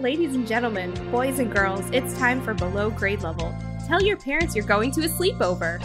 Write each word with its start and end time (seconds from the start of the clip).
Ladies 0.00 0.36
and 0.36 0.46
gentlemen, 0.46 0.92
boys 1.10 1.40
and 1.40 1.50
girls, 1.50 1.84
it's 1.90 2.16
time 2.16 2.40
for 2.40 2.54
below 2.54 2.88
grade 2.88 3.22
level. 3.22 3.52
Tell 3.88 4.00
your 4.00 4.16
parents 4.16 4.54
you're 4.54 4.64
going 4.64 4.92
to 4.92 5.00
a 5.00 5.08
sleepover. 5.08 5.80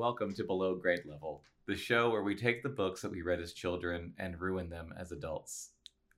Welcome 0.00 0.32
to 0.32 0.42
Below 0.44 0.76
Grade 0.76 1.02
Level, 1.04 1.42
the 1.66 1.76
show 1.76 2.08
where 2.08 2.22
we 2.22 2.34
take 2.34 2.62
the 2.62 2.70
books 2.70 3.02
that 3.02 3.10
we 3.12 3.20
read 3.20 3.38
as 3.38 3.52
children 3.52 4.14
and 4.18 4.40
ruin 4.40 4.70
them 4.70 4.94
as 4.98 5.12
adults. 5.12 5.72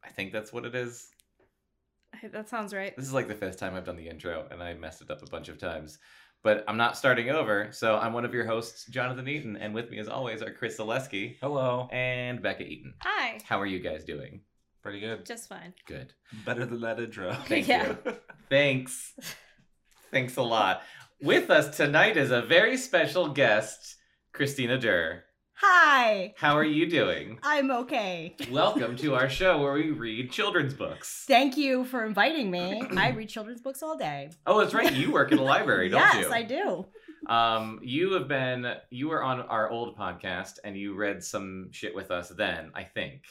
I 0.04 0.08
think 0.08 0.32
that's 0.32 0.52
what 0.52 0.64
it 0.64 0.76
is. 0.76 1.08
That 2.32 2.48
sounds 2.48 2.72
right. 2.72 2.94
This 2.96 3.06
is 3.06 3.12
like 3.12 3.26
the 3.26 3.34
fifth 3.34 3.58
time 3.58 3.74
I've 3.74 3.84
done 3.84 3.96
the 3.96 4.08
intro, 4.08 4.46
and 4.52 4.62
I 4.62 4.74
messed 4.74 5.02
it 5.02 5.10
up 5.10 5.20
a 5.20 5.26
bunch 5.26 5.48
of 5.48 5.58
times. 5.58 5.98
But 6.44 6.62
I'm 6.68 6.76
not 6.76 6.96
starting 6.96 7.28
over, 7.30 7.70
so 7.72 7.96
I'm 7.96 8.12
one 8.12 8.24
of 8.24 8.32
your 8.32 8.46
hosts, 8.46 8.86
Jonathan 8.86 9.26
Eaton, 9.26 9.56
and 9.56 9.74
with 9.74 9.90
me, 9.90 9.98
as 9.98 10.06
always, 10.06 10.42
are 10.42 10.52
Chris 10.52 10.76
Zaleski 10.78 11.34
Hello. 11.40 11.88
and 11.90 12.40
Becca 12.40 12.62
Eaton. 12.62 12.94
Hi. 13.00 13.40
How 13.42 13.60
are 13.60 13.66
you 13.66 13.80
guys 13.80 14.04
doing? 14.04 14.42
Pretty 14.80 15.00
good. 15.00 15.26
Just 15.26 15.48
fine. 15.48 15.74
Good. 15.88 16.12
Better 16.46 16.66
than 16.66 16.82
that 16.82 17.00
intro. 17.00 17.34
Thank 17.46 17.66
Yeah. 17.68 17.96
you. 18.06 18.14
Thanks. 18.48 19.14
Thanks 20.12 20.36
a 20.36 20.42
lot. 20.42 20.82
With 21.22 21.50
us 21.50 21.76
tonight 21.76 22.16
is 22.16 22.32
a 22.32 22.42
very 22.42 22.76
special 22.76 23.28
guest, 23.28 23.94
Christina 24.32 24.76
Durr. 24.76 25.22
Hi, 25.54 26.34
How 26.36 26.56
are 26.56 26.64
you 26.64 26.90
doing? 26.90 27.38
I'm 27.44 27.70
okay. 27.70 28.34
Welcome 28.50 28.96
to 28.96 29.14
our 29.14 29.28
show 29.28 29.62
where 29.62 29.74
we 29.74 29.92
read 29.92 30.32
children's 30.32 30.74
books. 30.74 31.24
Thank 31.28 31.56
you 31.56 31.84
for 31.84 32.04
inviting 32.04 32.50
me. 32.50 32.82
I 32.96 33.10
read 33.10 33.28
children's 33.28 33.60
books 33.60 33.84
all 33.84 33.96
day. 33.96 34.30
Oh, 34.48 34.58
that's 34.58 34.74
right. 34.74 34.92
You 34.92 35.12
work 35.12 35.30
at 35.30 35.38
a 35.38 35.42
library, 35.42 35.90
don't 35.90 36.00
yes, 36.00 36.14
you? 36.14 36.20
Yes, 36.22 36.32
I 36.32 36.42
do. 36.42 36.86
Um, 37.28 37.78
you 37.84 38.14
have 38.14 38.26
been 38.26 38.74
you 38.90 39.08
were 39.08 39.22
on 39.22 39.42
our 39.42 39.70
old 39.70 39.96
podcast 39.96 40.58
and 40.64 40.76
you 40.76 40.96
read 40.96 41.22
some 41.22 41.68
shit 41.70 41.94
with 41.94 42.10
us 42.10 42.30
then, 42.30 42.72
I 42.74 42.82
think. 42.82 43.22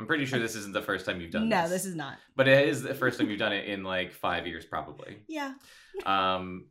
I'm 0.00 0.06
pretty 0.06 0.24
sure 0.24 0.38
this 0.38 0.56
isn't 0.56 0.72
the 0.72 0.82
first 0.82 1.04
time 1.04 1.20
you've 1.20 1.30
done 1.30 1.50
no, 1.50 1.60
this. 1.60 1.70
No, 1.70 1.74
this 1.74 1.84
is 1.84 1.94
not. 1.94 2.16
But 2.36 2.48
it 2.48 2.68
is 2.68 2.82
the 2.82 2.94
first 2.94 3.18
time 3.18 3.28
you've 3.28 3.38
done 3.38 3.52
it 3.52 3.66
in 3.66 3.84
like 3.84 4.14
5 4.14 4.46
years 4.46 4.64
probably. 4.64 5.18
Yeah. 5.28 5.52
Um 6.06 6.68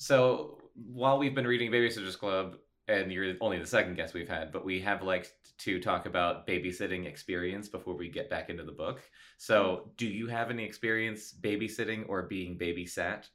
so 0.00 0.56
while 0.74 1.18
we've 1.18 1.34
been 1.34 1.46
reading 1.46 1.70
Babysitter's 1.70 2.16
Club 2.16 2.56
and 2.88 3.12
you're 3.12 3.34
only 3.42 3.58
the 3.58 3.66
second 3.66 3.96
guest 3.96 4.14
we've 4.14 4.30
had, 4.30 4.50
but 4.50 4.64
we 4.64 4.80
have 4.80 5.02
liked 5.02 5.34
to 5.58 5.78
talk 5.78 6.06
about 6.06 6.46
babysitting 6.46 7.04
experience 7.04 7.68
before 7.68 7.94
we 7.94 8.08
get 8.08 8.30
back 8.30 8.48
into 8.48 8.64
the 8.64 8.72
book. 8.72 9.02
So, 9.36 9.90
do 9.98 10.06
you 10.06 10.26
have 10.28 10.48
any 10.48 10.64
experience 10.64 11.34
babysitting 11.38 12.08
or 12.08 12.22
being 12.22 12.56
babysat? 12.56 13.28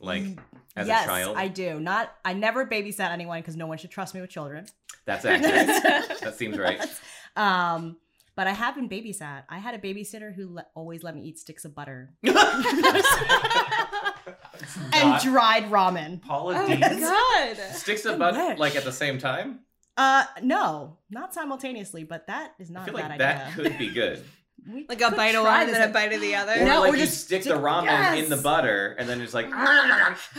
Like 0.00 0.24
as 0.74 0.88
yes, 0.88 1.04
a 1.04 1.06
child? 1.06 1.36
I 1.36 1.46
do. 1.46 1.78
Not. 1.78 2.12
I 2.24 2.32
never 2.32 2.66
babysat 2.66 3.10
anyone 3.12 3.40
because 3.40 3.56
no 3.56 3.68
one 3.68 3.78
should 3.78 3.92
trust 3.92 4.16
me 4.16 4.20
with 4.20 4.30
children. 4.30 4.66
That's 5.06 5.24
accurate. 5.26 5.66
that 6.22 6.34
seems 6.36 6.58
right. 6.58 6.84
Um, 7.36 7.98
but 8.34 8.46
I 8.46 8.52
have 8.52 8.74
been 8.74 8.88
babysat. 8.88 9.44
I 9.48 9.58
had 9.58 9.74
a 9.74 9.78
babysitter 9.78 10.34
who 10.34 10.54
le- 10.54 10.66
always 10.74 11.04
let 11.04 11.14
me 11.14 11.22
eat 11.22 11.38
sticks 11.38 11.64
of 11.64 11.74
butter 11.74 12.14
and 14.92 15.10
Not 15.10 15.22
dried 15.22 15.64
ramen. 15.70 16.20
Paula 16.22 16.62
Oh 16.62 16.66
Dean. 16.66 16.80
God. 16.80 17.56
Sticks 17.72 18.04
of 18.04 18.14
I 18.14 18.18
butter 18.18 18.46
wish. 18.48 18.58
like 18.58 18.76
at 18.76 18.84
the 18.84 18.92
same 18.92 19.18
time? 19.18 19.60
Uh, 19.96 20.24
no, 20.42 20.96
not 21.10 21.34
simultaneously, 21.34 22.04
but 22.04 22.26
that 22.28 22.52
is 22.60 22.70
not 22.70 22.82
I 22.82 22.86
not 22.86 22.86
feel 22.86 22.96
a 22.96 23.00
bad 23.00 23.10
like 23.10 23.18
that 23.18 23.54
could 23.54 23.78
be 23.78 23.90
good. 23.90 24.22
We 24.70 24.84
Like 24.88 25.00
a 25.00 25.12
bite 25.12 25.34
of 25.36 25.44
one, 25.44 25.66
this 25.68 25.78
then 25.78 25.88
a 25.88 25.92
bite 25.92 26.12
of 26.12 26.20
the 26.20 26.34
other. 26.40 26.52
Or 26.60 26.64
No, 26.66 26.80
like 26.80 26.92
or 26.92 26.96
you 26.96 27.04
just 27.06 27.24
stick 27.24 27.42
the 27.42 27.50
stick- 27.50 27.60
ramen 27.60 28.22
in 28.22 28.28
the 28.28 28.36
butter 28.36 28.94
and 28.98 29.08
then 29.08 29.20
just 29.20 29.32
like 29.32 29.48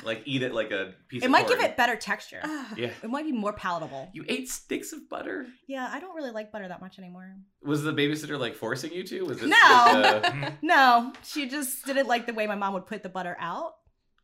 like 0.03 0.22
eat 0.25 0.44
it 0.44 0.53
like 0.53 0.72
a 0.72 0.94
piece 1.08 1.22
of 1.22 1.24
It 1.24 1.25
of 1.28 1.31
might 1.31 1.47
give 1.47 1.59
it 1.62 1.78
better 1.78 1.96
texture. 1.96 2.41
Ah. 2.44 2.72
Yeah. 2.78 2.91
It 3.02 3.09
might 3.09 3.25
be 3.25 3.31
more 3.31 3.53
palatable. 3.53 4.09
You 4.14 4.25
ate 4.28 4.50
sticks 4.50 4.94
of 4.94 5.09
butter? 5.09 5.47
Yeah, 5.68 5.90
I 5.91 6.00
don't 6.00 6.16
really 6.16 6.31
like 6.31 6.52
butter 6.52 6.68
that 6.68 6.81
much 6.81 7.00
anymore. 7.00 7.34
Was 7.64 7.81
the 7.81 7.94
babysitter 7.94 8.38
like 8.38 8.56
forcing 8.56 8.91
you 8.91 9.03
to? 9.06 9.22
Was 9.25 9.41
it 9.41 9.47
No. 9.47 9.56
like, 9.56 10.25
uh, 10.34 10.52
No, 10.62 11.14
she 11.24 11.50
just 11.50 11.85
didn't 11.85 12.08
like 12.08 12.28
the 12.28 12.34
way 12.34 12.46
my 12.46 12.56
mom 12.56 12.74
would 12.74 12.85
put 12.85 13.02
the 13.03 13.09
butter 13.09 13.35
out, 13.40 13.74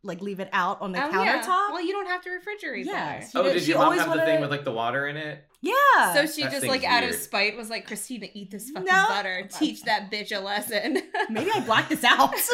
like 0.06 0.22
leave 0.22 0.40
it 0.40 0.50
out 0.54 0.80
on 0.82 0.92
the 0.92 1.04
Oh, 1.04 1.10
countertop. 1.10 1.46
yeah. 1.46 1.72
Well, 1.72 1.82
you 1.86 1.92
don't 1.92 2.08
have 2.08 2.22
to 2.22 2.30
refrigerate 2.30 2.86
Yeah. 2.86 2.94
that. 3.20 3.30
She 3.32 3.38
oh, 3.38 3.44
did- 3.44 3.54
did 3.54 3.64
she 3.64 3.70
your 3.70 3.78
mom 3.80 3.86
always 3.88 4.02
have 4.02 4.14
the 4.16 4.22
thing 4.24 4.40
with 4.42 4.52
like 4.52 4.64
the 4.64 4.72
water 4.72 5.08
in 5.08 5.18
it? 5.18 5.44
yeah. 5.62 6.14
So 6.14 6.26
she 6.28 6.44
That 6.44 6.52
just 6.52 6.62
seems 6.62 6.72
like 6.72 6.84
out 6.84 7.04
of 7.04 7.14
spite 7.16 7.58
was 7.58 7.70
like, 7.70 7.88
Christina, 7.88 8.28
eat 8.34 8.52
this 8.52 8.70
fucking 8.70 8.86
No. 8.86 9.06
butter. 9.10 9.50
Teach 9.60 9.82
that 9.84 10.12
bitch 10.12 10.36
a 10.36 10.40
lesson. 10.40 11.00
maybe 11.30 11.50
I 11.54 11.60
blacked 11.62 11.90
this 11.90 12.04
out. 12.04 12.32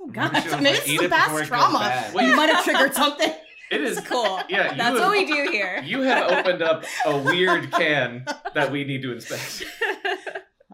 oh 0.00 0.06
Maybe 0.06 0.12
gosh, 0.12 0.42
she 0.42 0.48
was 0.48 0.60
maybe 0.60 0.64
like, 0.70 0.74
this 0.84 0.88
"Eat 0.88 1.00
is 1.00 1.06
a 1.06 1.08
past 1.10 1.44
trauma. 1.48 1.78
bad." 1.80 2.14
Well, 2.14 2.24
You 2.24 2.30
you- 2.30 2.36
might 2.36 2.50
have 2.54 2.64
triggered 2.64 2.94
something. 2.94 3.32
It 3.70 3.82
is 3.82 4.00
cool. 4.00 4.40
Yeah, 4.48 4.68
That's 4.74 4.98
have, 4.98 5.00
what 5.00 5.10
we 5.10 5.26
do 5.26 5.50
here. 5.50 5.82
You 5.84 6.00
have 6.00 6.30
opened 6.32 6.62
up 6.62 6.84
a 7.04 7.18
weird 7.18 7.70
can 7.70 8.24
that 8.54 8.72
we 8.72 8.84
need 8.84 9.02
to 9.02 9.12
inspect. 9.12 9.62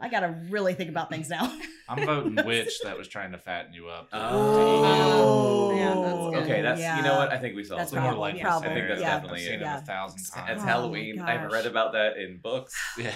I 0.00 0.09
gotta 0.09 0.34
really 0.50 0.75
think 0.75 0.91
about 0.91 1.09
things 1.10 1.28
now. 1.28 1.56
I'm 1.88 2.05
voting 2.05 2.44
witch 2.44 2.81
that 2.82 2.99
was 2.99 3.06
trying 3.09 3.32
to 3.32 3.38
fatten 3.38 3.72
you 3.75 3.88
up. 3.88 4.09
Oh. 4.12 5.72
Yeah, 5.77 5.94
that's 5.94 6.19
good. 6.19 6.43
Okay, 6.50 6.62
that's 6.62 6.81
you 6.81 7.03
know 7.03 7.16
what 7.16 7.31
I 7.31 7.38
think 7.38 7.55
we 7.55 7.62
solved 7.65 7.81
That's 7.81 7.93
it. 7.93 7.97
more 7.97 8.04
probably- 8.12 8.21
like 8.33 8.37
yeah. 8.41 8.56
I 8.56 8.60
think 8.75 8.88
that's 8.88 9.00
yeah. 9.00 9.15
definitely 9.15 9.38
I've 9.41 9.44
seen 9.44 9.53
it. 9.54 9.56
it 9.56 9.60
Yeah. 9.62 9.78
a 9.78 9.83
thousand 9.83 10.19
times. 10.19 10.49
That's 10.49 10.62
Oh, 10.62 10.66
Halloween. 10.66 11.21
I've 11.21 11.43
gosh. 11.43 11.53
read 11.53 11.66
about 11.66 11.93
that 11.93 12.16
in 12.16 12.38
books. 12.43 12.75
Yeah, 12.99 13.15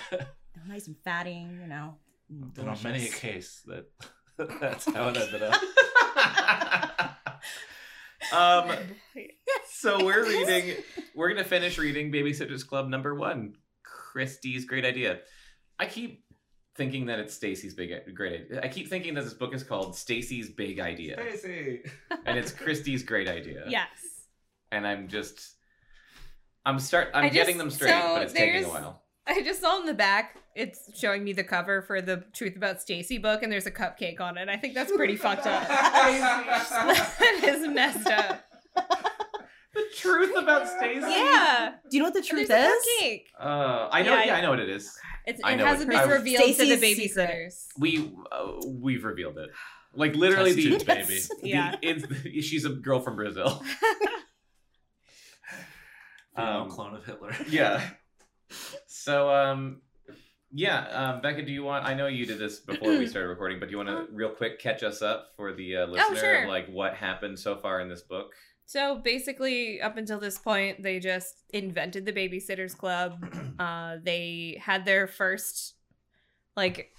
nice 0.69 0.87
and 0.87 0.97
fatty, 1.05 1.33
you 1.61 1.67
know. 1.67 1.97
and 2.31 2.69
on 2.69 2.77
many 2.84 3.06
a 3.06 3.11
case 3.11 3.62
that 3.67 3.87
that's 4.61 4.84
how 4.93 5.09
it 5.09 5.17
ended 5.17 5.43
up. 5.43 5.61
um, 8.33 8.77
so 9.71 10.05
we're 10.05 10.25
reading. 10.25 10.77
We're 11.15 11.28
gonna 11.31 11.44
finish 11.44 11.78
reading 11.78 12.12
Babysitters 12.12 12.67
Club 12.67 12.88
number 12.88 13.15
one. 13.15 13.55
Kristy's 14.15 14.65
great 14.65 14.84
idea. 14.84 15.21
I 15.78 15.87
keep 15.87 16.25
thinking 16.78 17.05
that 17.06 17.19
it's 17.19 17.34
Stacey's 17.34 17.75
big 17.75 17.91
great 18.15 18.44
idea. 18.47 18.61
I 18.62 18.69
keep 18.69 18.89
thinking 18.89 19.12
that 19.15 19.25
this 19.25 19.34
book 19.34 19.53
is 19.53 19.62
called 19.62 19.94
Stacey's 19.94 20.49
Big 20.49 20.81
Idea, 20.81 21.16
Stacey. 21.37 21.83
and 22.25 22.39
it's 22.39 22.53
Kristy's 22.53 23.03
great 23.03 23.28
idea. 23.28 23.65
yes. 23.69 23.89
and 24.72 24.87
I'm 24.87 25.09
just. 25.09 25.56
I'm 26.65 26.78
start. 26.78 27.11
I'm 27.15 27.25
I 27.27 27.28
getting 27.28 27.59
them 27.59 27.71
straight, 27.71 27.91
so 27.91 28.15
but 28.15 28.22
it's 28.22 28.33
taking 28.33 28.65
a 28.65 28.69
while. 28.69 29.03
I 29.27 29.43
just 29.43 29.61
saw 29.61 29.78
in 29.81 29.87
the 29.87 29.93
back, 29.94 30.37
it's 30.55 30.91
showing 30.99 31.22
me 31.25 31.33
the 31.34 31.44
cover 31.44 31.83
for 31.83 32.00
the 32.00 32.25
Truth 32.34 32.56
About 32.56 32.81
Stacey 32.81 33.19
book, 33.19 33.43
and 33.43 33.53
there's 33.53 33.67
a 33.67 33.71
cupcake 33.71 34.21
on 34.21 34.38
it. 34.38 34.49
I 34.49 34.56
think 34.56 34.75
that's 34.75 34.91
pretty 34.93 35.17
fucked 35.17 35.47
up. 35.47 35.69
that 35.69 37.41
is 37.44 37.69
messed 37.69 38.06
up. 38.09 38.43
The 39.75 39.84
truth 39.97 40.34
about 40.37 40.67
Stacey. 40.69 41.00
Yeah. 41.11 41.75
Do 41.91 41.97
you 41.97 42.03
know 42.03 42.06
what 42.09 42.15
the 42.15 42.22
truth 42.22 42.49
There's 42.49 42.72
a 42.72 42.77
is? 42.77 42.84
cupcake. 43.03 43.22
Uh, 43.38 43.88
I 43.93 44.03
know. 44.03 44.15
Yeah, 44.15 44.25
Yeah, 44.25 44.34
I- 44.34 44.38
I 44.38 44.41
know 44.41 44.50
what 44.50 44.61
it 44.61 44.69
is. 44.71 44.97
It's, 45.28 45.41
it 45.44 45.61
hasn't 45.61 45.91
been 45.91 45.99
I- 45.99 46.05
revealed 46.05 46.43
to 46.43 46.56
the 46.56 46.77
Stacey's 46.77 47.12
secret. 47.12 47.28
babysitters. 47.28 47.66
We 47.78 48.12
uh, 48.33 48.53
we've 48.66 49.05
revealed 49.05 49.37
it. 49.39 49.50
Like 49.94 50.15
literally 50.15 50.55
Test 50.55 50.56
the, 50.56 50.78
tube 50.78 50.87
baby. 50.87 51.21
the 51.43 51.49
Yeah. 51.49 51.77
it's, 51.83 52.47
she's 52.47 52.65
a 52.65 52.71
girl 52.71 53.00
from 53.00 53.16
Brazil. 53.16 53.50
Female 56.37 56.62
Um, 56.62 56.71
clone 56.71 56.94
of 56.94 57.05
Hitler. 57.05 57.34
yeah. 57.49 57.83
So 58.87 59.31
um 59.34 59.83
yeah, 60.50 60.87
um, 60.88 61.20
Becca, 61.20 61.43
do 61.43 61.52
you 61.52 61.62
want? 61.62 61.85
I 61.85 61.93
know 61.93 62.06
you 62.06 62.25
did 62.25 62.38
this 62.38 62.61
before 62.61 62.97
we 62.97 63.06
started 63.11 63.29
recording, 63.29 63.61
but 63.61 63.67
do 63.67 63.73
you 63.73 63.76
want 63.76 63.91
to 63.91 64.06
real 64.11 64.31
quick 64.31 64.58
catch 64.58 64.82
us 64.82 65.02
up 65.02 65.32
for 65.37 65.52
the 65.52 65.76
uh, 65.76 65.87
listener 65.87 66.17
sure. 66.17 66.43
of 66.44 66.49
like 66.49 66.69
what 66.69 66.94
happened 66.94 67.38
so 67.38 67.56
far 67.56 67.81
in 67.81 67.91
this 67.91 68.00
book? 68.00 68.32
So 68.69 68.97
basically, 68.97 69.81
up 69.81 69.97
until 69.97 70.20
this 70.20 70.37
point, 70.37 70.82
they 70.82 70.99
just 71.00 71.43
invented 71.55 72.05
the 72.05 72.12
Babysitters 72.12 72.76
Club. 72.76 73.17
Uh, 73.59 73.97
they 74.05 74.56
had 74.65 74.85
their 74.85 75.09
first, 75.09 75.75
like, 76.56 76.93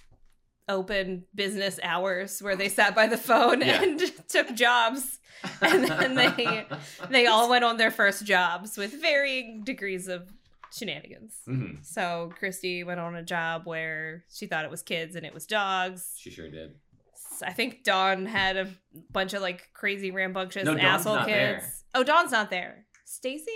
open 0.68 1.24
business 1.34 1.80
hours 1.82 2.42
where 2.42 2.54
they 2.54 2.68
sat 2.68 2.94
by 2.94 3.06
the 3.06 3.16
phone 3.16 3.62
Yeah. 3.62 3.82
and 3.82 3.98
took 4.28 4.52
jobs, 4.54 5.18
and 5.62 5.84
then 5.84 6.16
they 6.16 6.66
they 7.10 7.24
all 7.26 7.48
went 7.48 7.64
on 7.64 7.78
their 7.78 7.90
first 7.90 8.26
jobs 8.26 8.76
with 8.76 9.00
varying 9.00 9.62
degrees 9.64 10.06
of 10.06 10.30
shenanigans. 10.70 11.34
Mhm. 11.48 11.82
So 11.82 12.30
Kristy 12.38 12.84
went 12.84 13.00
on 13.00 13.14
a 13.16 13.22
job 13.22 13.62
where 13.64 14.24
she 14.30 14.46
thought 14.46 14.66
it 14.66 14.70
was 14.70 14.82
kids 14.82 15.16
and 15.16 15.24
it 15.24 15.32
was 15.32 15.46
dogs. 15.46 16.12
She 16.18 16.28
sure 16.30 16.50
did. 16.50 16.74
I 17.42 17.52
think 17.52 17.84
Dawn 17.84 18.26
had 18.26 18.56
a 18.56 18.68
bunch 19.12 19.34
of 19.34 19.42
like 19.42 19.68
crazy 19.72 20.10
rambunctious 20.10 20.64
No, 20.64 20.76
asshole 20.76 21.16
not 21.16 21.26
kids. 21.26 21.62
there. 21.62 21.72
Oh, 21.94 22.02
Dawn's 22.04 22.32
not 22.32 22.50
there. 22.50 22.86
Stacey? 23.04 23.50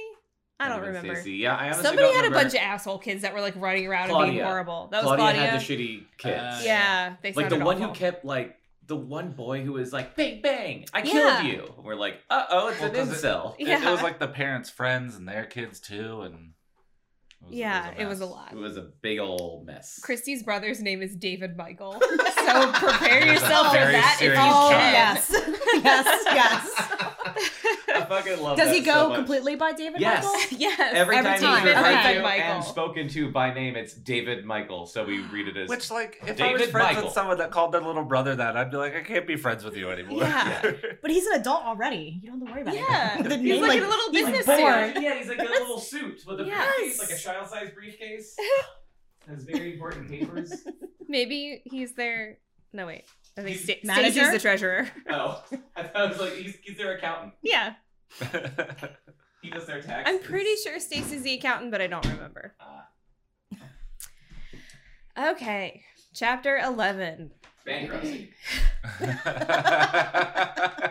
I 0.61 0.69
don't 0.69 0.83
remember. 0.83 1.15
Stacey. 1.17 1.33
Yeah, 1.33 1.57
I 1.57 1.65
honestly 1.67 1.85
Somebody 1.85 2.07
don't 2.09 2.17
had 2.17 2.25
a 2.27 2.31
bunch 2.31 2.55
of 2.55 2.61
asshole 2.61 2.99
kids 2.99 3.23
that 3.23 3.35
were 3.35 3.41
like 3.41 3.55
running 3.57 3.87
around 3.87 4.11
and 4.11 4.31
being 4.33 4.43
horrible. 4.45 4.89
That 4.93 4.99
was 5.05 5.07
Claudia, 5.17 5.25
Claudia. 5.25 5.51
had 5.51 5.61
the 5.61 5.65
shitty 5.65 6.05
kids. 6.17 6.35
Uh, 6.43 6.61
yeah, 6.65 7.17
they 7.23 7.33
like 7.33 7.47
the 7.49 7.51
sounded 7.57 7.65
one 7.65 7.81
who 7.81 7.91
kept 7.93 8.25
like 8.25 8.57
the 8.87 8.97
one 8.97 9.33
boy 9.33 9.63
who 9.63 9.73
was 9.73 9.93
like 9.93 10.15
bang 10.15 10.41
bang, 10.43 10.85
I 10.93 11.03
Yeah. 11.03 11.41
killed 11.41 11.53
you. 11.53 11.75
We're 11.83 11.95
like, 11.97 12.21
uh 12.31 12.45
oh, 12.51 12.69
it's 12.69 12.81
Well, 12.81 12.91
an 12.91 12.95
'cause 12.97 13.25
it- 13.25 13.27
incel. 13.27 13.55
It, 13.59 13.67
Yeah. 13.67 13.89
it 13.89 13.91
was 13.91 14.03
like 14.03 14.19
the 14.19 14.29
parents' 14.29 14.71
friends 14.71 15.17
and 15.17 15.27
their 15.29 15.45
kids 15.45 15.81
too, 15.81 16.21
and 16.23 16.35
it 16.35 16.64
was, 17.47 17.55
Yeah, 17.55 17.93
it 17.97 18.07
was 18.07 18.21
a 18.21 18.27
lot. 18.27 18.53
It 18.53 18.59
was 18.59 18.77
a 18.77 18.83
big 19.03 19.19
old 19.19 19.67
mess. 19.67 20.01
Kristy's 20.03 20.43
brother's 20.43 20.81
name 20.81 21.03
is 21.03 21.15
David 21.17 21.57
Michael. 21.57 22.01
So 22.45 22.73
prepare 22.73 23.25
yourself 23.27 23.69
for 23.69 23.79
that 23.79 24.19
if 24.21 24.27
you 24.27 24.27
serious 24.27 24.39
can. 24.39 24.53
Oh 24.53 24.71
yes, 24.93 25.33
yes, 25.83 26.25
yes. 26.27 27.79
I 27.95 28.05
fucking 28.05 28.43
love 28.43 28.57
Does 28.57 28.69
that 28.69 28.75
he 28.75 28.81
go 28.83 29.09
so 29.11 29.15
completely 29.15 29.55
by 29.57 29.73
David 29.73 30.01
Yes. 30.01 30.25
Michael? 30.25 30.57
yes. 30.61 30.81
Every, 30.95 31.17
Every 31.17 31.31
time, 31.31 31.41
time, 31.41 31.63
he's 31.67 31.75
referred 31.75 31.99
okay. 32.01 32.15
to 32.15 32.23
Michael. 32.23 32.43
and 32.57 32.65
spoken 32.65 33.09
to 33.09 33.31
by 33.31 33.53
name, 33.55 33.77
it's 33.77 33.95
David 33.95 34.45
Michael. 34.45 34.87
So 34.87 35.05
we 35.05 35.21
read 35.21 35.49
it 35.49 35.57
as 35.57 35.69
Which, 35.69 35.91
like, 35.91 36.23
if 36.27 36.41
I 36.41 36.53
was 36.53 36.63
friends 36.63 36.75
Michael. 36.75 37.05
with 37.05 37.13
someone 37.13 37.39
that 37.39 37.51
called 37.51 37.73
their 37.73 37.81
little 37.83 38.05
brother 38.05 38.35
that, 38.37 38.57
I'd 38.57 38.71
be 38.71 38.77
like, 38.77 38.95
I 38.97 39.03
can't 39.03 39.27
be 39.27 39.37
friends 39.37 39.65
with 39.65 39.77
you 39.77 39.91
anymore. 39.91 40.23
Yeah. 40.23 40.73
But 41.03 41.11
he's 41.11 41.27
an 41.27 41.41
adult 41.41 41.65
already. 41.65 42.21
You 42.23 42.31
don't 42.31 42.39
have 42.41 42.49
to 42.49 42.53
worry 42.53 42.63
about 42.63 42.75
that. 42.75 42.89
Yeah. 42.89 43.21
it. 43.21 43.29
The 43.29 43.37
He's 43.37 43.49
name, 43.61 43.63
like 43.63 43.79
in 43.79 43.85
a 43.85 43.89
little 43.89 44.13
business 44.13 44.47
born. 44.47 44.95
suit. 44.95 45.03
yeah, 45.03 45.15
he's 45.19 45.29
like 45.29 45.39
a 45.39 45.43
little 45.43 45.79
suit 45.79 46.23
with 46.27 46.41
a 46.41 46.45
Yes. 46.45 46.75
briefcase, 46.79 46.99
like 47.01 47.11
a 47.19 47.23
child-sized 47.23 47.75
briefcase. 47.75 48.37
Has 49.29 49.45
very 49.45 49.75
important 49.75 50.09
papers. 50.09 50.53
Maybe 51.09 51.63
he's 51.65 51.95
there. 51.95 52.39
No 52.73 52.87
wait. 52.87 53.05
I 53.37 53.43
think 53.43 53.57
He's- 53.57 53.65
Sta- 53.65 53.81
Manager? 53.87 54.11
Stacey's 54.13 54.33
the 54.33 54.39
treasurer. 54.39 54.89
Oh, 55.11 55.43
I 55.77 55.83
thought 55.83 56.05
it 56.05 56.09
was 56.11 56.21
like 56.21 56.33
he's, 56.35 56.57
he's 56.63 56.77
their 56.77 56.97
accountant. 56.97 57.33
Yeah, 57.43 57.75
He 59.43 59.51
does 59.51 59.67
their 59.67 59.83
taxes. 59.83 60.15
I'm 60.15 60.23
pretty 60.23 60.55
sure 60.65 60.81
Stacey's 60.81 61.23
the 61.23 61.35
accountant, 61.35 61.71
but 61.71 61.83
I 61.83 61.87
don't 61.87 62.07
remember. 62.07 62.55
Ah, 62.59 62.87
Okay, 65.33 65.83
chapter 66.15 66.57
eleven. 66.57 67.31
bankruptcy. 67.67 68.31
I 69.01 70.91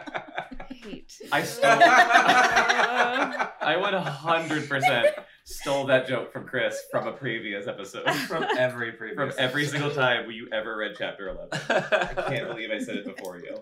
hate. 0.70 1.20
I 1.32 1.44
stole. 1.44 1.72
I 1.72 3.76
would 3.80 3.94
hundred 3.96 4.70
percent 4.70 5.08
stole 5.46 5.86
that 5.88 6.08
joke 6.08 6.32
from 6.32 6.46
Chris 6.48 6.80
from 6.92 7.08
a 7.08 7.12
previous 7.12 7.66
episode. 7.68 8.08
From 8.28 8.46
every 8.58 8.92
previous 8.92 9.16
From 9.18 9.32
every 9.44 9.66
single 9.66 9.90
time 9.92 10.30
you 10.32 10.48
ever 10.54 10.78
read 10.78 10.94
chapter 10.98 11.30
eleven. 11.30 11.50
I 11.70 12.26
can't 12.30 12.48
believe 12.50 12.70
I 12.72 12.78
said 12.80 12.98
it 12.98 13.06
before 13.16 13.40
you. 13.40 13.58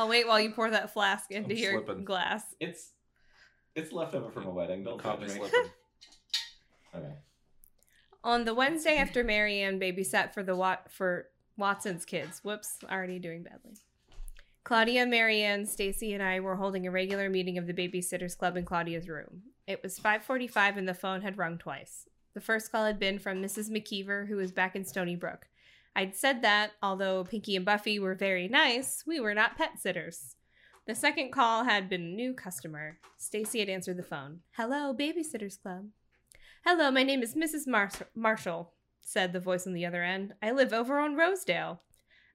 I'll 0.00 0.08
wait 0.08 0.26
while 0.26 0.40
you 0.40 0.50
pour 0.50 0.70
that 0.70 0.92
flask 0.92 1.30
into 1.30 1.50
I'm 1.50 1.56
your 1.58 1.72
slipping. 1.84 2.04
glass. 2.04 2.42
It's 2.58 2.92
it's 3.74 3.92
leftover 3.92 4.30
from 4.30 4.46
a 4.46 4.50
wedding. 4.50 4.82
Don't 4.82 4.98
Caught 4.98 5.20
judge 5.20 5.28
me 5.34 5.34
me. 5.34 5.40
slipping. 5.48 5.70
Okay. 6.92 7.12
On 8.24 8.44
the 8.44 8.52
Wednesday 8.54 8.96
after 8.96 9.22
Mary 9.22 9.60
Anne 9.60 9.78
babysat 9.78 10.34
for 10.34 10.42
the 10.42 10.56
Wat- 10.56 10.90
for 10.90 11.28
Watson's 11.56 12.04
kids. 12.04 12.40
Whoops, 12.42 12.78
already 12.90 13.20
doing 13.20 13.44
badly. 13.44 13.76
Claudia, 14.64 15.06
Marianne, 15.06 15.66
Stacey, 15.66 16.14
and 16.14 16.22
I 16.22 16.40
were 16.40 16.56
holding 16.56 16.86
a 16.86 16.90
regular 16.90 17.30
meeting 17.30 17.58
of 17.58 17.66
the 17.68 17.72
Babysitters 17.72 18.36
Club 18.36 18.56
in 18.56 18.64
Claudia's 18.64 19.08
room. 19.08 19.42
It 19.68 19.82
was 19.84 20.00
5:45 20.00 20.78
and 20.78 20.88
the 20.88 20.94
phone 20.94 21.20
had 21.22 21.38
rung 21.38 21.58
twice. 21.58 22.08
The 22.34 22.40
first 22.40 22.72
call 22.72 22.86
had 22.86 22.98
been 22.98 23.18
from 23.20 23.40
Mrs. 23.42 23.70
McKeever, 23.70 24.26
who 24.26 24.36
was 24.36 24.50
back 24.50 24.74
in 24.74 24.84
Stony 24.84 25.14
Brook. 25.14 25.46
I'd 25.96 26.14
said 26.16 26.42
that, 26.42 26.72
although 26.82 27.24
Pinky 27.24 27.56
and 27.56 27.64
Buffy 27.64 27.98
were 27.98 28.14
very 28.14 28.48
nice, 28.48 29.02
we 29.06 29.20
were 29.20 29.34
not 29.34 29.56
pet 29.56 29.78
sitters. 29.80 30.36
The 30.86 30.94
second 30.94 31.30
call 31.32 31.64
had 31.64 31.88
been 31.88 32.00
a 32.02 32.14
new 32.14 32.32
customer. 32.34 32.98
Stacey 33.18 33.60
had 33.60 33.68
answered 33.68 33.96
the 33.96 34.02
phone. 34.02 34.40
Hello, 34.56 34.94
Babysitters 34.94 35.60
Club. 35.60 35.86
Hello, 36.64 36.90
my 36.90 37.02
name 37.02 37.22
is 37.22 37.34
Mrs. 37.34 37.66
Mars- 37.66 38.02
Marshall, 38.14 38.72
said 39.02 39.32
the 39.32 39.40
voice 39.40 39.66
on 39.66 39.72
the 39.72 39.86
other 39.86 40.02
end. 40.02 40.34
I 40.42 40.52
live 40.52 40.72
over 40.72 40.98
on 40.98 41.16
Rosedale. 41.16 41.80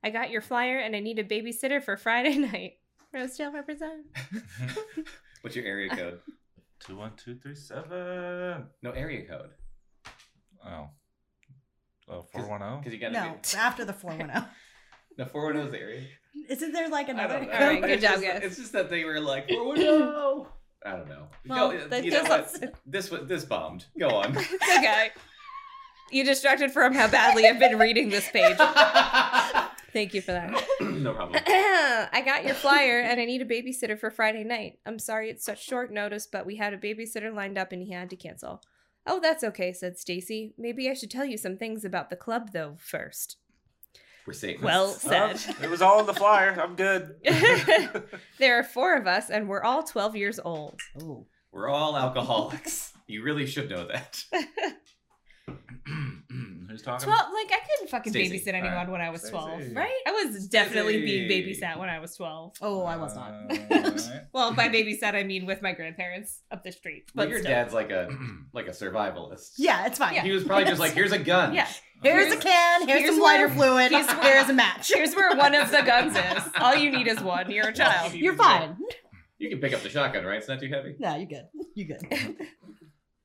I 0.03 0.09
got 0.09 0.29
your 0.29 0.41
flyer 0.41 0.77
and 0.77 0.95
I 0.95 0.99
need 0.99 1.19
a 1.19 1.23
babysitter 1.23 1.81
for 1.81 1.97
Friday 1.97 2.37
night. 2.37 2.73
Rosedale 3.13 3.51
represent. 3.53 4.05
What's 5.41 5.55
your 5.55 5.65
area 5.65 5.89
code? 5.95 6.19
Two 6.79 6.97
one 6.97 7.13
two 7.15 7.35
three 7.35 7.55
seven. 7.55 8.65
No 8.83 8.91
area 8.91 9.25
code. 9.27 9.51
Oh. 10.65 10.89
Oh, 12.07 12.21
410? 12.21 12.79
Because 12.79 12.93
you 12.93 12.99
gotta 12.99 13.13
No, 13.13 13.35
be. 13.41 13.57
after 13.57 13.85
the 13.85 13.93
410. 13.93 14.45
the 15.17 15.25
410 15.25 15.65
is 15.67 15.71
the 15.71 15.79
area. 15.79 16.01
Isn't 16.49 16.71
there 16.73 16.89
like 16.89 17.07
I 17.07 17.11
another 17.11 17.39
don't 17.39 17.47
know. 17.47 17.53
All 17.53 17.67
right, 17.67 17.81
good 17.81 17.89
It's 17.91 18.01
job, 18.03 18.11
just- 18.13 18.23
guys. 18.23 18.41
It's 18.43 18.57
just 18.57 18.71
that 18.73 18.89
they 18.89 19.03
were 19.05 19.19
like, 19.19 19.49
410. 19.49 20.45
I 20.85 20.91
don't 20.97 21.09
know. 21.09 21.27
Well, 21.47 21.71
Go- 21.71 21.87
that 21.87 22.05
you 22.05 22.11
know 22.11 22.21
goes 22.25 22.59
what? 22.61 22.73
This 22.85 23.09
was 23.09 23.27
this 23.27 23.43
bombed. 23.43 23.85
Go 23.99 24.09
on. 24.09 24.35
It's 24.37 24.77
okay. 24.77 25.09
You 26.11 26.23
distracted 26.23 26.71
from 26.71 26.93
how 26.93 27.07
badly 27.07 27.47
I've 27.47 27.57
been 27.57 27.79
reading 27.79 28.09
this 28.09 28.29
page. 28.29 28.55
Thank 29.91 30.13
you 30.13 30.21
for 30.21 30.33
that. 30.33 30.51
no 30.81 31.13
problem. 31.15 31.41
I 31.47 32.21
got 32.23 32.45
your 32.45 32.53
flyer 32.53 32.99
and 32.99 33.19
I 33.19 33.25
need 33.25 33.41
a 33.41 33.45
babysitter 33.45 33.97
for 33.97 34.11
Friday 34.11 34.43
night. 34.43 34.77
I'm 34.85 34.99
sorry 34.99 35.29
it's 35.31 35.43
such 35.43 35.65
short 35.65 35.91
notice, 35.91 36.27
but 36.27 36.45
we 36.45 36.57
had 36.57 36.73
a 36.73 36.77
babysitter 36.77 37.33
lined 37.33 37.57
up 37.57 37.71
and 37.71 37.81
he 37.81 37.91
had 37.93 38.09
to 38.11 38.15
cancel. 38.15 38.61
Oh, 39.07 39.19
that's 39.19 39.43
okay, 39.43 39.71
said 39.71 39.97
Stacey. 39.97 40.53
Maybe 40.57 40.89
I 40.89 40.93
should 40.93 41.11
tell 41.11 41.25
you 41.25 41.37
some 41.37 41.57
things 41.57 41.85
about 41.85 42.09
the 42.09 42.15
club 42.15 42.51
though 42.53 42.75
first. 42.79 43.37
We're 44.25 44.33
safe. 44.33 44.61
Well 44.61 44.87
said. 44.87 45.39
Oh, 45.47 45.55
it 45.63 45.69
was 45.69 45.81
all 45.81 45.99
in 45.99 46.07
the 46.07 46.13
flyer. 46.13 46.59
I'm 46.59 46.75
good. 46.75 47.15
there 48.39 48.57
are 48.57 48.63
four 48.63 48.97
of 48.97 49.05
us 49.05 49.29
and 49.29 49.47
we're 49.47 49.63
all 49.63 49.83
12 49.83 50.15
years 50.15 50.39
old. 50.39 50.79
Ooh. 51.01 51.27
We're 51.51 51.69
all 51.69 51.95
alcoholics. 51.95 52.91
You 53.07 53.23
really 53.23 53.45
should 53.45 53.69
know 53.69 53.87
that. 53.87 54.23
Who's 56.75 56.81
talking? 56.81 57.05
12 57.05 57.19
like 57.33 57.51
I 57.53 57.59
couldn't 57.65 57.89
fucking 57.89 58.11
Stacey. 58.11 58.37
babysit 58.37 58.47
anyone 58.53 58.71
Alright. 58.73 58.89
when 58.89 58.99
I 58.99 59.09
was 59.09 59.21
12, 59.29 59.71
right? 59.73 59.89
I 60.05 60.11
was 60.11 60.45
definitely 60.49 61.05
being 61.05 61.29
babysat 61.29 61.79
when 61.79 61.87
I 61.87 61.99
was 61.99 62.17
12. 62.17 62.57
Oh, 62.61 62.83
I 62.83 62.97
was 62.97 63.15
not. 63.15 63.31
Uh, 63.49 63.55
alright. 63.71 64.01
Well, 64.33 64.53
by 64.53 64.67
babysat 64.67 65.15
I 65.15 65.23
mean 65.23 65.45
with 65.45 65.61
my 65.61 65.71
grandparents 65.71 66.41
up 66.51 66.65
the 66.65 66.73
street. 66.73 67.05
But 67.15 67.23
But 67.23 67.29
your 67.29 67.39
still. 67.39 67.51
dad's 67.51 67.73
like 67.73 67.91
a 67.91 68.09
like 68.53 68.67
a 68.67 68.71
survivalist. 68.71 69.53
Yeah, 69.57 69.85
it's 69.85 69.97
fine. 69.97 70.15
Yeah. 70.15 70.23
He 70.23 70.31
was 70.31 70.43
probably 70.43 70.65
just 70.65 70.81
like, 70.81 70.91
here's 70.91 71.13
a 71.13 71.19
gun. 71.33 71.53
Yeah. 71.53 71.63
Uh, 71.63 72.09
here's 72.09 72.33
a 72.33 72.37
can. 72.37 72.87
Here's, 72.89 72.99
here's 73.03 73.15
some 73.15 73.23
lighter 73.23 73.47
fluid. 73.47 73.91
here's 73.91 74.11
Here's 74.11 74.49
a 74.49 74.53
match. 74.53 74.91
Here's 74.93 75.15
where 75.15 75.33
one 75.37 75.55
of 75.55 75.71
the 75.71 75.81
guns 75.81 76.17
is. 76.17 76.43
All 76.59 76.75
you 76.75 76.91
need 76.91 77.07
is 77.07 77.21
one. 77.21 77.49
You're 77.49 77.69
a 77.69 77.73
child. 77.73 78.13
You're 78.13 78.35
fine. 78.35 78.75
You 79.37 79.49
can 79.49 79.59
pick 79.59 79.73
up 79.73 79.81
the 79.81 79.89
shotgun, 79.89 80.25
right? 80.25 80.37
It's 80.39 80.49
not 80.49 80.59
too 80.59 80.67
heavy. 80.67 80.95
No, 80.99 81.15
you're 81.15 81.25
good. 81.27 81.45
You're 81.73 81.97
good. 81.97 82.35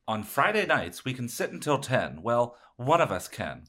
On 0.08 0.24
Friday 0.24 0.66
nights, 0.66 1.04
we 1.04 1.14
can 1.14 1.28
sit 1.28 1.52
until 1.52 1.78
10. 1.78 2.22
Well, 2.22 2.56
one 2.84 3.00
of 3.00 3.12
us 3.12 3.28
can. 3.28 3.64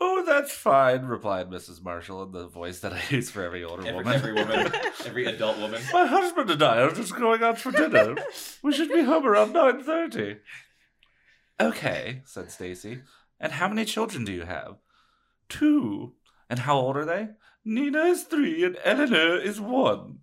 Oh, 0.00 0.24
that's 0.26 0.50
fine, 0.52 1.04
replied 1.04 1.48
Mrs. 1.48 1.82
Marshall 1.82 2.24
in 2.24 2.32
the 2.32 2.48
voice 2.48 2.80
that 2.80 2.92
I 2.92 3.00
use 3.10 3.30
for 3.30 3.44
every 3.44 3.62
older 3.62 3.86
Every, 3.86 3.94
woman. 3.94 4.12
every 4.14 4.32
woman, 4.32 4.72
every 5.06 5.26
adult 5.26 5.58
woman. 5.58 5.80
My 5.92 6.06
husband 6.06 6.50
and 6.50 6.60
I 6.62 6.80
are 6.80 6.90
just 6.90 7.14
going 7.16 7.42
out 7.42 7.58
for 7.58 7.70
dinner. 7.70 8.16
we 8.62 8.72
should 8.72 8.88
be 8.88 9.02
home 9.04 9.24
around 9.26 9.54
9.30. 9.54 10.38
Okay, 11.60 12.22
said 12.24 12.50
Stacey. 12.50 13.02
And 13.38 13.52
how 13.52 13.68
many 13.68 13.84
children 13.84 14.24
do 14.24 14.32
you 14.32 14.42
have? 14.42 14.78
Two. 15.48 16.14
And 16.50 16.60
how 16.60 16.76
old 16.76 16.96
are 16.96 17.04
they? 17.04 17.28
Nina 17.64 18.00
is 18.06 18.24
three 18.24 18.64
and 18.64 18.76
Eleanor 18.84 19.36
is 19.38 19.60
one. 19.60 20.18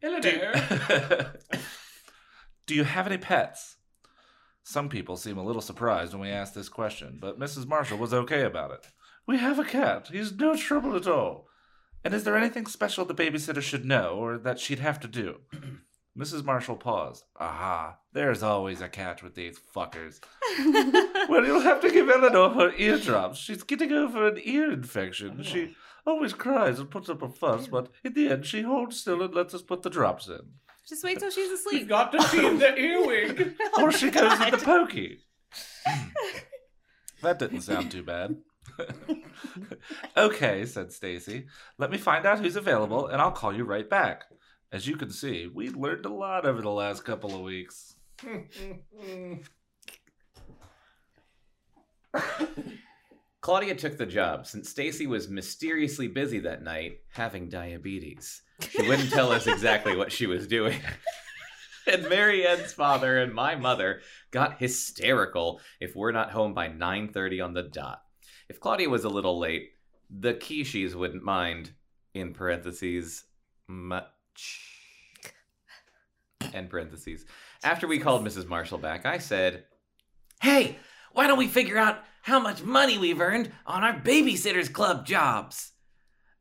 Do, 0.00 0.20
do 2.66 2.74
you 2.76 2.84
have 2.84 3.06
any 3.08 3.18
pets? 3.18 3.77
Some 4.70 4.90
people 4.90 5.16
seem 5.16 5.38
a 5.38 5.42
little 5.42 5.62
surprised 5.62 6.12
when 6.12 6.20
we 6.20 6.28
ask 6.28 6.52
this 6.52 6.68
question, 6.68 7.16
but 7.18 7.40
Mrs. 7.40 7.66
Marshall 7.66 7.96
was 7.96 8.12
okay 8.12 8.42
about 8.42 8.70
it. 8.70 8.88
We 9.26 9.38
have 9.38 9.58
a 9.58 9.64
cat. 9.64 10.08
He's 10.12 10.30
no 10.36 10.54
trouble 10.56 10.94
at 10.94 11.06
all. 11.06 11.48
And 12.04 12.12
is 12.12 12.24
there 12.24 12.36
anything 12.36 12.66
special 12.66 13.06
the 13.06 13.14
babysitter 13.14 13.62
should 13.62 13.86
know 13.86 14.10
or 14.18 14.36
that 14.36 14.60
she'd 14.60 14.80
have 14.80 15.00
to 15.00 15.08
do? 15.08 15.36
Mrs. 16.18 16.44
Marshall 16.44 16.76
paused. 16.76 17.24
Aha, 17.40 17.96
there's 18.12 18.42
always 18.42 18.82
a 18.82 18.90
catch 18.90 19.22
with 19.22 19.34
these 19.36 19.58
fuckers. 19.74 20.20
Well, 21.30 21.46
you'll 21.46 21.60
have 21.60 21.80
to 21.80 21.90
give 21.90 22.10
Eleanor 22.10 22.50
her 22.50 22.72
eardrops. 22.76 23.38
She's 23.38 23.62
getting 23.62 23.92
over 23.92 24.28
an 24.28 24.38
ear 24.42 24.70
infection. 24.70 25.42
She 25.44 25.76
always 26.06 26.34
cries 26.34 26.78
and 26.78 26.90
puts 26.90 27.08
up 27.08 27.22
a 27.22 27.28
fuss, 27.30 27.68
but 27.68 27.88
in 28.04 28.12
the 28.12 28.28
end, 28.28 28.44
she 28.44 28.62
holds 28.62 29.00
still 29.00 29.22
and 29.22 29.34
lets 29.34 29.54
us 29.54 29.62
put 29.62 29.82
the 29.82 29.90
drops 29.90 30.28
in. 30.28 30.40
Just 30.88 31.04
wait 31.04 31.18
till 31.18 31.30
she's 31.30 31.50
asleep. 31.50 31.86
got 31.86 32.12
to 32.12 32.22
see 32.22 32.56
the 32.56 32.78
earwig. 32.78 33.54
Or 33.78 33.92
she 33.92 34.10
goes 34.10 34.38
with 34.38 34.50
the 34.52 34.58
pokey. 34.58 35.18
that 37.22 37.38
didn't 37.38 37.60
sound 37.60 37.90
too 37.90 38.02
bad. 38.02 38.36
okay, 40.16 40.64
said 40.64 40.92
Stacey. 40.92 41.46
Let 41.76 41.90
me 41.90 41.98
find 41.98 42.24
out 42.24 42.40
who's 42.40 42.56
available 42.56 43.06
and 43.06 43.20
I'll 43.20 43.32
call 43.32 43.54
you 43.54 43.64
right 43.64 43.88
back. 43.88 44.24
As 44.72 44.86
you 44.86 44.96
can 44.96 45.10
see, 45.10 45.46
we 45.46 45.70
learned 45.70 46.06
a 46.06 46.12
lot 46.12 46.46
over 46.46 46.62
the 46.62 46.70
last 46.70 47.04
couple 47.04 47.34
of 47.34 47.42
weeks. 47.42 47.94
Claudia 53.40 53.74
took 53.74 53.96
the 53.96 54.06
job 54.06 54.46
since 54.46 54.68
Stacey 54.68 55.06
was 55.06 55.28
mysteriously 55.28 56.08
busy 56.08 56.40
that 56.40 56.62
night 56.62 56.98
having 57.12 57.48
diabetes. 57.48 58.42
She 58.60 58.82
wouldn't 58.82 59.10
tell 59.10 59.30
us 59.30 59.46
exactly 59.46 59.96
what 59.96 60.12
she 60.12 60.26
was 60.26 60.46
doing. 60.46 60.80
and 61.86 62.08
Mary 62.08 62.46
Anne's 62.46 62.72
father 62.72 63.18
and 63.18 63.32
my 63.32 63.54
mother 63.54 64.00
got 64.30 64.58
hysterical 64.58 65.60
if 65.80 65.94
we're 65.94 66.12
not 66.12 66.30
home 66.30 66.54
by 66.54 66.68
9:30 66.68 67.44
on 67.44 67.54
the 67.54 67.62
dot. 67.62 68.02
If 68.48 68.60
Claudia 68.60 68.88
was 68.88 69.04
a 69.04 69.08
little 69.08 69.38
late, 69.38 69.70
the 70.10 70.34
Kishis 70.34 70.94
wouldn't 70.94 71.22
mind. 71.22 71.72
In 72.14 72.32
parentheses, 72.32 73.24
much. 73.68 74.74
End 76.52 76.70
parentheses. 76.70 77.26
After 77.62 77.86
we 77.86 77.98
called 77.98 78.24
Mrs. 78.24 78.48
Marshall 78.48 78.78
back, 78.78 79.06
I 79.06 79.18
said, 79.18 79.66
"Hey, 80.40 80.78
why 81.12 81.26
don't 81.26 81.38
we 81.38 81.48
figure 81.48 81.78
out 81.78 82.02
how 82.22 82.40
much 82.40 82.62
money 82.62 82.98
we've 82.98 83.20
earned 83.20 83.52
on 83.66 83.84
our 83.84 83.92
babysitters 83.92 84.72
club 84.72 85.06
jobs?" 85.06 85.72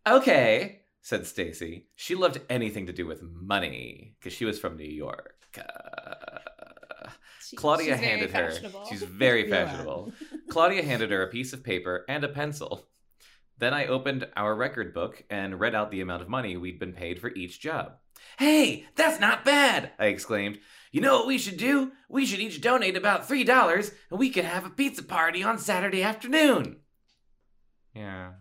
Okay, 0.08 0.84
said 1.08 1.26
Stacey. 1.26 1.86
She 1.96 2.16
loved 2.16 2.42
anything 2.50 2.88
to 2.88 2.92
do 2.92 3.06
with 3.08 3.22
money 3.24 4.16
because 4.20 4.34
she 4.34 4.44
was 4.44 4.60
from 4.60 4.76
New 4.76 4.84
York. 4.84 5.36
Uh, 5.58 7.10
She- 7.42 7.56
Claudia 7.56 7.96
handed 7.96 8.32
her. 8.32 8.52
She's 8.90 9.04
very 9.04 9.50
fashionable. 9.50 10.12
Claudia 10.50 10.84
handed 10.84 11.10
her 11.12 11.24
a 11.24 11.30
piece 11.30 11.54
of 11.54 11.64
paper 11.64 12.04
and 12.10 12.26
a 12.26 12.28
pencil. 12.28 12.90
Then 13.58 13.74
I 13.74 13.86
opened 13.88 14.28
our 14.36 14.54
record 14.54 14.94
book 14.94 15.24
and 15.30 15.58
read 15.62 15.74
out 15.74 15.92
the 15.92 16.02
amount 16.02 16.24
of 16.24 16.28
money 16.30 16.58
we'd 16.58 16.78
been 16.78 16.92
paid 16.92 17.22
for 17.22 17.30
each 17.34 17.62
job. 17.62 17.94
Hey, 18.38 18.86
that's 18.98 19.22
not 19.22 19.46
bad! 19.46 19.92
I 19.98 20.08
exclaimed. 20.08 20.60
You 20.92 21.00
know 21.00 21.16
what 21.20 21.28
we 21.28 21.38
should 21.38 21.56
do? 21.58 21.94
We 22.10 22.26
should 22.26 22.42
each 22.42 22.60
donate 22.60 22.98
about 22.98 23.30
$3 23.30 23.92
and 24.10 24.20
we 24.20 24.30
could 24.30 24.44
have 24.46 24.66
a 24.66 24.70
pizza 24.70 25.04
party 25.04 25.42
on 25.42 25.58
Saturday 25.58 26.04
afternoon. 26.04 26.82
Yeah. 27.96 28.32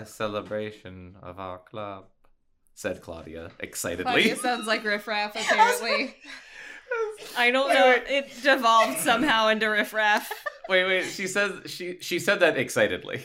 A 0.00 0.06
celebration 0.06 1.16
of 1.22 1.38
our 1.38 1.58
club, 1.58 2.06
said 2.74 3.00
Claudia 3.02 3.50
excitedly. 3.60 4.04
Claudia 4.04 4.36
sounds 4.36 4.66
like 4.66 4.84
riffraff, 4.84 5.34
apparently. 5.36 6.14
I 7.36 7.50
don't 7.50 7.68
know. 7.72 7.96
It 8.08 8.30
devolved 8.42 8.98
somehow 8.98 9.48
into 9.48 9.66
riffraff. 9.66 10.30
Wait, 10.68 10.84
wait. 10.84 11.04
She 11.06 11.26
says 11.26 11.52
she 11.70 11.96
she 12.00 12.18
said 12.18 12.40
that 12.40 12.58
excitedly. 12.58 13.22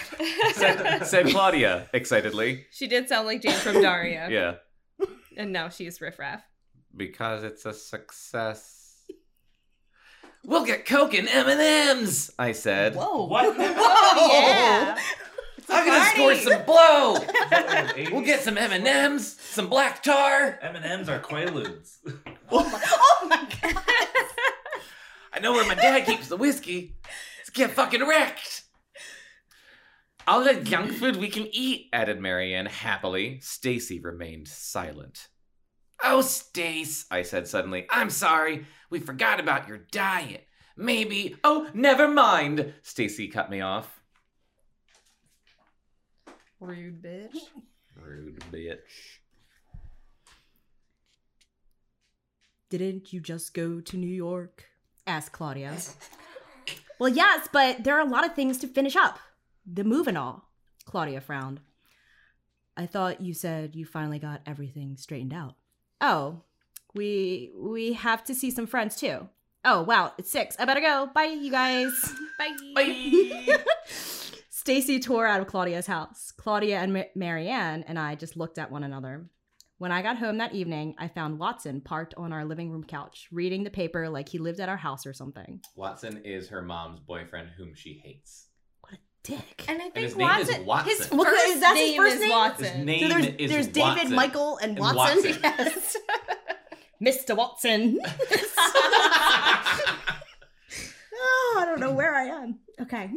Said, 0.54 1.04
said 1.04 1.26
Claudia 1.28 1.88
excitedly. 1.94 2.66
she 2.70 2.86
did 2.86 3.08
sound 3.08 3.26
like 3.26 3.40
Jane 3.42 3.52
from 3.52 3.80
Daria. 3.80 4.28
Yeah, 4.30 5.06
And 5.36 5.52
now 5.52 5.68
she's 5.70 6.00
riffraff. 6.02 6.42
because 6.96 7.44
it's 7.44 7.64
a 7.66 7.72
success. 7.74 9.04
We'll 10.44 10.64
get 10.66 10.84
Coke 10.86 11.14
and 11.14 11.28
M 11.28 11.48
and 11.48 11.60
M's. 12.00 12.30
I 12.38 12.52
said. 12.52 12.94
Whoa. 12.94 13.26
What? 13.26 13.56
Whoa. 13.56 14.28
Yeah. 14.28 14.98
I'm 15.72 15.86
gonna 15.86 16.10
score 16.10 16.34
some 16.36 16.64
blow. 16.64 17.18
We'll 18.12 18.24
get 18.24 18.40
some 18.42 18.58
M 18.58 18.72
and 18.72 18.86
M's, 18.86 19.40
some 19.40 19.68
black 19.68 20.02
tar. 20.02 20.58
M 20.62 20.76
and 20.76 20.84
M's 20.84 21.08
are 21.08 21.20
Quaaludes. 21.20 21.98
Oh 22.54 22.68
my, 22.68 22.82
oh 22.84 23.26
my 23.30 23.48
god. 23.62 23.82
I 25.32 25.40
know 25.40 25.52
where 25.52 25.66
my 25.66 25.74
dad 25.74 26.04
keeps 26.04 26.28
the 26.28 26.36
whiskey. 26.36 26.96
Let's 27.38 27.48
get 27.48 27.70
fucking 27.70 28.06
wrecked. 28.06 28.64
All 30.26 30.44
the 30.44 30.60
junk 30.60 30.92
food 30.92 31.16
we 31.16 31.30
can 31.30 31.48
eat, 31.50 31.88
added 31.94 32.20
Mary 32.20 32.54
Anne 32.54 32.66
happily. 32.66 33.40
Stacey 33.40 34.00
remained 34.00 34.48
silent. 34.48 35.28
Oh, 36.04 36.20
Stace, 36.20 37.06
I 37.10 37.22
said 37.22 37.48
suddenly. 37.48 37.86
I'm 37.88 38.10
sorry. 38.10 38.66
We 38.90 38.98
forgot 39.00 39.40
about 39.40 39.66
your 39.66 39.78
diet. 39.78 40.46
Maybe. 40.76 41.36
Oh, 41.42 41.70
never 41.72 42.06
mind. 42.06 42.74
Stacy 42.82 43.28
cut 43.28 43.50
me 43.50 43.62
off. 43.62 44.01
Rude 46.62 47.02
bitch. 47.02 47.36
Rude 48.00 48.42
bitch. 48.52 48.78
Didn't 52.70 53.12
you 53.12 53.20
just 53.20 53.52
go 53.52 53.80
to 53.80 53.96
New 53.96 54.06
York? 54.06 54.66
asked 55.06 55.32
Claudia. 55.32 55.76
well, 57.00 57.08
yes, 57.08 57.48
but 57.52 57.82
there 57.82 57.96
are 57.96 58.06
a 58.06 58.08
lot 58.08 58.24
of 58.24 58.34
things 58.34 58.58
to 58.58 58.68
finish 58.68 58.94
up. 58.94 59.18
The 59.66 59.82
move 59.82 60.06
and 60.06 60.16
all. 60.16 60.48
Claudia 60.84 61.20
frowned. 61.20 61.60
I 62.76 62.86
thought 62.86 63.20
you 63.20 63.34
said 63.34 63.74
you 63.74 63.84
finally 63.84 64.20
got 64.20 64.40
everything 64.46 64.96
straightened 64.96 65.34
out. 65.34 65.56
Oh, 66.00 66.42
we 66.94 67.50
we 67.56 67.92
have 67.94 68.24
to 68.24 68.34
see 68.34 68.50
some 68.52 68.66
friends 68.66 68.96
too. 68.96 69.28
Oh 69.64 69.82
wow, 69.82 70.12
it's 70.16 70.30
six. 70.30 70.56
I 70.58 70.64
better 70.64 70.80
go. 70.80 71.10
Bye, 71.12 71.24
you 71.24 71.50
guys. 71.50 71.92
Bye. 72.38 72.56
Bye. 72.74 73.64
Stacy 74.62 75.00
tore 75.00 75.26
out 75.26 75.40
of 75.40 75.48
Claudia's 75.48 75.88
house. 75.88 76.32
Claudia 76.36 76.78
and 76.78 76.92
Ma- 76.92 77.02
Mary 77.16 77.48
Anne 77.48 77.82
and 77.88 77.98
I 77.98 78.14
just 78.14 78.36
looked 78.36 78.58
at 78.58 78.70
one 78.70 78.84
another. 78.84 79.26
When 79.78 79.90
I 79.90 80.02
got 80.02 80.18
home 80.18 80.38
that 80.38 80.54
evening, 80.54 80.94
I 80.98 81.08
found 81.08 81.40
Watson 81.40 81.80
parked 81.80 82.14
on 82.16 82.32
our 82.32 82.44
living 82.44 82.70
room 82.70 82.84
couch, 82.84 83.26
reading 83.32 83.64
the 83.64 83.70
paper 83.70 84.08
like 84.08 84.28
he 84.28 84.38
lived 84.38 84.60
at 84.60 84.68
our 84.68 84.76
house 84.76 85.04
or 85.04 85.12
something. 85.12 85.60
Watson 85.74 86.22
is 86.24 86.48
her 86.50 86.62
mom's 86.62 87.00
boyfriend, 87.00 87.48
whom 87.56 87.74
she 87.74 88.00
hates. 88.04 88.46
What 88.82 88.92
a 88.92 88.98
dick. 89.24 89.64
And 89.66 89.82
I 89.82 89.90
think 89.90 90.06
his 90.06 90.16
name 90.16 90.30
is 90.30 90.46
Watson, 90.46 90.64
Watson. 90.66 90.96
His 90.96 91.10
Well, 91.10 91.24
first 91.24 91.44
is 91.48 91.60
that 91.60 91.76
his 91.76 91.88
name 91.90 91.96
first 92.00 92.14
is 92.14 92.20
name? 92.20 92.30
Watson. 92.30 92.64
His 92.76 92.86
name 92.86 93.00
so 93.00 93.08
there's, 93.08 93.26
is 93.40 93.50
there's 93.50 93.66
David, 93.66 93.88
Watson. 93.96 94.14
Michael, 94.14 94.58
and 94.58 94.70
And 94.78 94.78
Watson. 94.78 95.32
Watson. 95.42 95.42
Yes. 97.02 97.24
Mr. 97.26 97.36
Watson. 97.36 97.98
oh, 101.16 101.56
I 101.58 101.64
don't 101.64 101.80
know 101.80 101.90
where 101.92 102.14
I 102.14 102.26
am. 102.26 102.60
Okay. 102.80 103.10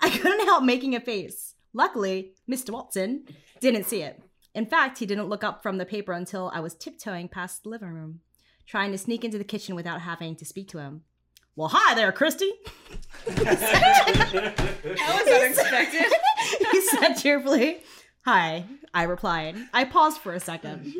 I 0.00 0.10
couldn't 0.10 0.46
help 0.46 0.64
making 0.64 0.94
a 0.94 1.00
face. 1.00 1.54
Luckily, 1.72 2.32
Mr. 2.50 2.70
Watson 2.70 3.24
didn't 3.60 3.84
see 3.84 4.02
it. 4.02 4.22
In 4.54 4.64
fact, 4.66 4.98
he 4.98 5.06
didn't 5.06 5.28
look 5.28 5.44
up 5.44 5.62
from 5.62 5.76
the 5.76 5.84
paper 5.84 6.12
until 6.12 6.50
I 6.54 6.60
was 6.60 6.74
tiptoeing 6.74 7.28
past 7.28 7.62
the 7.62 7.68
living 7.68 7.90
room, 7.90 8.20
trying 8.66 8.92
to 8.92 8.98
sneak 8.98 9.24
into 9.24 9.36
the 9.36 9.44
kitchen 9.44 9.74
without 9.74 10.00
having 10.00 10.34
to 10.36 10.44
speak 10.46 10.68
to 10.68 10.78
him. 10.78 11.02
Well, 11.56 11.68
hi 11.72 11.94
there, 11.94 12.12
Kristy. 12.12 12.50
That 13.26 14.74
was 14.84 15.32
unexpected. 15.32 16.12
he 16.72 16.80
said 16.82 17.14
cheerfully. 17.14 17.80
Hi, 18.24 18.64
I 18.92 19.04
replied. 19.04 19.56
I 19.72 19.84
paused 19.84 20.20
for 20.20 20.32
a 20.32 20.40
second, 20.40 20.92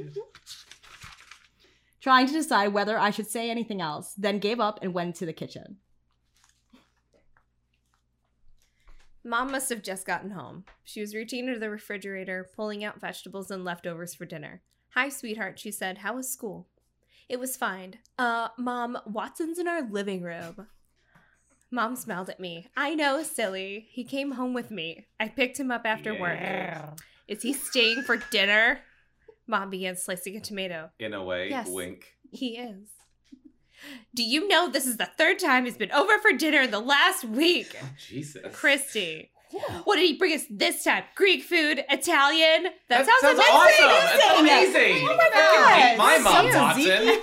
trying 2.00 2.26
to 2.26 2.32
decide 2.32 2.68
whether 2.68 2.98
I 2.98 3.10
should 3.10 3.26
say 3.26 3.50
anything 3.50 3.80
else, 3.80 4.14
then 4.16 4.38
gave 4.38 4.60
up 4.60 4.78
and 4.80 4.94
went 4.94 5.16
to 5.16 5.26
the 5.26 5.32
kitchen. 5.32 5.78
Mom 9.26 9.50
must 9.50 9.68
have 9.70 9.82
just 9.82 10.06
gotten 10.06 10.30
home. 10.30 10.64
She 10.84 11.00
was 11.00 11.12
reaching 11.12 11.48
into 11.48 11.58
the 11.58 11.68
refrigerator, 11.68 12.48
pulling 12.54 12.84
out 12.84 13.00
vegetables 13.00 13.50
and 13.50 13.64
leftovers 13.64 14.14
for 14.14 14.24
dinner. 14.24 14.62
Hi, 14.90 15.08
sweetheart, 15.08 15.58
she 15.58 15.72
said. 15.72 15.98
How 15.98 16.14
was 16.14 16.28
school? 16.28 16.68
It 17.28 17.40
was 17.40 17.56
fine. 17.56 17.94
Uh, 18.16 18.48
Mom, 18.56 18.96
Watson's 19.04 19.58
in 19.58 19.66
our 19.66 19.82
living 19.82 20.22
room. 20.22 20.68
Mom 21.72 21.96
smiled 21.96 22.30
at 22.30 22.38
me. 22.38 22.68
I 22.76 22.94
know, 22.94 23.24
silly. 23.24 23.88
He 23.90 24.04
came 24.04 24.30
home 24.32 24.54
with 24.54 24.70
me. 24.70 25.06
I 25.18 25.26
picked 25.26 25.58
him 25.58 25.72
up 25.72 25.82
after 25.84 26.14
work. 26.14 26.38
Is 27.26 27.42
he 27.42 27.52
staying 27.52 28.02
for 28.02 28.18
dinner? 28.30 28.78
Mom 29.48 29.70
began 29.70 29.96
slicing 29.96 30.36
a 30.36 30.40
tomato. 30.40 30.90
In 31.00 31.12
a 31.12 31.24
way, 31.24 31.50
Yes. 31.50 31.68
wink. 31.68 32.14
He 32.30 32.58
is. 32.58 32.90
Do 34.14 34.22
you 34.22 34.48
know 34.48 34.68
this 34.70 34.86
is 34.86 34.96
the 34.96 35.06
third 35.18 35.38
time 35.38 35.64
he's 35.64 35.76
been 35.76 35.92
over 35.92 36.18
for 36.18 36.32
dinner 36.32 36.62
in 36.62 36.70
the 36.70 36.80
last 36.80 37.24
week? 37.24 37.76
Oh, 37.82 37.88
Jesus. 38.08 38.42
Kristy. 38.54 39.28
What 39.84 39.96
did 39.96 40.06
he 40.06 40.18
bring 40.18 40.34
us 40.34 40.44
this 40.50 40.84
time? 40.84 41.04
Greek 41.14 41.42
food, 41.42 41.82
Italian? 41.88 42.64
That, 42.88 43.06
That 43.06 43.06
sounds, 43.06 43.20
sounds 43.20 43.38
amazing. 43.38 43.84
awesome. 43.86 44.18
That's 44.18 44.40
amazing. 44.40 45.08
Oh 45.08 45.16
my 45.16 45.30
Fucking 45.32 45.62
God. 45.62 45.90
beat 45.90 45.98
my 45.98 46.18
mom, 46.18 46.52
So 46.52 46.60
Watson. 46.60 47.22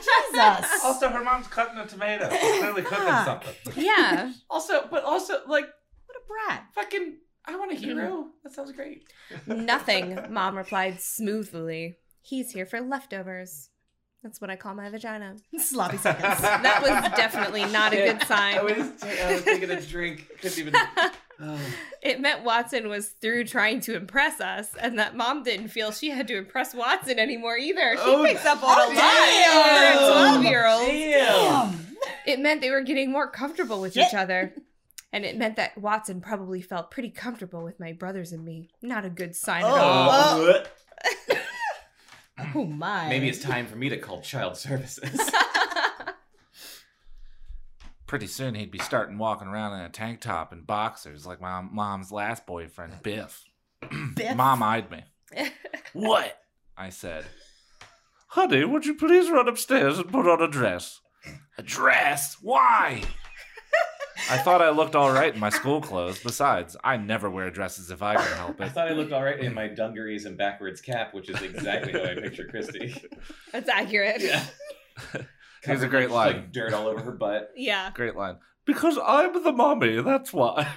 Jesus. 0.61 0.81
Also, 0.83 1.09
her 1.09 1.23
mom's 1.23 1.47
cutting 1.47 1.77
a 1.77 1.85
tomato. 1.85 2.29
She's 2.31 2.39
clearly 2.59 2.81
cooking 2.81 3.25
something. 3.25 3.53
Yeah. 3.75 4.31
Also, 4.49 4.87
but 4.89 5.03
also, 5.03 5.33
like, 5.47 5.65
What 6.05 6.17
a 6.17 6.47
brat. 6.47 6.65
fucking, 6.73 7.17
I 7.45 7.55
want 7.57 7.71
a 7.71 7.75
mm-hmm. 7.75 7.83
hero. 7.83 8.27
That 8.43 8.53
sounds 8.53 8.71
great. 8.71 9.03
Nothing, 9.45 10.17
Mom 10.29 10.55
replied 10.57 11.01
smoothly. 11.01 11.97
He's 12.21 12.51
here 12.51 12.65
for 12.65 12.79
leftovers. 12.81 13.69
That's 14.23 14.39
what 14.39 14.49
I 14.49 14.55
call 14.55 14.73
my 14.73 14.89
vagina. 14.89 15.35
Sloppy 15.59 15.97
seconds. 15.97 16.41
That 16.41 16.79
was 16.81 16.89
definitely 17.17 17.65
not 17.65 17.91
a 17.93 17.97
good 17.97 18.23
sign. 18.23 18.57
I 18.59 18.63
was, 18.63 19.03
I 19.03 19.33
was 19.33 19.43
taking 19.43 19.69
a 19.69 19.81
drink. 19.81 20.27
Couldn't 20.41 20.59
even. 20.59 20.73
Oh. 21.41 21.59
It 22.01 22.19
meant 22.19 22.43
Watson 22.43 22.89
was 22.89 23.09
through 23.09 23.45
trying 23.45 23.79
to 23.81 23.95
impress 23.95 24.39
us, 24.41 24.69
and 24.79 24.99
that 24.99 25.15
mom 25.15 25.43
didn't 25.43 25.69
feel 25.69 25.91
she 25.93 26.09
had 26.09 26.27
to 26.27 26.37
impress 26.37 26.73
Watson 26.75 27.17
anymore 27.17 27.57
either. 27.57 27.95
She 27.95 28.01
Oh, 28.03 28.23
picks 28.25 28.45
up 28.45 28.61
on 28.61 28.77
a 28.77 28.87
lot 28.87 28.93
damn. 28.93 29.97
for 29.97 30.03
a 30.03 30.41
12 30.41 30.43
year 30.43 30.67
old. 30.67 31.75
It 32.27 32.39
meant 32.39 32.59
they 32.61 32.69
were 32.71 32.81
getting 32.81 33.09
more 33.11 33.29
comfortable 33.29 33.79
with 33.81 33.95
each 33.97 34.13
other. 34.13 34.53
And 35.13 35.23
it 35.25 35.37
meant 35.37 35.55
that 35.55 35.77
Watson 35.77 36.19
probably 36.21 36.61
felt 36.61 36.91
pretty 36.91 37.09
comfortable 37.09 37.63
with 37.63 37.79
my 37.79 37.93
brothers 37.93 38.31
and 38.33 38.43
me. 38.43 38.69
Not 38.81 39.05
a 39.05 39.09
good 39.09 39.33
sign 39.35 39.63
at 39.63 39.69
all. 39.71 40.09
Oh. 40.11 40.63
Oh. 42.55 42.65
My. 42.65 43.09
maybe 43.09 43.29
it's 43.29 43.39
time 43.39 43.67
for 43.67 43.75
me 43.75 43.89
to 43.89 43.97
call 43.97 44.21
child 44.21 44.57
services. 44.57 45.19
Pretty 48.07 48.27
soon 48.27 48.55
he'd 48.55 48.71
be 48.71 48.79
starting 48.79 49.17
walking 49.17 49.47
around 49.47 49.79
in 49.79 49.85
a 49.85 49.89
tank 49.89 50.21
top 50.21 50.51
and 50.51 50.67
boxers 50.67 51.25
like 51.25 51.41
my 51.41 51.61
mom's 51.61 52.11
last 52.11 52.45
boyfriend, 52.45 53.01
Biff. 53.01 53.43
Biff. 54.15 54.35
Mom 54.35 54.61
eyed 54.61 54.91
me. 54.91 55.03
what? 55.93 56.39
I 56.77 56.89
said. 56.89 57.25
Honey, 58.27 58.65
would 58.65 58.85
you 58.85 58.95
please 58.95 59.29
run 59.29 59.47
upstairs 59.47 59.99
and 59.99 60.11
put 60.11 60.27
on 60.27 60.41
a 60.41 60.47
dress? 60.47 60.99
A 61.57 61.63
dress? 61.63 62.37
Why? 62.41 63.03
I 64.29 64.37
thought 64.37 64.61
I 64.61 64.69
looked 64.69 64.95
all 64.95 65.11
right 65.11 65.33
in 65.33 65.39
my 65.39 65.49
school 65.49 65.81
clothes. 65.81 66.19
Besides, 66.23 66.77
I 66.83 66.97
never 66.97 67.29
wear 67.29 67.49
dresses 67.49 67.91
if 67.91 68.01
I 68.01 68.15
can 68.15 68.37
help 68.37 68.61
it. 68.61 68.63
I 68.63 68.69
thought 68.69 68.87
I 68.87 68.93
looked 68.93 69.11
all 69.11 69.23
right 69.23 69.39
in 69.39 69.53
my 69.53 69.67
dungarees 69.67 70.25
and 70.25 70.37
backwards 70.37 70.81
cap, 70.81 71.13
which 71.13 71.29
is 71.29 71.41
exactly 71.41 71.93
how 71.93 72.03
I 72.03 72.15
picture 72.15 72.45
Kristy. 72.51 73.03
That's 73.51 73.69
accurate. 73.69 74.21
Yeah. 74.21 74.43
Here's 75.63 75.81
a 75.83 75.87
great 75.87 76.05
with, 76.05 76.15
line. 76.15 76.33
Like 76.33 76.51
dirt 76.51 76.73
all 76.73 76.87
over 76.87 77.01
her 77.01 77.11
butt. 77.11 77.51
Yeah. 77.55 77.91
Great 77.93 78.15
line. 78.15 78.37
Because 78.65 78.97
I'm 79.03 79.43
the 79.43 79.51
mommy, 79.51 80.01
that's 80.01 80.31
why. 80.31 80.67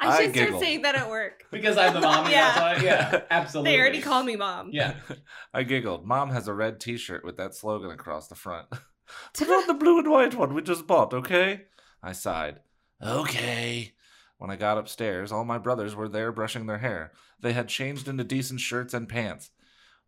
I 0.00 0.08
I 0.08 0.22
should 0.22 0.32
giggled. 0.32 0.48
start 0.48 0.62
saying 0.62 0.82
that 0.82 0.94
at 0.94 1.08
work. 1.08 1.44
Because 1.50 1.76
I'm 1.76 1.94
the 1.94 2.00
mommy, 2.00 2.32
Yeah. 2.32 2.76
yeah. 2.76 2.82
yeah, 2.82 3.20
absolutely. 3.30 3.72
They 3.72 3.80
already 3.80 4.00
call 4.00 4.22
me 4.22 4.36
mom. 4.36 4.70
Yeah. 4.72 4.94
I 5.54 5.62
giggled. 5.64 6.06
Mom 6.06 6.30
has 6.30 6.48
a 6.48 6.54
red 6.54 6.80
t 6.80 6.96
shirt 6.96 7.24
with 7.24 7.36
that 7.36 7.54
slogan 7.54 7.90
across 7.90 8.28
the 8.28 8.34
front. 8.34 8.68
Put 9.34 9.48
on 9.48 9.66
the 9.66 9.74
blue 9.74 9.98
and 9.98 10.10
white 10.10 10.34
one 10.34 10.54
we 10.54 10.62
just 10.62 10.86
bought, 10.86 11.14
okay? 11.14 11.62
I 12.02 12.12
sighed. 12.12 12.60
Okay. 13.02 13.92
When 14.38 14.50
I 14.50 14.56
got 14.56 14.78
upstairs, 14.78 15.32
all 15.32 15.44
my 15.44 15.58
brothers 15.58 15.94
were 15.96 16.08
there 16.08 16.30
brushing 16.32 16.66
their 16.66 16.78
hair. 16.78 17.12
They 17.40 17.52
had 17.52 17.68
changed 17.68 18.08
into 18.08 18.24
decent 18.24 18.60
shirts 18.60 18.94
and 18.94 19.08
pants. 19.08 19.50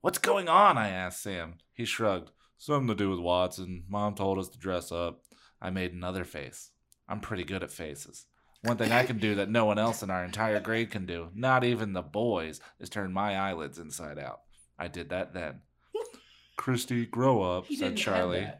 What's 0.01 0.19
going 0.19 0.49
on? 0.49 0.79
I 0.79 0.89
asked 0.89 1.23
Sam. 1.23 1.55
He 1.73 1.85
shrugged. 1.85 2.31
Something 2.57 2.89
to 2.89 2.95
do 2.95 3.11
with 3.11 3.19
Watson. 3.21 3.85
Mom 3.89 4.15
told 4.15 4.39
us 4.39 4.49
to 4.49 4.59
dress 4.59 4.93
up. 4.93 5.23
I 5.61 5.71
made 5.71 5.93
another 5.93 6.25
face. 6.25 6.71
I'm 7.09 7.21
pretty 7.21 7.45
good 7.45 7.63
at 7.63 7.71
faces. 7.73 8.27
One 8.63 8.77
thing 8.77 8.93
I 8.93 9.05
can 9.05 9.19
do 9.19 9.35
that 9.37 9.51
no 9.51 9.65
one 9.65 9.79
else 9.79 10.03
in 10.03 10.11
our 10.11 10.25
entire 10.25 10.61
grade 10.61 10.91
can 10.91 11.07
do, 11.07 11.31
not 11.35 11.65
even 11.65 11.93
the 11.93 12.03
boys, 12.03 12.61
is 12.79 12.91
turn 12.91 13.13
my 13.13 13.37
eyelids 13.37 13.79
inside 13.79 14.19
out. 14.19 14.41
I 14.79 14.89
did 14.89 15.09
that 15.09 15.33
then. 15.33 15.61
Kristy, 16.59 17.11
grow 17.11 17.43
up, 17.43 17.67
He 17.67 17.77
said 17.77 17.97
Charlie. 17.97 18.51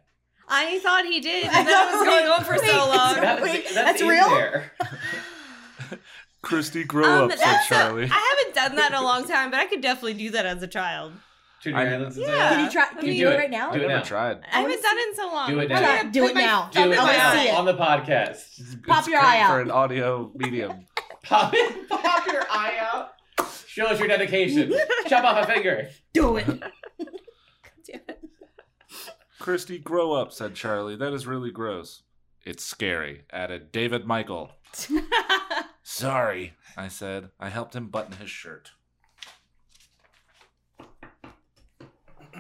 Have 0.51 0.67
that. 0.69 0.75
I 0.75 0.79
thought 0.81 1.05
he 1.07 1.21
did, 1.21 1.45
I 1.47 1.59
and 1.61 1.69
that 1.69 1.93
was 1.93 2.05
going 2.07 2.27
on 2.27 2.45
for 2.45 2.53
wait. 2.53 2.71
so 2.71 2.77
long. 2.89 3.15
That- 3.17 3.43
Wait, 3.43 3.65
that's 3.65 3.75
that's 3.75 4.01
in 4.03 4.09
real? 4.09 4.63
Kristy, 6.43 6.87
grow 6.87 7.25
Um, 7.25 7.31
up, 7.31 7.39
said 7.39 7.61
Charlie. 7.69 8.09
I 8.11 8.37
haven't 8.39 8.55
done 8.55 8.77
that 8.77 8.93
in 8.93 8.97
a 8.99 9.03
long 9.03 9.29
time, 9.29 9.51
but 9.51 9.61
I 9.61 9.67
could 9.67 9.83
definitely 9.83 10.15
do 10.15 10.31
that 10.31 10.47
as 10.47 10.63
a 10.63 10.67
child. 10.67 11.13
Turn 11.63 11.75
your 11.75 11.83
I- 11.83 11.93
eyelids 11.95 12.17
inside 12.17 12.33
Yeah. 12.33 12.45
out. 12.47 12.53
Can 12.55 12.65
you 12.65 12.71
try? 12.71 12.83
I 12.83 12.87
Can 12.87 12.97
mean, 13.01 13.07
you 13.09 13.13
do 13.13 13.21
do 13.25 13.29
it 13.29 13.35
it. 13.35 13.39
right 13.39 13.51
now? 13.51 13.71
I 13.71 13.75
Do 13.75 13.79
it 13.81 13.89
never 13.89 13.95
now. 13.99 14.03
tried. 14.03 14.41
I 14.51 14.61
haven't 14.61 14.83
done 14.83 14.97
it 14.99 15.09
in 15.11 15.15
so 15.17 15.27
long. 15.27 15.51
Do 15.51 15.59
it 15.61 15.63
I'm 15.65 15.83
now. 15.83 15.97
gonna 15.99 16.11
Do 16.11 16.25
it 16.25 16.35
my 16.35 16.41
now. 16.41 16.71
Do 16.73 16.81
it 16.81 16.83
I 16.83 16.87
my 16.89 16.97
wanna 16.97 17.13
now 17.19 17.43
it. 17.43 17.55
on 17.55 17.65
the 17.67 17.75
podcast. 17.75 18.87
Pop 18.87 18.99
It's 19.01 19.09
your 19.09 19.21
great 19.21 19.29
eye 19.43 19.47
for 19.47 19.61
an 19.61 19.71
audio 19.71 20.33
medium. 20.35 20.87
Pop 21.25 21.53
it. 21.55 21.89
Pop 21.91 22.27
your 22.27 22.43
eye 22.51 22.79
out. 22.81 23.13
Show 23.67 23.87
us 23.87 23.99
your 23.99 24.09
dedication. 24.09 24.73
Chop 25.09 25.23
off 25.25 25.45
a 25.47 25.53
finger. 25.53 25.91
Do 26.15 26.37
it. 26.37 26.47
Damn. 29.41 29.47
Kristy, 29.47 29.83
grow 29.83 30.13
up, 30.13 30.33
said 30.33 30.55
Charlie. 30.55 30.97
That 30.97 31.13
is 31.13 31.27
really 31.27 31.51
gross. 31.51 32.03
It's 32.45 32.65
scary, 32.65 33.23
added 33.33 33.73
David 33.73 34.07
Michael. 34.07 34.53
Sorry, 35.83 36.55
I 36.77 36.89
said. 36.89 37.31
I 37.39 37.49
helped 37.49 37.75
him 37.75 37.89
button 37.89 38.13
his 38.13 38.31
shirt. 38.31 38.71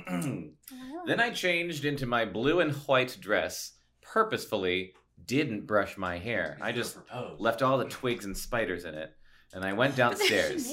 then 0.09 1.21
I 1.21 1.31
changed 1.31 1.85
into 1.85 2.07
my 2.07 2.25
blue 2.25 2.61
and 2.61 2.73
white 2.73 3.17
dress, 3.21 3.73
purposefully 4.03 4.95
didn't 5.27 5.67
brush 5.67 5.97
my 5.99 6.19
hair. 6.19 6.59
I 6.61 6.73
just 6.73 6.99
left 7.39 7.63
all 7.63 7.79
the 7.79 7.85
twigs 7.85 8.25
and 8.25 8.37
spiders 8.37 8.85
in 8.85 8.95
it, 8.95 9.15
and 9.53 9.65
I 9.65 9.73
went 9.73 9.97
downstairs. 10.03 10.73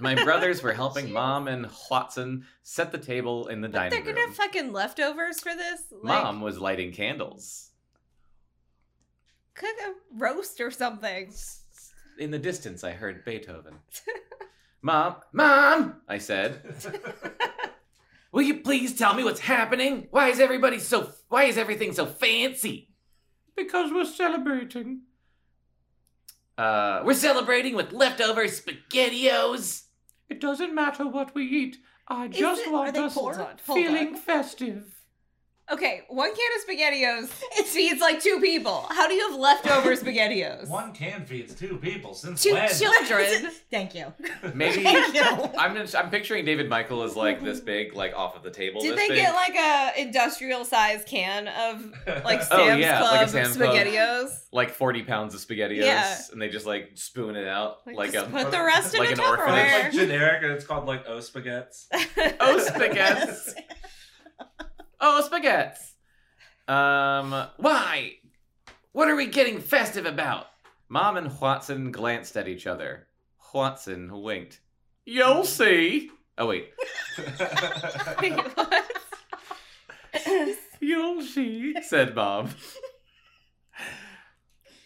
My 0.00 0.14
brothers 0.22 0.62
were 0.62 0.72
helping 0.72 1.12
Mom 1.12 1.48
and 1.48 1.68
Watson 1.90 2.44
set 2.62 2.92
the 2.92 2.98
table 2.98 3.48
in 3.48 3.60
the 3.60 3.68
dining 3.68 3.92
room. 3.98 4.04
They're 4.04 4.14
dining 4.14 4.26
gonna 4.26 4.26
have 4.28 4.36
fucking 4.36 4.72
leftovers 4.72 5.40
for 5.40 5.54
this. 5.54 5.82
Like, 5.90 6.22
Mom 6.24 6.40
was 6.40 6.58
lighting 6.58 6.92
candles. 6.92 7.70
cook 9.54 9.74
a 9.86 9.92
roast 10.16 10.60
or 10.60 10.70
something. 10.70 11.32
In 12.18 12.30
the 12.30 12.38
distance, 12.38 12.84
I 12.84 12.92
heard 12.92 13.24
Beethoven. 13.24 13.74
Mom, 14.82 15.16
Mom, 15.32 16.00
I 16.08 16.18
said. 16.18 16.60
Will 18.32 18.42
you 18.42 18.60
please 18.60 18.96
tell 18.96 19.14
me 19.14 19.24
what's 19.24 19.40
happening? 19.40 20.06
Why 20.10 20.28
is 20.28 20.38
everybody 20.38 20.78
so 20.78 21.10
why 21.28 21.44
is 21.44 21.58
everything 21.58 21.92
so 21.92 22.06
fancy? 22.06 22.90
Because 23.56 23.90
we're 23.92 24.04
celebrating. 24.04 25.02
Uh, 26.56 27.02
we're 27.04 27.14
celebrating 27.14 27.74
with 27.74 27.92
leftover 27.92 28.44
spaghettios. 28.44 29.84
It 30.28 30.40
doesn't 30.40 30.74
matter 30.74 31.06
what 31.06 31.34
we 31.34 31.44
eat. 31.46 31.78
I 32.06 32.26
Is 32.26 32.36
just 32.36 32.62
it- 32.66 32.72
want 32.72 32.94
they 32.94 33.00
us 33.00 33.14
poor? 33.14 33.34
Hold 33.34 33.48
on, 33.48 33.56
hold 33.66 33.78
feeling 33.78 34.08
on. 34.08 34.16
festive. 34.16 34.97
Okay, 35.70 36.02
one 36.08 36.34
can 36.34 36.50
of 36.56 36.66
SpaghettiOs 36.66 37.42
it 37.58 37.66
feeds 37.66 38.00
like 38.00 38.22
two 38.22 38.40
people. 38.40 38.86
How 38.88 39.06
do 39.06 39.12
you 39.12 39.28
have 39.30 39.38
leftover 39.38 39.92
SpaghettiOs? 39.96 40.68
One 40.68 40.92
can 40.94 41.26
feeds 41.26 41.54
two 41.54 41.76
people 41.76 42.14
since 42.14 42.42
Two 42.42 42.56
children. 42.78 43.50
Thank 43.70 43.94
you. 43.94 44.12
Maybe 44.54 44.82
Thank 44.82 45.14
you. 45.14 45.50
I'm 45.58 45.74
just, 45.76 45.94
I'm 45.94 46.08
picturing 46.08 46.46
David 46.46 46.70
Michael 46.70 47.02
as 47.02 47.16
like 47.16 47.42
this 47.44 47.60
big, 47.60 47.94
like 47.94 48.14
off 48.16 48.34
of 48.34 48.42
the 48.42 48.50
table. 48.50 48.80
Did 48.80 48.92
this 48.96 49.00
they 49.00 49.08
big. 49.08 49.18
get 49.18 49.34
like 49.34 49.54
a 49.56 50.00
industrial 50.00 50.64
size 50.64 51.04
can 51.06 51.48
of 51.48 51.92
like 52.24 52.40
oh, 52.50 52.56
Sam's 52.56 52.70
Oh, 52.72 52.76
yeah, 52.76 52.98
Club 53.00 53.12
like 53.12 53.26
a 53.26 53.30
Sam's 53.30 53.56
Club. 53.56 53.74
SpaghettiOs? 53.74 54.30
like 54.52 54.70
40 54.70 55.02
pounds 55.02 55.34
of 55.34 55.40
spaghettios 55.40 55.84
Yeah. 55.84 56.18
and 56.32 56.40
they 56.40 56.48
just 56.48 56.64
like 56.64 56.92
spoon 56.94 57.36
it 57.36 57.46
out 57.46 57.86
Like, 57.86 57.96
like, 57.96 58.12
just 58.12 58.26
a 58.26 58.30
put 58.30 58.50
the 58.50 58.62
rest 58.62 58.94
in 58.94 59.00
like 59.00 59.10
a 59.10 59.12
an 59.12 59.20
orphanage. 59.20 59.48
Tupperware. 59.66 59.82
like 59.82 59.92
generic, 59.92 60.42
and 60.42 60.52
it's 60.52 60.64
called 60.64 60.86
like 60.86 61.06
O 61.06 61.18
spaghettis. 61.18 61.86
oh 62.40 62.66
spaghettis 62.72 63.52
oh 65.00 65.28
spaghettis 65.30 65.92
um 66.68 67.46
why? 67.56 68.12
What 68.92 69.08
are 69.08 69.16
we 69.16 69.26
getting 69.26 69.60
festive 69.60 70.04
about? 70.04 70.46
Mom 70.88 71.16
and 71.16 71.40
watson 71.40 71.90
glanced 71.90 72.36
at 72.36 72.46
each 72.46 72.66
other. 72.66 73.06
Watson 73.54 74.20
winked. 74.22 74.60
You'll 75.06 75.44
see. 75.44 76.10
Oh 76.36 76.46
wait. 76.46 76.70
Wait, 78.20 78.32
what? 78.32 78.84
you'll 80.80 81.22
see 81.22 81.74
said 81.82 82.14
mom 82.14 82.48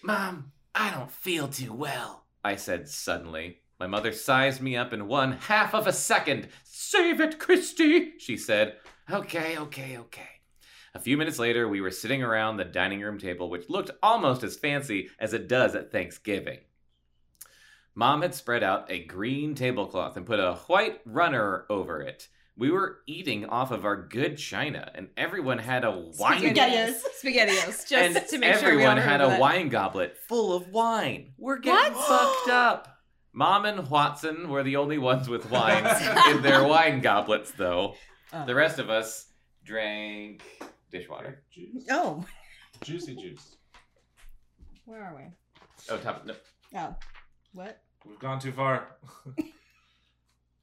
mom 0.02 0.50
i 0.74 0.90
don't 0.90 1.10
feel 1.10 1.46
too 1.48 1.72
well 1.72 2.24
i 2.44 2.56
said 2.56 2.88
suddenly. 2.88 3.58
My 3.78 3.86
mother 3.86 4.12
sized 4.12 4.60
me 4.60 4.76
up 4.76 4.92
in 4.92 5.08
one 5.08 5.32
half 5.32 5.74
of 5.74 5.86
a 5.88 5.92
second. 5.92 6.48
Save 6.64 7.20
it 7.20 7.38
kristy 7.38 8.12
she 8.18 8.36
said 8.36 8.76
okay 9.10 9.56
okay 9.58 9.98
okay 9.98 10.28
a 10.94 10.98
few 10.98 11.16
minutes 11.16 11.38
later 11.38 11.68
we 11.68 11.80
were 11.80 11.90
sitting 11.90 12.22
around 12.22 12.56
the 12.56 12.64
dining 12.64 13.00
room 13.00 13.18
table 13.18 13.50
which 13.50 13.68
looked 13.68 13.90
almost 14.02 14.42
as 14.42 14.56
fancy 14.56 15.08
as 15.18 15.32
it 15.32 15.48
does 15.48 15.74
at 15.74 15.90
thanksgiving 15.90 16.58
mom 17.94 18.22
had 18.22 18.34
spread 18.34 18.62
out 18.62 18.90
a 18.90 19.04
green 19.04 19.54
tablecloth 19.54 20.16
and 20.16 20.26
put 20.26 20.40
a 20.40 20.54
white 20.66 21.00
runner 21.04 21.66
over 21.68 22.00
it 22.00 22.28
we 22.56 22.70
were 22.70 22.98
eating 23.06 23.46
off 23.46 23.70
of 23.70 23.84
our 23.84 23.96
good 24.08 24.36
china 24.36 24.90
and 24.94 25.08
everyone 25.16 25.58
had 25.58 25.84
a 25.84 25.90
wine 26.18 26.42
Spaghettios. 26.42 26.94
SpaghettiOs, 27.24 27.88
just 27.88 27.92
and 27.92 28.28
to 28.28 28.38
make 28.38 28.54
sure 28.56 28.68
everyone 28.72 28.98
had 28.98 29.20
a 29.22 29.28
that. 29.28 29.40
wine 29.40 29.68
goblet 29.70 30.16
full 30.28 30.54
of 30.54 30.68
wine. 30.68 31.32
We're 31.38 31.58
getting 31.58 31.94
What? 31.94 32.06
fucked 32.06 32.50
up. 32.50 32.88
Mom 33.32 33.64
and 33.64 33.88
Watson 33.88 34.50
were 34.50 34.62
the 34.62 34.76
only 34.76 34.98
ones 34.98 35.30
with 35.30 35.50
wine 35.50 35.86
in 36.30 36.42
their 36.42 36.62
wine 36.62 37.00
goblets, 37.00 37.50
though. 37.52 37.94
Oh. 38.32 38.46
The 38.46 38.54
rest 38.54 38.78
of 38.78 38.88
us 38.90 39.26
drank 39.64 40.42
dishwater. 40.90 41.42
Juice. 41.52 41.84
Oh, 41.90 42.24
Juicy 42.82 43.14
juice. 43.14 43.56
where 44.86 45.02
are 45.02 45.14
we? 45.14 45.22
Oh, 45.90 45.98
top. 45.98 46.24
No. 46.26 46.34
Oh, 46.76 46.94
what? 47.52 47.80
We've 48.06 48.18
gone 48.18 48.40
too 48.40 48.52
far. 48.52 48.96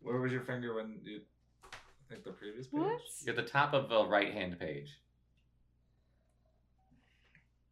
Where 0.01 0.17
was 0.19 0.31
your 0.31 0.41
finger 0.41 0.73
when 0.75 0.97
you 1.03 1.19
I 1.63 1.75
think 2.09 2.23
the 2.23 2.31
previous 2.31 2.67
page? 2.67 2.79
What? 2.79 2.99
You're 3.25 3.37
at 3.37 3.45
the 3.45 3.49
top 3.51 3.73
of 3.73 3.89
the 3.89 4.05
right 4.05 4.33
hand 4.33 4.57
page. 4.59 4.87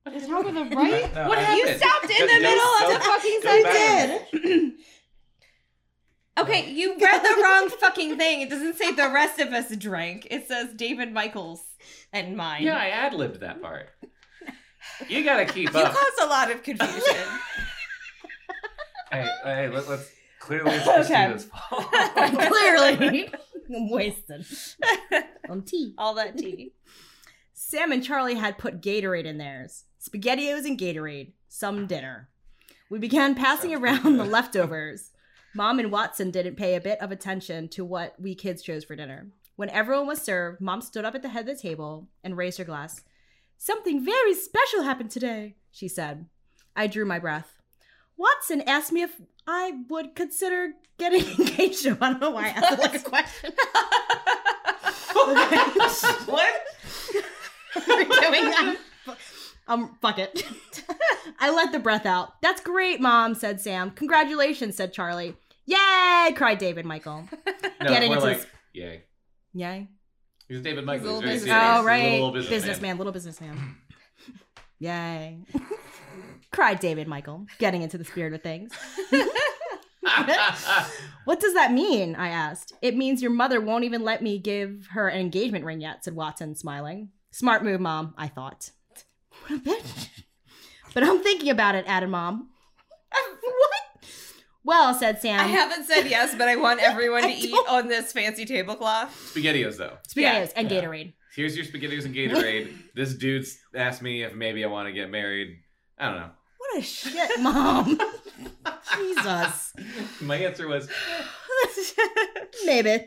What 0.04 0.16
is 0.16 0.28
top 0.28 0.46
of 0.46 0.54
the 0.54 0.64
right? 0.76 1.14
No, 1.16 1.28
What 1.30 1.38
I- 1.40 1.56
You 1.56 1.78
stopped 1.78 2.10
in 2.10 2.28
the 2.28 2.34
go- 2.34 2.40
middle 2.42 2.64
of 2.64 2.94
the 2.94 3.00
fucking 3.00 3.40
go 3.44 3.64
sentence. 3.64 4.74
Okay, 6.38 6.70
you 6.72 6.98
read 7.00 7.24
the 7.24 7.42
wrong 7.42 7.70
fucking 7.70 8.18
thing. 8.18 8.42
It 8.42 8.50
doesn't 8.50 8.76
say 8.76 8.92
the 8.92 9.10
rest 9.10 9.40
of 9.40 9.54
us 9.54 9.76
drank. 9.76 10.28
It 10.30 10.48
says 10.48 10.74
David 10.76 11.12
Michaels 11.12 11.64
and 12.14 12.38
mine. 12.38 12.64
Yeah, 12.64 12.78
I 12.78 12.90
ad 12.90 13.14
libbed 13.14 13.40
that 13.40 13.62
part. 13.62 13.90
You 15.10 15.24
gotta 15.24 15.46
keep 15.46 15.70
up. 15.70 15.76
you 15.76 15.82
up. 15.82 15.94
caused 15.94 16.22
a 16.22 16.26
lot 16.28 16.52
of 16.52 16.64
confusion. 16.64 17.02
Hey, 19.10 19.26
hey, 19.46 19.70
let, 19.70 19.88
let's 19.88 20.12
clearly 20.40 20.70
it's 20.72 20.86
Okay. 20.86 20.96
Christina's 21.32 21.46
fault. 21.46 21.86
Clearly, 22.50 23.30
I'm 23.74 23.90
wasted 23.90 24.46
on 25.50 25.62
tea. 25.62 25.94
All 25.98 26.14
that 26.16 26.38
tea. 26.38 26.74
Sam 27.54 27.94
and 27.94 28.04
Charlie 28.04 28.36
had 28.36 28.58
put 28.58 28.82
Gatorade 28.82 29.24
in 29.24 29.38
theirs. 29.38 29.86
Spaghettios 30.06 30.66
and 30.66 30.78
Gatorade. 30.78 31.32
Some 31.48 31.88
dinner. 31.88 32.28
We 32.90 33.00
began 33.00 33.34
passing 33.34 33.74
around 33.74 34.18
the 34.18 34.26
leftovers. 34.26 35.12
Mom 35.58 35.80
and 35.80 35.92
Watson 35.92 36.30
didn't 36.30 36.56
pay 36.56 36.76
a 36.76 36.80
bit 36.80 37.02
of 37.02 37.12
attention 37.12 37.68
to 37.70 37.84
what 37.84 38.14
we 38.22 38.36
kids 38.36 38.62
chose 38.62 38.84
for 38.84 38.96
dinner. 38.96 39.32
When 39.56 39.72
everyone 39.72 40.06
was 40.06 40.22
served, 40.22 40.62
Mom 40.62 40.82
stood 40.82 41.04
up 41.04 41.16
at 41.16 41.24
the 41.24 41.30
head 41.30 41.50
of 41.50 41.56
the 41.58 41.60
table 41.60 42.10
and 42.24 42.38
raised 42.38 42.60
her 42.60 42.64
glass. 42.64 43.02
Something 43.58 44.06
very 44.06 44.36
special 44.36 44.84
happened 44.84 45.10
today, 45.10 45.56
she 45.72 45.88
said. 45.88 46.28
I 46.76 46.86
drew 46.86 47.06
my 47.06 47.18
breath. 47.18 47.56
Watson 48.18 48.62
asked 48.62 48.92
me 48.92 49.02
if 49.02 49.20
I 49.48 49.80
would 49.90 50.14
consider 50.14 50.74
getting 51.00 51.26
engaged. 51.40 51.82
to 51.82 51.90
him. 51.90 51.98
I 52.02 52.12
don't 52.12 52.22
know 52.22 52.30
why 52.30 52.44
I 52.44 52.50
asked 52.50 52.80
like 52.80 52.94
a 53.02 53.10
question. 53.10 53.52
what? 56.28 56.54
We're 57.88 58.04
doing 58.04 58.46
that. 58.52 58.76
Um, 59.68 59.98
fuck 60.04 60.20
it. 60.20 60.46
I 61.40 61.50
let 61.50 61.72
the 61.72 61.80
breath 61.80 62.06
out. 62.06 62.40
That's 62.44 62.62
great, 62.62 63.02
Mom, 63.02 63.34
said 63.34 63.60
Sam. 63.60 63.90
Congratulations, 63.90 64.76
said 64.76 64.94
Charlie. 64.94 65.36
Yay! 65.68 66.34
cried 66.36 66.58
David 66.58 66.86
Michael. 66.86 67.28
No, 67.80 67.90
Getting 67.90 68.12
into 68.12 68.24
like, 68.26 68.38
this- 68.38 68.48
yay. 68.74 69.04
Yay. 69.54 69.88
He's 70.50 70.62
David 70.62 70.84
Michael. 70.84 71.06
little 71.06 71.22
He's 71.22 71.44
very 71.44 71.52
businessman. 71.52 71.78
Oh, 71.78 71.84
right. 71.84 72.12
little 72.14 72.32
businessman. 72.32 72.60
businessman. 72.60 72.98
little 72.98 73.14
businessman. 73.14 73.76
Yay. 74.80 75.38
cried 76.52 76.80
David 76.80 77.08
Michael, 77.08 77.46
getting 77.60 77.84
into 77.84 78.00
the 78.00 78.04
spirit 78.04 78.34
of 78.34 78.42
things. 78.42 78.72
What 81.26 81.40
does 81.42 81.54
that 81.54 81.74
mean? 81.74 82.16
I 82.16 82.30
asked. 82.30 82.74
It 82.82 82.96
means 82.96 83.22
your 83.22 83.32
mother 83.32 83.60
won't 83.60 83.84
even 83.84 84.04
let 84.04 84.22
me 84.24 84.40
give 84.40 84.88
her 84.92 85.10
an 85.10 85.20
engagement 85.20 85.66
ring 85.66 85.82
yet, 85.82 86.04
said 86.06 86.16
Watson, 86.16 86.56
smiling. 86.56 87.10
Smart 87.32 87.64
move, 87.66 87.82
Mom, 87.82 88.14
I 88.18 88.30
thought. 88.30 88.72
What 89.48 89.60
a 89.60 89.64
bitch. 89.64 90.08
But 90.94 91.04
I'm 91.04 91.22
thinking 91.22 91.50
about 91.50 91.76
it, 91.76 91.84
added 91.86 92.10
Mom. 92.10 92.50
what? 93.12 93.67
Well, 94.68 94.94
said 94.94 95.22
Sam. 95.22 95.40
I 95.40 95.44
haven't 95.44 95.86
said 95.86 96.08
yes, 96.10 96.36
but 96.38 96.50
I 96.50 96.58
want 96.58 96.82
everyone 96.84 97.22
to 97.22 97.30
I 97.30 97.32
eat 97.32 97.52
don't- 97.52 97.70
on 97.70 97.88
this 97.88 98.12
fancy 98.12 98.44
tablecloth. 98.44 99.10
SpaghettiOs, 99.34 99.78
though. 99.78 99.94
SpaghettiOs 100.10 100.52
and 100.58 100.70
Yeah. 100.70 100.82
Gatorade. 100.82 101.14
Here's 101.34 101.56
your 101.56 101.66
SpaghettiOs 101.66 102.04
and 102.04 102.14
Gatorade. 102.14 102.74
this 102.94 103.14
dude's 103.14 103.58
asked 103.74 104.02
me 104.02 104.24
if 104.24 104.34
maybe 104.36 104.66
I 104.66 104.68
want 104.68 104.88
to 104.90 104.92
get 104.94 105.10
married. 105.10 105.58
I 105.98 106.08
don't 106.10 106.16
know. 106.20 106.30
What 106.58 106.80
a 106.80 106.82
shit, 106.82 107.40
Mom. 107.40 107.98
Jesus. 108.98 109.74
My 110.22 110.36
answer 110.36 110.68
was 110.68 110.90
Maybe. 112.66 113.06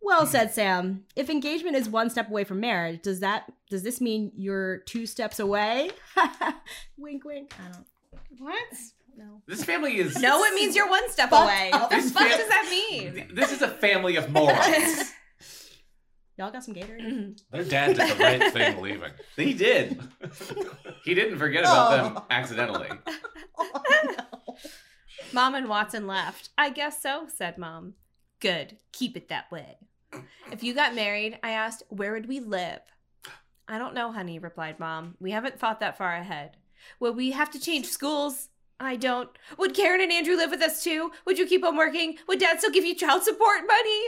Well, 0.00 0.24
said 0.24 0.52
Sam, 0.54 1.04
if 1.16 1.28
engagement 1.30 1.74
is 1.76 1.88
one 1.88 2.10
step 2.10 2.28
away 2.30 2.44
from 2.44 2.60
marriage, 2.60 3.02
does 3.02 3.18
that 3.20 3.52
does 3.70 3.82
this 3.82 4.00
mean 4.00 4.30
you're 4.36 4.78
two 4.86 5.04
steps 5.06 5.40
away? 5.40 5.90
wink, 6.96 7.24
wink. 7.24 7.52
I 7.58 7.72
don't. 7.72 7.86
What? 8.38 8.62
No. 9.18 9.42
this 9.46 9.64
family 9.64 9.98
is 9.98 10.16
No, 10.20 10.44
it 10.44 10.54
means 10.54 10.76
you're 10.76 10.88
one 10.88 11.10
step 11.10 11.30
Fuck 11.30 11.44
away. 11.44 11.70
What 11.72 11.90
the 11.90 11.96
This 11.96 12.12
fuck 12.12 12.28
fam- 12.28 12.38
does 12.38 12.48
that 12.48 12.66
mean? 12.70 13.28
This 13.34 13.50
is 13.52 13.62
a 13.62 13.68
family 13.68 14.14
of 14.16 14.30
morons. 14.30 15.12
Y'all 16.38 16.52
got 16.52 16.62
some 16.62 16.72
Gatorade? 16.74 17.40
Their 17.50 17.64
dad 17.64 17.96
did 17.96 18.10
the 18.16 18.22
right 18.22 18.52
thing 18.52 18.80
leaving. 18.80 19.10
he 19.36 19.54
did. 19.54 20.00
He 21.04 21.14
didn't 21.14 21.36
forget 21.38 21.62
about 21.64 21.90
them 21.90 22.12
Oh. 22.16 22.24
accidentally. 22.30 22.88
Oh, 23.58 23.82
no. 24.04 24.54
Mom 25.32 25.56
and 25.56 25.68
Watson 25.68 26.06
left. 26.06 26.50
I 26.56 26.70
guess 26.70 27.02
so, 27.02 27.26
said 27.34 27.58
Mom. 27.58 27.94
Good. 28.40 28.76
Keep 28.92 29.16
it 29.16 29.28
that 29.30 29.50
way. 29.50 29.78
If 30.52 30.62
you 30.62 30.74
got 30.74 30.94
married, 30.94 31.38
I 31.42 31.50
asked, 31.50 31.82
where 31.88 32.12
would 32.12 32.28
we 32.28 32.38
live? 32.38 32.80
I 33.66 33.76
don't 33.78 33.94
know, 33.94 34.12
honey, 34.12 34.38
replied 34.38 34.78
Mom. 34.78 35.16
We 35.20 35.32
haven't 35.32 35.58
thought 35.58 35.80
that 35.80 35.98
far 35.98 36.14
ahead. 36.14 36.56
Would 37.00 37.16
we 37.16 37.32
have 37.32 37.50
to 37.50 37.58
change 37.58 37.86
schools? 37.86 38.48
I 38.80 38.96
don't. 38.96 39.28
Would 39.58 39.74
Karen 39.74 40.00
and 40.00 40.12
Andrew 40.12 40.36
live 40.36 40.50
with 40.50 40.62
us 40.62 40.82
too? 40.84 41.10
Would 41.26 41.38
you 41.38 41.46
keep 41.46 41.64
on 41.64 41.76
working? 41.76 42.16
Would 42.28 42.38
Dad 42.38 42.58
still 42.58 42.70
give 42.70 42.84
you 42.84 42.94
child 42.94 43.22
support 43.24 43.60
money? 43.66 44.04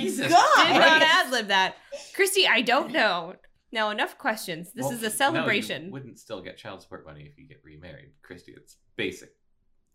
Jesus 0.00 0.28
God. 0.32 0.66
Did 0.66 0.78
not 0.78 0.98
Christ. 0.98 1.06
ad 1.06 1.30
lib 1.30 1.46
that. 1.48 1.76
Kristy, 2.16 2.46
I 2.48 2.62
don't 2.62 2.92
know. 2.92 3.34
Now, 3.72 3.90
enough 3.90 4.18
questions. 4.18 4.72
This 4.74 4.84
Well, 4.86 4.94
is 4.94 5.00
no, 5.02 5.06
a 5.06 5.10
you 5.10 5.16
celebration. 5.16 5.90
wouldn't 5.92 6.18
still 6.18 6.42
get 6.42 6.56
child 6.56 6.82
support 6.82 7.06
money 7.06 7.22
if 7.30 7.38
you 7.38 7.46
get 7.46 7.60
remarried, 7.62 8.10
Kristy. 8.28 8.56
It's 8.56 8.76
basic 8.96 9.30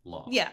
law. 0.06 0.28
Yeah. 0.32 0.50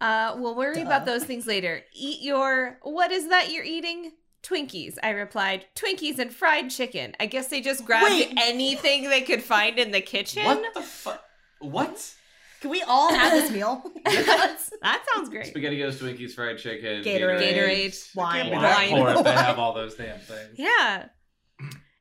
Uh, 0.00 0.34
we'll 0.38 0.56
worry 0.56 0.74
Duh. 0.76 0.82
about 0.82 1.04
those 1.06 1.24
things 1.24 1.46
later. 1.46 1.82
Eat 1.94 2.20
your. 2.22 2.78
What 2.82 3.12
is 3.12 3.28
that 3.28 3.52
you're 3.52 3.64
eating? 3.64 4.12
Twinkies. 4.42 4.96
I 5.02 5.10
replied. 5.10 5.66
Twinkies 5.76 6.18
and 6.18 6.34
fried 6.34 6.70
chicken. 6.70 7.14
I 7.20 7.26
guess 7.26 7.46
they 7.48 7.60
just 7.60 7.84
grabbed 7.84 8.10
Wait. 8.10 8.34
anything 8.42 9.08
they 9.08 9.22
could 9.22 9.42
find 9.42 9.78
in 9.78 9.90
the 9.92 10.00
kitchen. 10.02 10.44
What 10.44 10.74
the 10.74 10.82
fuck? 10.82 11.22
What? 11.70 12.14
Can 12.60 12.70
we 12.70 12.82
all 12.82 13.12
have 13.12 13.32
this 13.32 13.50
meal? 13.50 13.82
that 14.04 15.04
sounds 15.14 15.28
great. 15.28 15.52
SpaghettiOs, 15.54 15.96
Twinkies, 15.96 16.32
fried 16.32 16.58
chicken, 16.58 17.02
Gatorade. 17.04 17.40
Gatorade. 17.40 18.16
Wine. 18.16 18.42
Can't 18.46 18.54
Wine. 18.54 19.04
that 19.04 19.16
if 19.18 19.24
they 19.24 19.32
have 19.32 19.58
all 19.58 19.74
those 19.74 19.94
damn 19.96 20.18
things. 20.20 20.54
Yeah. 20.56 21.06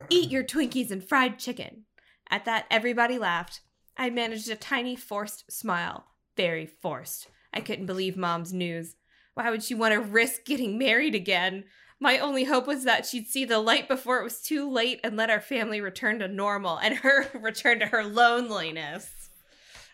Eat 0.09 0.31
your 0.31 0.43
Twinkies 0.43 0.91
and 0.91 1.03
fried 1.03 1.37
chicken. 1.37 1.83
At 2.29 2.45
that, 2.45 2.65
everybody 2.71 3.17
laughed. 3.17 3.61
I 3.97 4.09
managed 4.09 4.49
a 4.49 4.55
tiny 4.55 4.95
forced 4.95 5.51
smile. 5.51 6.05
Very 6.37 6.65
forced. 6.65 7.27
I 7.53 7.59
couldn't 7.59 7.85
believe 7.85 8.17
Mom's 8.17 8.53
news. 8.53 8.95
Why 9.33 9.49
would 9.49 9.63
she 9.63 9.75
want 9.75 9.93
to 9.93 9.99
risk 9.99 10.45
getting 10.45 10.77
married 10.77 11.13
again? 11.15 11.65
My 11.99 12.19
only 12.19 12.43
hope 12.43 12.67
was 12.67 12.83
that 12.83 13.05
she'd 13.05 13.27
see 13.27 13.45
the 13.45 13.59
light 13.59 13.87
before 13.87 14.19
it 14.19 14.23
was 14.23 14.41
too 14.41 14.69
late 14.69 14.99
and 15.03 15.15
let 15.15 15.29
our 15.29 15.39
family 15.39 15.79
return 15.79 16.19
to 16.19 16.27
normal 16.27 16.77
and 16.77 16.95
her 16.97 17.27
return 17.39 17.79
to 17.79 17.85
her 17.87 18.03
loneliness. 18.03 19.22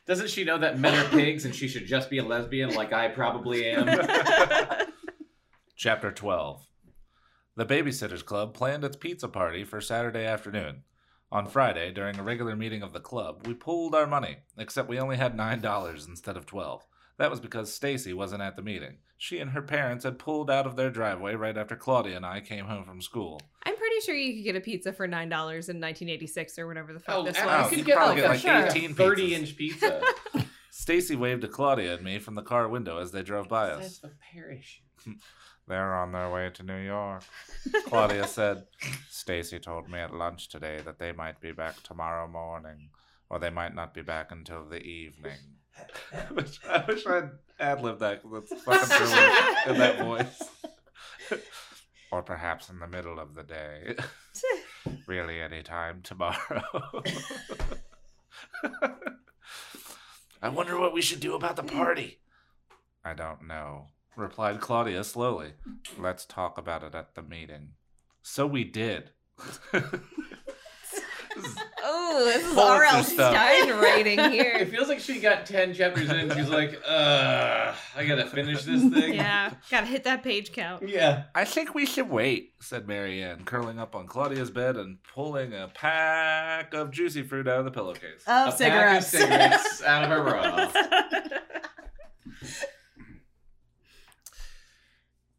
Doesn't 0.09 0.31
she 0.31 0.43
know 0.43 0.57
that 0.57 0.79
men 0.79 0.95
are 0.95 1.07
pigs 1.09 1.45
and 1.45 1.53
she 1.53 1.67
should 1.67 1.85
just 1.85 2.09
be 2.09 2.17
a 2.17 2.23
lesbian 2.23 2.73
like 2.73 2.91
I 2.91 3.09
probably 3.09 3.69
am? 3.69 3.87
Chapter 5.77 6.11
12 6.11 6.65
The 7.55 7.65
Babysitters 7.67 8.25
Club 8.25 8.55
planned 8.55 8.83
its 8.83 8.97
pizza 8.97 9.27
party 9.27 9.63
for 9.63 9.79
Saturday 9.79 10.25
afternoon. 10.25 10.81
On 11.31 11.45
Friday, 11.45 11.91
during 11.91 12.17
a 12.17 12.23
regular 12.23 12.55
meeting 12.55 12.81
of 12.81 12.91
the 12.91 12.99
club, 12.99 13.45
we 13.45 13.53
pooled 13.53 13.93
our 13.93 14.07
money, 14.07 14.37
except 14.57 14.89
we 14.89 14.99
only 14.99 15.17
had 15.17 15.37
$9 15.37 16.07
instead 16.07 16.35
of 16.35 16.47
12 16.47 16.87
That 17.19 17.29
was 17.29 17.39
because 17.39 17.71
Stacey 17.71 18.11
wasn't 18.11 18.41
at 18.41 18.55
the 18.55 18.63
meeting. 18.63 18.97
She 19.15 19.37
and 19.37 19.51
her 19.51 19.61
parents 19.61 20.05
had 20.05 20.17
pulled 20.17 20.49
out 20.49 20.65
of 20.65 20.75
their 20.75 20.89
driveway 20.89 21.35
right 21.35 21.55
after 21.55 21.75
Claudia 21.75 22.15
and 22.15 22.25
I 22.25 22.41
came 22.41 22.65
home 22.65 22.83
from 22.83 23.03
school. 23.03 23.39
I'm 23.61 23.78
pretty 24.05 24.05
sure 24.05 24.15
you 24.15 24.35
could 24.35 24.43
get 24.43 24.55
a 24.55 24.61
pizza 24.61 24.93
for 24.93 25.07
$9 25.07 25.11
in 25.13 25.27
1986 25.29 26.59
or 26.59 26.67
whatever 26.67 26.93
the 26.93 26.99
fuck 26.99 27.15
Oh, 27.15 27.23
this 27.23 27.37
was. 27.43 27.71
you 27.71 27.77
you 27.79 27.83
could 27.83 27.85
could 27.85 27.85
get 27.87 27.95
probably 27.97 28.21
like, 28.23 28.41
get, 28.41 28.65
like, 28.67 28.75
a 28.75 28.77
18 28.77 28.95
30 28.95 29.21
pizzas. 29.29 29.31
inch 29.39 29.55
pizza. 29.57 30.01
Stacey 30.71 31.15
waved 31.15 31.41
to 31.41 31.47
Claudia 31.47 31.95
and 31.95 32.03
me 32.03 32.19
from 32.19 32.35
the 32.35 32.41
car 32.41 32.67
window 32.67 32.99
as 32.99 33.11
they 33.11 33.21
drove 33.23 33.47
by 33.49 33.69
us. 33.71 33.97
That's 33.99 34.13
a 34.13 34.17
parachute. 34.33 34.83
They're 35.67 35.93
on 35.95 36.11
their 36.13 36.31
way 36.31 36.49
to 36.51 36.63
New 36.63 36.79
York. 36.79 37.23
Claudia 37.85 38.25
said, 38.27 38.63
Stacey 39.09 39.59
told 39.59 39.87
me 39.87 39.99
at 39.99 40.11
lunch 40.13 40.47
today 40.49 40.79
that 40.83 40.97
they 40.97 41.11
might 41.11 41.39
be 41.39 41.51
back 41.51 41.83
tomorrow 41.83 42.27
morning, 42.27 42.89
or 43.29 43.37
they 43.37 43.51
might 43.51 43.75
not 43.75 43.93
be 43.93 44.01
back 44.01 44.31
until 44.31 44.65
the 44.65 44.81
evening. 44.81 45.37
I 46.13 46.33
wish, 46.33 46.59
I 46.67 46.83
wish 46.87 47.05
I'd 47.05 47.29
ad 47.59 47.81
lib 47.83 47.99
that 47.99 48.23
'cause 48.23 48.49
that's 48.49 48.63
fucking 48.63 48.97
true 48.97 49.73
in 49.73 49.79
that 49.79 49.99
voice. 49.99 50.43
Or 52.11 52.21
perhaps 52.23 52.69
in 52.69 52.79
the 52.79 52.87
middle 52.87 53.19
of 53.19 53.35
the 53.35 53.43
day. 53.43 53.95
really, 55.07 55.41
any 55.41 55.61
time 55.63 56.01
tomorrow. 56.01 57.03
I 60.41 60.49
wonder 60.49 60.79
what 60.79 60.93
we 60.93 61.01
should 61.01 61.19
do 61.19 61.35
about 61.35 61.55
the 61.55 61.63
party. 61.63 62.19
I 63.03 63.13
don't 63.13 63.47
know, 63.47 63.87
replied 64.15 64.59
Claudia 64.59 65.03
slowly. 65.03 65.53
Let's 65.97 66.25
talk 66.25 66.57
about 66.57 66.83
it 66.83 66.95
at 66.95 67.15
the 67.15 67.21
meeting. 67.21 67.73
So 68.21 68.47
we 68.47 68.63
did. 68.63 69.11
Oh, 71.83 72.25
this 72.25 72.37
is 72.45 72.53
Pulitzer 72.53 72.71
R.L. 72.71 73.03
stuff. 73.03 73.33
Stine 73.33 73.69
writing 73.79 74.19
here. 74.31 74.53
It 74.59 74.69
feels 74.69 74.87
like 74.87 74.99
she 74.99 75.19
got 75.19 75.45
10 75.45 75.73
chapters 75.73 76.09
in 76.09 76.15
and 76.17 76.33
she's 76.33 76.49
like, 76.49 76.79
uh, 76.87 77.73
I 77.95 78.05
gotta 78.05 78.25
finish 78.25 78.63
this 78.63 78.81
thing. 78.81 79.13
yeah, 79.13 79.53
gotta 79.71 79.85
hit 79.85 80.03
that 80.05 80.23
page 80.23 80.51
count. 80.51 80.87
Yeah. 80.87 81.23
I 81.35 81.45
think 81.45 81.73
we 81.73 81.85
should 81.85 82.09
wait, 82.09 82.53
said 82.59 82.87
Mary 82.87 83.23
Anne, 83.23 83.45
curling 83.45 83.79
up 83.79 83.95
on 83.95 84.07
Claudia's 84.07 84.51
bed 84.51 84.75
and 84.75 84.97
pulling 85.03 85.53
a 85.53 85.67
pack 85.67 86.73
of 86.73 86.91
juicy 86.91 87.23
fruit 87.23 87.47
out 87.47 87.59
of 87.59 87.65
the 87.65 87.71
pillowcase. 87.71 88.23
Of 88.27 88.53
a 88.53 88.57
cigarettes. 88.57 89.11
pack 89.11 89.21
of 89.21 89.29
cigarettes 89.29 89.83
out 89.83 90.03
of 90.03 90.09
her 90.09 90.23
bra. 90.23 90.71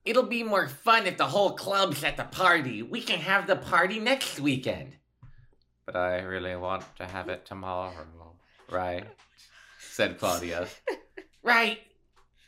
It'll 0.04 0.22
be 0.24 0.42
more 0.42 0.66
fun 0.66 1.06
if 1.06 1.18
the 1.18 1.26
whole 1.26 1.52
club's 1.52 2.02
at 2.04 2.16
the 2.16 2.24
party. 2.24 2.82
We 2.82 3.02
can 3.02 3.18
have 3.20 3.46
the 3.46 3.56
party 3.56 4.00
next 4.00 4.40
weekend. 4.40 4.96
But 5.92 5.98
I 5.98 6.20
really 6.20 6.54
want 6.54 6.84
to 6.98 7.04
have 7.06 7.28
it 7.28 7.44
tomorrow, 7.44 7.92
right? 8.70 9.04
said 9.80 10.18
Claudia. 10.20 10.68
right. 11.42 11.80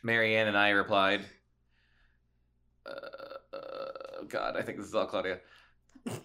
Mary 0.05 0.37
Anne 0.37 0.47
and 0.47 0.57
I 0.57 0.69
replied. 0.69 1.23
Uh, 2.87 3.57
uh, 3.57 4.23
God, 4.29 4.57
I 4.57 4.63
think 4.63 4.79
this 4.79 4.87
is 4.87 4.95
all 4.95 5.07
Claudia. 5.07 5.41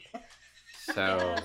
So, 0.93 1.35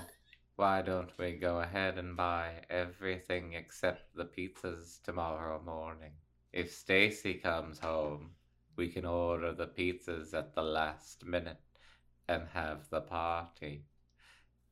why 0.54 0.82
don't 0.82 1.10
we 1.18 1.32
go 1.32 1.58
ahead 1.58 1.98
and 1.98 2.16
buy 2.16 2.62
everything 2.70 3.54
except 3.54 4.14
the 4.14 4.24
pizzas 4.24 5.02
tomorrow 5.02 5.60
morning? 5.64 6.12
If 6.52 6.72
Stacey 6.72 7.34
comes 7.34 7.80
home, 7.80 8.30
we 8.76 8.88
can 8.88 9.04
order 9.04 9.52
the 9.52 9.66
pizzas 9.66 10.32
at 10.32 10.54
the 10.54 10.62
last 10.62 11.24
minute 11.24 11.58
and 12.28 12.46
have 12.52 12.88
the 12.88 13.00
party. 13.00 13.86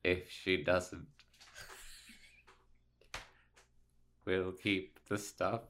If 0.03 0.31
she 0.31 0.63
doesn't, 0.63 1.07
we'll 4.25 4.53
keep 4.53 4.99
the 5.09 5.19
stuff. 5.19 5.61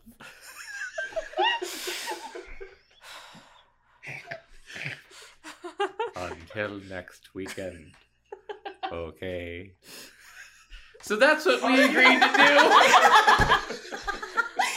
Until 6.16 6.78
next 6.88 7.34
weekend. 7.34 7.92
Okay. 8.92 9.72
So 11.02 11.16
that's 11.16 11.44
what 11.46 11.62
we 11.62 11.82
agreed 11.82 12.20
to 12.20 12.28
do. 12.28 12.56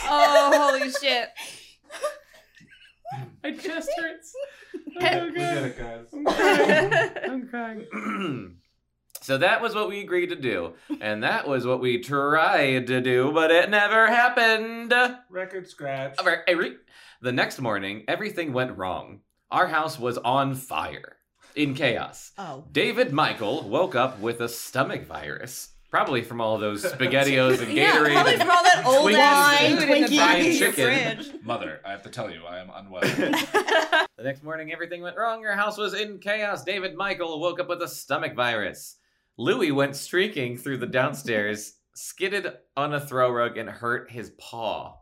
oh, 0.10 0.52
holy 0.56 0.90
shit. 0.92 1.30
My 3.44 3.52
chest 3.52 3.90
hurts. 3.98 4.34
We 4.96 5.02
did 5.02 5.38
it, 5.38 5.78
guys. 5.78 6.08
I'm 6.14 6.26
crying. 6.26 6.94
I'm 7.30 7.48
crying. 7.50 8.56
so 9.24 9.38
that 9.40 9.62
was 9.62 9.74
what 9.74 9.90
we 9.90 10.02
agreed 10.02 10.28
to 10.30 10.36
do, 10.36 10.74
and 11.02 11.24
that 11.24 11.48
was 11.48 11.66
what 11.66 11.80
we 11.82 12.00
tried 12.00 12.88
to 12.88 13.02
do, 13.02 13.32
but 13.32 13.50
it 13.52 13.70
never 13.70 14.08
happened. 14.08 14.94
Record 15.30 15.68
scratch. 15.68 16.16
All 16.20 16.26
right, 16.26 16.40
every- 16.48 16.78
The 17.22 17.32
next 17.32 17.60
morning, 17.60 18.04
everything 18.08 18.54
went 18.54 18.78
wrong. 18.78 19.22
Our 19.50 19.68
house 19.68 19.98
was 19.98 20.18
on 20.18 20.56
fire, 20.56 21.16
in 21.56 21.74
chaos. 21.76 22.32
Oh. 22.38 22.66
David 22.72 23.14
Michael 23.14 23.70
woke 23.70 23.96
up 23.96 24.20
with 24.20 24.42
a 24.42 24.50
stomach 24.50 25.06
virus, 25.06 25.70
probably 25.90 26.22
from 26.24 26.42
all 26.42 26.58
those 26.58 26.84
SpaghettiOs 26.92 27.60
and 27.62 27.70
Gatorade. 27.72 27.76
Yeah, 27.76 27.92
Gatorade. 27.94 28.14
probably 28.14 28.34
and- 28.34 28.42
from 28.42 28.52
all 28.52 28.64
that 28.64 28.84
old 28.86 29.12
Twinkies 29.12 29.18
ass 29.20 29.62
and 29.62 29.80
food 29.80 29.90
in 29.90 30.02
the 30.12 30.18
back 30.18 30.40
of 30.40 30.46
Twinkies. 30.46 30.60
Chicken. 30.60 31.40
Mother, 31.46 31.80
I 31.86 31.92
have 31.92 32.04
to 32.04 32.10
tell 32.10 32.30
you, 32.32 32.42
I 32.46 32.60
am 32.60 32.70
unwell. 32.76 33.04
The 34.16 34.24
next 34.30 34.44
morning, 34.44 34.72
everything 34.72 35.02
went 35.02 35.18
wrong. 35.18 35.44
Our 35.46 35.56
house 35.56 35.76
was 35.78 35.94
in 35.96 36.20
chaos. 36.20 36.64
David 36.64 36.96
Michael 36.96 37.40
woke 37.42 37.60
up 37.60 37.68
with 37.68 37.82
a 37.82 37.88
stomach 37.88 38.36
virus. 38.36 38.98
Louis 39.38 39.72
went 39.72 39.96
streaking 39.96 40.58
through 40.58 40.78
the 40.78 40.86
downstairs, 40.88 41.74
skidded 41.96 42.48
on 42.78 42.94
a 42.94 43.00
throw 43.00 43.32
rug, 43.32 43.58
and 43.58 43.70
hurt 43.70 44.12
his 44.12 44.32
paw. 44.40 44.98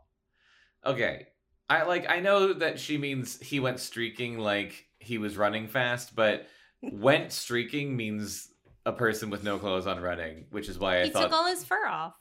Okay, 0.84 1.26
I 1.68 1.82
like. 1.84 2.08
I 2.10 2.20
know 2.20 2.52
that 2.54 2.78
she 2.80 2.98
means 2.98 3.38
he 3.40 3.60
went 3.60 3.78
streaking 3.80 4.38
like 4.38 4.86
he 4.98 5.18
was 5.18 5.36
running 5.36 5.68
fast, 5.68 6.14
but 6.16 6.46
went 6.80 7.32
streaking 7.32 7.96
means 7.96 8.48
a 8.84 8.92
person 8.92 9.30
with 9.30 9.44
no 9.44 9.58
clothes 9.58 9.86
on 9.86 10.00
running, 10.00 10.46
which 10.50 10.68
is 10.68 10.78
why 10.78 11.00
I 11.00 11.04
He 11.04 11.10
thought. 11.10 11.24
took 11.24 11.32
all 11.32 11.46
his 11.46 11.64
fur 11.64 11.86
off. 11.86 12.14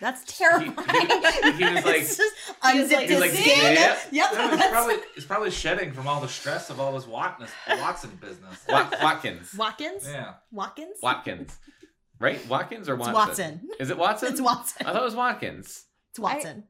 That's 0.00 0.38
terrifying. 0.38 0.72
he 1.56 1.64
was 1.64 1.84
like- 1.84 2.02
It's 2.02 2.16
just 2.16 2.34
he 2.70 2.80
was 2.80 2.90
unzip 2.90 2.92
like- 2.96 3.08
his 3.08 3.20
like, 3.20 3.30
skin. 3.30 3.74
yeah. 3.74 3.98
Yep. 4.12 4.32
No, 4.34 4.56
he's 4.56 4.66
probably 4.66 4.96
he's 5.14 5.24
probably 5.24 5.50
shedding 5.50 5.92
from 5.92 6.06
all 6.06 6.20
the 6.20 6.28
stress 6.28 6.68
of 6.70 6.78
all 6.80 6.92
this 6.92 7.06
Watson, 7.06 7.48
Watson 7.68 8.18
business. 8.20 8.64
Watkins. 8.68 9.54
Watkins. 9.56 10.06
Yeah. 10.08 10.34
Watkins. 10.52 10.98
Watkins. 11.02 11.56
Right? 12.18 12.46
Watkins 12.48 12.88
or 12.88 12.94
It's 12.94 13.00
Watson? 13.08 13.14
Watson. 13.14 13.60
Is 13.80 13.90
it 13.90 13.98
Watson? 13.98 14.32
It's 14.32 14.40
Watson. 14.40 14.86
I 14.86 14.92
thought 14.92 15.02
it 15.02 15.04
was 15.04 15.14
Watkins. 15.14 15.84
It's 16.10 16.18
Watson. 16.18 16.64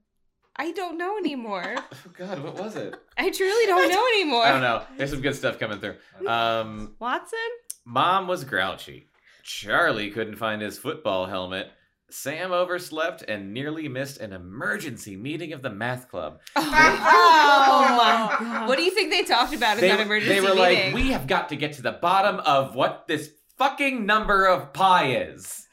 I 0.57 0.73
don't 0.73 0.97
know 0.99 1.19
anymore. 1.19 1.77
Oh 1.93 2.11
God, 2.17 2.43
what 2.43 2.55
was 2.59 2.77
it? 2.77 2.95
I 3.19 3.31
truly 3.31 3.67
don't 3.67 3.91
know 3.91 4.05
anymore. 4.15 4.45
I 4.45 4.53
don't 4.53 4.61
know. 4.63 4.83
There's 4.97 5.11
some 5.11 5.21
good 5.21 5.35
stuff 5.37 5.59
coming 5.59 5.79
through. 5.81 5.97
Um, 6.27 6.95
Watson? 6.99 7.39
Mom 7.85 8.27
was 8.27 8.45
grouchy. 8.45 9.09
Charlie 9.43 10.11
couldn't 10.11 10.37
find 10.37 10.63
his 10.63 10.79
football 10.79 11.27
helmet. 11.27 11.71
Sam 12.09 12.53
overslept 12.53 13.23
and 13.23 13.53
nearly 13.53 13.89
missed 13.89 14.19
an 14.21 14.33
emergency 14.33 15.17
meeting 15.17 15.53
of 15.53 15.63
the 15.63 15.71
math 15.71 16.09
club. 16.09 16.41
Oh, 16.55 16.63
oh 16.65 17.97
my 17.97 18.37
God. 18.39 18.69
What 18.69 18.79
do 18.79 18.85
you 18.85 18.93
think 18.93 19.11
they 19.11 19.25
talked 19.25 19.55
about 19.55 19.79
in 19.79 19.89
that 19.89 20.01
emergency 20.01 20.35
meeting? 20.41 20.45
they 20.45 20.49
were 20.63 20.69
meeting? 20.69 20.85
like, 20.87 20.95
"We 20.95 21.11
have 21.11 21.27
got 21.27 21.49
to 21.49 21.57
get 21.57 21.73
to 21.75 21.83
the 21.83 21.93
bottom 21.93 22.39
of 22.41 22.75
what 22.75 23.07
this 23.09 23.31
fucking 23.59 24.07
number 24.07 24.47
of 24.47 24.73
pi 24.73 25.13
is." 25.15 25.67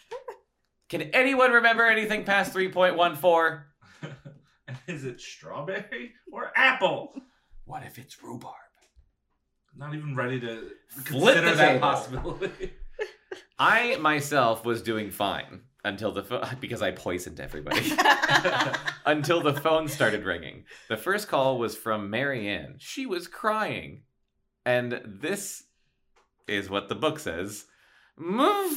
Can 0.89 1.03
anyone 1.13 1.51
remember 1.51 1.85
anything 1.85 2.23
past 2.23 2.51
three 2.51 2.69
point 2.69 2.95
one 2.95 3.15
four? 3.15 3.67
Is 4.87 5.05
it 5.05 5.21
strawberry 5.21 6.11
or 6.31 6.51
apple? 6.55 7.13
What 7.65 7.83
if 7.83 7.97
it's 7.97 8.21
rhubarb? 8.21 8.53
Not 9.75 9.95
even 9.95 10.15
ready 10.15 10.39
to 10.41 10.69
Flip 10.89 11.05
consider 11.35 11.55
that 11.55 11.67
table. 11.73 11.79
possibility. 11.79 12.73
I 13.59 13.95
myself 13.97 14.65
was 14.65 14.81
doing 14.81 15.09
fine 15.09 15.61
until 15.83 16.11
the 16.11 16.23
phone 16.23 16.47
because 16.59 16.81
I 16.81 16.91
poisoned 16.91 17.39
everybody. 17.39 17.81
until 19.05 19.41
the 19.41 19.53
phone 19.53 19.87
started 19.87 20.25
ringing. 20.25 20.65
The 20.89 20.97
first 20.97 21.27
call 21.27 21.57
was 21.57 21.75
from 21.75 22.09
Mary 22.09 22.47
Anne. 22.47 22.75
She 22.79 23.05
was 23.05 23.27
crying. 23.27 24.03
And 24.65 25.01
this 25.05 25.65
is 26.47 26.69
what 26.69 26.87
the 26.89 26.95
book 26.95 27.19
says. 27.19 27.65
Mfaulomen 28.19 28.75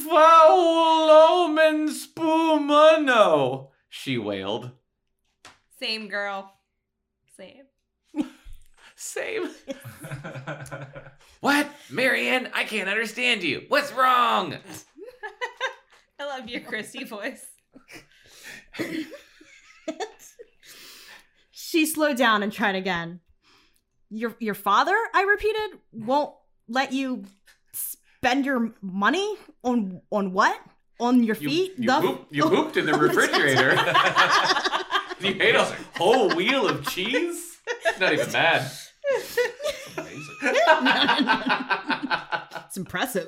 spumano, 1.89 3.69
she 3.89 4.17
wailed. 4.17 4.71
Same 5.79 6.07
girl. 6.07 6.53
Same. 7.37 7.65
Same. 8.95 9.49
What? 11.39 11.69
Mary 11.91 12.27
Anne, 12.29 12.49
I 12.53 12.63
can't 12.63 12.89
understand 12.89 13.43
you. 13.43 13.65
What's 13.67 13.93
wrong? 13.93 14.57
I 16.19 16.25
love 16.25 16.49
your 16.49 16.61
Kristy 16.61 17.07
voice. 17.07 17.45
She 21.51 21.85
slowed 21.85 22.17
down 22.17 22.43
and 22.43 22.51
tried 22.51 22.75
again. 22.75 23.19
Your 24.09 24.35
your 24.39 24.53
father, 24.55 24.95
I 25.13 25.23
repeated, 25.23 25.79
won't 25.91 26.33
let 26.69 26.93
you 26.93 27.23
spend 27.73 28.45
your 28.45 28.73
money 28.81 29.35
on 29.63 30.01
on 30.11 30.31
what? 30.33 30.59
On 30.99 31.23
your 31.23 31.35
feet? 31.35 31.73
you, 31.77 31.87
The- 31.87 32.01
poop, 32.01 32.27
you 32.31 32.43
pooped 32.43 32.77
in 32.77 32.85
the 32.85 32.93
refrigerator. 32.97 33.75
you 35.19 35.37
ate 35.41 35.55
a 35.55 35.65
whole 35.97 36.29
wheel 36.35 36.67
of 36.67 36.87
cheese? 36.89 37.57
It's 37.85 37.99
Not 37.99 38.13
even 38.13 38.31
mad. 38.31 38.71
Amazing. 39.97 40.23
It's 42.67 42.75
impressive. 42.77 43.25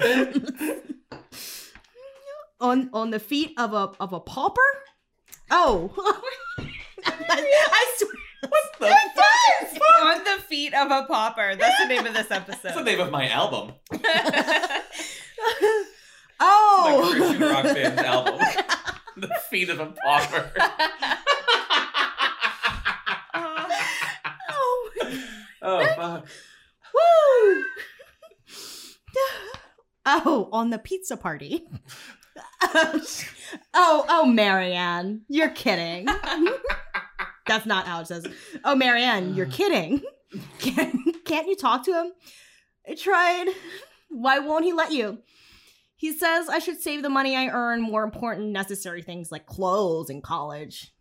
On 2.59 2.89
on 2.93 3.11
the 3.11 3.19
feet 3.19 3.53
of 3.57 3.73
a 3.73 3.91
of 3.99 4.13
a 4.13 4.19
pauper? 4.19 4.61
Oh. 5.51 5.91
I 7.05 7.95
swear. 7.97 8.11
What 8.47 8.63
the 8.79 8.85
On 10.01 10.23
the 10.23 10.41
feet 10.43 10.73
of 10.73 10.91
a 10.91 11.05
pauper. 11.07 11.55
That's 11.55 11.81
the 11.81 11.87
name 11.87 12.05
of 12.05 12.13
this 12.13 12.31
episode. 12.31 12.59
That's 12.63 12.75
the 12.77 12.83
name 12.83 12.99
of 12.99 13.11
my 13.11 13.27
album. 13.29 13.73
My 13.91 14.83
Oh. 16.41 17.11
Christian 17.17 17.41
rock 17.41 17.63
band 17.65 17.99
album. 17.99 18.39
the 19.17 19.27
feet 19.49 19.69
of 19.69 19.79
a 19.81 19.87
pauper. 19.87 20.51
oh. 23.33 23.69
Oh 25.61 25.85
fuck. 25.95 26.25
Woo! 26.93 27.63
Oh, 30.05 30.47
on 30.53 30.69
the 30.69 30.79
pizza 30.79 31.17
party. 31.17 31.67
oh, 33.73 34.05
oh, 34.09 34.25
Mary 34.25 34.73
Anne, 34.73 35.21
you're 35.27 35.49
kidding. 35.49 36.07
That's 37.47 37.65
not 37.65 37.87
how 37.87 38.01
it 38.01 38.07
says. 38.07 38.27
Oh, 38.63 38.75
Mary 38.75 39.03
Anne, 39.03 39.33
you're 39.35 39.47
uh. 39.47 39.51
kidding. 39.51 40.01
Can't, 40.59 41.25
can't 41.25 41.47
you 41.47 41.55
talk 41.55 41.83
to 41.85 41.91
him? 41.91 42.11
I 42.87 42.93
tried. 42.93 43.47
Why 44.09 44.37
won't 44.37 44.63
he 44.63 44.73
let 44.73 44.91
you? 44.91 45.17
He 45.95 46.13
says 46.13 46.47
I 46.47 46.59
should 46.59 46.79
save 46.79 47.01
the 47.01 47.09
money 47.09 47.35
I 47.35 47.47
earn 47.47 47.81
more 47.81 48.03
important, 48.03 48.51
necessary 48.51 49.01
things 49.01 49.31
like 49.31 49.47
clothes 49.47 50.11
and 50.11 50.21
college. 50.21 50.93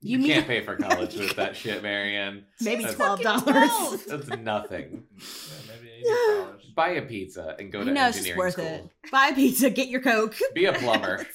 You, 0.00 0.12
You 0.12 0.18
mean- 0.18 0.32
can't 0.32 0.46
pay 0.46 0.60
for 0.64 0.76
college 0.88 1.16
with 1.16 1.34
that 1.36 1.56
shit, 1.56 1.82
Mary 1.82 2.16
Anne. 2.16 2.44
Maybe 2.60 2.82
That's- 2.84 2.96
twelve 2.96 3.20
dollars. 3.20 4.04
That's 4.06 4.28
nothing. 4.28 5.04
Yeah, 5.16 5.74
maybe 5.74 5.90
eighty 5.92 6.08
dollars. 6.38 6.64
Buy 6.76 6.90
a 6.90 7.02
pizza 7.02 7.56
and 7.58 7.72
go 7.72 7.80
I 7.80 7.84
to 7.84 7.90
know 7.92 8.06
it's 8.08 8.18
engineering 8.18 8.38
worth 8.38 8.52
school. 8.54 8.66
it. 8.66 9.10
Buy 9.10 9.28
a 9.28 9.34
pizza, 9.34 9.70
get 9.70 9.88
your 9.88 10.00
coke. 10.00 10.36
Be 10.54 10.66
a 10.66 10.72
plumber. 10.72 11.26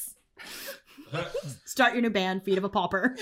Start 1.65 1.93
your 1.93 2.02
new 2.02 2.10
band, 2.10 2.43
Feet 2.43 2.58
of 2.58 2.63
a 2.63 2.69
Pauper. 2.69 3.15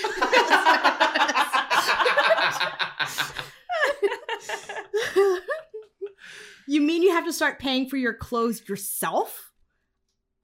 you 6.68 6.82
mean 6.82 7.02
you 7.04 7.12
have 7.12 7.26
to 7.26 7.34
start 7.34 7.60
paying 7.60 7.90
for 7.90 7.98
your 7.98 8.14
clothes 8.14 8.68
yourself? 8.68 9.51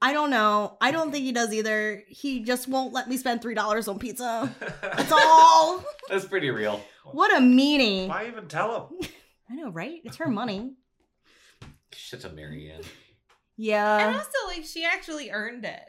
I 0.00 0.12
don't 0.12 0.30
know. 0.30 0.76
I 0.80 0.90
don't 0.92 1.10
think 1.10 1.24
he 1.24 1.32
does 1.32 1.52
either. 1.52 2.02
He 2.08 2.40
just 2.44 2.68
won't 2.68 2.92
let 2.92 3.08
me 3.08 3.16
spend 3.16 3.42
three 3.42 3.54
dollars 3.54 3.88
on 3.88 3.98
pizza. 3.98 4.54
That's 4.80 5.10
all. 5.12 5.82
That's 6.08 6.24
pretty 6.24 6.50
real. 6.50 6.80
what 7.04 7.32
a 7.36 7.40
meanie. 7.40 8.08
Why 8.08 8.26
even 8.28 8.46
tell 8.46 8.88
him? 9.00 9.08
I 9.50 9.54
know, 9.54 9.70
right? 9.70 10.00
It's 10.04 10.16
her 10.18 10.28
money. 10.28 10.74
Shit 11.92 12.24
a 12.24 12.28
Mary 12.28 12.70
Anne. 12.72 12.82
Yeah. 13.56 14.06
And 14.06 14.14
also, 14.16 14.28
like, 14.46 14.64
she 14.64 14.84
actually 14.84 15.30
earned 15.30 15.64
it. 15.64 15.80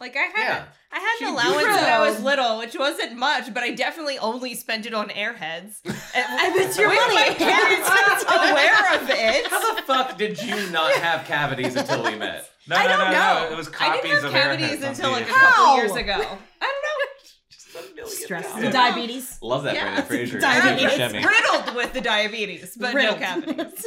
Like 0.00 0.16
I 0.16 0.22
had, 0.22 0.44
Yeah. 0.48 0.64
I 0.92 0.98
had 0.98 1.16
She 1.18 1.24
an 1.24 1.32
allowance 1.32 1.64
when 1.64 1.84
I 1.84 2.00
was 2.00 2.20
little, 2.22 2.58
which 2.58 2.76
wasn't 2.76 3.16
much, 3.16 3.54
but 3.54 3.62
I 3.62 3.70
definitely 3.70 4.18
only 4.18 4.54
spent 4.54 4.86
it 4.86 4.92
on 4.92 5.08
airheads. 5.08 5.76
And 6.16 6.54
it's 6.56 6.78
your 6.78 6.90
with 6.90 6.98
money. 6.98 7.14
My 7.14 7.34
parents 7.34 7.88
were 8.24 8.50
aware 8.52 8.94
of 9.02 9.10
it. 9.10 9.46
How 9.50 9.73
the 9.73 9.73
fuck 9.86 10.16
did 10.18 10.40
you 10.42 10.70
not 10.70 10.92
have 10.92 11.26
cavities 11.26 11.76
until 11.76 12.02
we 12.04 12.14
met? 12.16 12.48
No, 12.66 12.76
I 12.76 12.84
no, 12.84 12.88
don't 12.96 12.98
no, 12.98 13.04
know. 13.12 13.40
no. 13.48 13.52
It 13.52 13.56
was 13.58 13.68
I 13.68 13.72
copies 13.72 14.02
didn't 14.04 14.14
have 14.14 14.24
of 14.24 14.32
cavities 14.32 14.80
Airheads 14.80 14.88
until 14.88 15.10
like 15.10 15.24
a 15.24 15.26
couple 15.26 15.38
How? 15.64 15.76
years 15.76 15.94
ago. 15.94 16.12
I 16.62 16.72
don't 17.74 17.96
know. 17.96 18.04
Stress. 18.06 18.50
Yeah. 18.58 18.70
Diabetes. 18.70 19.38
Love 19.42 19.64
that 19.64 19.74
Yeah, 19.74 20.00
Brendan 20.00 20.06
Fraser. 20.06 20.40
diabetes. 20.40 20.96
Jim 20.96 21.12
don't 21.12 21.12
know. 21.12 21.28
Buscemi. 21.28 21.52
Riddled 21.62 21.76
with 21.76 21.92
the 21.92 22.00
diabetes, 22.00 22.74
but 22.80 22.94
Riddled. 22.94 23.20
no 23.20 23.26
cavities. 23.26 23.86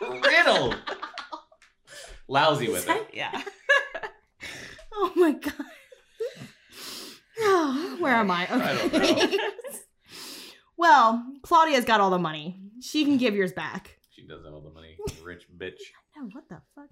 Riddled. 0.00 0.76
Lousy 2.28 2.68
with 2.68 2.88
it. 2.88 3.08
Yeah. 3.12 3.42
Oh 4.92 5.12
my 5.16 5.32
god. 5.32 5.52
Oh, 7.40 7.96
where 8.00 8.14
am 8.14 8.30
I? 8.30 8.46
I 8.48 8.74
don't 8.76 8.94
Okay. 8.94 9.36
well, 10.76 11.26
Claudia's 11.42 11.84
got 11.84 12.00
all 12.00 12.10
the 12.10 12.18
money. 12.20 12.60
She 12.80 13.04
can 13.04 13.16
give 13.16 13.34
yours 13.34 13.52
back. 13.52 13.93
She 14.24 14.32
does 14.32 14.44
have 14.44 14.54
all 14.54 14.60
the 14.62 14.70
money. 14.70 14.96
Rich 15.22 15.48
bitch. 15.54 15.80
Oh, 16.16 16.28
what 16.32 16.48
the 16.48 16.62
fuck? 16.74 16.88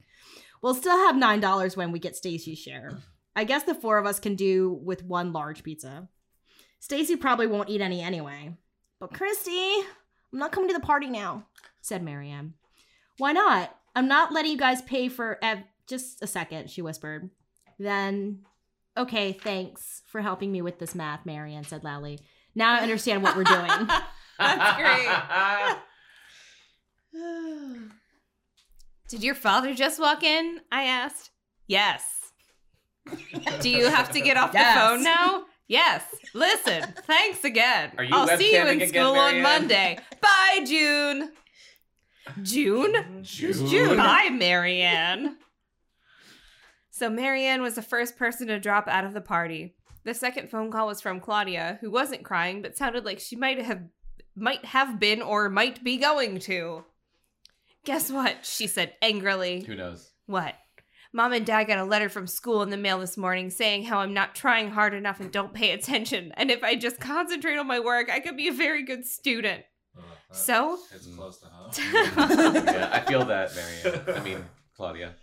We'll 0.61 0.75
still 0.75 0.97
have 0.97 1.17
nine 1.17 1.41
dollars 1.41 1.77
when 1.77 1.91
we 1.91 1.99
get 1.99 2.15
Stacey's 2.15 2.59
share. 2.59 2.99
I 3.35 3.45
guess 3.45 3.63
the 3.63 3.75
four 3.75 3.97
of 3.97 4.05
us 4.05 4.21
can 4.21 4.35
do 4.35 4.71
with 4.85 5.03
one 5.03 5.33
large 5.33 5.63
pizza. 5.63 6.09
Stacey 6.79 7.17
probably 7.17 7.47
won't 7.47 7.71
eat 7.71 7.81
any 7.81 8.03
anyway. 8.03 8.55
But 9.01 9.15
Kristy, 9.15 9.83
I'm 10.33 10.39
not 10.39 10.53
coming 10.53 10.69
to 10.69 10.75
the 10.75 10.81
party 10.85 11.09
now, 11.09 11.47
said 11.81 12.03
Mary 12.03 12.29
Anne. 12.29 12.53
Why 13.17 13.33
not? 13.33 13.75
I'm 13.97 14.09
not 14.09 14.33
letting 14.33 14.53
you 14.53 14.59
guys 14.59 14.83
pay 14.83 15.09
for 15.09 15.39
ev- 15.43 15.65
just 15.87 16.23
a 16.23 16.27
second, 16.27 16.69
she 16.69 16.83
whispered. 16.83 17.31
Then, 17.79 18.41
okay, 18.97 19.33
thanks 19.33 20.03
for 20.07 20.21
helping 20.21 20.53
me 20.53 20.61
with 20.61 20.79
this 20.79 20.95
math, 20.95 21.25
Mary 21.25 21.55
Anne 21.55 21.65
said 21.65 21.83
loudly. 21.83 22.19
Now 22.55 22.75
I 22.75 22.81
understand 22.81 23.23
what 23.23 23.37
we're 23.37 23.45
doing. 23.45 23.69
That's 24.39 24.77
great. 24.77 25.79
Did 29.09 29.23
your 29.23 29.35
father 29.35 29.75
just 29.75 30.01
walk 30.01 30.23
in? 30.23 30.61
I 30.71 30.85
asked. 30.85 31.31
Yes. 31.67 32.05
Do 33.61 33.69
you 33.69 33.89
have 33.89 34.11
to 34.13 34.21
get 34.21 34.37
off 34.37 34.53
Yes. 34.55 34.75
the 34.75 34.81
phone 34.81 35.03
now? 35.05 35.45
Yes. 35.69 36.03
Listen, 36.35 36.95
thanks 37.07 37.45
again. 37.45 37.93
Are 37.99 38.05
you 38.05 38.15
I'll 38.15 38.29
see 38.39 38.53
you 38.55 38.61
webcamming 38.61 38.73
in 38.73 38.77
again, 38.83 38.89
school 38.89 39.15
on 39.17 39.43
Monday. 39.43 39.99
Bye, 40.21 40.65
June. 40.67 41.33
June? 42.43 43.23
June. 43.23 43.67
June? 43.67 43.97
Bye, 43.97 44.31
Mary 44.31 44.81
Anne. 44.81 45.37
So 46.91 47.11
Mary 47.11 47.45
Anne 47.45 47.63
was 47.63 47.75
the 47.75 47.83
first 47.83 48.17
person 48.17 48.47
to 48.49 48.61
drop 48.61 48.87
out 48.87 49.05
of 49.05 49.15
the 49.15 49.21
party. 49.21 49.75
The 50.05 50.15
second 50.15 50.51
phone 50.51 50.71
call 50.71 50.87
was 50.87 51.01
from 51.01 51.21
Claudia, 51.21 51.79
who 51.81 51.91
wasn't 51.91 52.23
crying 52.25 52.63
but 52.63 52.77
sounded 52.77 53.05
like 53.05 53.19
she 53.21 53.37
might 53.37 53.61
have 53.63 53.83
might 54.37 54.65
have 54.65 54.99
been 55.01 55.21
or 55.21 55.49
might 55.49 55.83
be 55.85 55.97
going 55.99 56.39
to. 56.41 56.85
Guess 57.85 58.13
what? 58.13 58.47
She 58.47 58.67
said 58.67 58.95
angrily. 59.03 59.63
Who 59.63 59.75
knows? 59.75 60.13
What? 60.27 60.55
Mom 61.13 61.33
and 61.33 61.45
Dad 61.45 61.65
got 61.65 61.79
a 61.79 61.85
letter 61.85 62.09
from 62.09 62.27
school 62.27 62.63
in 62.63 62.71
the 62.71 62.77
mail 62.77 62.99
this 62.99 63.19
morning 63.19 63.51
saying 63.51 63.85
how 63.85 63.99
I'm 63.99 64.15
not 64.15 64.35
trying 64.35 64.71
hard 64.71 64.95
enough 64.95 65.21
and 65.21 65.31
don't 65.31 65.53
pay 65.53 65.73
attention. 65.73 66.33
And 66.37 66.51
if 66.51 66.63
I 66.63 66.75
just 66.75 67.01
concentrate 67.01 67.59
on 67.59 67.67
my 67.67 67.81
work, 67.81 68.11
I 68.11 68.21
could 68.21 68.37
be 68.37 68.49
a 68.49 68.53
very 68.53 68.83
good 68.83 69.05
student. 69.05 69.65
Uh, 69.97 70.01
so? 70.31 70.79
It's 70.95 71.07
close 71.09 71.39
to 71.41 71.47
home. 71.49 71.71
yeah, 72.67 72.89
I 72.93 73.01
feel 73.01 73.27
that, 73.27 73.55
Mary 73.55 73.95
Anne. 73.95 74.17
I 74.17 74.25
mean, 74.25 74.45
Claudia. 74.75 75.15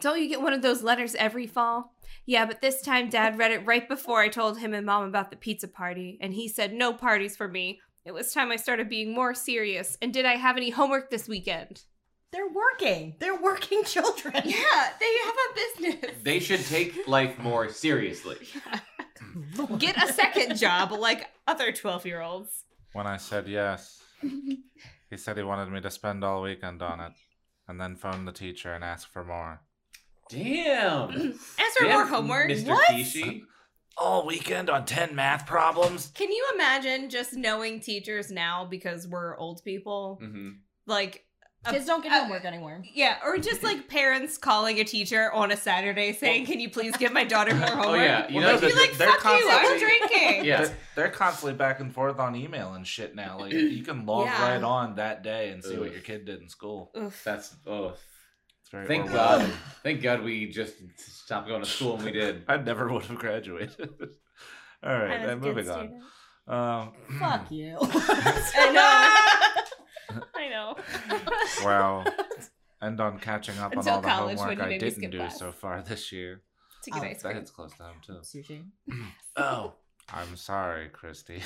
Don't 0.00 0.20
you 0.20 0.28
get 0.28 0.42
one 0.42 0.52
of 0.52 0.60
those 0.60 0.82
letters 0.82 1.14
every 1.14 1.46
fall? 1.46 1.94
Yeah, 2.26 2.44
but 2.44 2.60
this 2.60 2.82
time 2.82 3.08
Dad 3.08 3.38
read 3.38 3.52
it 3.52 3.64
right 3.64 3.88
before 3.88 4.20
I 4.20 4.28
told 4.28 4.58
him 4.58 4.74
and 4.74 4.84
Mom 4.84 5.04
about 5.04 5.30
the 5.30 5.36
pizza 5.36 5.68
party, 5.68 6.18
and 6.20 6.34
he 6.34 6.48
said 6.48 6.74
no 6.74 6.92
parties 6.92 7.36
for 7.36 7.48
me. 7.48 7.80
It 8.06 8.14
was 8.14 8.32
time 8.32 8.52
I 8.52 8.56
started 8.56 8.88
being 8.88 9.12
more 9.12 9.34
serious. 9.34 9.98
And 10.00 10.14
did 10.14 10.24
I 10.24 10.36
have 10.36 10.56
any 10.56 10.70
homework 10.70 11.10
this 11.10 11.26
weekend? 11.26 11.82
They're 12.30 12.48
working. 12.48 13.16
They're 13.18 13.40
working 13.40 13.82
children. 13.84 14.32
Yeah, 14.44 14.90
they 15.00 15.12
have 15.24 15.34
a 15.34 15.54
business. 15.54 16.10
They 16.22 16.38
should 16.38 16.64
take 16.64 17.08
life 17.08 17.36
more 17.40 17.68
seriously. 17.68 18.36
Get 19.78 20.00
a 20.00 20.12
second 20.12 20.56
job 20.56 20.92
like 20.92 21.28
other 21.48 21.72
12 21.72 22.06
year 22.06 22.20
olds. 22.20 22.62
When 22.92 23.08
I 23.08 23.16
said 23.16 23.48
yes, 23.48 24.00
he 24.22 25.16
said 25.16 25.36
he 25.36 25.42
wanted 25.42 25.72
me 25.72 25.80
to 25.80 25.90
spend 25.90 26.22
all 26.22 26.42
weekend 26.42 26.82
on 26.82 27.00
it, 27.00 27.12
and 27.66 27.80
then 27.80 27.96
phone 27.96 28.24
the 28.24 28.32
teacher 28.32 28.72
and 28.72 28.84
ask 28.84 29.10
for 29.12 29.24
more. 29.24 29.62
Damn. 30.30 31.10
Ask 31.58 31.78
for 31.78 31.88
more 31.88 32.06
homework. 32.06 32.50
Mr. 32.50 32.68
What? 32.68 32.88
Kishi. 32.88 33.42
All 33.98 34.26
weekend 34.26 34.68
on 34.68 34.84
10 34.84 35.14
math 35.14 35.46
problems? 35.46 36.12
Can 36.14 36.30
you 36.30 36.44
imagine 36.54 37.08
just 37.08 37.32
knowing 37.34 37.80
teachers 37.80 38.30
now 38.30 38.66
because 38.66 39.08
we're 39.08 39.36
old 39.38 39.62
people? 39.64 40.18
hmm 40.22 40.50
Like, 40.86 41.22
Kids 41.70 41.86
don't 41.86 42.00
get 42.02 42.12
a- 42.12 42.20
homework 42.20 42.44
anymore. 42.44 42.80
Yeah, 42.94 43.16
or 43.24 43.38
just 43.38 43.64
like 43.64 43.88
parents 43.98 44.38
calling 44.38 44.78
a 44.78 44.84
teacher 44.84 45.32
on 45.32 45.50
a 45.50 45.56
Saturday 45.56 46.12
saying, 46.12 46.46
"Can 46.46 46.60
you 46.60 46.70
please 46.70 46.96
give 46.96 47.12
my 47.12 47.24
daughter 47.24 47.56
more 47.56 47.66
homework?" 47.66 47.86
Oh 47.88 47.94
yeah, 47.94 48.28
you 48.28 48.36
Well, 48.36 48.52
know 48.52 48.58
they're- 48.60 48.70
the, 48.70 48.76
like, 48.76 48.92
they're 48.96 49.10
"Fuck 49.10 49.24
you, 49.24 49.48
I'm 49.50 49.66
constantly- 49.66 49.80
drinking." 50.08 50.44
Yeah. 50.44 50.58
They're, 50.64 50.76
they're 50.94 51.08
constantly 51.08 51.54
back 51.58 51.80
and 51.80 51.92
forth 51.92 52.20
on 52.20 52.36
email 52.36 52.74
and 52.74 52.86
shit 52.86 53.16
now. 53.16 53.40
Like, 53.40 53.52
you 53.52 53.82
can 53.82 54.06
log 54.06 54.26
Yeah. 54.26 54.48
right 54.54 54.62
on 54.62 54.94
that 54.96 55.24
day 55.24 55.50
and 55.50 55.64
see 55.64 55.76
what 55.76 55.90
your 55.90 56.02
kid 56.02 56.24
did 56.26 56.40
in 56.40 56.48
school. 56.48 56.92
Oof. 56.96 57.20
that's 57.24 57.56
oh. 57.66 57.94
It's 58.66 58.72
very 58.72 58.86
Thank 58.88 59.06
Orwell. 59.12 59.38
God. 59.38 59.50
Thank 59.84 60.02
God 60.02 60.24
we 60.24 60.48
just 60.50 60.74
stopped 60.98 61.46
going 61.46 61.62
to 61.62 61.68
school 61.68 61.94
and 61.94 62.04
we 62.04 62.10
did. 62.10 62.42
I 62.48 62.56
never 62.56 62.92
would 62.92 63.04
have 63.04 63.16
graduated. 63.16 63.78
All 64.82 64.92
right, 64.92 65.12
I 65.12 65.18
was 65.20 65.28
a 65.28 65.32
and 65.32 65.40
good 65.40 65.54
moving 65.56 65.70
on. 65.70 65.78
student. 65.78 66.02
Um, 66.48 66.92
Fuck 67.20 67.50
you. 67.52 67.76
I 67.80 68.70
know. 70.10 70.24
I 70.34 70.48
know. 70.48 70.76
Well, 71.64 72.04
and 72.80 73.00
on 73.00 73.20
catching 73.20 73.56
up 73.58 73.76
on 73.76 73.86
all 73.88 74.00
the 74.00 74.08
college 74.08 74.38
homework 74.38 74.60
I 74.60 74.78
didn't 74.78 75.10
do 75.10 75.18
class. 75.18 75.38
so 75.38 75.52
far 75.52 75.82
this 75.82 76.10
year. 76.10 76.42
To 76.82 76.90
get 76.90 77.02
Oh, 77.02 77.06
ice 77.06 77.22
That 77.22 77.34
hits 77.36 77.50
close 77.52 77.72
to 77.76 77.84
home 77.84 77.96
too. 78.04 78.14
Sushi. 78.22 78.64
Oh, 79.36 79.74
I'm 80.12 80.34
sorry, 80.36 80.88
Kristy. 80.88 81.40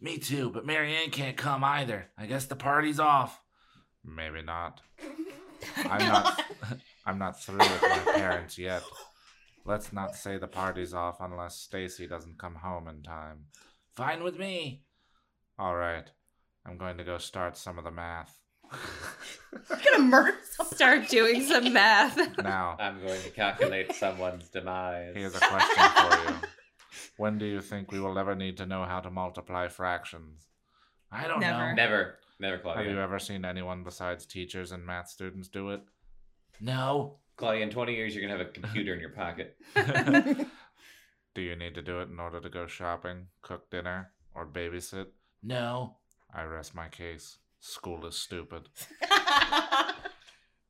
Me 0.00 0.18
too, 0.18 0.50
but 0.50 0.64
Mary 0.64 0.94
Anne 0.94 1.10
can't 1.10 1.36
come 1.36 1.64
either. 1.64 2.06
I 2.16 2.26
guess 2.26 2.44
the 2.46 2.56
party's 2.56 3.00
off. 3.00 3.40
Maybe 4.04 4.42
not. 4.42 4.80
I'm 5.76 6.06
not. 6.08 6.44
I'm 7.06 7.18
not 7.18 7.40
through 7.40 7.58
with 7.58 7.82
my 7.82 8.12
parents 8.14 8.58
yet. 8.58 8.82
Let's 9.64 9.92
not 9.92 10.14
say 10.14 10.38
the 10.38 10.46
party's 10.46 10.94
off 10.94 11.18
unless 11.20 11.56
Stacey 11.56 12.06
doesn't 12.06 12.38
come 12.38 12.56
home 12.56 12.88
in 12.88 13.02
time. 13.02 13.46
Fine 13.96 14.22
with 14.22 14.38
me. 14.38 14.82
All 15.58 15.74
right. 15.74 16.10
I'm 16.66 16.78
going 16.78 16.98
to 16.98 17.04
go 17.04 17.18
start 17.18 17.56
some 17.56 17.78
of 17.78 17.84
the 17.84 17.90
math. 17.90 18.38
You're 19.70 19.78
gonna 19.92 20.04
murder 20.04 20.36
someone. 20.50 20.74
Start 20.74 21.08
doing 21.08 21.42
some 21.42 21.72
math. 21.72 22.16
now, 22.42 22.76
I'm 22.80 23.00
going 23.00 23.20
to 23.22 23.30
calculate 23.30 23.94
someone's 23.94 24.48
demise. 24.48 25.12
here's 25.14 25.34
a 25.34 25.40
question 25.40 25.84
for 25.90 26.30
you. 26.32 26.36
When 27.16 27.38
do 27.38 27.44
you 27.46 27.60
think 27.60 27.92
we 27.92 28.00
will 28.00 28.18
ever 28.18 28.34
need 28.34 28.56
to 28.56 28.66
know 28.66 28.84
how 28.84 29.00
to 29.00 29.10
multiply 29.10 29.68
fractions? 29.68 30.46
I 31.12 31.28
don't 31.28 31.40
Never. 31.40 31.68
know. 31.68 31.74
Never, 31.74 32.18
never, 32.38 32.58
Claudia. 32.58 32.84
Have 32.84 32.92
you 32.92 33.00
ever 33.00 33.18
seen 33.18 33.44
anyone 33.44 33.82
besides 33.84 34.26
teachers 34.26 34.72
and 34.72 34.84
math 34.84 35.08
students 35.08 35.48
do 35.48 35.70
it? 35.70 35.80
No. 36.60 37.18
Claudia, 37.36 37.62
in 37.64 37.70
20 37.70 37.94
years, 37.94 38.14
you're 38.14 38.22
gonna 38.26 38.38
have 38.38 38.46
a 38.46 38.50
computer 38.50 38.94
in 38.94 39.00
your 39.00 39.10
pocket. 39.10 39.56
do 41.34 41.40
you 41.42 41.56
need 41.56 41.74
to 41.74 41.82
do 41.82 42.00
it 42.00 42.08
in 42.08 42.20
order 42.20 42.40
to 42.40 42.48
go 42.48 42.66
shopping, 42.66 43.26
cook 43.42 43.70
dinner, 43.70 44.10
or 44.34 44.46
babysit? 44.46 45.06
No. 45.42 45.96
I 46.32 46.44
rest 46.44 46.74
my 46.74 46.88
case. 46.88 47.38
School 47.60 48.06
is 48.06 48.16
stupid. 48.16 48.68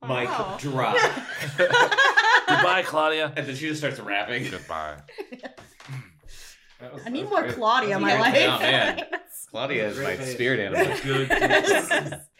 Mike 0.02 0.28
Wow. 0.28 0.54
Oh. 0.54 0.58
drop. 0.58 0.96
Goodbye, 2.46 2.82
Claudia. 2.84 3.32
and 3.36 3.46
then 3.46 3.54
she 3.56 3.68
just 3.68 3.80
starts 3.80 3.98
rapping. 4.00 4.50
Goodbye. 4.50 4.98
I 7.04 7.10
need 7.10 7.28
more 7.28 7.48
Claudia 7.48 7.96
in 7.96 8.02
my 8.02 8.18
life. 8.18 8.36
Oh, 8.36 8.58
man. 8.58 9.06
Claudia 9.50 9.88
is 9.88 9.98
my 9.98 10.16
spirit 10.16 10.60
animal. 10.60 12.20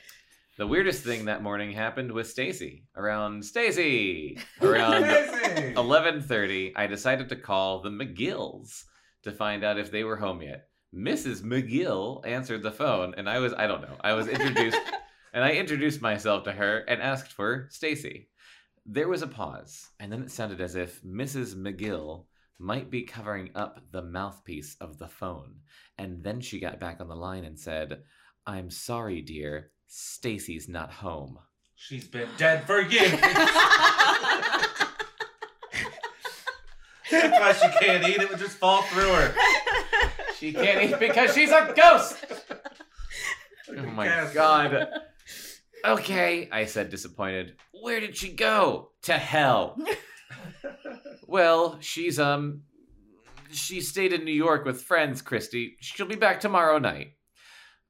The 0.56 0.66
weirdest 0.68 1.02
thing 1.02 1.24
that 1.24 1.42
morning 1.42 1.72
happened 1.72 2.12
with 2.12 2.30
Stacey. 2.30 2.84
Around 2.94 3.44
Stacey, 3.44 4.38
around 4.62 5.02
11:30, 5.02 6.72
I 6.76 6.86
decided 6.86 7.28
to 7.30 7.36
call 7.36 7.80
the 7.80 7.90
McGills 7.90 8.84
to 9.24 9.32
find 9.32 9.64
out 9.64 9.80
if 9.80 9.90
they 9.90 10.04
were 10.04 10.14
home 10.16 10.42
yet. 10.42 10.68
Mrs. 10.94 11.42
McGill 11.42 12.24
answered 12.24 12.62
the 12.62 12.70
phone, 12.70 13.14
and 13.16 13.28
I 13.28 13.40
was 13.40 13.52
I 13.52 13.66
don't 13.66 13.82
know. 13.82 13.96
I 14.00 14.12
was 14.12 14.28
introduced, 14.28 14.78
and 15.32 15.42
I 15.42 15.54
introduced 15.54 16.00
myself 16.00 16.44
to 16.44 16.52
her 16.52 16.84
and 16.86 17.02
asked 17.02 17.32
for 17.32 17.66
Stacey. 17.72 18.28
There 18.86 19.08
was 19.08 19.22
a 19.22 19.26
pause, 19.26 19.88
and 19.98 20.12
then 20.12 20.22
it 20.22 20.30
sounded 20.30 20.60
as 20.60 20.76
if 20.76 21.02
Mrs. 21.02 21.56
McGill 21.56 22.26
might 22.58 22.90
be 22.90 23.02
covering 23.02 23.50
up 23.54 23.80
the 23.90 24.02
mouthpiece 24.02 24.76
of 24.80 24.98
the 24.98 25.08
phone. 25.08 25.56
And 25.98 26.22
then 26.22 26.40
she 26.40 26.58
got 26.60 26.80
back 26.80 27.00
on 27.00 27.08
the 27.08 27.16
line 27.16 27.44
and 27.44 27.58
said, 27.58 28.02
"I'm 28.46 28.70
sorry, 28.70 29.20
dear. 29.22 29.70
Stacey's 29.86 30.68
not 30.68 30.92
home." 30.92 31.38
She's 31.76 32.06
been 32.06 32.28
dead 32.38 32.66
for 32.66 32.80
years. 32.80 33.10
That's 37.10 37.38
why 37.38 37.52
she 37.52 37.68
can't 37.84 38.08
eat. 38.08 38.20
It 38.22 38.30
would 38.30 38.38
just 38.38 38.56
fall 38.56 38.82
through 38.82 39.12
her. 39.12 39.34
She 40.38 40.52
can't 40.52 40.82
eat 40.90 40.98
because 40.98 41.34
she's 41.34 41.50
a 41.50 41.72
ghost. 41.76 42.16
Oh 43.76 43.82
my 43.86 44.06
Gasp. 44.06 44.34
god. 44.34 44.88
Okay, 45.84 46.48
I 46.50 46.64
said 46.64 46.90
disappointed. 46.90 47.56
Where 47.82 48.00
did 48.00 48.16
she 48.16 48.32
go? 48.32 48.90
To 49.02 49.12
hell. 49.14 49.76
well, 51.34 51.78
she's 51.80 52.20
um 52.20 52.62
she 53.50 53.80
stayed 53.80 54.12
in 54.12 54.24
New 54.24 54.30
York 54.30 54.64
with 54.64 54.82
friends, 54.82 55.20
Kristy. 55.20 55.72
She'll 55.80 56.06
be 56.06 56.14
back 56.14 56.38
tomorrow 56.38 56.78
night. 56.78 57.14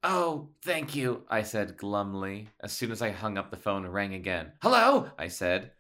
Oh, 0.03 0.49
thank 0.62 0.97
you, 0.97 1.24
I 1.28 1.42
said 1.42 1.76
glumly. 1.76 2.49
As 2.62 2.72
soon 2.72 2.90
as 2.90 3.03
I 3.03 3.11
hung 3.11 3.36
up 3.36 3.51
the 3.51 3.59
phone, 3.59 3.86
rang 3.86 4.14
again. 4.14 4.53
Hello, 4.62 5.11
I 5.18 5.28
said. 5.28 5.72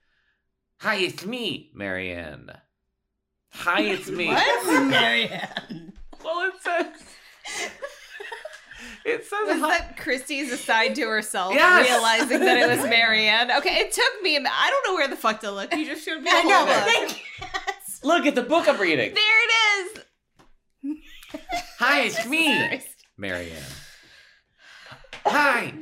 Hi, 0.80 0.96
it's 0.96 1.24
me, 1.24 1.70
Mary 1.72 2.12
Anne. 2.12 2.50
Hi, 3.54 3.80
it's 3.80 4.10
me. 4.10 4.26
what? 4.26 4.84
Mary 4.90 5.28
Anne. 5.28 5.94
Well, 6.22 6.50
it 6.50 6.60
says. 6.60 7.02
It 9.04 9.24
says 9.24 9.46
Was 9.46 9.60
that 9.60 9.96
Kristy's 9.98 10.50
aside 10.50 10.94
to 10.94 11.02
herself, 11.08 11.54
Yes! 11.54 11.88
realizing 11.88 12.40
that 12.40 12.56
it 12.56 12.68
was 12.78 12.84
Mary 12.88 13.26
Anne? 13.28 13.50
Okay, 13.52 13.76
it 13.80 13.92
took 13.92 14.22
me. 14.22 14.36
I 14.38 14.70
don't 14.70 14.86
know 14.90 14.94
where 14.94 15.08
the 15.08 15.16
fuck 15.16 15.40
to 15.40 15.50
look. 15.50 15.74
You 15.74 15.84
just 15.84 16.04
showed 16.04 16.22
me. 16.22 16.30
I 16.32 16.42
know. 16.42 16.64
book. 16.64 16.84
Thank. 16.84 17.22
Look 18.02 18.26
at 18.26 18.34
the 18.34 18.42
book 18.42 18.68
I'm 18.68 18.78
reading. 18.78 19.14
There 19.14 19.44
it 19.44 19.98
is. 20.84 21.00
Hi, 21.78 22.02
it's 22.02 22.26
me, 22.26 22.54
Christ. 22.68 23.06
Mary 23.16 23.50
Anne. 23.50 23.62
Hi. 25.26 25.74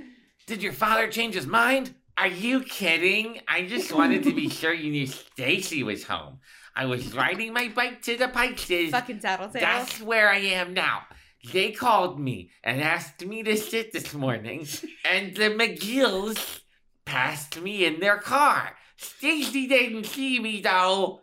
Did 0.47 0.63
your 0.63 0.73
father 0.73 1.09
change 1.09 1.35
his 1.35 1.47
mind? 1.47 1.95
Are 2.17 2.29
you 2.29 2.61
kidding? 2.61 3.41
I 3.49 3.67
just 3.67 3.93
wanted 3.93 4.23
to 4.25 4.33
be 4.35 4.49
sure 4.49 4.73
you 4.73 4.91
knew 4.93 5.07
Stacey 5.07 5.83
was 5.83 6.05
home. 6.05 6.39
I 6.77 6.87
was 6.87 7.13
riding 7.15 7.53
my 7.53 7.69
bike 7.75 8.03
to 8.03 8.17
the 8.17 8.29
Pikes. 8.29 8.67
Fucking 8.91 9.19
tattletale. 9.21 9.61
That's 9.61 10.01
where 10.01 10.31
I 10.31 10.39
am 10.39 10.75
now. 10.75 11.03
They 11.51 11.73
called 11.73 12.21
me 12.21 12.51
and 12.63 12.81
asked 12.81 13.25
me 13.25 13.43
to 13.43 13.57
sit 13.57 13.93
this 13.93 14.15
morning, 14.15 14.67
and 15.11 15.35
the 15.35 15.51
McGills 15.51 16.61
passed 17.05 17.61
me 17.61 17.85
in 17.85 17.99
their 17.99 18.19
car. 18.19 18.77
Stacey 18.97 19.67
didn't 19.67 20.05
see 20.05 20.39
me 20.39 20.61
though. 20.61 21.21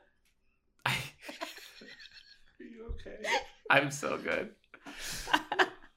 Are 0.86 0.92
you 2.60 2.94
okay? 2.94 3.30
I'm 3.70 3.92
so 3.92 4.18
good. 4.18 4.50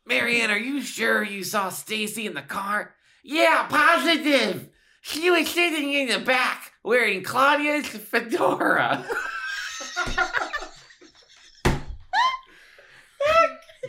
Mary 0.07 0.41
Anne, 0.41 0.51
are 0.51 0.59
you 0.59 0.83
sure 0.83 1.25
you 1.25 1.43
saw 1.43 1.69
Stacey 1.69 2.27
in 2.27 2.35
the 2.35 2.43
car? 2.43 2.95
Yeah, 3.25 3.67
positive. 3.69 4.69
She 5.01 5.31
was 5.31 5.49
sitting 5.49 5.93
in 5.93 6.09
the 6.09 6.21
back 6.21 6.73
wearing 6.85 7.25
Claudia's 7.25 7.89
fedora. 7.89 9.05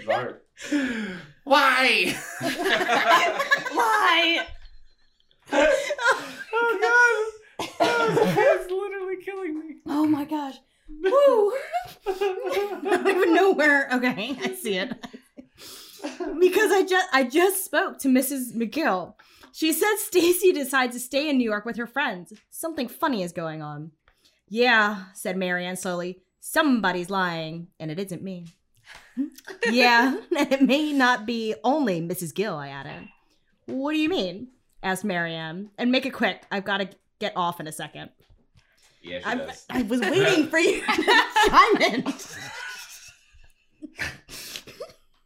Bart. 0.05 0.45
Why? 1.43 2.15
Why? 3.73 4.45
oh 5.51 6.77
god. 6.81 7.67
Oh, 7.79 8.35
it's 8.37 8.71
literally 8.71 9.23
killing 9.23 9.59
me. 9.59 9.75
Oh 9.87 10.05
my 10.05 10.25
gosh. 10.25 10.55
Woo. 10.89 11.53
I 12.07 12.81
don't 12.83 13.07
even 13.07 13.33
know 13.33 13.51
where. 13.53 13.89
Okay, 13.93 14.37
I 14.41 14.53
see 14.53 14.77
it. 14.77 14.93
because 16.39 16.71
I 16.71 16.85
just 16.87 17.07
I 17.13 17.23
just 17.23 17.65
spoke 17.65 17.99
to 17.99 18.07
Mrs. 18.07 18.53
McGill. 18.53 19.15
She 19.53 19.71
said 19.71 19.95
Stacey 19.97 20.51
decides 20.51 20.93
to 20.95 20.99
stay 20.99 21.29
in 21.29 21.37
New 21.37 21.43
York 21.43 21.65
with 21.65 21.77
her 21.77 21.85
friends. 21.87 22.33
Something 22.49 22.87
funny 22.87 23.21
is 23.21 23.31
going 23.31 23.61
on. 23.61 23.91
Yeah, 24.49 25.05
said 25.13 25.37
Mary 25.37 25.65
Anne 25.65 25.75
slowly. 25.75 26.19
Somebody's 26.39 27.09
lying, 27.09 27.67
and 27.79 27.89
it 27.89 27.99
isn't 27.99 28.23
me. 28.23 28.47
Yeah, 29.69 30.17
it 30.31 30.61
may 30.61 30.91
not 30.91 31.25
be 31.25 31.55
only 31.63 32.01
Mrs. 32.01 32.33
Gill, 32.33 32.55
I 32.55 32.69
added. 32.69 33.07
What 33.65 33.93
do 33.93 33.97
you 33.99 34.09
mean? 34.09 34.49
asked 34.81 35.05
Mary 35.05 35.33
Anne. 35.33 35.69
And 35.77 35.91
make 35.91 36.05
it 36.05 36.13
quick. 36.13 36.43
I've 36.51 36.65
got 36.65 36.77
to 36.77 36.89
get 37.19 37.33
off 37.35 37.59
in 37.59 37.67
a 37.67 37.71
second. 37.71 38.09
Yeah, 39.01 39.19
she 39.19 39.25
I, 39.25 39.35
does. 39.35 39.65
I 39.69 39.81
was 39.83 40.01
waiting 40.01 40.47
for 40.47 40.59
you 40.59 40.81
Simon. 40.85 42.13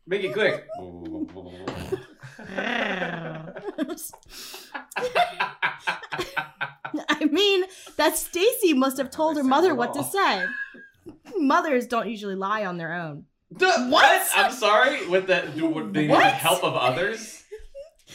Make 0.07 0.23
it 0.23 0.33
quick. 0.33 0.67
I 7.09 7.25
mean, 7.25 7.65
that 7.97 8.15
Stacey 8.17 8.73
must 8.73 8.97
have 8.97 9.11
told 9.11 9.37
her 9.37 9.43
mother 9.43 9.75
what 9.75 9.93
to 9.93 10.03
say. 10.03 10.45
Mothers 11.37 11.87
don't 11.87 12.09
usually 12.09 12.35
lie 12.35 12.65
on 12.65 12.77
their 12.77 12.93
own. 12.93 13.25
What? 13.49 14.27
I'm 14.35 14.51
sorry. 14.51 15.07
With 15.07 15.27
the 15.27 15.51
do 15.55 15.67
would 15.67 15.93
they 15.93 16.01
need 16.01 16.09
the 16.09 16.13
What? 16.13 16.33
help 16.33 16.63
of 16.63 16.75
others? 16.75 17.43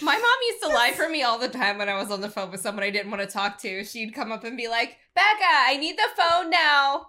My 0.01 0.15
mom 0.15 0.37
used 0.49 0.63
to 0.63 0.69
lie 0.69 0.93
for 0.93 1.09
me 1.09 1.23
all 1.23 1.39
the 1.39 1.49
time 1.49 1.79
when 1.79 1.89
I 1.89 2.01
was 2.01 2.11
on 2.11 2.21
the 2.21 2.29
phone 2.31 2.51
with 2.51 2.61
someone 2.61 2.83
I 2.83 2.91
didn't 2.91 3.11
want 3.11 3.23
to 3.23 3.29
talk 3.29 3.59
to. 3.61 3.85
She'd 3.85 4.15
come 4.15 4.33
up 4.33 4.43
and 4.45 4.57
be 4.57 4.67
like, 4.69 4.97
"Becca, 5.15 5.45
I 5.45 5.77
need 5.77 5.97
the 5.97 6.09
phone 6.17 6.51
now." 6.51 7.09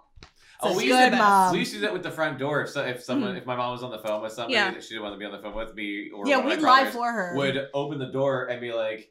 Oh, 0.60 0.76
we 0.76 0.84
used, 0.84 0.96
to, 0.98 1.10
good 1.10 1.18
mom. 1.18 1.52
we 1.52 1.58
used 1.58 1.72
to 1.72 1.78
do 1.78 1.82
that 1.82 1.92
with 1.92 2.02
the 2.02 2.10
front 2.10 2.38
door. 2.38 2.62
If, 2.62 2.70
so, 2.70 2.82
if 2.84 3.02
someone, 3.02 3.34
mm. 3.34 3.38
if 3.38 3.44
my 3.44 3.56
mom 3.56 3.72
was 3.72 3.82
on 3.82 3.90
the 3.90 3.98
phone 3.98 4.22
with 4.22 4.32
somebody 4.32 4.54
Yeah. 4.54 4.70
that 4.70 4.82
she 4.82 4.90
didn't 4.90 5.02
want 5.02 5.14
to 5.14 5.18
be 5.18 5.24
on 5.24 5.32
the 5.32 5.38
phone 5.38 5.54
with 5.54 5.74
me, 5.74 6.10
or 6.10 6.26
yeah, 6.26 6.44
we'd 6.44 6.60
lie 6.60 6.90
for 6.90 7.10
her. 7.10 7.34
would 7.36 7.68
open 7.74 7.98
the 7.98 8.06
door 8.06 8.46
and 8.46 8.60
be 8.60 8.72
like, 8.72 9.10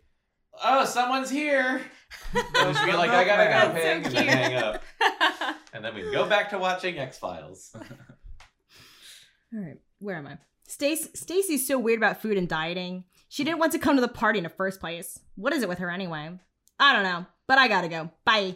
"Oh, 0.63 0.85
someone's 0.85 1.29
here," 1.29 1.81
and 2.33 2.77
she'd 2.77 2.85
be 2.85 2.93
like, 2.93 3.11
"I 3.11 3.23
gotta 3.25 3.45
go, 3.45 3.79
so 3.79 3.87
and 3.87 4.05
then 4.05 4.27
hang 4.27 4.55
up, 4.55 4.83
and 5.73 5.83
then 5.83 5.93
we'd 5.93 6.11
go 6.11 6.27
back 6.27 6.49
to 6.51 6.57
watching 6.57 6.97
X 6.97 7.17
Files. 7.17 7.75
All 9.53 9.59
right, 9.61 9.77
where 9.99 10.15
am 10.15 10.27
I? 10.27 10.37
Stace 10.67 11.09
Stacey's 11.13 11.67
so 11.67 11.77
weird 11.77 11.99
about 11.99 12.21
food 12.21 12.37
and 12.37 12.47
dieting. 12.47 13.03
She 13.29 13.43
didn't 13.43 13.59
want 13.59 13.71
to 13.73 13.79
come 13.79 13.95
to 13.95 14.01
the 14.01 14.07
party 14.07 14.39
in 14.39 14.43
the 14.43 14.49
first 14.49 14.79
place. 14.79 15.19
What 15.35 15.53
is 15.53 15.63
it 15.63 15.69
with 15.69 15.79
her 15.79 15.89
anyway? 15.89 16.31
I 16.79 16.93
don't 16.93 17.03
know, 17.03 17.25
but 17.47 17.57
I 17.57 17.67
gotta 17.67 17.87
go. 17.87 18.09
Bye. 18.25 18.55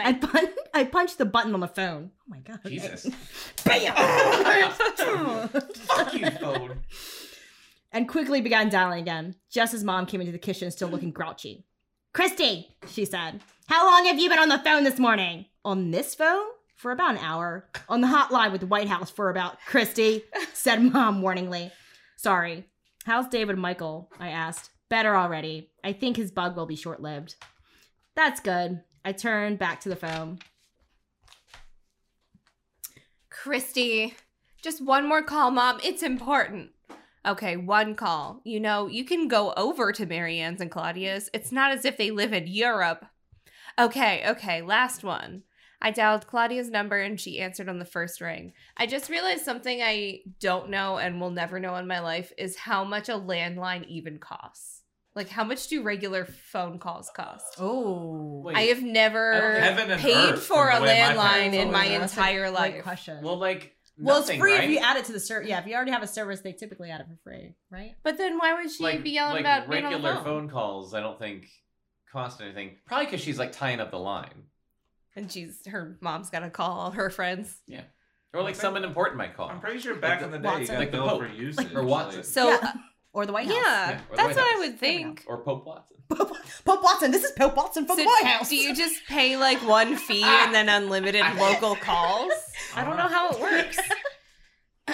I 0.00 0.14
pun- 0.14 0.48
I 0.74 0.84
punched 0.84 1.18
the 1.18 1.24
button 1.26 1.54
on 1.54 1.60
the 1.60 1.68
phone. 1.68 2.10
Oh 2.20 2.24
my 2.28 2.38
god. 2.40 2.60
Jesus, 2.66 3.04
Bam! 3.64 3.94
fuck 5.48 6.14
you, 6.14 6.30
phone. 6.30 6.80
and 7.92 8.08
quickly 8.08 8.40
began 8.40 8.70
dialing 8.70 9.00
again. 9.02 9.34
Jess's 9.50 9.84
mom 9.84 10.06
came 10.06 10.20
into 10.20 10.32
the 10.32 10.38
kitchen 10.38 10.70
still 10.70 10.88
looking 10.88 11.12
grouchy. 11.12 11.64
Kristy, 12.14 12.66
she 12.88 13.04
said, 13.04 13.40
how 13.66 13.86
long 13.86 14.06
have 14.06 14.18
you 14.18 14.30
been 14.30 14.38
on 14.38 14.48
the 14.48 14.58
phone 14.58 14.82
this 14.84 14.98
morning? 14.98 15.44
On 15.64 15.90
this 15.90 16.14
phone? 16.14 16.46
For 16.78 16.92
about 16.92 17.16
an 17.16 17.18
hour. 17.18 17.68
On 17.88 18.00
the 18.00 18.06
hotline 18.06 18.52
with 18.52 18.60
the 18.60 18.66
White 18.68 18.86
House 18.86 19.10
for 19.10 19.30
about, 19.30 19.58
Kristy, 19.68 20.22
said 20.52 20.80
mom 20.80 21.16
um, 21.16 21.22
warningly. 21.22 21.72
Sorry. 22.16 22.66
How's 23.04 23.26
David 23.26 23.58
Michael? 23.58 24.12
I 24.20 24.28
asked. 24.28 24.70
Better 24.88 25.16
already. 25.16 25.72
I 25.82 25.92
think 25.92 26.16
his 26.16 26.30
bug 26.30 26.56
will 26.56 26.66
be 26.66 26.76
short 26.76 27.02
lived. 27.02 27.34
That's 28.14 28.38
good. 28.38 28.80
I 29.04 29.10
turned 29.10 29.58
back 29.58 29.80
to 29.80 29.88
the 29.88 29.96
phone. 29.96 30.38
Kristy, 33.28 34.14
just 34.62 34.80
one 34.80 35.08
more 35.08 35.22
call, 35.24 35.50
mom. 35.50 35.80
It's 35.82 36.04
important. 36.04 36.70
Okay, 37.26 37.56
one 37.56 37.96
call. 37.96 38.40
You 38.44 38.60
know, 38.60 38.86
you 38.86 39.04
can 39.04 39.26
go 39.26 39.52
over 39.56 39.90
to 39.90 40.06
Mary 40.06 40.38
Anne's 40.38 40.60
and 40.60 40.70
Claudia's. 40.70 41.28
It's 41.34 41.50
not 41.50 41.72
as 41.72 41.84
if 41.84 41.96
they 41.96 42.12
live 42.12 42.32
in 42.32 42.46
Europe. 42.46 43.04
Okay, 43.78 44.22
okay, 44.28 44.62
last 44.62 45.02
one. 45.02 45.42
I 45.80 45.90
dialed 45.92 46.26
Claudia's 46.26 46.70
number 46.70 46.98
and 46.98 47.20
she 47.20 47.38
answered 47.40 47.68
on 47.68 47.78
the 47.78 47.84
first 47.84 48.20
ring. 48.20 48.52
I 48.76 48.86
just 48.86 49.08
realized 49.08 49.44
something 49.44 49.80
I 49.80 50.20
don't 50.40 50.70
know 50.70 50.98
and 50.98 51.20
will 51.20 51.30
never 51.30 51.60
know 51.60 51.76
in 51.76 51.86
my 51.86 52.00
life 52.00 52.32
is 52.36 52.56
how 52.56 52.82
much 52.84 53.08
a 53.08 53.12
landline 53.12 53.86
even 53.86 54.18
costs. 54.18 54.82
Like, 55.14 55.28
how 55.28 55.42
much 55.44 55.66
do 55.68 55.82
regular 55.82 56.24
phone 56.26 56.78
calls 56.78 57.10
cost? 57.10 57.56
Oh. 57.58 58.42
Wait, 58.44 58.56
I 58.56 58.62
have 58.62 58.82
never 58.82 59.60
paid 59.98 60.38
for 60.38 60.68
a 60.68 60.74
from 60.76 60.84
my 60.84 60.88
landline 60.88 61.54
in 61.54 61.72
my 61.72 61.86
asked. 61.86 62.16
entire 62.16 62.50
life. 62.50 62.82
question. 62.82 63.22
well, 63.22 63.36
like, 63.36 63.74
Well, 63.98 64.20
nothing, 64.20 64.34
it's 64.36 64.40
free 64.40 64.52
right? 64.54 64.64
if 64.64 64.70
you 64.70 64.78
add 64.78 64.96
it 64.96 65.06
to 65.06 65.12
the 65.12 65.18
service. 65.20 65.48
Yeah, 65.48 65.58
if 65.60 65.66
you 65.66 65.74
already 65.74 65.90
have 65.90 66.02
a 66.04 66.06
service, 66.08 66.40
they 66.40 66.52
typically 66.52 66.90
add 66.90 67.00
it 67.00 67.06
for 67.08 67.16
free, 67.24 67.54
right? 67.70 67.94
But 68.04 68.16
then 68.18 68.38
why 68.38 68.54
would 68.54 68.70
she 68.70 68.82
like, 68.82 69.02
be 69.02 69.10
yelling 69.10 69.32
like 69.32 69.40
about 69.40 69.68
being 69.70 69.84
on 69.84 69.92
regular 69.92 70.10
the 70.10 70.16
phone? 70.18 70.24
phone 70.24 70.48
calls. 70.50 70.94
I 70.94 71.00
don't 71.00 71.18
think 71.18 71.48
cost 72.12 72.40
anything. 72.40 72.76
Probably 72.86 73.06
because 73.06 73.20
she's 73.20 73.38
like 73.40 73.50
tying 73.52 73.80
up 73.80 73.90
the 73.90 73.98
line, 73.98 74.44
And 75.18 75.30
she's 75.30 75.66
her 75.66 75.96
mom's 76.00 76.30
got 76.30 76.40
to 76.40 76.50
call 76.50 76.78
all 76.78 76.90
her 76.92 77.10
friends. 77.10 77.56
Yeah. 77.66 77.82
Or 78.32 78.42
like 78.42 78.52
Okay. 78.54 78.60
someone 78.60 78.84
important 78.84 79.16
might 79.18 79.34
call. 79.36 79.48
I'm 79.48 79.60
pretty 79.60 79.80
sure 79.80 79.94
back 79.96 80.20
Like 80.20 80.26
in 80.26 80.30
the- 80.30 80.38
the 80.38 80.42
day 80.44 80.48
you 80.48 80.58
Watson. 80.58 80.74
got 80.74 80.78
Like 80.80 80.90
the 80.92 80.96
billed 80.98 81.08
Pope. 81.10 81.20
for 81.22 81.28
usage. 81.28 81.74
Or 81.74 81.82
Watson. 81.82 82.16
like- 82.20 82.24
So 82.24 82.48
Yeah. 82.48 82.54
Uh, 82.54 82.58
yeah, 82.62 82.72
Or 83.14 83.26
the 83.26 83.32
White 83.32 83.46
House. 83.46 83.56
yeah, 83.56 83.90
Yeah, 83.90 84.00
that's 84.14 84.36
White 84.36 84.36
what 84.36 84.56
I 84.56 84.58
would 84.58 84.78
think. 84.78 85.24
or 85.26 85.38
Pope 85.42 85.66
Watson. 85.66 85.96
Pope, 86.10 86.36
Pope 86.64 86.82
Watson. 86.84 87.10
This 87.10 87.24
is 87.24 87.32
Pope 87.32 87.56
Watson 87.56 87.84
from 87.86 87.96
So 87.96 88.02
the 88.02 88.06
White 88.08 88.24
House. 88.26 88.48
do 88.48 88.56
you 88.56 88.74
just 88.76 89.04
pay 89.08 89.36
like 89.36 89.58
one 89.66 89.96
fee 89.96 90.22
and 90.24 90.54
then 90.54 90.68
unlimited 90.68 91.24
local 91.38 91.74
calls? 91.76 92.32
I 92.76 92.84
don't 92.84 92.96
know 92.96 93.08
how 93.08 93.30
it 93.30 93.40
works. 93.40 93.78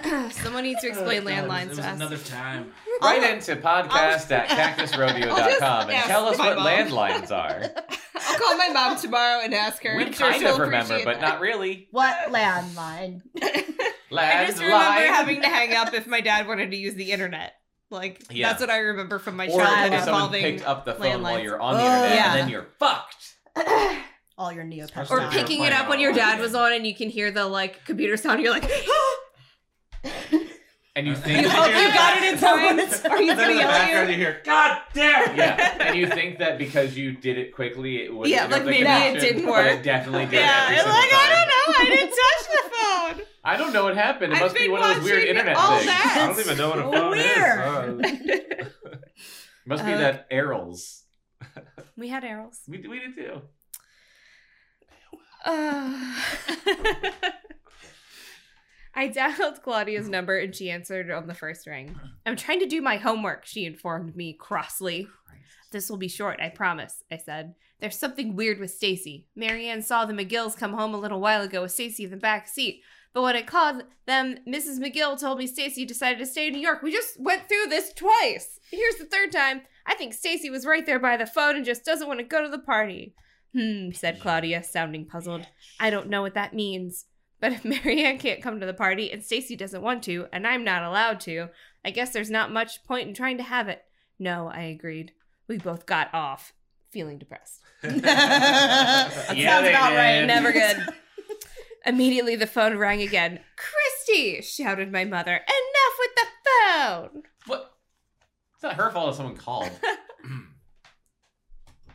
Someone 0.32 0.64
needs 0.64 0.80
to 0.80 0.88
oh, 0.88 0.90
explain 0.90 1.22
Oh, 1.22 1.30
landlines 1.30 1.72
It 1.72 1.76
to 1.76 1.82
us. 1.86 1.96
another 1.96 2.18
time. 2.18 2.72
Write 3.02 3.22
into 3.22 3.56
podcast 3.56 4.30
at 4.30 4.48
cactusrodeo.com 4.78 5.90
and 5.90 6.04
tell 6.04 6.26
us 6.26 6.38
what 6.38 6.56
mom. 6.56 6.66
landlines 6.66 7.30
are. 7.30 7.62
I'll 7.62 7.84
I'll 8.26 8.38
call 8.38 8.56
my 8.56 8.68
mom 8.68 8.96
tomorrow 8.98 9.40
and 9.42 9.54
ask 9.54 9.82
her. 9.84 9.96
We 9.96 10.04
I'm 10.06 10.12
sure 10.12 10.28
kind 10.30 10.40
she'll 10.40 10.54
of 10.54 10.58
remember, 10.60 10.98
but 11.04 11.20
that. 11.20 11.20
not 11.20 11.40
really. 11.40 11.88
What 11.90 12.16
landline? 12.30 13.22
landline. 13.38 14.12
I 14.12 14.46
just 14.46 14.58
remember 14.60 14.76
Landline. 14.76 15.06
having 15.08 15.42
to 15.42 15.48
hang 15.48 15.74
up 15.74 15.92
if 15.94 16.06
my 16.06 16.20
dad 16.20 16.46
wanted 16.46 16.70
to 16.70 16.76
use 16.76 16.94
the 16.94 17.10
internet. 17.12 17.52
Like 17.90 18.22
Yeah. 18.30 18.48
that's 18.48 18.60
what 18.60 18.70
I 18.70 18.78
remember 18.78 19.18
from 19.18 19.36
my 19.36 19.46
Or 19.48 19.60
childhood 19.60 19.92
if 19.98 20.04
someone 20.04 20.22
involving 20.22 20.42
picked 20.42 20.66
up 20.66 20.84
the 20.84 20.94
phone 20.94 21.22
while 21.22 21.38
you're 21.38 21.60
on 21.60 21.74
the 21.76 21.82
Oh, 21.82 21.86
internet, 21.86 22.14
yeah. 22.16 22.30
and 22.32 22.40
then 22.40 22.48
you're 22.48 22.66
fucked. 22.78 23.34
All 24.36 24.52
your 24.52 24.64
Neopets. 24.64 25.10
or 25.10 25.20
Or 25.22 25.30
picking 25.30 25.62
it 25.62 25.72
up 25.72 25.88
when 25.88 26.00
your 26.00 26.12
dad 26.12 26.40
was 26.40 26.54
on 26.56 26.72
and 26.72 26.84
you 26.86 26.94
can 26.94 27.08
hear 27.10 27.30
the 27.30 27.46
like 27.46 27.84
computer 27.84 28.16
sound. 28.16 28.42
You're 28.42 28.52
like, 28.52 28.64
And 30.96 31.06
you 31.08 31.16
think 31.16 31.42
you 31.42 31.48
hope 31.50 31.66
you 31.68 31.92
got 31.92 32.16
it 32.22 32.32
in 32.34 32.38
time. 32.38 33.10
Are 33.10 33.20
you 33.22 33.34
Then 33.34 33.48
gonna 33.48 33.54
yell 33.60 33.70
at 33.70 34.06
you 34.06 34.12
you? 34.12 34.16
hear, 34.16 34.40
God 34.44 34.80
damn! 34.92 35.36
yeah, 35.36 35.82
and 35.88 35.96
you 35.98 36.06
think 36.06 36.38
that 36.38 36.56
because 36.58 36.96
you 36.96 37.12
did 37.12 37.36
it 37.38 37.52
quickly, 37.54 38.04
it 38.04 38.14
would 38.14 38.28
Yeah, 38.28 38.46
like 38.46 38.64
maybe 38.64 38.86
it 38.88 39.18
didn't 39.20 39.42
But 39.44 39.50
work. 39.50 39.66
it 39.66 39.82
definitely 39.82 40.26
did. 40.26 40.34
Yeah, 40.34 40.66
every 40.70 40.92
like 40.92 41.10
time. 41.10 41.20
I 41.20 41.28
don't 41.34 41.48
know. 41.48 41.78
I 41.78 41.84
didn't 41.96 42.10
touch 42.10 42.46
the 42.52 42.70
phone. 43.18 43.26
I 43.44 43.56
don't 43.56 43.72
know 43.72 43.84
what 43.84 43.96
happened. 43.96 44.32
It 44.32 44.36
I've 44.36 44.42
must 44.42 44.54
be 44.54 44.68
one 44.68 44.82
of 44.88 44.94
those 44.96 45.04
weird 45.04 45.24
internet 45.24 45.56
all 45.56 45.76
things. 45.78 45.86
that. 45.86 46.16
I 46.22 46.26
don't 46.28 46.40
even 46.40 46.56
know 46.58 46.70
what 46.70 46.78
a 46.78 46.82
phone 46.82 47.10
weird. 47.10 48.04
is. 48.06 48.62
Uh, 48.62 48.68
Must 49.66 49.84
be 49.84 49.92
Uh, 49.94 49.98
that 49.98 50.26
Errol's. 50.30 51.02
We 51.96 52.08
had 52.08 52.22
arrows. 52.24 52.60
We, 52.68 52.86
we 52.86 53.00
did 53.00 53.16
too. 53.16 53.40
Uh, 55.44 56.14
I 58.96 59.08
dialed 59.08 59.62
Claudia's 59.62 60.08
number 60.08 60.38
and 60.38 60.54
she 60.54 60.70
answered 60.70 61.10
on 61.10 61.26
the 61.26 61.34
first 61.34 61.66
ring. 61.66 61.98
I'm 62.24 62.36
trying 62.36 62.60
to 62.60 62.66
do 62.66 62.80
my 62.80 62.96
homework, 62.96 63.46
she 63.46 63.64
informed 63.64 64.16
me 64.16 64.32
crossly. 64.38 65.08
This 65.72 65.90
will 65.90 65.96
be 65.96 66.08
short, 66.08 66.38
I 66.40 66.50
promise, 66.50 67.02
I 67.10 67.16
said. 67.16 67.54
There's 67.80 67.98
something 67.98 68.36
weird 68.36 68.60
with 68.60 68.70
Stacey. 68.70 69.26
Marianne 69.34 69.82
saw 69.82 70.04
the 70.04 70.12
McGills 70.12 70.56
come 70.56 70.72
home 70.72 70.94
a 70.94 71.00
little 71.00 71.20
while 71.20 71.42
ago 71.42 71.62
with 71.62 71.72
Stacey 71.72 72.04
in 72.04 72.10
the 72.10 72.16
back 72.16 72.46
seat. 72.46 72.82
But 73.12 73.22
when 73.22 73.36
I 73.36 73.42
called 73.42 73.82
them, 74.06 74.38
Mrs. 74.48 74.78
McGill 74.78 75.18
told 75.18 75.38
me 75.38 75.46
Stacey 75.46 75.84
decided 75.84 76.18
to 76.18 76.26
stay 76.26 76.46
in 76.46 76.52
New 76.52 76.60
York. 76.60 76.82
We 76.82 76.92
just 76.92 77.20
went 77.20 77.48
through 77.48 77.66
this 77.68 77.92
twice. 77.92 78.58
Here's 78.70 78.96
the 78.96 79.04
third 79.04 79.32
time. 79.32 79.62
I 79.86 79.94
think 79.94 80.14
Stacey 80.14 80.50
was 80.50 80.66
right 80.66 80.86
there 80.86 80.98
by 80.98 81.16
the 81.16 81.26
phone 81.26 81.56
and 81.56 81.64
just 81.64 81.84
doesn't 81.84 82.08
want 82.08 82.20
to 82.20 82.24
go 82.24 82.42
to 82.42 82.48
the 82.48 82.58
party. 82.58 83.14
Hmm, 83.52 83.90
said 83.92 84.20
Claudia, 84.20 84.64
sounding 84.64 85.06
puzzled. 85.06 85.46
I 85.78 85.90
don't 85.90 86.08
know 86.08 86.22
what 86.22 86.34
that 86.34 86.54
means. 86.54 87.06
But 87.44 87.52
if 87.52 87.62
Mary 87.84 88.02
Anne 88.02 88.16
can't 88.16 88.40
come 88.40 88.58
to 88.58 88.64
the 88.64 88.72
party 88.72 89.12
and 89.12 89.22
Stacey 89.22 89.54
doesn't 89.54 89.82
want 89.82 90.02
to, 90.04 90.28
and 90.32 90.46
I'm 90.46 90.64
not 90.64 90.82
allowed 90.82 91.20
to, 91.20 91.50
I 91.84 91.90
guess 91.90 92.10
there's 92.10 92.30
not 92.30 92.50
much 92.50 92.82
point 92.84 93.06
in 93.06 93.12
trying 93.12 93.36
to 93.36 93.42
have 93.42 93.68
it. 93.68 93.82
No, 94.18 94.48
I 94.48 94.62
agreed. 94.62 95.12
We 95.46 95.58
both 95.58 95.84
got 95.84 96.08
off, 96.14 96.54
feeling 96.90 97.18
depressed. 97.18 97.60
That 97.82 99.36
Yeah, 99.36 99.56
sounds 99.58 99.68
about 99.68 99.90
did. 99.90 99.96
right. 99.96 100.24
Never 100.24 100.52
good. 100.52 100.86
Immediately 101.84 102.36
the 102.36 102.46
phone 102.46 102.78
rang 102.78 103.02
again. 103.02 103.40
Kristy, 103.58 104.42
shouted 104.42 104.90
my 104.90 105.04
mother. 105.04 105.34
Enough 105.34 105.98
with 105.98 106.10
the 106.16 106.26
phone. 106.48 107.22
What? 107.44 107.74
It's 108.54 108.62
not 108.62 108.76
her 108.76 108.90
fault 108.90 109.10
if 109.10 109.16
someone 109.16 109.36
called. 109.36 109.70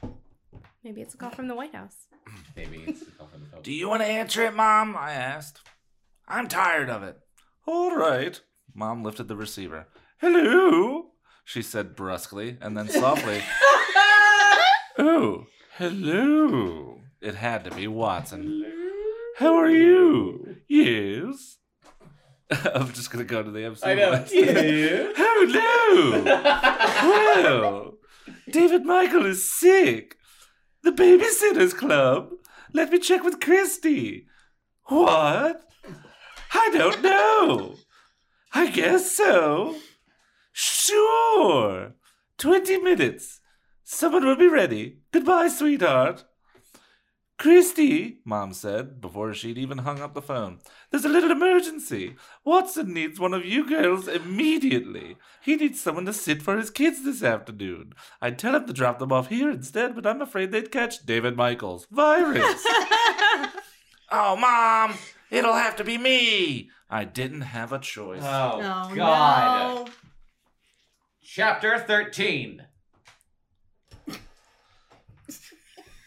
Maybe 0.84 1.02
it's 1.02 1.16
a 1.16 1.18
call 1.18 1.32
from 1.32 1.48
the 1.48 1.56
White 1.56 1.74
House. 1.74 2.06
Maybe 2.56 2.84
it's 2.88 3.02
the 3.06 3.12
call 3.12 3.28
from 3.28 3.42
the 3.42 3.48
phone. 3.48 3.62
Do 3.62 3.72
you 3.72 3.90
want 3.90 4.02
to 4.02 4.08
answer 4.08 4.44
it, 4.46 4.54
Mom? 4.56 4.96
I 4.98 5.12
asked. 5.14 5.62
I'm 6.28 6.48
tired 6.48 6.90
of 6.90 7.04
it. 7.04 7.18
All 7.66 7.96
right. 7.96 8.40
Mom 8.74 9.04
lifted 9.04 9.28
the 9.28 9.36
receiver. 9.36 9.88
Hello, 10.20 11.12
she 11.46 11.62
said 11.62 11.96
brusquely, 11.96 12.58
and 12.62 12.78
then 12.78 12.90
softly, 12.90 13.42
Oh, 14.98 15.46
hello. 15.78 17.00
It 17.22 17.36
had 17.36 17.64
to 17.64 17.72
be 17.72 17.88
Watson. 17.88 18.66
How 19.38 19.56
are 19.56 19.70
you? 19.70 20.58
Yes. 20.68 21.58
I'm 22.52 22.92
just 22.92 23.12
going 23.12 23.26
to 23.26 23.30
go 23.32 23.42
to 23.42 23.50
the 23.52 23.64
MC. 23.64 23.86
I 23.86 23.94
know. 23.94 24.12
voice. 24.18 24.32
Yeah. 24.34 25.12
Hello. 25.16 26.24
well, 27.62 27.94
David 28.50 28.84
Michael 28.84 29.26
is 29.26 29.50
sick. 29.52 30.16
The 30.84 30.92
Babysitters 30.92 31.76
Club. 31.76 32.32
Let 32.74 32.92
me 32.92 33.00
check 33.00 33.24
with 33.24 33.40
Kristy. 33.40 34.26
What? 34.86 35.62
I 36.54 36.70
don't 36.72 37.02
know. 37.02 37.76
I 38.54 38.70
guess 38.70 39.12
so. 39.12 39.76
Sure. 40.52 41.94
Twenty 42.38 42.78
minutes. 42.80 43.42
Someone 43.84 44.26
will 44.26 44.36
be 44.36 44.48
ready. 44.48 45.00
Goodbye, 45.12 45.50
sweetheart. 45.50 46.26
Kristy, 47.40 48.18
Mom 48.26 48.52
said 48.52 49.00
before 49.00 49.34
she'd 49.34 49.58
even 49.58 49.80
hung 49.80 50.02
up 50.02 50.14
the 50.14 50.22
phone. 50.22 50.60
There's 50.92 51.06
a 51.06 51.10
little 51.10 51.32
emergency. 51.32 52.16
Watson 52.44 52.94
needs 52.94 53.18
one 53.18 53.34
of 53.34 53.46
you 53.46 53.66
girls 53.66 54.10
immediately. 54.10 55.16
He 55.42 55.56
needs 55.56 55.80
someone 55.80 56.06
to 56.06 56.12
sit 56.14 56.42
for 56.42 56.58
his 56.58 56.70
kids 56.70 57.06
this 57.06 57.24
afternoon. 57.24 57.94
I'd 58.22 58.38
tell 58.38 58.56
him 58.56 58.68
to 58.68 58.74
drop 58.74 59.00
them 59.00 59.14
off 59.14 59.30
here 59.30 59.50
instead, 59.50 59.96
but 59.96 60.06
I'm 60.06 60.22
afraid 60.22 60.52
they'd 60.52 60.70
catch 60.70 61.06
David 61.06 61.38
Michaels' 61.38 61.88
virus. 61.90 62.62
oh, 64.12 64.36
Mom, 64.36 64.96
it'll 65.32 65.54
have 65.54 65.78
to 65.78 65.86
be 65.86 65.98
me. 65.98 66.70
I 66.90 67.06
didn't 67.06 67.42
have 67.42 67.72
a 67.72 67.80
choice. 67.80 68.22
Oh, 68.22 68.60
Oh, 68.62 68.96
God. 68.96 69.86
no. 69.86 69.92
Chapter 71.24 71.80
13. 71.80 72.64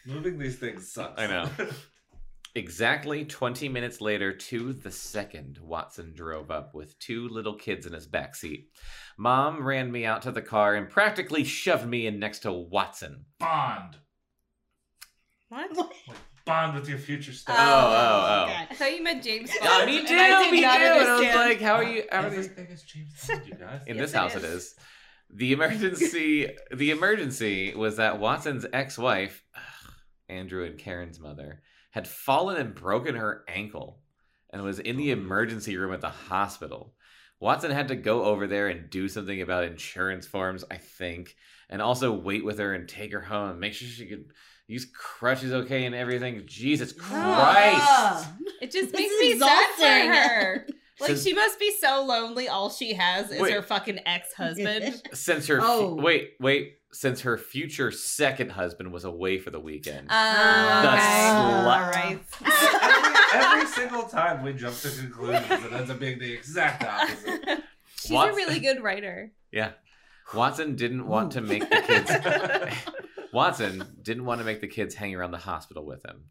Moving 0.06 0.38
these 0.38 0.58
things 0.58 0.90
sucks. 0.92 1.20
I 1.20 1.26
know. 1.26 1.48
Exactly 2.54 3.24
20 3.24 3.70
minutes 3.70 4.02
later, 4.02 4.30
to 4.30 4.74
the 4.74 4.90
second, 4.90 5.58
Watson 5.62 6.12
drove 6.14 6.50
up 6.50 6.74
with 6.74 6.98
two 6.98 7.26
little 7.30 7.54
kids 7.54 7.86
in 7.86 7.94
his 7.94 8.06
backseat. 8.06 8.66
Mom 9.16 9.64
ran 9.66 9.90
me 9.90 10.04
out 10.04 10.20
to 10.22 10.30
the 10.32 10.42
car 10.42 10.74
and 10.74 10.90
practically 10.90 11.44
shoved 11.44 11.86
me 11.88 12.06
in 12.06 12.18
next 12.18 12.40
to 12.40 12.52
Watson. 12.52 13.24
Bond. 13.38 13.96
What? 15.48 15.70
Bond 16.44 16.74
with 16.74 16.90
your 16.90 16.98
future 16.98 17.32
stuff. 17.32 17.56
Oh, 17.58 17.62
oh, 17.62 17.66
oh. 17.66 18.44
oh 18.44 18.46
God. 18.48 18.66
I 18.70 18.74
thought 18.74 18.92
you 18.96 19.02
meant 19.02 19.24
James 19.24 19.50
Bond. 19.58 19.70
Oh, 19.72 19.86
me 19.86 19.98
and 20.00 20.08
too, 20.08 20.14
I 20.14 20.42
did 20.44 20.52
me 20.52 20.58
too. 20.58 20.66
not 20.66 20.80
And 20.82 20.84
I 20.92 20.98
was 20.98 21.08
understand. 21.08 21.48
like, 21.48 21.60
how 21.62 21.74
are 21.76 21.84
you? 21.84 22.04
How 22.12 22.20
are 22.26 22.28
these? 22.30 22.38
Everything 22.50 22.66
is 22.66 22.82
James 22.82 23.26
Bond, 23.28 23.46
you 23.46 23.54
guys. 23.54 23.80
In 23.86 23.96
Yes, 23.96 24.04
this 24.04 24.12
it 24.12 24.16
house, 24.18 24.36
it 24.36 24.44
is. 24.44 24.52
is. 24.64 24.74
The 25.34 25.52
emergency. 25.52 26.50
the 26.74 26.90
emergency 26.90 27.74
was 27.74 27.96
that 27.96 28.18
Watson's 28.20 28.66
ex-wife, 28.74 29.42
Andrew 30.32 30.64
and 30.64 30.78
Karen's 30.78 31.20
mother, 31.20 31.62
had 31.90 32.08
fallen 32.08 32.56
and 32.56 32.74
broken 32.74 33.14
her 33.14 33.44
ankle, 33.48 34.00
and 34.50 34.62
was 34.62 34.78
in 34.78 34.96
the 34.96 35.10
oh. 35.10 35.14
emergency 35.14 35.76
room 35.76 35.92
at 35.92 36.00
the 36.00 36.08
hospital. 36.08 36.94
Watson 37.40 37.70
had 37.72 37.88
to 37.88 37.96
go 37.96 38.24
over 38.24 38.46
there 38.46 38.68
and 38.68 38.88
do 38.88 39.08
something 39.08 39.42
about 39.42 39.64
insurance 39.64 40.26
forms, 40.26 40.64
I 40.70 40.76
think, 40.76 41.34
and 41.68 41.82
also 41.82 42.12
wait 42.12 42.44
with 42.44 42.58
her 42.58 42.72
and 42.72 42.88
take 42.88 43.12
her 43.12 43.20
home 43.20 43.50
and 43.50 43.60
make 43.60 43.74
sure 43.74 43.88
she 43.88 44.06
could 44.06 44.26
use 44.68 44.86
crutches 44.94 45.52
okay 45.52 45.84
and 45.84 45.94
everything. 45.94 46.42
Jesus 46.46 46.92
Christ! 46.92 48.28
It 48.60 48.70
just 48.70 48.92
makes 48.92 49.14
me 49.20 49.38
sad 49.38 49.70
for 49.76 50.14
her. 50.14 50.66
Like 51.00 51.08
Since- 51.08 51.24
she 51.24 51.34
must 51.34 51.58
be 51.58 51.74
so 51.80 52.04
lonely. 52.04 52.46
All 52.48 52.70
she 52.70 52.92
has 52.92 53.32
is 53.32 53.40
Wait. 53.40 53.52
her 53.52 53.62
fucking 53.62 54.00
ex-husband. 54.06 55.02
Since 55.12 55.48
her 55.48 55.60
fu- 55.60 55.66
Oh. 55.66 55.94
wait, 55.94 56.32
wait, 56.38 56.74
since 56.92 57.22
her 57.22 57.38
future 57.38 57.90
second 57.90 58.50
husband 58.52 58.92
was 58.92 59.04
away 59.04 59.38
for 59.38 59.50
the 59.50 59.60
weekend. 59.60 60.08
Oh, 60.10 60.82
The 60.82 60.88
okay. 60.88 60.98
slut. 60.98 61.64
All 61.64 61.90
right. 61.90 62.20
every, 63.34 63.56
every 63.60 63.66
single 63.68 64.02
time 64.04 64.42
we 64.44 64.52
jump 64.52 64.76
to 64.80 64.90
conclusions, 64.90 65.64
it 65.64 65.72
ends 65.72 65.90
up 65.90 65.98
being 65.98 66.18
the 66.18 66.32
exact 66.32 66.84
opposite. 66.84 67.62
She's 67.96 68.10
What's- 68.10 68.32
a 68.32 68.36
really 68.36 68.60
good 68.60 68.82
writer. 68.82 69.32
Yeah. 69.50 69.72
Watson 70.34 70.76
didn't 70.76 71.06
want 71.06 71.32
to 71.32 71.40
make 71.40 71.68
the 71.68 71.82
kids. 71.86 72.10
Watson 73.32 73.84
didn't 74.02 74.24
want 74.24 74.40
to 74.40 74.44
make 74.44 74.60
the 74.60 74.66
kids 74.68 74.94
hang 74.94 75.14
around 75.14 75.30
the 75.30 75.38
hospital 75.38 75.84
with 75.86 76.04
him. 76.04 76.24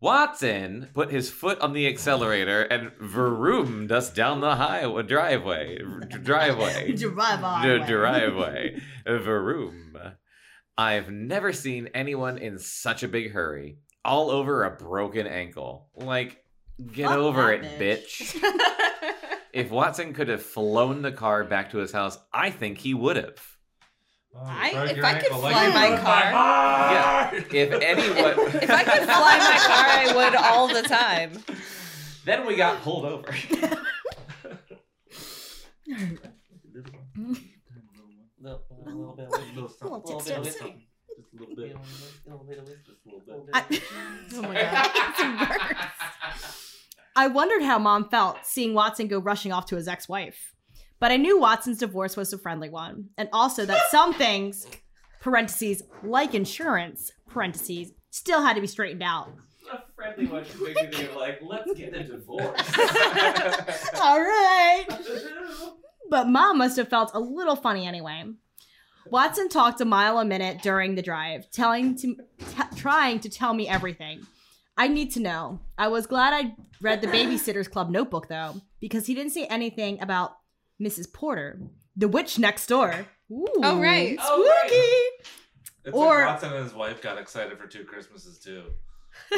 Watson 0.00 0.88
put 0.92 1.10
his 1.10 1.30
foot 1.30 1.58
on 1.60 1.72
the 1.72 1.86
accelerator 1.86 2.62
and 2.62 2.92
vroomed 3.00 3.90
us 3.90 4.10
down 4.10 4.40
the 4.40 4.56
highway 4.56 5.02
driveway. 5.02 5.78
Driveway. 6.22 6.92
Drive 6.92 7.42
on. 7.42 7.62
D- 7.62 7.86
driveway. 7.86 8.80
Vroom. 9.06 9.98
I've 10.76 11.10
never 11.10 11.52
seen 11.52 11.88
anyone 11.94 12.36
in 12.38 12.58
such 12.58 13.02
a 13.02 13.08
big 13.08 13.32
hurry. 13.32 13.78
All 14.04 14.30
over 14.30 14.64
a 14.64 14.70
broken 14.76 15.26
ankle. 15.26 15.88
Like, 15.94 16.44
get 16.92 17.08
Fuck 17.08 17.16
over 17.18 17.52
it, 17.52 17.62
bitch. 17.78 18.38
bitch. 18.38 18.60
If 19.52 19.70
Watson 19.70 20.12
could 20.12 20.28
have 20.28 20.42
flown 20.42 21.00
the 21.00 21.10
car 21.10 21.42
back 21.42 21.70
to 21.70 21.78
his 21.78 21.90
house, 21.90 22.18
I 22.30 22.50
think 22.50 22.76
he 22.76 22.92
would 22.92 23.16
have. 23.16 23.55
I, 24.44 24.70
if 24.96 25.04
I 25.04 25.18
could 25.18 25.32
fly 25.32 25.68
my 25.68 25.96
car, 25.98 26.30
yeah. 26.92 27.30
If 27.34 27.72
anyone, 27.72 28.62
if 28.62 28.70
I 28.70 28.82
could 28.84 29.02
fly 29.04 29.38
my 29.38 29.58
car, 29.58 29.86
I 29.88 30.12
would 30.16 30.34
all 30.36 30.68
the 30.68 30.82
time. 30.82 31.42
Then 32.24 32.46
we 32.46 32.56
got 32.56 32.82
pulled 32.82 33.04
over. 33.04 33.34
Oh 44.34 44.42
my 44.42 44.54
god! 44.54 45.76
I 47.16 47.28
wondered 47.28 47.62
how 47.62 47.78
mom 47.78 48.08
felt 48.08 48.38
seeing 48.44 48.74
Watson 48.74 49.08
go 49.08 49.18
rushing 49.18 49.52
off 49.52 49.66
to 49.66 49.76
his 49.76 49.88
ex-wife. 49.88 50.54
But 51.06 51.12
I 51.12 51.18
knew 51.18 51.38
Watson's 51.38 51.78
divorce 51.78 52.16
was 52.16 52.32
a 52.32 52.38
friendly 52.38 52.68
one, 52.68 53.10
and 53.16 53.28
also 53.32 53.64
that 53.64 53.92
some 53.92 54.12
things, 54.18 54.66
parentheses, 55.20 55.84
like 56.02 56.34
insurance, 56.34 57.12
parentheses, 57.28 57.92
still 58.10 58.42
had 58.42 58.54
to 58.54 58.60
be 58.60 58.66
straightened 58.66 59.04
out. 59.04 59.32
A 59.72 59.82
friendly 59.94 60.26
one 60.26 60.44
should 60.44 60.60
make 60.62 60.74
me 60.74 60.86
think 60.90 61.10
of 61.10 61.14
like, 61.14 61.38
let's 61.42 61.72
get 61.74 61.94
a 61.94 62.02
divorce. 62.02 62.58
All 64.00 64.20
right. 64.20 64.84
But 66.10 66.26
mom 66.26 66.58
must 66.58 66.76
have 66.76 66.88
felt 66.88 67.12
a 67.14 67.20
little 67.20 67.54
funny 67.54 67.86
anyway. 67.86 68.24
Watson 69.08 69.48
talked 69.48 69.80
a 69.80 69.84
mile 69.84 70.18
a 70.18 70.24
minute 70.24 70.60
during 70.60 70.96
the 70.96 71.02
drive, 71.02 71.48
telling 71.52 71.94
to 71.98 72.16
t- 72.16 72.62
trying 72.74 73.20
to 73.20 73.28
tell 73.28 73.54
me 73.54 73.68
everything. 73.68 74.26
I 74.76 74.88
need 74.88 75.12
to 75.12 75.20
know. 75.20 75.60
I 75.78 75.86
was 75.86 76.08
glad 76.08 76.34
I 76.34 76.56
read 76.80 77.00
the 77.00 77.06
Babysitters 77.06 77.70
Club 77.70 77.90
notebook 77.90 78.26
though, 78.26 78.60
because 78.80 79.06
he 79.06 79.14
didn't 79.14 79.30
say 79.30 79.46
anything 79.46 80.02
about 80.02 80.32
Mrs. 80.80 81.12
Porter, 81.12 81.60
the 81.96 82.08
witch 82.08 82.38
next 82.38 82.66
door. 82.66 83.06
Ooh, 83.30 83.46
Oh, 83.62 83.80
right. 83.80 84.16
Oh, 84.20 84.42
right. 84.44 84.68
spooky. 84.68 85.32
It's 85.86 85.94
Or- 85.96 86.16
like 86.20 86.26
Watson 86.26 86.52
and 86.52 86.64
his 86.64 86.74
wife 86.74 87.00
got 87.02 87.18
excited 87.18 87.58
for 87.58 87.66
two 87.66 87.84
Christmases 87.84 88.38
too. 88.38 88.64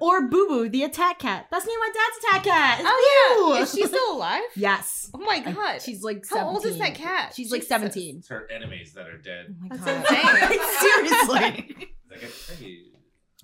Or 0.00 0.22
Boo 0.28 0.48
Boo, 0.48 0.68
the 0.68 0.82
attack 0.84 1.18
cat. 1.20 1.46
That's 1.50 1.64
the 1.64 1.70
name 1.70 1.78
of 1.78 1.86
my 1.86 1.92
dad's 1.94 2.18
attack 2.24 2.44
cat. 2.44 2.78
It's 2.80 2.88
Oh 2.90 3.44
Boo. 3.48 3.54
yeah, 3.54 3.62
is 3.62 3.72
she 3.72 3.86
still 3.86 4.12
alive? 4.16 4.42
yes. 4.56 5.10
Oh 5.14 5.18
my 5.18 5.42
I- 5.46 5.52
god, 5.52 5.82
she's 5.82 6.02
like 6.02 6.24
How 6.28 6.48
old 6.48 6.64
is 6.66 6.78
that 6.78 6.94
cat? 6.94 7.32
She's 7.34 7.50
like 7.52 7.62
17. 7.62 8.16
it's 8.18 8.28
her 8.28 8.48
enemies 8.50 8.92
that 8.94 9.06
are 9.06 9.18
dead. 9.18 9.46
Oh 9.50 9.68
my 9.68 9.76
That's 9.76 10.10
God. 10.10 10.50
insane. 10.52 10.60
Seriously. 10.80 11.88
Like, 12.10 12.76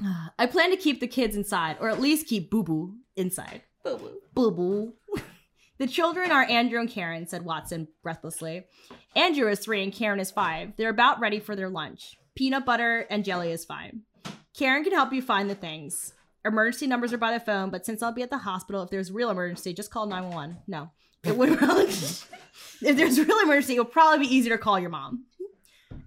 I 0.38 0.46
plan 0.46 0.70
to 0.70 0.76
keep 0.76 1.00
the 1.00 1.06
kids 1.06 1.36
inside, 1.36 1.76
or 1.80 1.88
at 1.88 2.00
least 2.00 2.26
keep 2.26 2.50
Boo 2.50 2.62
Boo 2.64 2.94
inside. 3.16 3.62
Boo 3.84 3.96
boo. 3.98 4.18
Boo 4.34 4.50
Boo. 4.50 4.92
The 5.82 5.88
children 5.88 6.30
are 6.30 6.48
Andrew 6.48 6.78
and 6.78 6.88
Karen, 6.88 7.26
said 7.26 7.44
Watson 7.44 7.88
breathlessly. 8.04 8.62
Andrew 9.16 9.48
is 9.48 9.58
three 9.58 9.82
and 9.82 9.92
Karen 9.92 10.20
is 10.20 10.30
five. 10.30 10.74
They're 10.76 10.88
about 10.88 11.18
ready 11.18 11.40
for 11.40 11.56
their 11.56 11.68
lunch. 11.68 12.16
Peanut 12.36 12.64
butter 12.64 13.04
and 13.10 13.24
jelly 13.24 13.50
is 13.50 13.64
fine. 13.64 14.02
Karen 14.56 14.84
can 14.84 14.92
help 14.92 15.12
you 15.12 15.20
find 15.20 15.50
the 15.50 15.56
things. 15.56 16.14
Emergency 16.44 16.86
numbers 16.86 17.12
are 17.12 17.18
by 17.18 17.32
the 17.32 17.44
phone, 17.44 17.70
but 17.70 17.84
since 17.84 18.00
I'll 18.00 18.12
be 18.12 18.22
at 18.22 18.30
the 18.30 18.38
hospital, 18.38 18.84
if 18.84 18.90
there's 18.90 19.10
real 19.10 19.28
emergency, 19.28 19.74
just 19.74 19.90
call 19.90 20.06
911. 20.06 20.58
No. 20.68 20.92
It 21.24 21.36
would 21.36 21.60
really, 21.60 21.86
if 21.86 22.26
there's 22.80 23.18
real 23.18 23.40
emergency, 23.40 23.72
it'll 23.72 23.84
probably 23.84 24.24
be 24.24 24.32
easier 24.32 24.56
to 24.56 24.62
call 24.62 24.78
your 24.78 24.90
mom. 24.90 25.24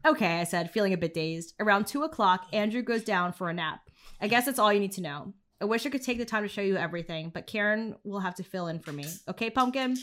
Okay, 0.06 0.40
I 0.40 0.46
said, 0.46 0.72
feeling 0.72 0.94
a 0.94 0.98
bit 0.98 1.14
dazed. 1.14 1.54
Around 1.60 1.88
two 1.88 2.04
o'clock, 2.04 2.48
Andrew 2.54 2.82
goes 2.82 3.04
down 3.04 3.34
for 3.34 3.50
a 3.50 3.54
nap. 3.54 3.82
I 4.22 4.30
guess 4.30 4.46
that's 4.46 4.58
all 4.58 4.72
you 4.72 4.80
need 4.80 4.94
to 4.94 5.02
know. 5.02 5.34
I 5.62 5.66
wish 5.66 5.86
I 5.86 5.90
could 5.90 6.04
take 6.04 6.18
the 6.18 6.26
time 6.26 6.44
to 6.44 6.50
show 6.50 6.62
you 6.62 6.76
everything, 6.78 7.30
but 7.34 7.48
Karen 7.48 7.96
will 8.04 8.20
have 8.20 8.36
to 8.36 8.44
fill 8.44 8.68
in 8.68 8.80
for 8.80 8.92
me. 8.92 9.06
Okay, 9.30 9.50
pumpkin? 9.50 9.98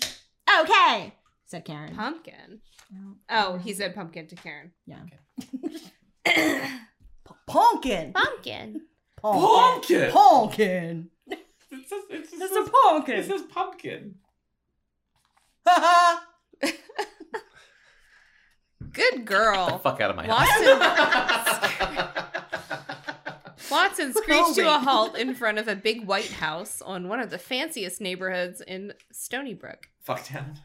Okay, 0.61 1.15
said 1.45 1.65
Karen. 1.65 1.95
Pumpkin. 1.95 2.61
Oh, 3.31 3.59
he 3.59 3.73
said 3.75 3.95
pumpkin 3.95 4.27
to 4.29 4.37
Karen. 4.37 4.73
Yeah. 4.87 5.03
Pumpkin. 7.47 8.13
Pumpkin. 8.13 8.81
Pumpkin. 9.21 10.11
Pumpkin. 10.11 11.11
It 11.29 11.89
says, 11.89 12.03
it 12.11 12.29
says, 12.29 12.41
It's 12.43 12.69
a 12.69 12.71
pumpkin. 12.71 13.15
It 13.19 13.27
says 13.27 13.43
pumpkin. 13.43 14.17
Good 18.93 19.25
girl. 19.25 19.79
Fuck 19.79 20.01
out 20.01 20.11
of 20.11 20.17
my 20.17 20.27
Watson- 20.27 20.81
house. 20.81 22.09
Watson 23.73 24.13
screeched 24.13 24.55
to 24.57 24.75
a 24.75 24.79
halt 24.79 25.17
in 25.17 25.35
front 25.35 25.59
of 25.59 25.67
a 25.69 25.75
big 25.75 26.07
white 26.07 26.33
house 26.33 26.81
on 26.83 27.09
one 27.09 27.21
of 27.21 27.31
the 27.31 27.39
fanciest 27.39 28.01
neighborhoods 28.01 28.61
in 28.61 28.93
Stoneybrook. 29.13 29.85
Fuck 30.01 30.25
town. 30.25 30.59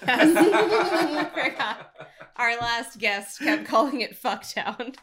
Forgot. 0.00 1.94
Our 2.36 2.56
last 2.58 2.98
guest 2.98 3.40
kept 3.40 3.66
calling 3.66 4.00
it 4.00 4.20
Fucktown. 4.20 4.96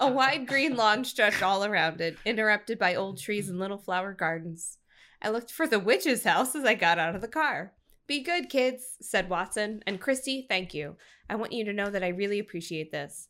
A 0.00 0.10
wide 0.10 0.46
green 0.46 0.76
lawn 0.76 1.04
stretched 1.04 1.42
all 1.42 1.64
around 1.64 2.00
it, 2.00 2.16
interrupted 2.24 2.78
by 2.78 2.94
old 2.94 3.18
trees 3.18 3.48
and 3.48 3.58
little 3.58 3.78
flower 3.78 4.14
gardens. 4.14 4.78
I 5.20 5.28
looked 5.30 5.52
for 5.52 5.66
the 5.66 5.78
witch's 5.78 6.24
house 6.24 6.54
as 6.54 6.64
I 6.64 6.74
got 6.74 6.98
out 6.98 7.14
of 7.14 7.20
the 7.20 7.28
car. 7.28 7.72
Be 8.06 8.20
good, 8.20 8.48
kids, 8.48 8.96
said 9.00 9.28
Watson. 9.28 9.82
And 9.86 10.00
Kristy, 10.00 10.48
thank 10.48 10.74
you. 10.74 10.96
I 11.30 11.36
want 11.36 11.52
you 11.52 11.64
to 11.64 11.72
know 11.72 11.88
that 11.90 12.02
I 12.02 12.08
really 12.08 12.38
appreciate 12.38 12.90
this. 12.90 13.28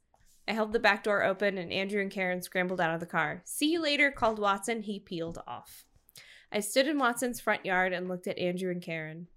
I 0.53 0.55
held 0.55 0.75
the 0.75 0.79
back 0.79 1.03
door 1.03 1.25
open, 1.25 1.57
and 1.57 1.73
Andrew 1.73 2.03
and 2.03 2.11
Karen 2.11 2.43
scrambled 2.43 2.79
out 2.79 2.93
of 2.93 3.01
the 3.01 3.07
car. 3.07 3.41
See 3.47 3.73
you 3.73 3.81
later, 3.81 4.11
called 4.11 4.39
Watson. 4.39 4.83
He 4.83 5.01
peeled 5.01 5.39
off. 5.47 5.87
I 6.53 6.61
stood 6.61 6.87
in 6.87 6.99
Watson's 6.99 7.41
front 7.41 7.65
yard 7.65 7.95
and 7.95 8.07
looked 8.07 8.27
at 8.27 8.39
Andrew 8.39 8.71
and 8.71 8.83
Karen. 8.83 9.29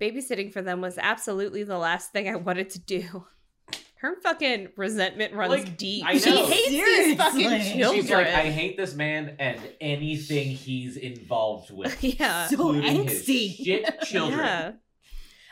Babysitting 0.00 0.52
for 0.52 0.62
them 0.62 0.80
was 0.80 0.96
absolutely 0.96 1.64
the 1.64 1.76
last 1.76 2.12
thing 2.12 2.28
I 2.28 2.36
wanted 2.36 2.70
to 2.70 2.78
do. 2.78 3.24
Her 3.96 4.14
fucking 4.22 4.68
resentment 4.76 5.34
runs 5.34 5.50
Like, 5.50 5.76
deep. 5.76 6.04
I 6.06 6.18
She 6.18 6.30
know. 6.30 6.46
hates 6.46 6.68
these 6.68 6.84
Seriously. 6.84 7.16
fucking 7.16 7.50
She's 7.60 7.72
children. 7.72 8.02
She's 8.02 8.10
like, 8.12 8.26
I 8.28 8.50
hate 8.50 8.76
this 8.76 8.94
man 8.94 9.34
and 9.40 9.60
anything 9.80 10.50
he's 10.50 10.96
involved 10.96 11.72
with. 11.72 12.00
yeah. 12.20 12.46
So 12.46 12.70
including 12.74 13.08
his 13.08 13.22
angsty. 13.28 13.56
Shit 13.56 14.00
children. 14.02 14.38
Yeah. 14.38 14.72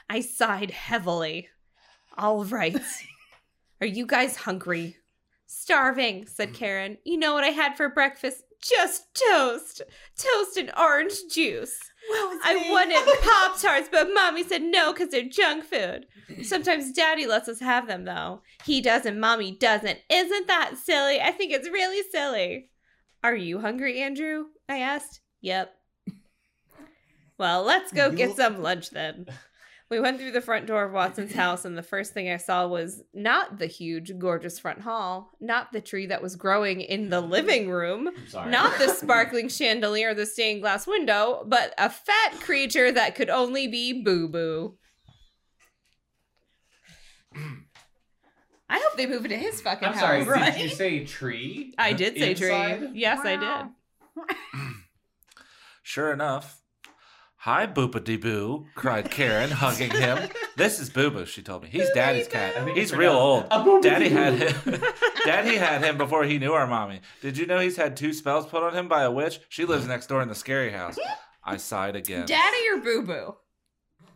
I 0.09 0.21
sighed 0.21 0.71
heavily. 0.71 1.49
All 2.17 2.45
right. 2.45 2.77
Are 3.83 3.87
you 3.87 4.07
guys 4.07 4.37
hungry? 4.37 4.99
Starving, 5.47 6.25
said 6.29 6.51
mm-hmm. 6.51 6.57
Karen. 6.57 6.99
You 7.05 7.19
know 7.19 7.35
what 7.35 7.43
I 7.43 7.49
had 7.49 7.77
for 7.77 7.89
breakfast? 7.89 8.45
Just 8.63 9.07
toast. 9.13 9.83
Toast 10.17 10.57
and 10.57 10.71
orange 10.79 11.15
juice. 11.29 11.81
I 12.45 12.69
wanted 12.71 13.03
Pop 13.25 13.61
Tarts, 13.61 13.89
but 13.91 14.15
Mommy 14.15 14.45
said 14.45 14.63
no 14.63 14.93
because 14.93 15.09
they're 15.09 15.29
junk 15.29 15.65
food. 15.65 16.07
Sometimes 16.45 16.93
Daddy 16.93 17.27
lets 17.27 17.49
us 17.49 17.59
have 17.59 17.89
them, 17.89 18.05
though. 18.05 18.43
He 18.65 18.81
doesn't, 18.81 19.19
Mommy 19.19 19.57
doesn't. 19.59 19.99
Isn't 20.09 20.47
that 20.47 20.75
silly? 20.79 21.21
I 21.21 21.33
think 21.33 21.53
it's 21.53 21.69
really 21.69 22.09
silly. 22.13 22.71
Are 23.25 23.35
you 23.35 23.59
hungry, 23.59 24.01
Andrew? 24.01 24.45
I 24.69 24.79
asked. 24.79 25.23
Yep. 25.41 25.75
Well, 27.37 27.65
let's 27.65 27.93
go 27.93 28.13
get 28.13 28.37
some 28.37 28.63
lunch 28.63 28.91
then. 28.91 29.27
We 29.93 30.01
went 30.01 30.19
through 30.19 30.31
the 30.33 30.41
front 30.41 30.65
door 30.65 30.85
of 30.85 30.93
Watson's 30.93 31.35
house, 31.35 31.67
and 31.67 31.77
the 31.77 31.83
first 31.83 32.15
thing 32.15 32.31
I 32.31 32.39
saw 32.39 32.67
was 32.67 33.03
not 33.13 33.59
the 33.59 33.67
huge, 33.67 34.19
gorgeous 34.19 34.59
front 34.59 34.81
hall, 34.81 35.33
not 35.39 35.71
the 35.71 35.83
tree 35.83 36.07
that 36.07 36.23
was 36.23 36.35
growing 36.35 36.81
in 36.81 37.11
the 37.11 37.21
living 37.21 37.69
room, 37.69 38.09
not 38.33 38.79
the 38.79 38.89
sparkling 38.95 39.51
chandelier 39.51 40.13
or 40.13 40.15
the 40.15 40.25
stained 40.25 40.63
glass 40.63 40.87
window, 40.87 41.45
but 41.47 41.75
a 41.77 41.91
fat 41.91 42.41
creature 42.41 42.91
that 42.91 43.15
could 43.15 43.29
only 43.29 43.69
be 43.69 44.03
Boo 44.03 44.31
Boo. 44.31 44.79
I 47.35 48.79
hope 48.79 48.97
they 48.97 49.05
move 49.05 49.27
into 49.27 49.37
his 49.37 49.61
fucking 49.61 49.89
I'm 49.89 49.93
house. 49.93 50.01
sorry. 50.01 50.23
right? 50.25 50.55
Did 50.55 50.71
you 50.71 50.75
say 50.75 51.05
tree? 51.05 51.75
I 51.77 51.93
did 51.93 52.17
say 52.17 52.33
tree. 52.33 52.47
Inside? 52.51 52.91
Yes, 52.95 53.21
I 53.27 53.37
did. 53.37 54.25
Sure 55.83 56.13
enough. 56.13 56.62
Hi, 57.43 57.67
Boopity 57.67 58.21
Boo, 58.21 58.67
cried 58.77 59.11
Karen, 59.11 59.51
hugging 59.63 59.91
him. 59.91 60.29
This 60.57 60.79
is 60.79 60.91
Boo 60.91 61.11
Boo, 61.11 61.27
she 61.27 61.43
told 61.43 61.65
me. 61.65 61.69
He's 61.73 61.91
Daddy's 61.91 62.29
cat. 62.29 62.69
He's 62.69 62.95
real 62.95 63.15
old. 63.15 63.43
forgot. 63.43 63.63
A 63.63 63.69
Boopity 63.69 63.83
Daddy 63.83 64.09
had 64.11 64.35
him. 64.35 64.81
Daddy 65.25 65.57
had 65.57 65.83
him 65.83 65.99
before 65.99 66.23
he 66.23 66.39
knew 66.39 66.53
our 66.53 66.69
mommy. 66.69 67.01
Did 67.21 67.37
you 67.37 67.47
know 67.47 67.59
he's 67.59 67.77
had 67.77 67.97
two 67.97 68.13
spells 68.13 68.47
put 68.47 68.63
on 68.63 68.77
him 68.77 68.87
by 68.87 69.03
a 69.03 69.11
witch? 69.11 69.41
She 69.49 69.65
lives 69.65 69.89
next 69.89 70.07
door 70.07 70.23
in 70.23 70.29
the 70.29 70.37
scary 70.37 70.71
house. 70.71 70.97
I 71.43 71.57
sighed 71.57 71.97
again. 71.97 72.27
Daddy 72.27 72.69
or 72.73 72.81
Boo 72.81 73.03
Boo? 73.03 73.35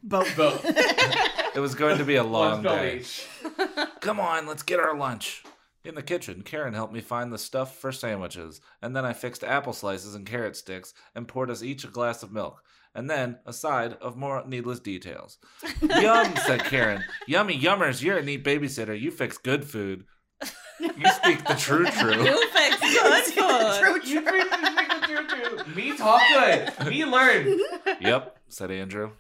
Both. 0.05 0.37
Both. 0.37 0.64
It 0.64 1.59
was 1.59 1.74
going 1.74 1.99
to 1.99 2.05
be 2.05 2.14
a 2.14 2.22
long 2.22 2.62
day. 2.62 3.03
Come 4.03 4.20
on, 4.20 4.47
let's 4.47 4.62
get 4.62 4.79
our 4.79 4.97
lunch. 4.97 5.43
In 5.85 5.97
the 5.97 6.03
kitchen, 6.03 6.43
Karen 6.43 6.74
helped 6.74 6.93
me 6.93 7.01
find 7.01 7.33
the 7.33 7.39
stuff 7.39 7.77
for 7.77 7.91
sandwiches, 7.91 8.61
and 8.81 8.95
then 8.95 9.05
I 9.05 9.12
fixed 9.12 9.43
apple 9.43 9.72
slices 9.72 10.14
and 10.14 10.24
carrot 10.24 10.55
sticks 10.57 10.95
and 11.12 11.27
poured 11.27 11.51
us 11.51 11.64
each 11.64 11.83
a 11.83 11.89
glass 11.89 12.22
of 12.22 12.33
milk, 12.33 12.62
and 12.97 13.09
then 13.09 13.38
a 13.47 13.53
side 13.53 13.92
of 14.01 14.16
more 14.16 14.42
needless 14.47 14.80
details. 14.80 15.38
Yum, 15.82 16.34
said 16.47 16.64
Karen. 16.64 17.05
Yummy 17.28 17.57
yummers, 17.61 18.03
you're 18.03 18.18
a 18.18 18.22
neat 18.24 18.42
babysitter. 18.42 18.99
You 18.99 19.11
fix 19.12 19.38
good 19.38 19.64
food. 19.64 20.05
You 20.80 21.09
speak 21.11 21.44
the 21.47 21.55
true 21.59 21.84
true. 22.01 22.24
You 22.24 22.49
fix 22.49 22.80
good 22.80 23.24
food. 23.24 23.80
True, 23.80 24.01
You 24.05 24.22
true. 24.22 24.42
the 24.51 24.74
chicken 24.76 25.28
choo 25.28 25.64
choo. 25.64 25.74
Me 25.74 25.97
talk 25.97 26.20
good. 26.28 26.88
Me 26.90 27.05
learn. 27.05 27.59
Yep, 28.01 28.38
said 28.49 28.70
Andrew. 28.70 29.11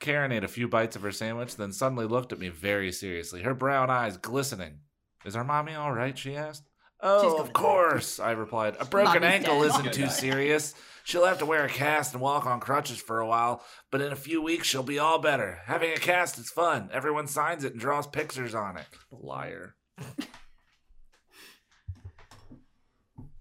Karen 0.00 0.32
ate 0.32 0.44
a 0.44 0.48
few 0.48 0.68
bites 0.68 0.96
of 0.96 1.02
her 1.02 1.12
sandwich, 1.12 1.56
then 1.56 1.72
suddenly 1.72 2.04
looked 2.06 2.32
at 2.32 2.38
me 2.38 2.48
very 2.50 2.92
seriously, 2.92 3.42
her 3.42 3.54
brown 3.54 3.90
eyes 3.90 4.16
glistening. 4.16 4.80
Is 5.24 5.36
our 5.36 5.44
mommy 5.44 5.74
all 5.74 5.92
right? 5.92 6.18
she 6.18 6.36
asked. 6.36 6.64
Oh, 7.00 7.36
of 7.38 7.52
course, 7.52 8.18
I 8.18 8.30
replied. 8.32 8.76
A 8.80 8.84
broken 8.84 9.22
Mommy's 9.22 9.30
ankle 9.34 9.60
dead. 9.60 9.70
isn't 9.70 9.92
too 9.92 10.08
serious. 10.08 10.74
She'll 11.02 11.26
have 11.26 11.38
to 11.40 11.46
wear 11.46 11.64
a 11.66 11.68
cast 11.68 12.14
and 12.14 12.22
walk 12.22 12.46
on 12.46 12.60
crutches 12.60 12.98
for 12.98 13.20
a 13.20 13.26
while, 13.26 13.62
but 13.90 14.00
in 14.00 14.10
a 14.10 14.16
few 14.16 14.40
weeks 14.40 14.66
she'll 14.66 14.82
be 14.82 14.98
all 14.98 15.18
better. 15.18 15.60
Having 15.66 15.92
a 15.92 15.96
cast 15.98 16.38
is 16.38 16.48
fun. 16.50 16.88
Everyone 16.92 17.26
signs 17.26 17.62
it 17.62 17.72
and 17.72 17.80
draws 17.80 18.06
pictures 18.06 18.54
on 18.54 18.78
it. 18.78 18.86
Liar. 19.10 19.74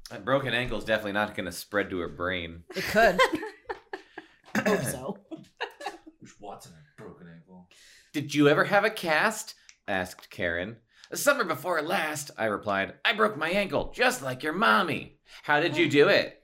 That 0.10 0.26
broken 0.26 0.54
ankle 0.54 0.78
is 0.78 0.84
definitely 0.86 1.14
not 1.14 1.34
going 1.36 1.47
to 1.47 1.51
spread 1.51 1.89
to 1.89 1.97
her 1.99 2.08
brain. 2.08 2.66
It 2.76 2.84
could. 2.84 3.20
Hope 4.68 4.84
so. 4.84 5.18
Wish 6.22 6.39
Watson 6.39 6.74
had 6.74 7.04
broken 7.04 7.28
ankle. 7.34 7.68
Did 8.14 8.36
you 8.36 8.47
ever 8.47 8.66
have 8.66 8.86
a 8.86 8.91
cast? 8.91 9.56
asked 9.88 10.30
Karen. 10.30 10.76
The 11.14 11.18
summer 11.18 11.43
before 11.43 11.80
last, 11.84 12.32
I 12.39 12.45
replied. 12.45 12.95
I 13.05 13.14
broke 13.14 13.38
my 13.38 13.51
ankle, 13.51 13.91
just 13.93 14.24
like 14.24 14.41
your 14.41 14.51
mommy. 14.51 15.20
How 15.43 15.59
did 15.59 15.78
you 15.78 15.88
do 15.88 16.07
it? 16.07 16.41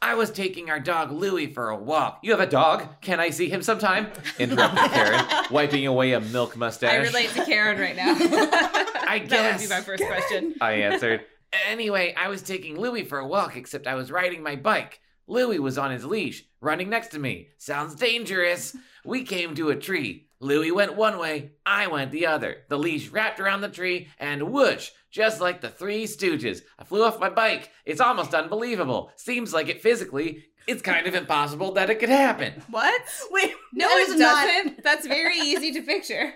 I 0.00 0.14
was 0.14 0.30
taking 0.30 0.70
our 0.70 0.78
dog 0.78 1.10
Louie 1.10 1.52
for 1.52 1.70
a 1.70 1.76
walk. 1.76 2.20
You 2.22 2.30
have 2.30 2.38
a 2.38 2.46
dog? 2.46 3.00
Can 3.00 3.18
I 3.18 3.30
see 3.30 3.48
him 3.48 3.62
sometime? 3.62 4.06
Interrupted 4.38 4.92
Karen, 4.92 5.24
wiping 5.50 5.88
away 5.88 6.12
a 6.12 6.20
milk 6.20 6.56
mustache. 6.56 6.92
I 6.92 6.98
relate 6.98 7.30
to 7.30 7.44
Karen 7.44 7.80
right 7.80 7.96
now. 7.96 8.14
I 8.16 9.24
That 9.28 9.58
would 9.58 9.68
be 9.68 9.74
my 9.74 9.80
first 9.80 10.04
question. 10.06 10.54
I 10.60 10.74
answered. 10.74 11.22
Anyway, 11.68 12.14
I 12.16 12.28
was 12.28 12.42
taking 12.42 12.78
Louie 12.78 13.02
for 13.02 13.18
a 13.18 13.26
walk, 13.26 13.56
except 13.56 13.88
I 13.88 13.96
was 13.96 14.12
riding 14.12 14.40
my 14.40 14.54
bike. 14.54 15.00
Louie 15.26 15.58
was 15.58 15.78
on 15.78 15.90
his 15.90 16.04
leash, 16.04 16.44
running 16.60 16.90
next 16.90 17.08
to 17.08 17.18
me. 17.18 17.48
Sounds 17.58 17.96
dangerous. 17.96 18.76
We 19.04 19.24
came 19.24 19.56
to 19.56 19.70
a 19.70 19.76
tree. 19.76 20.25
Louie 20.40 20.70
went 20.70 20.96
one 20.96 21.18
way, 21.18 21.52
I 21.64 21.86
went 21.86 22.10
the 22.12 22.26
other. 22.26 22.58
The 22.68 22.78
leash 22.78 23.08
wrapped 23.08 23.40
around 23.40 23.62
the 23.62 23.68
tree, 23.68 24.08
and 24.18 24.50
whoosh, 24.52 24.90
just 25.10 25.40
like 25.40 25.60
the 25.60 25.70
Three 25.70 26.04
Stooges. 26.04 26.60
I 26.78 26.84
flew 26.84 27.04
off 27.04 27.20
my 27.20 27.30
bike. 27.30 27.70
It's 27.84 28.00
almost 28.00 28.34
unbelievable. 28.34 29.10
Seems 29.16 29.54
like 29.54 29.68
it 29.68 29.82
physically. 29.82 30.44
It's 30.66 30.82
kind 30.82 31.06
of 31.06 31.14
impossible 31.14 31.72
that 31.72 31.90
it 31.90 32.00
could 32.00 32.08
happen. 32.10 32.62
What? 32.70 33.00
Wait, 33.30 33.54
No, 33.72 33.88
that 33.88 33.98
it 33.98 34.08
is 34.10 34.18
not- 34.18 34.46
doesn't. 34.46 34.82
That's 34.82 35.06
very 35.06 35.38
easy 35.38 35.72
to 35.72 35.82
picture. 35.82 36.34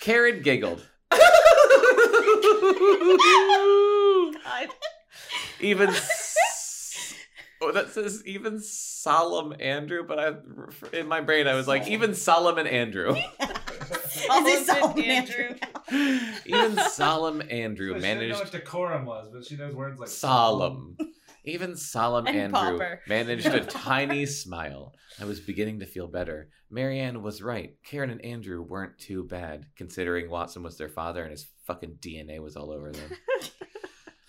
Karen 0.00 0.42
giggled. 0.42 0.84
even 5.60 5.88
s- 5.90 6.36
oh, 7.60 7.72
that 7.72 7.90
says 7.90 8.22
even 8.26 8.60
solemn 8.60 9.54
Andrew, 9.60 10.04
but 10.06 10.18
I 10.18 10.96
in 10.96 11.08
my 11.08 11.20
brain 11.20 11.46
I 11.46 11.54
was 11.54 11.66
like 11.68 11.86
even 11.88 12.14
Solomon 12.14 12.66
Andrew, 12.66 13.14
Is 13.14 14.22
Solomon 14.26 14.52
it 14.52 14.66
Solomon 14.66 15.04
Andrew. 15.04 15.54
Andrew? 15.90 16.20
even 16.46 16.78
solemn 16.90 17.42
Andrew 17.50 17.92
managed. 17.98 18.02
She 18.02 18.02
didn't 18.02 18.02
know 18.02 18.08
managed 18.08 18.38
what 18.40 18.52
decorum 18.52 19.04
was, 19.06 19.28
but 19.32 19.44
she 19.44 19.56
knows 19.56 19.74
words 19.74 19.98
like 20.00 20.08
solemn. 20.08 20.96
Even 21.48 21.76
solemn 21.76 22.26
And 22.26 22.36
Andrew 22.56 22.76
pauper. 22.76 23.00
managed 23.06 23.46
a 23.46 23.60
tiny 23.64 24.26
smile. 24.26 24.92
I 25.20 25.26
was 25.26 25.38
beginning 25.38 25.78
to 25.78 25.86
feel 25.86 26.08
better. 26.08 26.48
Mary 26.70 26.98
Anne 26.98 27.22
was 27.22 27.40
right. 27.40 27.76
Karen 27.84 28.10
and 28.10 28.24
Andrew 28.24 28.60
weren't 28.60 28.98
too 28.98 29.22
bad, 29.22 29.66
considering 29.76 30.28
Watson 30.28 30.64
was 30.64 30.76
their 30.76 30.88
father 30.88 31.22
and 31.22 31.30
his 31.30 31.46
fucking 31.64 31.98
DNA 32.00 32.40
was 32.42 32.56
all 32.56 32.72
over 32.72 32.90
them. 32.90 33.10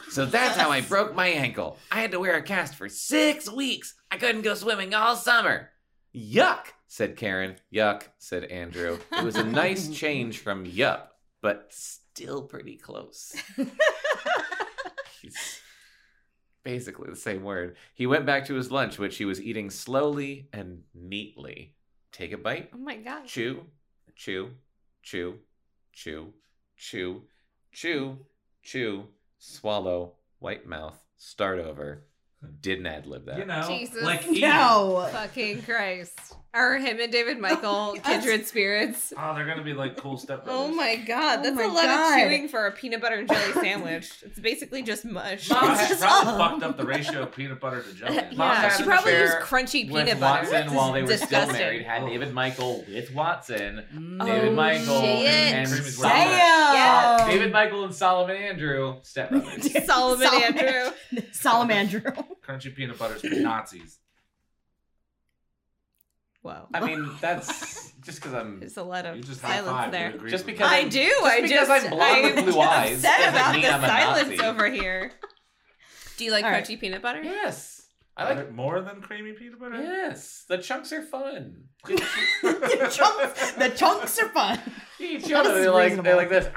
So 0.09 0.25
that's 0.25 0.57
how 0.57 0.69
I 0.71 0.81
broke 0.81 1.13
my 1.13 1.27
ankle. 1.27 1.77
I 1.91 2.01
had 2.01 2.11
to 2.11 2.19
wear 2.19 2.35
a 2.37 2.41
cast 2.41 2.75
for 2.75 2.89
six 2.89 3.49
weeks. 3.51 3.93
I 4.09 4.17
couldn't 4.17 4.41
go 4.41 4.53
swimming 4.55 4.93
all 4.93 5.15
summer. 5.15 5.69
Yuck, 6.15 6.67
said 6.87 7.17
Karen. 7.17 7.57
Yuck, 7.73 8.03
said 8.17 8.45
Andrew. 8.45 8.97
It 9.11 9.23
was 9.23 9.35
a 9.35 9.43
nice 9.43 9.89
change 9.93 10.39
from 10.39 10.65
yup, 10.65 11.17
but 11.41 11.67
still 11.71 12.41
pretty 12.43 12.77
close. 12.77 13.35
Basically 16.63 17.09
the 17.09 17.15
same 17.15 17.43
word. 17.43 17.77
He 17.93 18.07
went 18.07 18.25
back 18.25 18.45
to 18.47 18.55
his 18.55 18.71
lunch, 18.71 18.97
which 18.99 19.17
he 19.17 19.23
was 19.25 19.41
eating 19.41 19.69
slowly 19.69 20.49
and 20.51 20.83
neatly. 20.93 21.75
Take 22.11 22.33
a 22.33 22.37
bite, 22.37 22.71
Oh 22.73 22.77
my 22.77 22.97
god. 22.97 23.25
chew, 23.25 23.61
chew, 24.15 24.49
chew, 25.01 25.39
chew, 25.93 26.33
chew, 26.75 27.21
chew, 27.71 28.17
chew, 28.63 29.03
swallow, 29.37 30.13
white 30.39 30.65
mouth, 30.67 30.97
start 31.17 31.59
over. 31.59 32.03
Didn't 32.61 32.85
ad 32.85 33.07
lib 33.07 33.25
that. 33.25 33.39
You 33.39 33.45
know, 33.45 33.65
Jesus. 33.67 34.03
like 34.03 34.27
eating. 34.27 34.41
No. 34.41 35.07
Fucking 35.11 35.63
Christ. 35.63 36.35
Are 36.57 36.77
him 36.77 36.99
and 36.99 37.11
David 37.11 37.39
Michael 37.39 37.93
Yes. 37.95 38.05
kindred 38.05 38.47
spirits? 38.47 39.13
Oh, 39.17 39.35
they're 39.35 39.45
gonna 39.45 39.61
be 39.63 39.73
like 39.73 39.95
cool 39.97 40.17
stepbrothers. 40.17 40.43
Oh 40.47 40.69
my 40.69 40.95
god, 40.95 41.39
Oh 41.39 41.43
that's 41.43 41.55
my 41.55 41.63
a 41.63 41.67
lot 41.67 41.83
God. 41.85 42.13
of 42.19 42.27
chewing 42.27 42.47
for 42.47 42.65
a 42.65 42.71
peanut 42.71 42.99
butter 43.01 43.15
and 43.17 43.27
jelly 43.27 43.53
sandwich. 43.61 44.11
It's 44.25 44.39
basically 44.39 44.81
just 44.81 45.05
mush. 45.05 45.49
Mom 45.49 45.71
It's 45.71 45.87
just 45.89 46.01
probably 46.01 46.33
all- 46.33 46.37
fucked 46.49 46.63
up 46.63 46.77
the 46.77 46.85
ratio 46.85 47.23
of 47.23 47.31
peanut 47.35 47.59
butter 47.59 47.83
to 47.83 47.93
jelly. 47.93 48.15
Mom 48.35 48.51
yeah, 48.51 48.55
had 48.69 48.77
she 48.77 48.83
probably 48.83 49.11
used 49.13 49.33
affair 49.35 49.41
crunchy 49.43 49.91
with 49.91 50.05
peanut 50.05 50.19
butter. 50.19 50.49
Watson 50.51 50.73
while 50.73 50.93
they 50.93 51.01
were 51.03 51.07
Disgusting. 51.07 51.53
still 51.55 51.65
married. 51.65 51.83
Had 51.83 52.05
David 52.07 52.33
Michael 52.33 52.83
with 52.87 53.13
Watson. 53.13 53.83
Mm. 53.93 54.25
David 54.25 54.49
Oh, 54.49 54.53
Michael 54.53 55.01
shit. 55.01 55.27
and 55.29 55.69
Cream 55.69 55.81
is 55.81 55.97
Solomon. 55.97 56.27
Yeah. 56.27 57.27
David 57.29 57.51
Michael 57.53 57.83
and 57.85 57.93
Solomon 57.93 58.35
Andrew, 58.35 58.95
stepbrothers. 59.03 59.85
Solomon 59.85 60.27
Solomon. 60.27 60.57
Andrew. 60.57 61.21
Solomon 61.31 61.77
Andrew. 61.77 62.01
Crunchy 62.47 62.73
peanut 62.75 62.97
butter's 62.97 63.21
for 63.21 63.27
Nazis. 63.35 63.99
Whoa. 66.47 66.67
I 66.73 66.85
mean, 66.85 67.09
that's 67.19 67.91
just 68.01 68.19
because 68.21 68.33
I'm 68.33 68.59
There's 68.61 68.77
a 68.77 68.83
lot 68.83 69.05
of 69.05 69.19
just 69.25 69.41
silence 69.41 69.67
high-fived. 69.67 69.91
there. 69.91 70.17
Just 70.29 70.45
because 70.45 70.69
I 70.71 70.83
do. 70.85 71.05
just 71.05 71.25
I 71.25 71.41
because 71.41 71.49
just 71.67 71.71
I'm 71.85 71.89
blonde 71.91 72.39
I'm 72.39 72.45
blue 72.45 72.59
eyes 72.61 72.97
upset 73.03 73.19
doesn't 73.19 73.35
about 73.35 73.53
the 73.53 73.67
I'm 73.67 73.83
a 73.83 73.87
silence 73.87 74.41
over 74.41 74.69
here. 74.69 75.11
Do 76.17 76.23
you 76.25 76.31
like 76.31 76.45
All 76.45 76.51
right. 76.51 76.63
crunchy 76.63 76.79
peanut 76.79 77.01
butter? 77.01 77.21
Yes, 77.21 77.85
I 78.15 78.23
I 78.23 78.29
like. 78.29 78.37
it 78.45 78.53
more 78.53 78.81
than 78.81 79.01
creamy 79.01 79.33
peanut 79.33 79.59
butter. 79.59 79.75
Yes, 79.81 80.45
the 80.47 80.57
chunks 80.57 80.91
are 80.93 81.03
fun. 81.03 81.65
the, 81.85 82.89
chunks, 82.91 83.51
the 83.53 83.69
chunks 83.75 84.17
are 84.19 84.29
fun. 84.29 84.59
You 84.99 85.07
eat 85.07 85.21
That 85.23 85.29
chunks, 85.29 85.49
is 85.49 85.53
they're 85.55 85.71
like 85.71 85.83
reasonable. 85.89 86.03
they're 86.05 86.15
like 86.15 86.29
this. 86.29 86.47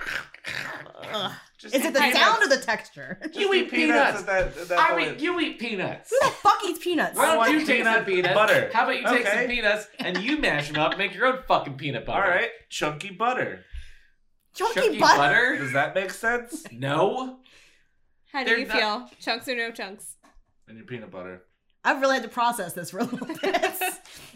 Ugh. 1.65 1.71
Just 1.71 1.75
Is 1.75 1.85
it 1.85 1.93
the 1.93 2.01
peanuts. 2.01 2.19
sound 2.19 2.43
or 2.43 2.49
the 2.49 2.63
texture? 2.63 3.19
You 3.35 3.53
eat 3.55 3.71
peanuts. 3.71 4.21
Is 4.21 4.25
that, 4.27 4.57
is 4.57 4.69
that 4.69 4.79
I 4.93 4.97
mean, 4.97 5.13
way- 5.13 5.19
you 5.19 5.39
eat 5.41 5.59
peanuts. 5.59 6.11
Who 6.11 6.19
the 6.27 6.33
fuck 6.35 6.59
eats 6.65 6.83
peanuts? 6.83 7.17
Why 7.17 7.35
don't 7.49 7.59
you 7.61 7.67
take 7.67 7.85
some 7.85 8.05
peanut 8.05 8.07
peanuts? 8.07 8.35
butter. 8.35 8.71
How 8.73 8.85
about 8.85 8.97
you 8.99 9.05
take 9.07 9.27
Okay. 9.27 9.39
some 9.41 9.47
peanuts 9.49 9.87
and 9.99 10.19
you 10.19 10.39
mash 10.39 10.69
them 10.69 10.81
up, 10.81 10.97
make 10.97 11.15
your 11.15 11.27
own 11.27 11.39
fucking 11.47 11.75
peanut 11.77 12.07
butter. 12.07 12.23
All 12.23 12.29
right, 12.31 12.51
chunky 12.71 13.11
butter. 13.11 13.65
Chunky, 14.55 14.81
Chunky 14.81 14.99
butter. 14.99 15.17
butter? 15.19 15.59
Does 15.59 15.73
that 15.75 15.95
make 15.95 16.11
sense? 16.11 16.65
No. 16.73 17.39
How 18.33 18.41
do 18.41 18.47
They're 18.47 18.59
you 18.59 18.67
not- 18.67 18.77
feel? 19.11 19.11
Chunks 19.21 19.49
or 19.49 19.55
no 19.57 19.71
chunks? 19.71 20.17
And 20.69 20.77
your 20.77 20.87
peanut 20.87 21.11
butter. 21.11 21.43
I've 21.85 22.01
really 22.01 22.15
had 22.15 22.23
to 22.25 22.29
process 22.29 22.73
this 22.75 22.91
for 22.91 22.99
a 22.99 23.05
little 23.05 23.27
bit. 23.43 23.73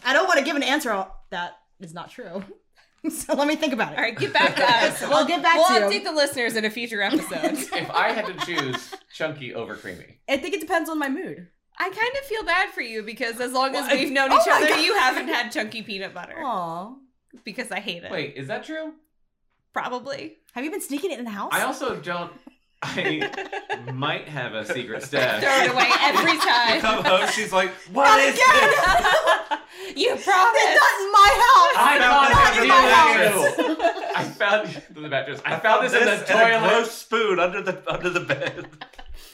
I 0.04 0.12
don't 0.12 0.26
want 0.26 0.38
to 0.38 0.44
give 0.44 0.56
an 0.56 0.62
answer 0.62 1.06
that 1.30 1.52
is 1.80 1.92
not 1.94 2.10
true. 2.10 2.42
So 3.10 3.34
let 3.34 3.46
me 3.46 3.54
think 3.56 3.72
about 3.74 3.92
it. 3.92 3.98
All 3.98 4.02
right, 4.04 4.16
get 4.18 4.32
back 4.32 4.56
to 4.56 4.64
us. 4.68 5.02
I'll 5.02 5.26
get 5.26 5.42
back 5.42 5.56
we'll 5.56 5.66
to 5.68 5.74
you. 5.94 6.00
update 6.00 6.04
the 6.04 6.12
listeners 6.12 6.56
in 6.56 6.64
a 6.64 6.70
future 6.70 7.02
episode. 7.02 7.52
If 7.74 7.90
I 7.90 8.12
had 8.12 8.26
to 8.26 8.46
choose 8.46 8.94
chunky 9.12 9.54
over 9.54 9.74
creamy, 9.76 10.20
I 10.28 10.38
think 10.38 10.54
it 10.54 10.60
depends 10.60 10.88
on 10.88 10.98
my 10.98 11.08
mood. 11.10 11.48
I 11.78 11.84
kind 11.90 12.12
of 12.18 12.24
feel 12.26 12.44
bad 12.44 12.70
for 12.70 12.80
you 12.80 13.02
because 13.02 13.40
as 13.40 13.52
long 13.52 13.74
as 13.76 13.86
Well, 13.88 13.96
we've 13.98 14.12
known 14.12 14.30
oh 14.32 14.36
each 14.40 14.46
my 14.46 14.52
other, 14.72 14.80
you 14.80 14.94
haven't 14.98 15.28
had 15.28 15.50
chunky 15.52 15.82
peanut 15.82 16.14
butter 16.14 16.36
Aw. 16.42 16.94
because 17.44 17.70
I 17.70 17.80
hate 17.80 18.04
it. 18.04 18.10
wait, 18.10 18.36
is 18.36 18.46
that 18.48 18.64
true? 18.64 18.94
Probably. 19.72 20.38
Have 20.52 20.64
you 20.64 20.70
been 20.70 20.80
sneaking 20.80 21.10
it 21.10 21.18
in 21.18 21.24
the 21.24 21.30
house? 21.32 21.50
I 21.52 21.62
also 21.62 21.96
don't. 21.96 22.32
I 22.84 23.90
might 23.92 24.28
have 24.28 24.54
a 24.54 24.64
secret 24.66 25.02
stash. 25.02 25.42
Throw 25.42 25.64
it 25.64 25.70
away 25.72 25.90
every 26.00 26.32
You 26.32 26.40
time. 26.40 26.80
come 26.80 27.04
home, 27.04 27.28
she's 27.28 27.52
like, 27.52 27.70
Not 27.90 27.94
"What 27.94 28.20
is 28.20 28.34
again! 28.34 28.70
this?" 28.70 29.96
you 29.96 30.12
It's 30.14 30.24
promised. 30.24 30.74
not 30.82 30.94
in 31.00 31.12
my 31.12 31.30
house! 31.44 31.74
I 31.76 31.98
found 31.98 32.32
found 32.32 32.32
this 32.32 32.46
this 32.46 32.56
in 32.58 32.62
in 32.62 32.68
my 32.68 32.80
the 32.80 32.88
mattress. 32.88 34.04
I 34.16 34.24
found 34.24 34.68
the 35.04 35.08
mattress. 35.08 35.40
I 35.46 35.58
found 35.58 35.84
this 35.84 35.92
in 35.94 36.04
the 36.04 36.12
and 36.12 36.22
a 36.22 36.58
toilet. 36.58 36.68
gross 36.68 36.90
spoon 36.92 37.38
under 37.40 37.62
the 37.62 37.92
under 37.92 38.10
the 38.10 38.20
bed. 38.20 38.66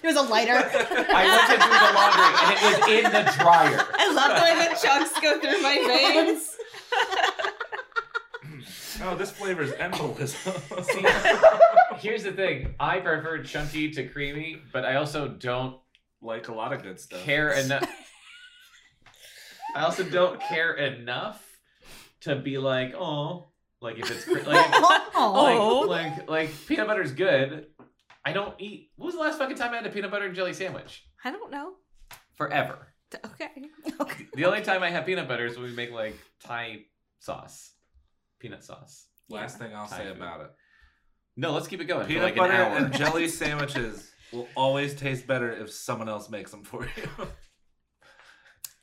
It 0.03 0.07
was 0.07 0.17
a 0.17 0.23
lighter. 0.23 0.53
I 0.55 1.23
went 1.29 1.51
into 1.53 1.69
the 1.69 1.91
laundry 1.99 2.31
and 2.41 2.49
it 2.57 2.61
was 2.65 2.77
in 2.89 3.05
the 3.13 3.25
dryer. 3.43 3.87
I 3.99 4.13
love 4.15 4.33
the 4.39 4.43
way 4.45 4.55
the 4.69 4.75
chunks 4.81 5.13
go 5.21 5.39
through 5.41 5.61
my 5.61 5.77
veins. 5.87 6.57
Oh, 9.03 9.17
this 9.17 9.31
flavor 9.31 9.63
is 9.63 9.73
embolism. 9.73 10.55
Here's 11.99 12.25
the 12.25 12.33
thing: 12.33 12.75
I 12.81 13.01
prefer 13.01 13.43
chunky 13.43 13.91
to 13.93 14.07
creamy, 14.09 14.59
but 14.73 14.85
I 14.85 14.97
also 14.97 15.29
don't 15.29 15.77
like 16.23 16.49
a 16.49 16.55
lot 16.55 16.73
of 16.73 16.83
good 16.83 16.99
stuff. 17.01 17.23
care 17.23 17.51
enough. 17.59 17.89
I 19.75 19.83
also 19.83 20.03
don't 20.05 20.41
care 20.41 20.73
enough 20.75 21.43
to 22.23 22.37
be 22.37 22.59
like, 22.59 22.95
oh, 22.95 23.51
like 23.81 23.99
if 23.99 24.11
it's 24.11 24.25
cre- 24.25 24.49
like, 24.49 24.67
Oh. 25.15 25.85
like, 25.89 26.17
like, 26.19 26.29
like 26.31 26.67
peanut 26.67 26.87
butter's 26.87 27.13
good. 27.13 27.67
I 28.25 28.33
don't 28.33 28.55
eat. 28.61 28.91
When 28.97 29.07
was 29.07 29.15
the 29.15 29.21
last 29.21 29.39
fucking 29.39 29.57
time 29.57 29.73
I 29.73 29.77
had 29.77 29.87
a 29.87 29.91
peanut 29.91 30.11
butter 30.11 30.27
and 30.27 30.35
jelly 30.35 30.53
sandwich? 30.53 31.05
I 31.25 31.31
don't 31.31 31.51
know. 31.51 31.75
Forever. 32.35 32.89
Okay. 33.25 33.69
The 34.35 34.45
only 34.45 34.63
time 34.63 34.83
I 34.83 34.91
have 34.91 35.07
peanut 35.07 35.27
butter 35.29 35.47
is 35.47 35.57
when 35.57 35.67
we 35.71 35.73
make 35.75 35.91
like 35.91 36.17
Thai 36.45 36.83
sauce, 37.19 37.73
peanut 38.41 38.65
sauce. 38.65 39.07
Last 39.29 39.59
thing 39.59 39.73
I'll 39.75 39.87
Thai 39.87 39.99
say 39.99 40.05
food. 40.09 40.17
about 40.17 40.41
it: 40.41 40.51
No, 41.37 41.53
let's 41.53 41.69
keep 41.69 41.81
it 41.81 41.85
going. 41.85 42.07
peanut 42.07 42.23
for 42.23 42.27
like 42.27 42.37
butter 42.37 42.53
an 42.53 42.73
hour. 42.73 42.77
and 42.87 42.93
jelly 42.95 43.29
sandwiches 43.41 44.11
will 44.33 44.49
always 44.57 44.95
taste 44.95 45.27
better 45.27 45.53
if 45.53 45.71
someone 45.71 46.09
else 46.09 46.29
makes 46.31 46.51
them 46.51 46.65
for 46.65 46.85
you. 46.85 47.27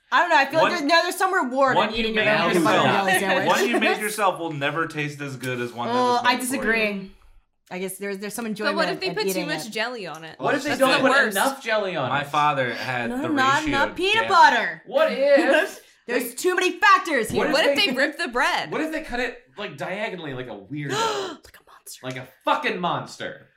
I 0.10 0.22
don't 0.22 0.30
know. 0.30 0.38
I 0.38 0.45
feel 0.45 0.62
One- 0.62 0.72
like 0.72 0.80
there's, 0.80 0.89
no, 0.89 1.01
there's 1.03 1.18
some 1.18 1.34
reward 1.34 1.76
one 1.76 1.89
in 1.89 1.95
you 1.95 1.99
eating 1.99 2.16
your 2.16 2.24
made 2.24 2.38
own 2.39 2.51
peanut 2.51 2.64
butter 2.64 2.78
yourself. 2.78 3.08
jelly 3.10 3.20
sandwich. 3.20 3.47
One 3.47 3.68
you 3.70 3.80
made 3.80 3.97
yourself 4.01 4.39
will 4.39 4.53
never 4.53 4.88
taste 4.88 5.20
as 5.20 5.36
good 5.36 5.60
as 5.60 5.74
one 5.74 5.89
that 5.89 5.95
Oh, 5.95 6.14
was 6.14 6.24
made 6.24 6.30
I 6.30 6.32
for 6.36 6.41
you. 6.41 6.47
disagree. 6.49 7.12
I 7.70 7.80
guess 7.80 7.97
there's 7.97 8.18
there's 8.20 8.34
some 8.34 8.45
enjoyment. 8.45 8.78
But 8.78 8.86
what 8.86 8.93
if 8.93 9.01
they 9.01 9.08
in 9.08 9.16
put 9.16 9.24
too 9.24 9.30
eating 9.32 9.47
much 9.47 9.66
it. 9.68 9.72
jelly 9.72 10.08
on 10.08 10.24
it? 10.24 10.39
What 10.39 10.55
if 10.55 10.64
they 10.64 10.70
That's 10.70 10.80
don't 10.80 10.91
the 10.91 10.99
put 10.99 11.12
worst. 11.12 11.36
enough 11.36 11.62
jelly 11.62 11.97
on 11.97 12.08
My 12.08 12.22
it? 12.22 12.28
father 12.28 12.74
had 12.74 13.10
No, 13.10 13.22
the 13.24 13.28
not 13.28 13.55
ratio. 13.64 13.68
enough 13.68 13.95
peanut 13.97 14.16
down. 14.16 14.28
butter. 14.30 14.82
What 14.86 15.12
if? 15.12 15.82
There's 16.08 16.34
too 16.36 16.55
many 16.55 16.80
factors 16.80 17.30
here. 17.30 17.43
What 17.45 17.51
What 17.53 17.66
if 17.66 17.76
they- 17.76 17.88
they 17.88 17.93
rip 17.93 18.18
the 18.18 18.30
bread? 18.30 18.72
what 18.72 18.82
if 18.82 18.91
they 18.91 19.01
cut 19.03 19.20
it 19.20 19.38
like 19.58 19.76
diagonally, 19.78 20.34
like 20.34 20.47
a 20.47 20.51
weirdo, 20.58 20.91
like 21.43 21.58
a 21.58 21.64
monster. 21.72 21.99
like 22.05 22.16
a 22.18 22.28
fucking 22.45 22.80
monster? 22.80 23.49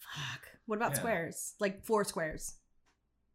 Fuck. 0.00 0.48
What 0.66 0.76
about 0.76 0.92
Yeah. 0.92 0.98
squares? 0.98 1.54
Like 1.60 1.84
four 1.84 2.04
squares. 2.04 2.54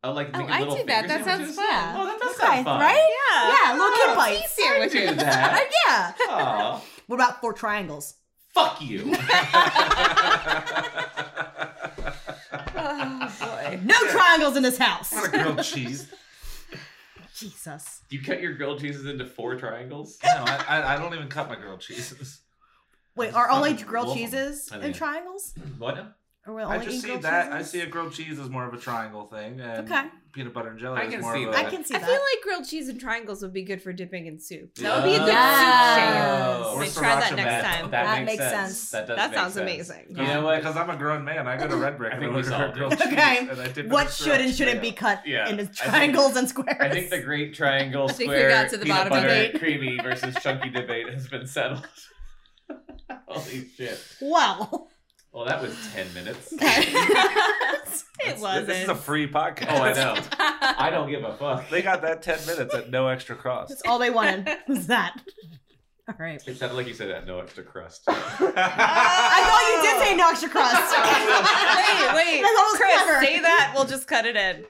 Oh, 0.04 0.12
like 0.14 0.30
Oh, 0.34 0.46
I 0.46 0.60
little 0.60 0.76
do 0.78 0.84
that. 0.86 1.02
finger 1.08 1.08
That 1.10 1.26
sounds 1.26 1.56
sandwiches? 1.56 1.56
fun. 1.56 1.96
Oh, 1.98 2.06
that 2.06 2.20
does 2.20 2.36
Okay, 2.38 2.46
sound 2.48 2.66
fun. 2.66 2.80
right? 2.80 3.10
Yeah. 3.32 3.54
Yeah, 3.66 3.74
little 3.74 3.98
kid 3.98 4.16
bites. 4.16 4.40
cheese 4.56 4.66
sandwiches. 4.66 5.10
I 5.10 5.12
do 5.12 5.16
that. 5.16 5.70
yeah. 5.88 6.14
Aw, 6.30 6.82
What 7.08 7.16
about 7.16 7.42
four 7.42 7.54
triangles? 7.54 8.16
fuck 8.54 8.82
you. 8.82 9.14
Oh 12.76 13.34
boy. 13.40 13.80
No 13.84 13.96
triangles 14.08 14.56
in 14.58 14.64
this 14.64 14.78
house. 14.78 15.12
What 15.12 15.26
a 15.28 15.30
grilled 15.30 15.64
cheese. 15.64 16.12
Jesus. 17.40 18.02
you 18.10 18.22
cut 18.22 18.42
your 18.42 18.54
grilled 18.54 18.80
cheeses 18.80 19.06
into 19.06 19.26
four 19.26 19.56
triangles? 19.56 20.18
No, 20.24 20.44
I, 20.46 20.66
I, 20.68 20.96
I 20.96 20.98
don't 20.98 21.14
even 21.14 21.28
cut 21.28 21.48
my 21.48 21.56
grilled 21.56 21.80
cheeses. 21.80 22.42
Wait, 23.16 23.34
are 23.34 23.50
only 23.50 23.74
grilled 23.74 24.16
cheeses 24.16 24.70
I 24.72 24.80
in 24.80 24.94
triangles? 24.94 25.54
What? 25.78 25.96
now? 25.96 26.08
Or 26.48 26.54
we 26.56 26.62
I 26.62 26.76
only 26.76 26.86
just 26.86 27.02
see 27.02 27.08
grilled 27.08 27.24
that. 27.24 27.52
I 27.52 27.64
see 27.64 27.82
a 27.82 27.86
grilled 27.86 28.14
cheese 28.14 28.40
as 28.40 28.50
more 28.50 28.66
of 28.66 28.74
a 28.74 28.78
triangle 28.78 29.26
thing, 29.26 29.60
and 29.60 29.90
Okay. 29.92 30.08
Peanut 30.32 30.54
butter 30.54 30.70
and 30.70 30.80
jelly 30.80 31.02
I 31.02 31.08
can 31.08 31.22
more 31.22 31.34
see 31.36 31.44
of 31.44 31.54
that. 31.54 31.66
I 31.66 31.70
can 31.70 31.84
see 31.84 31.96
I 31.96 32.00
that. 32.00 32.06
feel 32.08 32.16
like 32.16 32.44
grilled 32.44 32.68
cheese 32.68 32.88
and 32.90 33.00
triangles 33.00 33.42
would 33.42 33.54
be 33.54 33.64
good 33.64 33.82
for 33.82 33.92
dipping 33.92 34.28
in 34.28 34.40
soup. 34.40 34.76
That 34.76 34.96
would 34.98 35.10
be 35.10 35.16
a 35.16 35.20
good 35.20 35.28
Yes. 35.28 35.96
soup 35.96 36.66
Or 36.66 36.74
shade. 36.74 36.80
Maybe 36.80 36.92
try 36.92 37.20
that 37.20 37.36
next 37.36 37.46
mayo. 37.46 37.62
time. 37.62 37.92
That, 37.92 38.04
That 38.04 38.26
makes, 38.26 38.38
makes 38.40 38.52
sense. 38.52 38.78
sense. 38.78 38.90
That 38.92 39.08
does 39.08 39.18
That 39.18 39.30
make 39.32 39.38
sounds 39.40 39.54
sense. 39.54 39.64
amazing. 39.64 40.06
You 40.10 40.24
know 40.24 40.42
what? 40.44 40.58
Because 40.58 40.76
I'm 40.78 40.90
a 40.90 40.98
grown 40.98 41.24
man, 41.26 41.48
I 41.48 41.58
go 41.58 41.68
to 41.68 41.76
Red 41.76 41.98
Brick 41.98 42.14
I 42.14 42.20
think 42.20 42.32
we 42.32 42.38
order 42.38 42.72
grilled 42.76 42.92
cheese, 42.98 43.08
Okay. 43.08 43.38
and 43.40 43.52
I 43.52 43.68
dip 43.68 43.78
it 43.78 43.86
in 43.86 43.90
What 43.90 44.12
should 44.12 44.40
and 44.42 44.54
shouldn't 44.54 44.82
be 44.82 44.92
cut 44.92 45.26
Yeah. 45.26 45.50
into 45.50 45.64
I 45.64 45.66
think- 45.66 45.76
triangles 45.78 46.36
and 46.36 46.48
squares? 46.48 46.78
I 46.80 46.90
think 46.90 47.10
the 47.10 47.20
great 47.22 47.54
triangle 47.56 48.06
I 48.10 48.14
think 48.14 48.30
we 48.30 48.36
square 48.36 48.50
got 48.50 48.70
to 48.70 48.78
the 48.78 48.86
peanut 48.86 49.10
bottom 49.10 49.24
butter 49.28 49.58
creamy 49.60 49.98
versus 50.02 50.36
chunky 50.42 50.70
debate 50.70 51.10
has 51.12 51.28
been 51.28 51.48
settled. 51.48 51.88
Holy 53.28 53.68
shit! 53.76 54.00
Wow. 54.22 54.88
Well, 55.32 55.46
that 55.46 55.62
was 55.62 55.76
ten 55.94 56.12
minutes. 56.14 56.52
it 56.54 56.60
This- 58.26 58.40
wasn't. 58.42 58.68
This 58.68 58.84
is 58.84 58.90
a 58.90 58.96
free 58.96 59.28
podcast. 59.30 59.68
Oh, 59.70 59.84
I 59.84 59.94
know. 59.94 60.16
I 60.40 60.90
don't 60.90 61.10
give 61.10 61.24
a 61.24 61.34
fuck. 61.38 61.70
They 61.70 61.82
got 61.82 62.02
that 62.02 62.22
10 62.22 62.46
minutes 62.48 62.74
at 62.74 62.90
no 62.90 63.08
extra 63.08 63.36
cost. 63.36 63.70
That's 63.70 63.82
all 63.88 64.00
they 64.00 64.10
wanted 64.10 64.48
was 64.68 64.88
that. 64.88 65.16
All 66.08 66.16
right. 66.20 66.42
It 66.48 66.58
sounded 66.58 66.76
like 66.76 66.88
you 66.88 66.94
said 66.96 67.10
that 67.12 67.28
no 67.28 67.40
extra 67.40 67.64
crust. 67.64 68.04
I 68.08 68.14
thought 68.14 69.64
you 69.70 69.82
did 69.84 70.08
say 70.08 70.16
no 70.16 70.30
extra 70.30 70.50
crust. 70.50 70.76
wait, 70.76 72.16
wait. 72.16 72.44
I 72.44 72.50
thought 72.56 72.66
it 72.66 72.72
was 72.72 72.80
Chris, 72.80 73.04
clever. 73.04 73.26
say 73.26 73.40
that. 73.42 73.72
We'll 73.76 73.86
just 73.86 74.08
cut 74.08 74.26
it 74.26 74.36
in. 74.36 74.66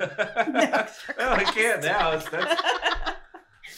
well, 0.00 0.88
I 1.34 1.44
can't 1.44 1.82
now. 1.82 2.12
It's, 2.12 2.28
that's, 2.28 2.62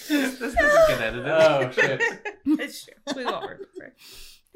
this 0.08 0.38
doesn't 0.38 0.88
get 0.88 1.00
edited. 1.00 1.26
oh 1.28 1.70
shit! 1.72 2.00
It's 2.46 2.84
true. 2.84 2.94
We 3.16 3.24
won't 3.24 3.42
remember. 3.42 3.94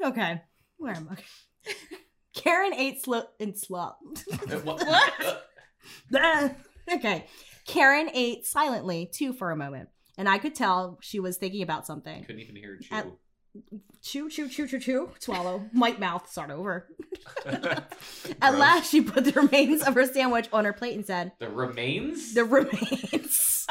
Okay. 0.03 0.41
Where 0.77 0.93
am 0.93 1.09
I? 1.11 1.71
Karen 2.33 2.73
ate 2.73 3.01
slow 3.03 3.23
and 3.39 3.57
slop. 3.57 3.99
what? 4.63 4.83
What? 6.09 6.55
okay. 6.93 7.25
Karen 7.67 8.09
ate 8.13 8.45
silently 8.45 9.09
too 9.11 9.33
for 9.33 9.51
a 9.51 9.55
moment, 9.55 9.89
and 10.17 10.27
I 10.27 10.37
could 10.39 10.55
tell 10.55 10.97
she 11.01 11.19
was 11.19 11.37
thinking 11.37 11.61
about 11.61 11.85
something. 11.87 12.23
Couldn't 12.23 12.41
even 12.41 12.55
hear 12.55 12.73
you 12.79 12.87
At- 12.91 13.05
chew. 13.05 13.17
Chew, 14.01 14.29
chew, 14.29 14.49
chew, 14.49 14.67
chew, 14.67 14.79
chew. 14.79 15.09
Swallow. 15.19 15.69
Might 15.71 15.97
mouth. 15.99 16.29
Start 16.29 16.51
over. 16.51 16.87
At 17.45 18.57
last, 18.57 18.91
she 18.91 18.99
put 19.01 19.23
the 19.23 19.31
remains 19.31 19.81
of 19.81 19.93
her 19.95 20.05
sandwich 20.05 20.49
on 20.51 20.65
her 20.65 20.73
plate 20.73 20.93
and 20.95 21.05
said, 21.05 21.31
The 21.39 21.49
remains? 21.49 22.33
"The 22.33 22.43
remains." 22.43 23.65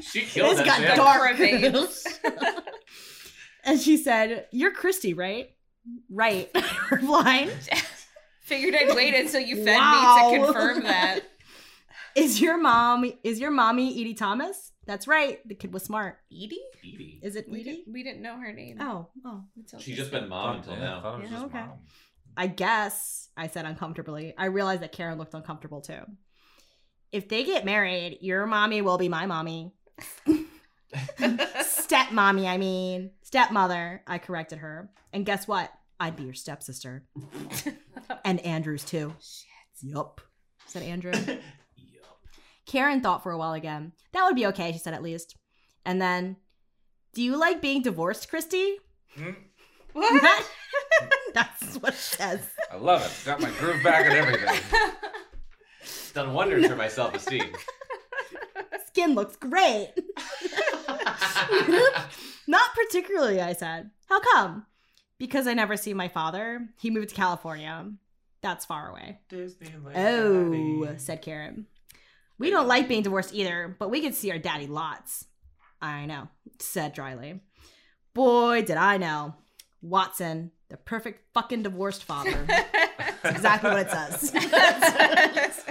she 0.00 0.20
killed 0.22 0.52
This 0.52 0.58
that 0.58 0.66
got 0.66 0.78
shit. 0.78 0.96
dark. 0.96 1.38
Remains. 1.38 2.04
and 3.64 3.80
she 3.80 3.96
said, 3.96 4.46
"You're 4.52 4.72
Kristy, 4.74 5.16
right?" 5.16 5.50
Right. 6.10 6.50
blind. 7.00 7.52
Figured 8.40 8.74
I'd 8.74 8.94
wait 8.96 9.14
until 9.14 9.40
you 9.40 9.56
fed 9.64 9.76
Wow. 9.76 10.30
me 10.30 10.38
to 10.38 10.44
confirm 10.44 10.82
that. 10.84 11.20
is 12.16 12.40
your 12.40 12.56
mom? 12.58 13.10
Is 13.22 13.38
your 13.40 13.50
mommy 13.50 13.90
Edie 14.00 14.14
Thomas?" 14.14 14.72
That's 14.86 15.06
right. 15.06 15.46
The 15.46 15.54
kid 15.54 15.72
was 15.74 15.82
smart. 15.82 16.18
Edie? 16.32 16.58
Edie. 16.82 17.20
Is 17.22 17.36
it 17.36 17.46
We, 17.46 17.60
Edie? 17.60 17.64
didn't, 17.70 17.92
we 17.92 18.02
didn't 18.02 18.22
know 18.22 18.38
her 18.38 18.52
name. 18.54 18.78
Oh, 18.80 19.08
oh. 19.26 19.44
Until 19.54 19.78
She's 19.80 19.96
just 19.98 20.10
just 20.10 20.12
been 20.12 20.30
mom 20.30 20.56
until 20.56 20.72
Yeah, 20.74 20.78
I 20.78 20.84
now. 20.84 21.00
thought 21.02 21.14
it 21.18 21.22
was 21.22 21.30
Yeah, 21.30 21.36
just 21.36 21.46
okay. 21.54 21.60
mom. 21.60 21.78
I 22.38 22.46
guess 22.46 23.28
I 23.36 23.48
said 23.48 23.66
uncomfortably. 23.66 24.32
I 24.38 24.46
realized 24.46 24.80
that 24.82 24.92
Karen 24.92 25.18
looked 25.18 25.34
uncomfortable 25.34 25.82
too. 25.82 26.00
If 27.12 27.28
they 27.28 27.44
get 27.44 27.66
married, 27.66 28.18
your 28.22 28.46
mommy 28.46 28.80
will 28.80 28.96
be 28.96 29.08
my 29.10 29.26
mommy. 29.26 29.72
Stepmommy, 30.94 32.46
I 32.46 32.56
mean. 32.56 33.10
Stepmother, 33.22 34.02
I 34.06 34.18
corrected 34.18 34.58
her. 34.58 34.90
And 35.12 35.26
guess 35.26 35.46
what? 35.46 35.70
I'd 36.00 36.16
be 36.16 36.24
your 36.24 36.34
stepsister. 36.34 37.04
and 38.24 38.40
Andrew's 38.40 38.84
too. 38.84 39.14
Shit. 39.20 39.48
Yup. 39.82 40.20
Said 40.66 40.82
Andrew. 40.82 41.12
Yup. 41.16 41.40
Karen 42.66 43.00
thought 43.00 43.22
for 43.22 43.32
a 43.32 43.38
while 43.38 43.54
again. 43.54 43.92
That 44.12 44.24
would 44.24 44.36
be 44.36 44.46
okay, 44.46 44.72
she 44.72 44.78
said 44.78 44.94
at 44.94 45.02
least. 45.02 45.36
And 45.84 46.00
then, 46.00 46.36
do 47.14 47.22
you 47.22 47.36
like 47.36 47.60
being 47.60 47.82
divorced, 47.82 48.30
Kristy? 48.30 48.74
Hmm? 49.16 49.30
What? 49.92 50.46
That's 51.34 51.76
what 51.76 51.94
it 51.94 51.98
says. 51.98 52.40
I 52.70 52.76
love 52.76 53.02
it. 53.02 53.26
Got 53.26 53.40
my 53.40 53.50
groove 53.52 53.82
back 53.82 54.06
and 54.06 54.14
everything. 54.14 54.60
It's 55.80 56.12
done 56.12 56.32
wonders 56.32 56.66
for 56.66 56.76
my 56.76 56.88
self 56.88 57.14
esteem. 57.14 57.52
Skin 58.86 59.14
looks 59.14 59.36
great. 59.36 59.92
Not 62.46 62.74
particularly, 62.74 63.40
I 63.40 63.52
said. 63.52 63.90
How 64.08 64.20
come? 64.20 64.66
Because 65.18 65.46
I 65.46 65.54
never 65.54 65.76
see 65.76 65.94
my 65.94 66.08
father. 66.08 66.68
He 66.78 66.90
moved 66.90 67.10
to 67.10 67.14
California. 67.14 67.90
That's 68.42 68.64
far 68.64 68.90
away. 68.90 69.18
Disneyland. 69.30 69.92
Oh, 69.96 70.84
Daddy. 70.84 70.98
said 70.98 71.22
Karen. 71.22 71.66
We 72.38 72.50
don't 72.50 72.68
like 72.68 72.88
being 72.88 73.02
divorced 73.02 73.34
either, 73.34 73.74
but 73.78 73.90
we 73.90 74.00
could 74.00 74.14
see 74.14 74.30
our 74.30 74.38
daddy 74.38 74.66
lots. 74.68 75.24
I 75.82 76.06
know, 76.06 76.28
said 76.60 76.92
dryly. 76.92 77.40
Boy, 78.14 78.62
did 78.62 78.76
I 78.76 78.96
know. 78.96 79.34
Watson, 79.82 80.52
the 80.68 80.76
perfect 80.76 81.22
fucking 81.34 81.62
divorced 81.62 82.04
father. 82.04 82.44
That's 82.46 83.36
exactly 83.36 83.70
what 83.70 83.80
it 83.80 83.90
says. 83.90 85.64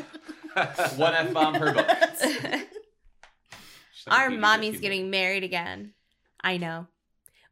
One 0.97 1.13
F 1.13 1.33
bomb 1.33 1.53
per 1.55 1.73
book. 1.73 1.87
Our 4.09 4.29
mommy's 4.29 4.79
getting 4.79 5.09
married 5.09 5.43
again. 5.43 5.93
I 6.41 6.57
know. 6.57 6.87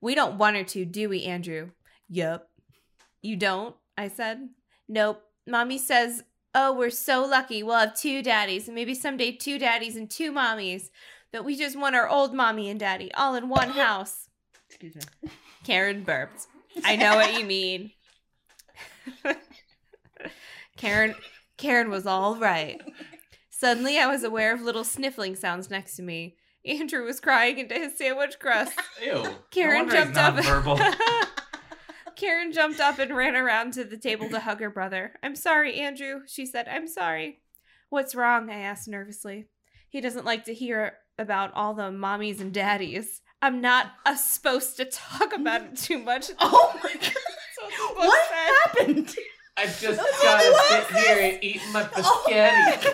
We 0.01 0.15
don't 0.15 0.37
want 0.37 0.55
her 0.55 0.63
to, 0.63 0.85
do 0.85 1.09
we, 1.09 1.23
Andrew? 1.23 1.71
Yup. 2.09 2.49
You 3.21 3.35
don't? 3.35 3.75
I 3.97 4.07
said. 4.07 4.49
Nope. 4.87 5.23
Mommy 5.47 5.77
says, 5.77 6.23
Oh, 6.57 6.73
we're 6.73 6.89
so 6.89 7.25
lucky. 7.25 7.63
We'll 7.63 7.77
have 7.77 7.99
two 7.99 8.23
daddies, 8.23 8.67
and 8.67 8.75
maybe 8.75 8.95
someday 8.95 9.33
two 9.33 9.59
daddies 9.59 9.97
and 9.97 10.09
two 10.09 10.31
mommies. 10.31 10.89
But 11.33 11.43
we 11.43 11.57
just 11.57 11.77
want 11.77 11.95
our 11.95 12.07
old 12.07 12.33
mommy 12.33 12.69
and 12.69 12.79
daddy 12.79 13.13
all 13.13 13.35
in 13.35 13.49
one 13.49 13.69
house. 13.71 14.29
Excuse 14.69 14.95
me. 14.95 15.29
Karen 15.65 16.03
burped. 16.03 16.47
I 16.85 16.95
know 16.95 17.15
what 17.15 17.37
you 17.37 17.45
mean. 17.45 17.91
Karen 20.77 21.15
Karen 21.57 21.89
was 21.89 22.05
all 22.05 22.37
right. 22.37 22.81
Suddenly 23.49 23.97
I 23.97 24.07
was 24.07 24.23
aware 24.23 24.53
of 24.53 24.61
little 24.61 24.83
sniffling 24.83 25.35
sounds 25.35 25.69
next 25.69 25.95
to 25.97 26.03
me. 26.03 26.35
Andrew 26.66 27.03
was 27.05 27.20
crying 27.20 27.59
into 27.59 27.76
his 27.76 27.97
sandwich 27.97 28.39
crust. 28.39 28.74
Ew. 29.03 29.24
Karen 29.51 29.86
wonder 29.88 29.95
he's 29.95 30.16
jumped 30.16 30.18
up. 30.18 30.36
nonverbal. 30.36 30.95
Karen 32.16 32.53
jumped 32.53 32.80
up 32.80 32.97
and 32.99 33.16
ran 33.16 33.36
around 33.36 33.74
to 33.74 33.84
the 33.84 33.97
table 33.97 34.30
to 34.30 34.39
hug 34.39 34.61
her 34.61 34.70
brother. 34.70 35.13
I'm 35.22 35.36
sorry, 35.36 35.76
Andrew, 35.80 36.22
she 36.28 36.45
said. 36.45 36.68
I'm 36.70 36.88
sorry. 36.88 37.41
What's 37.89 38.16
wrong? 38.16 38.49
I 38.49 38.59
asked 38.61 38.88
nervously. 38.88 39.47
He 39.89 39.99
doesn't 40.01 40.26
like 40.26 40.45
to 40.45 40.53
hear 40.53 40.93
about 41.20 41.53
all 41.55 41.74
the 41.74 41.84
mommies 41.91 42.39
and 42.39 42.53
daddies. 42.53 43.22
I'm 43.41 43.59
not 43.61 43.91
uh, 44.05 44.16
supposed 44.16 44.78
to 44.78 44.86
talk 44.86 45.34
about 45.34 45.61
it 45.61 45.78
too 45.78 45.99
much. 45.99 46.32
Oh 46.39 46.80
my 46.84 46.93
god. 46.93 47.13
So 47.55 47.93
What 47.95 48.32
happened? 48.32 49.13
I 49.57 49.66
just 49.66 49.82
That's 49.82 50.24
gotta 50.24 50.88
sit 50.88 50.97
it 50.97 51.05
here 51.05 51.20
and 51.34 51.43
eat 51.43 51.61
my 51.72 51.88
Oh 51.95 52.24
biscotti. 52.28 52.93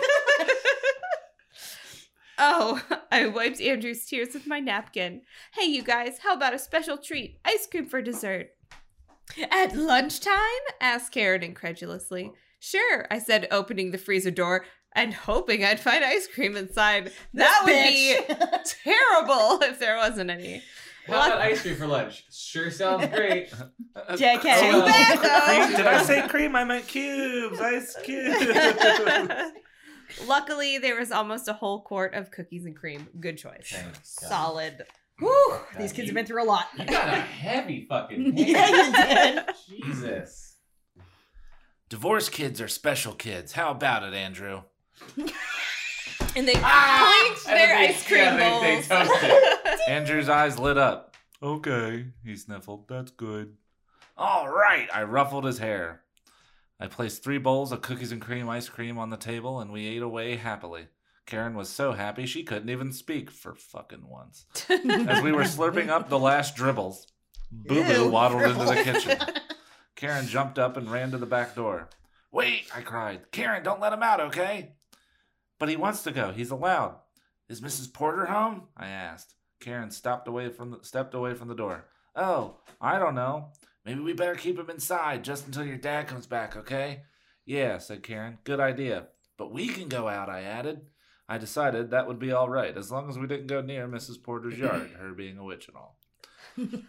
Oh, 2.44 2.82
I 3.12 3.26
wiped 3.28 3.60
Andrew's 3.60 4.04
tears 4.04 4.34
with 4.34 4.48
my 4.48 4.58
napkin. 4.58 5.22
Hey, 5.54 5.66
you 5.66 5.82
guys, 5.82 6.18
how 6.24 6.34
about 6.34 6.54
a 6.54 6.58
special 6.58 6.98
treat? 6.98 7.38
Ice 7.44 7.68
cream 7.70 7.86
for 7.86 8.02
dessert. 8.02 8.48
At 9.50 9.76
lunchtime? 9.76 10.34
asked 10.80 11.12
Karen 11.12 11.44
incredulously. 11.44 12.32
Sure, 12.58 13.06
I 13.12 13.18
said, 13.20 13.46
opening 13.52 13.92
the 13.92 13.98
freezer 13.98 14.32
door 14.32 14.64
and 14.94 15.14
hoping 15.14 15.64
I'd 15.64 15.78
find 15.80 16.04
ice 16.04 16.26
cream 16.26 16.56
inside. 16.56 17.12
That 17.32 17.62
would 17.64 17.70
be 17.72 18.16
terrible 18.84 19.62
if 19.62 19.78
there 19.78 19.96
wasn't 19.96 20.30
any. 20.30 20.62
How 21.06 21.26
about 21.28 21.38
ice 21.40 21.62
cream 21.62 21.76
for 21.76 21.86
lunch? 21.86 22.24
Sure 22.32 22.70
sounds 22.70 23.06
great. 23.14 23.50
JK. 23.50 24.44
Oh, 24.44 24.70
Too 24.72 24.80
bad, 24.86 25.18
though. 25.18 25.64
Cream- 25.66 25.76
Did 25.76 25.86
I 25.86 26.02
say 26.02 26.26
cream? 26.28 26.54
I 26.56 26.64
meant 26.64 26.86
cubes. 26.88 27.60
Ice 27.60 27.96
cubes. 28.02 28.46
Luckily, 30.26 30.78
there 30.78 30.98
was 30.98 31.10
almost 31.12 31.48
a 31.48 31.52
whole 31.52 31.80
quart 31.80 32.14
of 32.14 32.30
cookies 32.30 32.64
and 32.66 32.76
cream. 32.76 33.08
Good 33.20 33.38
choice. 33.38 33.68
Thank 33.72 33.94
Solid. 34.02 34.84
Whew, 35.18 35.58
these 35.78 35.92
kids 35.92 36.08
have 36.08 36.14
been 36.14 36.26
through 36.26 36.42
a 36.42 36.46
lot. 36.46 36.66
You 36.78 36.84
got 36.86 37.08
a 37.08 37.20
heavy 37.20 37.86
fucking 37.88 38.36
hand. 38.36 38.38
Yeah, 38.38 39.46
you 39.68 39.82
did. 39.82 39.84
Jesus. 39.86 40.56
Divorce 41.88 42.28
kids 42.28 42.60
are 42.60 42.68
special 42.68 43.12
kids. 43.12 43.52
How 43.52 43.70
about 43.70 44.02
it, 44.04 44.14
Andrew? 44.14 44.62
And 46.34 46.48
they 46.48 46.54
Ah! 46.56 47.20
blinked 47.26 47.46
And 47.46 47.56
their 47.58 47.76
they- 47.78 47.88
ice 47.88 48.06
cream 48.06 48.18
yeah, 48.20 48.36
they- 48.60 48.80
they 48.80 48.88
bowls. 48.88 49.08
toasted. 49.08 49.80
Andrew's 49.88 50.28
eyes 50.30 50.58
lit 50.58 50.78
up. 50.78 51.14
Okay, 51.42 52.06
he 52.24 52.36
sniffled. 52.36 52.88
That's 52.88 53.10
good. 53.10 53.56
All 54.16 54.48
right, 54.48 54.88
I 54.94 55.02
ruffled 55.02 55.44
his 55.44 55.58
hair. 55.58 56.02
I 56.82 56.88
placed 56.88 57.22
three 57.22 57.38
bowls 57.38 57.70
of 57.70 57.80
cookies 57.80 58.10
and 58.10 58.20
cream 58.20 58.48
ice 58.48 58.68
cream 58.68 58.98
on 58.98 59.10
the 59.10 59.16
table, 59.16 59.60
and 59.60 59.70
we 59.70 59.86
ate 59.86 60.02
away 60.02 60.34
happily. 60.34 60.88
Karen 61.26 61.54
was 61.54 61.68
so 61.68 61.92
happy 61.92 62.26
she 62.26 62.42
couldn't 62.42 62.70
even 62.70 62.92
speak 62.92 63.30
for 63.30 63.54
fucking 63.54 64.08
once. 64.08 64.46
As 64.68 65.22
we 65.22 65.30
were 65.30 65.44
slurping 65.44 65.90
up 65.90 66.08
the 66.08 66.18
last 66.18 66.56
dribbles, 66.56 67.06
Boo 67.52 67.84
Boo 67.84 68.10
waddled 68.10 68.42
into 68.42 68.64
the 68.64 68.82
kitchen. 68.82 69.16
Karen 69.94 70.26
jumped 70.26 70.58
up 70.58 70.76
and 70.76 70.90
ran 70.90 71.12
to 71.12 71.18
the 71.18 71.24
back 71.24 71.54
door. 71.54 71.88
Wait, 72.32 72.64
I 72.74 72.80
cried. 72.80 73.30
Karen, 73.30 73.62
don't 73.62 73.80
let 73.80 73.92
him 73.92 74.02
out, 74.02 74.18
okay? 74.18 74.72
But 75.60 75.68
he 75.68 75.76
wants 75.76 76.02
to 76.02 76.10
go. 76.10 76.32
He's 76.32 76.50
allowed. 76.50 76.96
Is 77.48 77.60
Mrs. 77.60 77.92
Porter 77.92 78.26
home? 78.26 78.64
I 78.76 78.88
asked. 78.88 79.36
Karen 79.60 79.92
stopped 79.92 80.26
away 80.26 80.48
from 80.48 80.72
the, 80.72 80.78
stepped 80.82 81.14
away 81.14 81.34
from 81.34 81.46
the 81.46 81.54
door. 81.54 81.84
Oh, 82.16 82.56
I 82.80 82.98
don't 82.98 83.14
know. 83.14 83.52
Maybe 83.84 84.00
we 84.00 84.12
better 84.12 84.34
keep 84.34 84.58
him 84.58 84.70
inside 84.70 85.24
just 85.24 85.46
until 85.46 85.64
your 85.64 85.76
dad 85.76 86.06
comes 86.06 86.26
back, 86.26 86.56
okay? 86.56 87.02
Yeah, 87.44 87.78
said 87.78 88.02
Karen. 88.02 88.38
Good 88.44 88.60
idea. 88.60 89.08
But 89.36 89.52
we 89.52 89.68
can 89.68 89.88
go 89.88 90.08
out, 90.08 90.28
I 90.28 90.42
added. 90.42 90.82
I 91.28 91.38
decided 91.38 91.90
that 91.90 92.06
would 92.06 92.18
be 92.18 92.30
all 92.32 92.48
right, 92.48 92.76
as 92.76 92.92
long 92.92 93.08
as 93.08 93.18
we 93.18 93.26
didn't 93.26 93.46
go 93.46 93.60
near 93.60 93.88
Mrs. 93.88 94.22
Porter's 94.22 94.58
yard, 94.58 94.90
her 95.00 95.12
being 95.12 95.38
a 95.38 95.44
witch 95.44 95.66
and 95.68 95.76
all. 95.76 95.96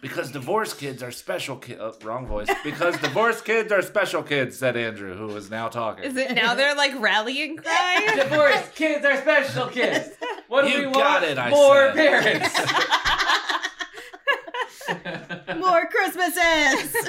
Because 0.02 0.30
divorce 0.32 0.74
kids 0.74 1.02
are 1.02 1.10
special 1.12 1.56
kids. 1.56 1.80
Oh, 1.82 1.94
wrong 2.04 2.28
voice. 2.28 2.50
Because 2.66 2.98
divorce 3.00 3.40
kids 3.42 3.72
are 3.72 3.82
special 3.82 4.22
kids, 4.22 4.58
said 4.58 4.76
Andrew, 4.76 5.16
who 5.16 5.28
was 5.28 5.50
now 5.50 5.70
talking. 5.70 6.04
Is 6.04 6.18
it 6.18 6.34
now 6.34 6.54
they're 6.54 6.76
like 6.76 7.00
rallying 7.00 7.56
cry? 7.56 8.12
Divorce 8.14 8.70
kids 8.76 9.06
are 9.06 9.16
special 9.22 9.68
kids. 9.68 10.10
What 10.50 10.64
do 10.66 10.70
You 10.72 10.80
we 10.80 10.86
want? 10.88 10.98
got 10.98 11.24
it, 11.24 11.38
I 11.38 11.50
More 11.50 11.94
said. 11.94 11.96
parents. 11.96 12.60
More 15.58 15.88
Christmases. 15.88 16.96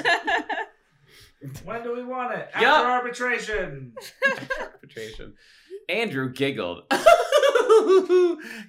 When 1.63 1.83
do 1.83 1.95
we 1.95 2.03
want 2.03 2.33
it? 2.33 2.49
After 2.53 2.65
Yup. 2.65 2.85
arbitration. 2.85 3.93
Arbitration. 4.59 5.33
Andrew 5.87 6.31
giggled. 6.33 6.83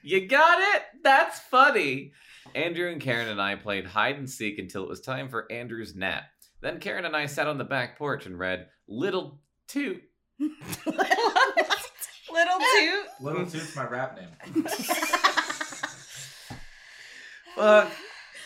you 0.03 0.27
got 0.29 0.59
it? 0.61 0.83
That's 1.03 1.39
funny. 1.39 2.13
Andrew 2.55 2.91
and 2.91 3.01
Karen 3.01 3.29
and 3.29 3.41
I 3.41 3.55
played 3.55 3.87
hide 3.87 4.17
and 4.17 4.29
seek 4.29 4.59
until 4.59 4.83
it 4.83 4.89
was 4.91 5.01
time 5.01 5.31
for 5.31 5.51
Andrew's 5.51 5.95
nap. 5.95 6.25
Then 6.61 6.79
Karen 6.81 7.07
and 7.07 7.17
I 7.17 7.27
sat 7.27 7.47
on 7.47 7.57
the 7.57 7.65
back 7.65 7.97
porch 7.97 8.27
and 8.27 8.39
read 8.39 8.67
Little 8.89 9.41
Toot. 9.69 10.03
Little 10.39 10.59
toot. 12.77 13.07
Little 13.21 13.47
Toot's 13.47 13.75
my 13.75 13.87
rap 13.87 14.19
name. 14.19 14.65
Fuck. 17.55 17.91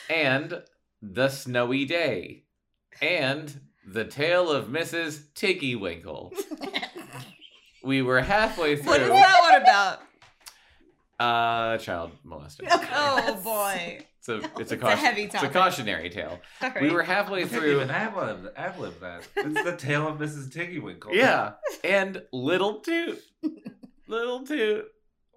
And 0.08 0.62
The 1.02 1.28
Snowy 1.28 1.84
Day. 1.84 2.44
And 3.00 3.60
The 3.86 4.04
Tale 4.04 4.50
of 4.50 4.66
Mrs. 4.68 5.32
Tiggy 5.34 5.76
Winkle. 5.76 6.32
We 7.82 8.02
were 8.02 8.20
halfway 8.20 8.76
through. 8.76 8.90
What 8.90 9.00
is 9.00 9.08
that 9.08 9.40
one 9.40 9.62
about? 9.62 10.00
Uh, 11.18 11.78
child 11.78 12.12
molesting. 12.24 12.68
Oh 12.70 13.40
boy. 13.42 14.00
It's 14.20 14.28
a 14.28 14.42
it's 14.60 14.70
a, 14.70 14.74
a 14.74 14.78
caution- 14.78 14.98
heavy 14.98 15.22
It's 15.22 15.42
a 15.42 15.48
cautionary 15.48 16.10
tale. 16.10 16.38
All 16.60 16.72
We 16.78 16.90
were 16.90 17.02
halfway 17.02 17.38
I 17.40 17.44
couldn't 17.44 17.58
through. 17.60 17.76
even 17.76 17.90
ad-lib, 17.90 18.52
ad-lib 18.54 19.00
that. 19.00 19.26
It's 19.34 19.64
the 19.64 19.76
tale 19.78 20.06
of 20.06 20.18
Mrs. 20.18 20.52
Tiggywinkle. 20.52 21.14
Yeah, 21.14 21.52
and 21.82 22.22
Little 22.30 22.80
Toot, 22.80 23.18
Little 24.08 24.44
Toot. 24.44 24.84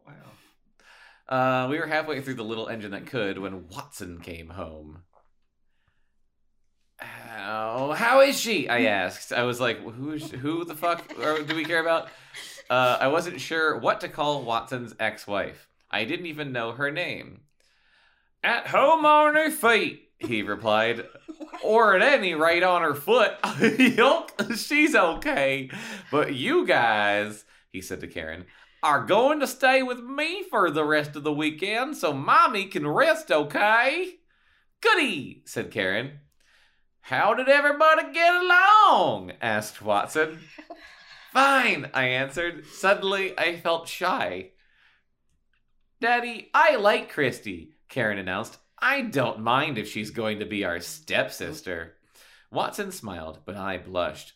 Wow. 0.05 1.33
Uh, 1.65 1.67
we 1.69 1.79
were 1.79 1.87
halfway 1.87 2.19
through 2.19 2.33
the 2.33 2.43
little 2.43 2.67
engine 2.67 2.91
that 2.91 3.05
could 3.05 3.37
when 3.37 3.69
Watson 3.69 4.19
came 4.19 4.49
home. 4.49 5.03
How 7.93 8.21
is 8.21 8.39
she? 8.39 8.69
I 8.69 8.85
asked. 8.85 9.33
I 9.33 9.43
was 9.43 9.59
like, 9.59 9.79
who 9.79 10.11
is 10.11 10.31
who 10.31 10.65
the 10.65 10.75
fuck 10.75 11.17
or 11.19 11.41
do 11.43 11.55
we 11.55 11.65
care 11.65 11.81
about? 11.81 12.09
Uh, 12.69 12.97
I 12.99 13.07
wasn't 13.07 13.41
sure 13.41 13.77
what 13.77 14.01
to 14.01 14.09
call 14.09 14.43
Watson's 14.43 14.95
ex-wife. 14.99 15.67
I 15.91 16.05
didn't 16.05 16.25
even 16.25 16.51
know 16.51 16.71
her 16.71 16.91
name. 16.91 17.41
At 18.43 18.67
home 18.67 19.05
on 19.05 19.35
her 19.35 19.51
feet, 19.51 20.09
he 20.17 20.41
replied. 20.41 21.05
or 21.63 21.95
at 21.95 22.01
any 22.01 22.33
rate 22.33 22.63
on 22.63 22.81
her 22.81 22.95
foot. 22.95 23.33
She's 24.57 24.95
okay. 24.95 25.69
But 26.11 26.33
you 26.33 26.65
guys, 26.65 27.45
he 27.71 27.81
said 27.81 28.01
to 28.01 28.07
Karen, 28.07 28.45
are 28.81 29.05
going 29.05 29.39
to 29.39 29.47
stay 29.47 29.81
with 29.81 29.99
me 29.99 30.43
for 30.43 30.69
the 30.69 30.83
rest 30.83 31.15
of 31.15 31.23
the 31.23 31.33
weekend 31.33 31.95
so 31.95 32.11
mommy 32.13 32.65
can 32.65 32.85
rest, 32.87 33.31
okay? 33.31 34.15
Goody, 34.81 35.43
said 35.45 35.71
Karen. 35.71 36.19
How 37.03 37.33
did 37.33 37.49
everybody 37.49 38.13
get 38.13 38.33
along? 38.33 39.33
asked 39.41 39.81
Watson. 39.81 40.39
Fine, 41.33 41.89
I 41.93 42.05
answered. 42.05 42.65
Suddenly, 42.65 43.37
I 43.37 43.57
felt 43.57 43.89
shy. 43.89 44.51
Daddy, 45.99 46.49
I 46.53 46.77
like 46.77 47.13
Kristy, 47.13 47.71
Karen 47.89 48.17
announced. 48.17 48.57
I 48.79 49.01
don't 49.01 49.39
mind 49.41 49.77
if 49.77 49.87
she's 49.89 50.11
going 50.11 50.39
to 50.39 50.45
be 50.45 50.63
our 50.63 50.79
stepsister. 50.79 51.95
Watson 52.51 52.91
smiled, 52.91 53.39
but 53.45 53.57
I 53.57 53.77
blushed. 53.79 54.33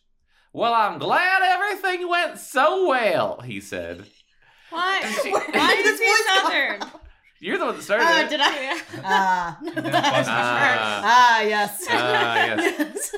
Well, 0.51 0.73
I'm 0.73 0.99
glad 0.99 1.41
everything 1.43 2.09
went 2.09 2.37
so 2.37 2.87
well, 2.87 3.39
he 3.41 3.61
said. 3.61 4.05
Why? 4.71 5.01
She- 5.23 5.31
Why 5.31 5.73
is 5.85 5.99
he 5.99 6.15
southern? 6.35 7.01
You're 7.39 7.57
the 7.57 7.65
one 7.65 7.75
that 7.75 7.83
started 7.83 8.05
it. 8.05 8.29
did 8.29 8.39
I? 8.41 8.81
Ah. 9.03 9.59
Ah. 9.75 11.01
ah, 11.05 11.41
yes. 11.41 11.85
Ah, 11.89 12.35
yes. 12.45 13.15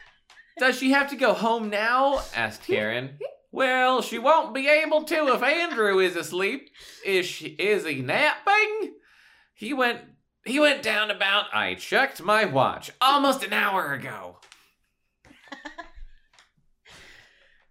Does 0.58 0.78
she 0.78 0.90
have 0.92 1.08
to 1.10 1.16
go 1.16 1.32
home 1.32 1.70
now? 1.70 2.22
asked 2.36 2.64
Karen. 2.66 3.18
Well, 3.50 4.02
she 4.02 4.18
won't 4.18 4.54
be 4.54 4.68
able 4.68 5.04
to 5.04 5.28
if 5.34 5.42
Andrew 5.42 5.98
is 5.98 6.16
asleep. 6.16 6.70
Is 7.04 7.26
she 7.26 7.48
is 7.48 7.84
he 7.86 8.00
napping? 8.02 8.94
He 9.54 9.72
went 9.72 10.00
he 10.44 10.60
went 10.60 10.82
down 10.82 11.10
about 11.10 11.46
I 11.52 11.74
checked 11.74 12.22
my 12.22 12.44
watch 12.44 12.90
almost 13.00 13.42
an 13.44 13.52
hour 13.52 13.92
ago. 13.92 14.36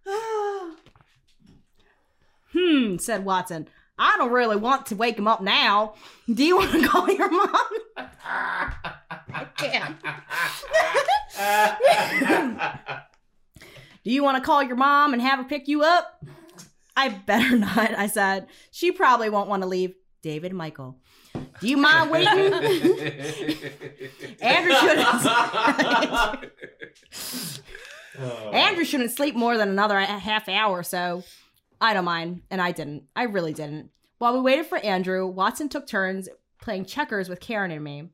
hmm, 2.52 2.96
said 2.98 3.24
Watson. 3.24 3.68
I 4.02 4.16
don't 4.16 4.32
really 4.32 4.56
want 4.56 4.86
to 4.86 4.96
wake 4.96 5.16
him 5.16 5.28
up 5.28 5.40
now. 5.40 5.94
Do 6.26 6.42
you 6.44 6.56
want 6.56 6.72
to 6.72 6.88
call 6.88 7.08
your 7.08 7.30
mom? 7.30 7.68
I 7.96 9.46
can't. 9.56 9.96
Do 14.02 14.10
you 14.10 14.24
want 14.24 14.38
to 14.38 14.42
call 14.44 14.60
your 14.64 14.74
mom 14.74 15.12
and 15.12 15.22
have 15.22 15.38
her 15.38 15.44
pick 15.44 15.68
you 15.68 15.84
up? 15.84 16.20
I 16.96 17.10
better 17.10 17.56
not, 17.58 17.96
I 17.96 18.08
said. 18.08 18.48
She 18.72 18.90
probably 18.90 19.30
won't 19.30 19.48
want 19.48 19.62
to 19.62 19.68
leave. 19.68 19.94
David 20.20 20.52
Michael. 20.52 20.98
Do 21.60 21.68
you 21.68 21.76
mind 21.76 22.10
waiting? 22.10 22.52
Andrew 24.40 24.74
shouldn't. 24.74 25.08
Andrew 28.52 28.84
shouldn't 28.84 29.10
sleep 29.12 29.34
more 29.34 29.56
than 29.56 29.68
another 29.68 29.98
half 30.00 30.48
hour 30.48 30.78
or 30.78 30.84
so. 30.84 31.24
I 31.82 31.94
don't 31.94 32.04
mind, 32.04 32.42
and 32.48 32.62
I 32.62 32.70
didn't. 32.70 33.08
I 33.16 33.24
really 33.24 33.52
didn't. 33.52 33.90
While 34.18 34.34
we 34.34 34.40
waited 34.40 34.66
for 34.66 34.78
Andrew, 34.78 35.26
Watson 35.26 35.68
took 35.68 35.88
turns 35.88 36.28
playing 36.60 36.84
checkers 36.84 37.28
with 37.28 37.40
Karen 37.40 37.72
and 37.72 37.82
me. 37.82 38.10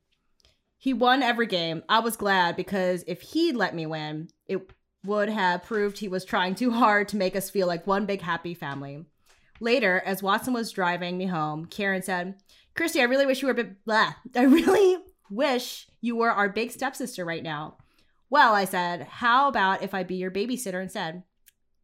He 0.79 0.95
won 0.95 1.23
every 1.23 1.47
game. 1.47 1.83
I 1.87 1.99
was 1.99 2.17
glad 2.17 2.57
because 2.57 3.05
if 3.07 3.21
he'd 3.21 3.57
let 3.57 3.75
me 3.75 3.85
win, 3.85 4.31
it 4.47 4.73
would 5.05 5.29
have 5.29 5.65
proved 5.65 5.99
he 5.99 6.09
was 6.09 6.25
trying 6.25 6.55
too 6.55 6.71
hard 6.71 7.09
to 7.09 7.19
make 7.19 7.37
us 7.37 7.51
feel 7.51 7.67
like 7.67 7.87
one 7.87 8.07
big 8.07 8.23
happy 8.23 8.55
family. 8.55 9.05
Later, 9.61 10.03
as 10.07 10.23
Watson 10.23 10.55
was 10.55 10.73
driving 10.73 11.19
me 11.19 11.27
home, 11.27 11.67
Karen 11.67 12.01
said, 12.01 12.37
Kristy, 12.75 13.01
I 13.01 13.05
really 13.05 13.27
wish 13.27 13.43
you 13.43 13.49
were 13.49 13.53
a 13.53 13.57
bit 13.57 13.85
blah. 13.85 14.15
I 14.35 14.45
really 14.45 14.97
wish 15.31 15.89
you 16.01 16.17
were 16.17 16.31
our 16.31 16.49
big 16.49 16.71
stepsister 16.71 17.23
right 17.23 17.43
now. 17.43 17.77
Well, 18.31 18.55
I 18.55 18.65
said, 18.65 19.03
how 19.03 19.49
about 19.49 19.83
if 19.83 19.93
I 19.93 20.05
be 20.05 20.15
your 20.15 20.31
babysitter 20.31 20.83
instead? 20.83 21.25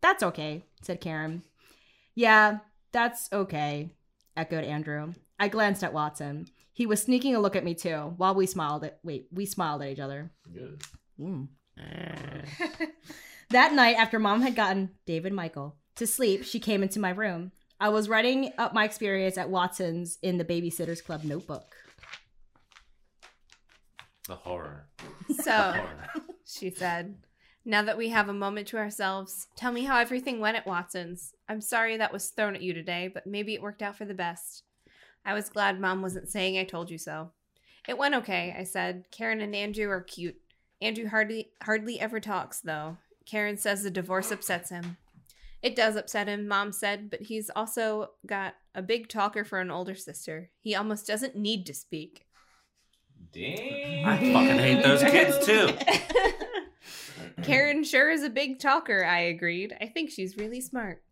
That's 0.01 0.22
okay, 0.22 0.64
said 0.80 1.03
Karen. 1.03 1.43
Yeah, 2.15 2.59
that's 2.93 3.29
okay, 3.33 3.91
echoed 4.37 4.65
Andrew. 4.65 5.12
I 5.39 5.49
glanced 5.49 5.83
at 5.83 5.93
Watson. 5.93 6.47
He 6.73 6.87
was 6.87 7.03
sneaking 7.03 7.35
a 7.35 7.41
look 7.41 7.57
at 7.57 7.65
me 7.65 7.75
too, 7.75 8.15
while 8.17 8.35
we 8.35 8.47
smiled 8.47 8.85
at 8.85 8.99
wait, 9.03 9.29
we 9.33 9.47
smiled 9.47 9.83
at 9.83 9.89
each 9.89 10.01
other. 10.01 10.31
Good. 10.53 10.83
Mm. 11.21 11.49
That 13.51 13.73
night, 13.73 13.97
after 13.97 14.19
mom 14.19 14.43
had 14.43 14.57
gotten 14.57 14.91
David 15.07 15.33
Michael 15.33 15.77
to 15.97 16.07
sleep, 16.07 16.45
she 16.45 16.59
came 16.59 16.83
into 16.83 17.01
my 17.01 17.11
room. 17.11 17.53
I 17.79 17.89
was 17.89 18.09
writing 18.09 18.53
up 18.59 18.73
my 18.73 18.85
experience 18.85 19.37
at 19.37 19.51
Watson's 19.51 20.19
in 20.23 20.39
the 20.39 20.45
Babysitters 20.45 21.05
Club 21.05 21.25
notebook. 21.25 21.75
The 24.27 24.37
horror. 24.37 24.89
So, 25.43 25.53
horror. 25.53 26.11
she 26.47 26.71
said, 26.71 27.17
now 27.65 27.83
that 27.83 27.99
we 27.99 28.09
have 28.09 28.29
a 28.29 28.35
moment 28.35 28.69
to 28.69 28.79
ourselves, 28.79 29.49
tell 29.57 29.73
me 29.73 29.85
how 29.85 29.99
everything 29.99 30.41
went 30.41 30.57
at 30.57 30.67
Watson's. 30.67 31.34
I'm 31.49 31.61
sorry 31.61 31.97
that 31.97 32.12
was 32.12 32.28
thrown 32.28 32.55
at 32.55 32.62
you 32.62 32.72
today, 32.72 33.11
but 33.12 33.26
maybe 33.26 33.55
it 33.55 33.62
worked 33.62 33.82
out 33.82 33.97
for 33.97 34.05
the 34.05 34.14
best. 34.14 34.62
I 35.24 35.34
was 35.34 35.49
glad 35.49 35.80
mom 35.80 36.03
wasn't 36.03 36.28
saying 36.28 36.59
I 36.59 36.64
told 36.64 36.90
you 36.90 36.99
so. 36.99 37.30
It 37.88 37.99
went 37.99 38.14
okay, 38.14 38.55
I 38.59 38.64
said. 38.64 39.05
Karen 39.11 39.40
and 39.40 39.55
Andrew 39.55 39.88
are 39.90 40.01
cute. 40.01 40.36
Andrew 40.80 41.09
hardly 41.09 41.51
hardly 41.62 42.01
ever 42.01 42.20
talks 42.20 42.61
though. 42.61 42.99
Karen 43.26 43.57
says 43.57 43.82
the 43.82 43.90
divorce 43.90 44.30
upsets 44.30 44.70
him. 44.70 44.97
It 45.62 45.76
does 45.76 45.97
upset 45.97 46.28
him, 46.28 46.47
mom 46.47 46.72
said, 46.72 47.09
but 47.09 47.22
he's 47.22 47.49
also 47.49 48.11
got 48.26 48.55
a 48.74 48.82
big 48.82 49.09
talker 49.09 49.45
for 49.45 49.61
an 49.61 49.70
older 49.70 49.95
sister. 49.95 50.51
He 50.61 50.74
almost 50.74 51.07
doesn't 51.07 51.36
need 51.36 51.64
to 51.66 51.74
speak. 51.74 52.26
Dang. 53.32 54.05
I 54.05 54.16
fucking 54.18 54.59
hate 54.59 54.82
those 54.82 55.03
kids 55.03 55.47
too. 55.47 55.70
Karen 57.42 57.82
sure 57.82 58.11
is 58.11 58.22
a 58.22 58.30
big 58.30 58.59
talker, 58.59 59.05
I 59.05 59.20
agreed. 59.20 59.74
I 59.80 59.86
think 59.86 60.11
she's 60.11 60.36
really 60.36 60.61
smart. 60.61 61.03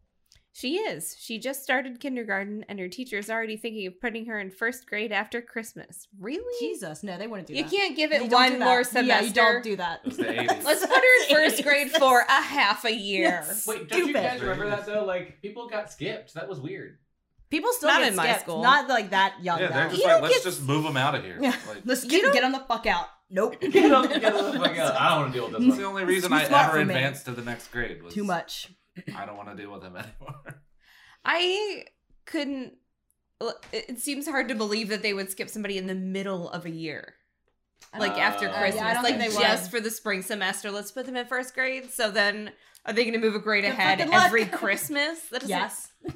She 0.55 0.77
is. 0.77 1.17
She 1.19 1.39
just 1.39 1.63
started 1.63 1.99
kindergarten, 1.99 2.65
and 2.69 2.79
her 2.79 2.89
teacher 2.89 3.17
is 3.17 3.31
already 3.31 3.57
thinking 3.57 3.87
of 3.87 3.99
putting 4.01 4.27
her 4.27 4.39
in 4.39 4.51
first 4.51 4.87
grade 4.87 5.11
after 5.11 5.41
Christmas. 5.41 6.09
Really? 6.21 6.45
Jesus, 6.61 7.03
no, 7.03 7.17
they 7.17 7.27
wouldn't 7.27 7.49
do 7.49 7.55
You 7.55 7.63
that. 7.63 7.73
You 7.73 7.79
can't 7.79 7.97
give 7.97 8.13
it 8.13 8.31
one 8.31 8.59
more 8.59 8.85
semester. 8.85 9.07
Yeah, 9.07 9.21
you 9.23 9.33
don't 9.33 9.65
do 9.65 9.77
that. 9.77 10.01
It's 10.05 10.19
the 10.19 10.25
80s. 10.25 10.63
Let's 10.65 10.85
put 10.87 10.91
her 10.95 11.23
in 11.31 11.35
first 11.51 11.63
grade 11.63 11.91
for 11.93 12.21
a 12.21 12.31
half 12.43 12.85
a 12.85 12.93
year. 12.95 13.23
Yes. 13.23 13.67
Wait, 13.67 13.89
don't 13.89 14.07
you 14.07 14.13
guys 14.13 14.41
remember 14.43 14.69
that 14.69 14.85
though? 14.85 15.05
Like 15.07 15.41
people 15.41 15.69
got 15.69 15.91
skipped. 15.91 16.35
That 16.35 16.49
was 16.49 16.61
weird. 16.61 16.99
People 17.49 17.71
still 17.73 17.89
Not 17.89 18.01
get 18.01 18.09
in 18.11 18.17
my 18.17 18.25
skipped, 18.25 18.41
school. 18.43 18.63
Not 18.63 18.89
like 18.89 19.11
that 19.11 19.35
young. 19.43 19.59
yeah, 19.61 19.69
they're 19.69 19.89
just 19.89 19.99
You 20.01 20.05
like, 20.07 20.15
don't 20.17 20.23
let's 20.23 20.35
get- 20.37 20.45
just 20.45 20.63
move 20.63 20.85
them 20.85 20.97
out 20.97 21.15
of 21.15 21.23
here. 21.25 21.39
Yeah. 21.41 21.55
Like, 21.69 21.79
Let's 21.85 22.05
You 22.05 22.11
get, 22.11 22.23
don't- 22.23 22.33
get 22.35 22.45
on 22.45 22.53
the 22.53 22.61
fuck 22.61 22.87
out. 22.87 23.07
Nope. 23.31 23.59
Get 23.61 23.91
up, 23.93 24.09
get 24.11 24.21
the 24.21 24.59
fuck 24.59 24.77
out. 24.79 24.95
I 25.01 25.09
don't 25.11 25.21
want 25.21 25.33
to 25.33 25.39
deal 25.39 25.49
with 25.51 25.59
this 25.59 25.67
that's 25.69 25.79
the 25.79 25.85
only 25.87 26.05
reason 26.05 26.31
I 26.33 26.45
ever 26.45 26.79
advanced 26.81 27.25
to 27.27 27.31
the 27.33 27.41
next 27.43 27.69
grade 27.73 28.03
was 28.03 28.13
Too 28.13 28.25
much. 28.25 28.69
I 29.17 29.27
don't 29.27 29.37
want 29.37 29.49
to 29.49 29.61
deal 29.63 29.73
with 29.73 29.83
him 29.83 29.97
anymore. 29.97 30.63
I 31.25 31.85
couldn't. 32.27 32.75
It 33.73 33.99
seems 33.99 34.29
hard 34.29 34.49
to 34.49 34.55
believe 34.55 34.89
that 34.91 35.03
they 35.03 35.13
would 35.15 35.31
skip 35.31 35.49
somebody 35.49 35.77
in 35.79 35.87
the 35.87 35.95
middle 35.95 36.49
of 36.51 36.65
a 36.65 36.71
year. 36.71 37.15
Like 37.99 38.13
after 38.17 38.49
Uh, 38.49 38.59
Christmas, 38.59 38.81
yeah, 38.81 38.89
I 38.89 38.95
don't 38.95 39.03
like 39.03 39.19
think 39.19 39.33
they 39.35 39.41
just 39.43 39.65
would. 39.73 39.79
for 39.79 39.83
the 39.83 39.91
spring 39.91 40.23
semester, 40.23 40.71
let's 40.71 40.93
put 40.93 41.05
them 41.07 41.17
in 41.17 41.27
first 41.27 41.53
grade. 41.55 41.91
So 41.91 42.11
then, 42.11 42.53
are 42.87 42.93
they 42.93 43.03
going 43.03 43.15
to 43.15 43.19
move 43.21 43.35
a 43.35 43.41
grade 43.41 43.65
Good 43.65 43.73
ahead 43.73 44.01
every 44.01 44.45
Christmas? 44.61 45.21
That 45.31 45.45
Yes. 45.45 45.91
It's 46.05 46.15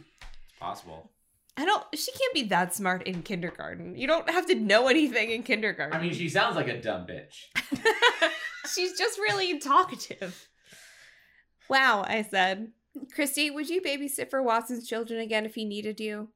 possible. 0.61 1.11
I 1.57 1.65
don't. 1.65 1.83
She 1.95 2.13
can't 2.13 2.35
be 2.35 2.45
that 2.45 2.75
smart 2.75 3.03
in 3.05 3.23
kindergarten. 3.23 3.97
You 3.97 4.07
don't 4.07 4.29
have 4.31 4.47
to 4.47 4.55
know 4.55 4.87
anything 4.89 5.31
in 5.31 5.43
kindergarten. 5.43 5.99
I 5.99 6.03
mean, 6.03 6.13
she 6.15 6.29
sounds 6.29 6.55
like 6.55 6.69
a 6.69 6.81
dumb 6.81 7.07
bitch. 7.07 7.47
she's 8.75 8.97
just 8.97 9.19
really 9.19 9.59
talkative. 9.59 10.46
Wow, 11.69 12.05
I 12.07 12.23
said. 12.23 12.73
Kristy, 13.17 13.53
would 13.53 13.69
you 13.69 13.81
babysit 13.81 14.31
for 14.31 14.43
Watson's 14.43 14.89
children 14.89 15.21
again 15.21 15.45
if 15.45 15.55
he 15.55 15.65
needed 15.65 16.01
you? 16.01 16.29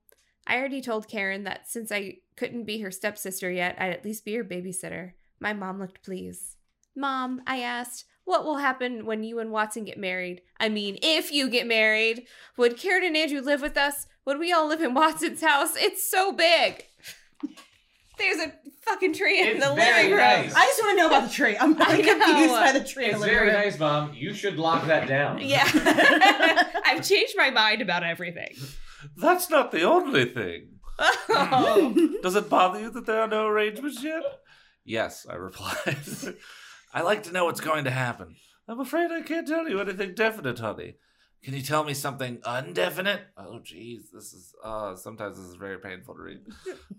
I 0.46 0.56
already 0.56 0.80
told 0.80 1.08
Karen 1.08 1.44
that 1.44 1.68
since 1.68 1.92
I 1.92 2.18
couldn't 2.36 2.64
be 2.64 2.80
her 2.80 2.90
stepsister 2.90 3.50
yet, 3.50 3.76
I'd 3.78 3.92
at 3.92 4.04
least 4.04 4.24
be 4.24 4.34
her 4.34 4.44
babysitter. 4.44 5.12
My 5.38 5.52
mom 5.52 5.78
looked 5.78 6.02
pleased. 6.02 6.56
Mom, 6.96 7.42
I 7.46 7.60
asked, 7.60 8.04
what 8.24 8.44
will 8.44 8.58
happen 8.58 9.06
when 9.06 9.24
you 9.24 9.38
and 9.38 9.50
Watson 9.50 9.84
get 9.84 9.98
married? 9.98 10.42
I 10.58 10.68
mean, 10.68 10.98
if 11.02 11.32
you 11.32 11.48
get 11.48 11.66
married, 11.66 12.26
would 12.56 12.76
Karen 12.76 13.04
and 13.04 13.16
Andrew 13.16 13.40
live 13.40 13.62
with 13.62 13.76
us? 13.76 14.06
Would 14.24 14.38
we 14.38 14.52
all 14.52 14.68
live 14.68 14.82
in 14.82 14.94
Watson's 14.94 15.42
house? 15.42 15.76
It's 15.76 16.08
so 16.08 16.32
big. 16.32 16.84
There's 18.20 18.38
a 18.40 18.52
fucking 18.84 19.14
tree 19.14 19.40
in 19.40 19.48
It's 19.56 19.66
the 19.66 19.74
very 19.74 19.96
living 20.04 20.10
room. 20.12 20.20
nice. 20.20 20.54
I 20.54 20.64
just 20.66 20.82
want 20.82 20.92
to 20.92 20.96
know 21.02 21.06
about 21.08 21.28
the 21.28 21.34
tree. 21.34 21.56
I'm 21.58 21.80
I 21.82 21.92
really 21.92 22.02
know. 22.04 22.26
confused 22.26 22.54
by 22.54 22.72
the 22.72 22.84
tree. 22.84 23.04
in 23.06 23.10
It's 23.10 23.18
the 23.20 23.26
living 23.26 23.34
very 23.34 23.50
room. 23.50 23.60
nice, 23.62 23.78
mom. 23.78 24.12
You 24.14 24.34
should 24.34 24.56
lock 24.58 24.86
that 24.86 25.08
down. 25.08 25.38
Yeah. 25.42 25.64
I've 26.84 27.06
changed 27.06 27.34
my 27.36 27.50
mind 27.50 27.82
about 27.82 28.04
everything. 28.04 28.54
That's 29.16 29.48
not 29.50 29.70
the 29.72 29.82
only 29.82 30.26
thing. 30.26 30.78
Oh. 30.98 32.18
Does 32.22 32.36
it 32.36 32.48
bother 32.50 32.80
you 32.80 32.90
that 32.90 33.06
there 33.06 33.20
are 33.22 33.28
no 33.28 33.46
arrangements 33.46 34.02
yet? 34.04 34.22
Yes, 34.84 35.26
I 35.28 35.34
replied. 35.36 35.96
I 36.92 37.02
like 37.02 37.22
to 37.24 37.32
know 37.32 37.44
what's 37.46 37.60
going 37.60 37.84
to 37.84 37.90
happen. 37.90 38.36
I'm 38.68 38.80
afraid 38.80 39.10
I 39.10 39.22
can't 39.22 39.46
tell 39.48 39.68
you 39.68 39.80
anything 39.80 40.14
definite, 40.14 40.58
honey. 40.58 40.96
Can 41.42 41.54
you 41.54 41.62
tell 41.62 41.84
me 41.84 41.94
something 41.94 42.38
undefinite? 42.44 43.22
Oh, 43.36 43.60
jeez, 43.64 44.10
this 44.12 44.34
is, 44.34 44.54
uh, 44.62 44.94
sometimes 44.94 45.38
this 45.38 45.46
is 45.46 45.54
very 45.54 45.78
painful 45.78 46.14
to 46.14 46.20
read. 46.20 46.40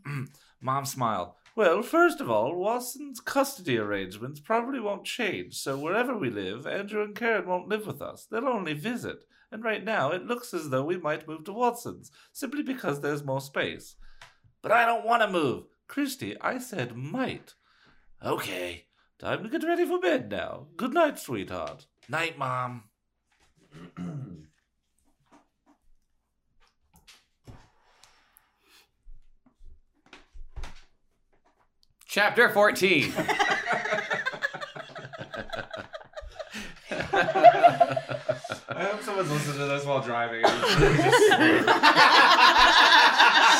Mom 0.62 0.86
smiled. 0.86 1.34
Well, 1.56 1.84
first 1.84 2.22
of 2.22 2.30
all, 2.30 2.56
Watson's 2.56 3.20
custody 3.20 3.78
arrangements 3.78 4.40
probably 4.40 4.80
won't 4.80 5.06
change, 5.06 5.56
so 5.56 5.78
wherever 5.78 6.18
we 6.18 6.30
live, 6.30 6.66
Andrew 6.66 7.04
and 7.04 7.16
Karen 7.16 7.48
won't 7.48 7.68
live 7.68 7.86
with 7.86 8.02
us. 8.02 8.26
They'll 8.26 8.48
only 8.48 8.74
visit. 8.74 9.26
And 9.52 9.64
right 9.64 9.84
now, 9.84 10.12
it 10.12 10.26
looks 10.26 10.54
as 10.54 10.70
though 10.70 10.86
we 10.86 10.98
might 10.98 11.28
move 11.28 11.44
to 11.44 11.54
Watson's, 11.54 12.10
simply 12.32 12.64
because 12.64 13.02
there's 13.02 13.24
more 13.24 13.42
space. 13.42 13.96
But 14.62 14.72
I 14.72 14.86
don't 14.86 15.06
want 15.06 15.22
to 15.24 15.30
move. 15.30 15.66
Kristy, 15.90 16.38
I 16.40 16.58
said 16.58 16.96
might. 16.96 17.54
Okay, 18.24 18.86
time 19.20 19.44
to 19.44 19.50
get 19.50 19.68
ready 19.68 19.86
for 19.86 20.00
bed 20.00 20.32
now. 20.32 20.68
Good 20.78 20.94
night, 20.94 21.20
sweetheart. 21.20 21.86
Night, 22.08 22.38
Mom. 22.38 22.84
Chapter 32.12 32.50
14. 32.50 33.14
I 36.92 38.84
hope 38.84 39.02
someone's 39.02 39.32
listening 39.32 39.60
to 39.60 39.66
this 39.66 39.86
while 39.86 40.02
driving. 40.02 40.44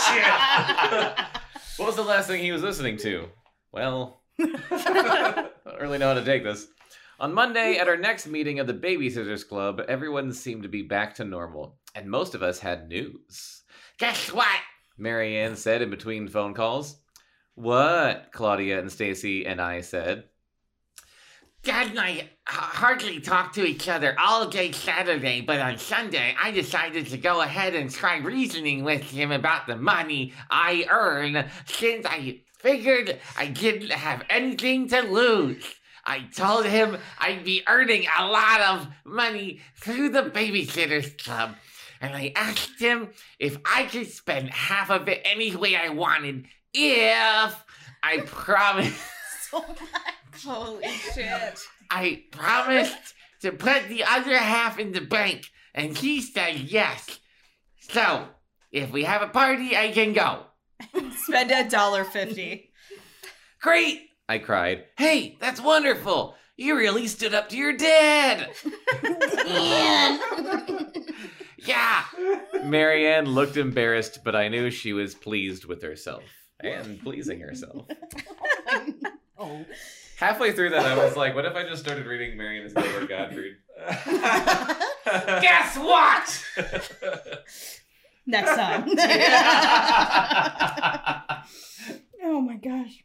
Shit. 0.04 0.26
what 1.78 1.86
was 1.88 1.96
the 1.96 2.04
last 2.04 2.28
thing 2.28 2.42
he 2.44 2.52
was 2.52 2.62
listening 2.62 2.98
to? 2.98 3.30
Well, 3.72 4.22
I 4.40 5.48
don't 5.64 5.80
really 5.80 5.98
know 5.98 6.10
how 6.10 6.16
to 6.16 6.26
take 6.26 6.44
this. 6.44 6.68
On 7.22 7.36
Monday, 7.36 7.78
at 7.78 7.88
our 7.88 7.98
next 7.98 8.26
meeting 8.26 8.58
of 8.58 8.66
the 8.66 8.74
Babysitters 8.74 9.48
Club, 9.48 9.80
everyone 9.88 10.34
seemed 10.34 10.64
to 10.64 10.70
be 10.70 10.82
back 10.82 11.14
to 11.14 11.24
normal, 11.24 11.78
and 11.94 12.10
most 12.10 12.34
of 12.34 12.42
us 12.42 12.58
had 12.58 12.90
news. 12.90 13.62
Guess 14.00 14.34
what? 14.34 14.60
Mary 14.98 15.38
Anne 15.38 15.56
said 15.56 15.84
in 15.84 15.92
between 15.92 16.28
phone 16.28 16.56
calls. 16.56 17.00
What? 17.54 18.32
Claudia 18.32 18.80
and 18.80 18.92
Stacey 18.92 19.46
and 19.46 19.62
I 19.62 19.82
said. 19.82 20.24
Dad 21.62 21.92
and 21.92 22.00
I 22.00 22.28
hardly 22.48 23.20
talked 23.20 23.54
to 23.54 23.66
each 23.68 23.88
other 23.88 24.16
all 24.20 24.50
day 24.50 24.72
Saturday, 24.72 25.42
but 25.42 25.60
on 25.60 25.78
Sunday 25.78 26.34
I 26.42 26.50
decided 26.50 27.06
to 27.06 27.20
go 27.20 27.42
ahead 27.42 27.76
and 27.76 27.92
try 27.92 28.18
reasoning 28.18 28.84
with 28.84 29.04
him 29.04 29.32
about 29.32 29.68
the 29.68 29.76
money 29.76 30.34
I 30.50 30.88
earn 30.90 31.46
since 31.68 32.04
I 32.04 32.42
figured 32.58 33.20
I 33.38 33.46
didn't 33.46 33.92
have 33.92 34.24
anything 34.28 34.88
to 34.88 35.02
lose. 35.02 35.76
I 36.06 36.22
told 36.36 36.66
him 36.66 36.98
I'd 37.20 37.44
be 37.44 37.64
earning 37.68 38.06
a 38.18 38.26
lot 38.28 38.62
of 38.62 38.88
money 39.06 39.62
through 39.76 40.10
the 40.10 40.24
Babysitters 40.24 41.18
Club, 41.24 41.56
and 42.00 42.16
I 42.16 42.34
asked 42.36 42.80
him 42.80 43.10
if 43.40 43.58
I 43.66 43.84
could 43.84 44.08
spend 44.12 44.50
half 44.50 44.90
of 44.90 45.08
it 45.08 45.22
any 45.24 45.56
way 45.56 45.76
I 45.76 45.90
wanted 45.90 46.46
if 46.74 47.66
I 48.04 48.18
promised. 48.26 49.00
so 49.50 49.60
much. 49.60 50.44
Holy 50.44 50.88
shit. 51.14 51.60
I 51.90 52.24
promised 52.32 53.14
to 53.42 53.52
put 53.52 53.90
the 53.90 54.04
other 54.04 54.38
half 54.38 54.80
in 54.80 54.92
the 54.94 55.02
bank, 55.02 55.50
and 55.76 55.98
he 55.98 56.22
said 56.22 56.56
yes. 56.58 57.20
So, 57.80 58.28
if 58.72 58.92
we 58.92 59.04
have 59.04 59.22
a 59.22 59.28
party, 59.28 59.76
I 59.76 59.92
can 59.92 60.14
go. 60.14 60.46
Spend 61.18 61.52
a 61.52 61.70
dollar 61.70 62.04
fifty. 62.06 62.72
Great! 63.62 64.11
I 64.30 64.38
cried. 64.38 64.86
Hey, 64.98 65.38
that's 65.40 65.60
wonderful! 65.62 66.36
You 66.58 66.78
really 66.78 67.08
stood 67.08 67.34
up 67.34 67.50
to 67.50 67.58
your 67.58 67.76
dad! 67.76 68.50
yeah! 71.58 72.04
Mary 72.64 73.08
Anne 73.08 73.26
looked 73.26 73.58
embarrassed, 73.58 74.20
but 74.24 74.36
I 74.36 74.48
knew 74.48 74.70
she 74.70 74.94
was 74.94 75.16
pleased 75.16 75.66
with 75.66 75.82
herself 75.82 76.24
and 76.60 77.02
pleasing 77.02 77.40
herself. 77.40 77.88
Oh. 79.38 79.66
Halfway 80.18 80.52
through 80.52 80.70
that, 80.70 80.86
I 80.86 81.04
was 81.04 81.18
like, 81.18 81.34
what 81.34 81.46
if 81.46 81.56
I 81.56 81.64
just 81.64 81.82
started 81.82 82.06
reading 82.06 82.38
Mary 82.38 82.60
Anne 82.60 82.68
is 82.68 82.74
Gilbert 82.74 83.10
Gottfried? 83.10 83.56
Guess 85.42 85.78
what? 85.78 86.46
Next 88.28 88.56
time. 88.56 88.88
Oh 92.24 92.40
my 92.40 92.56
gosh. 92.58 93.04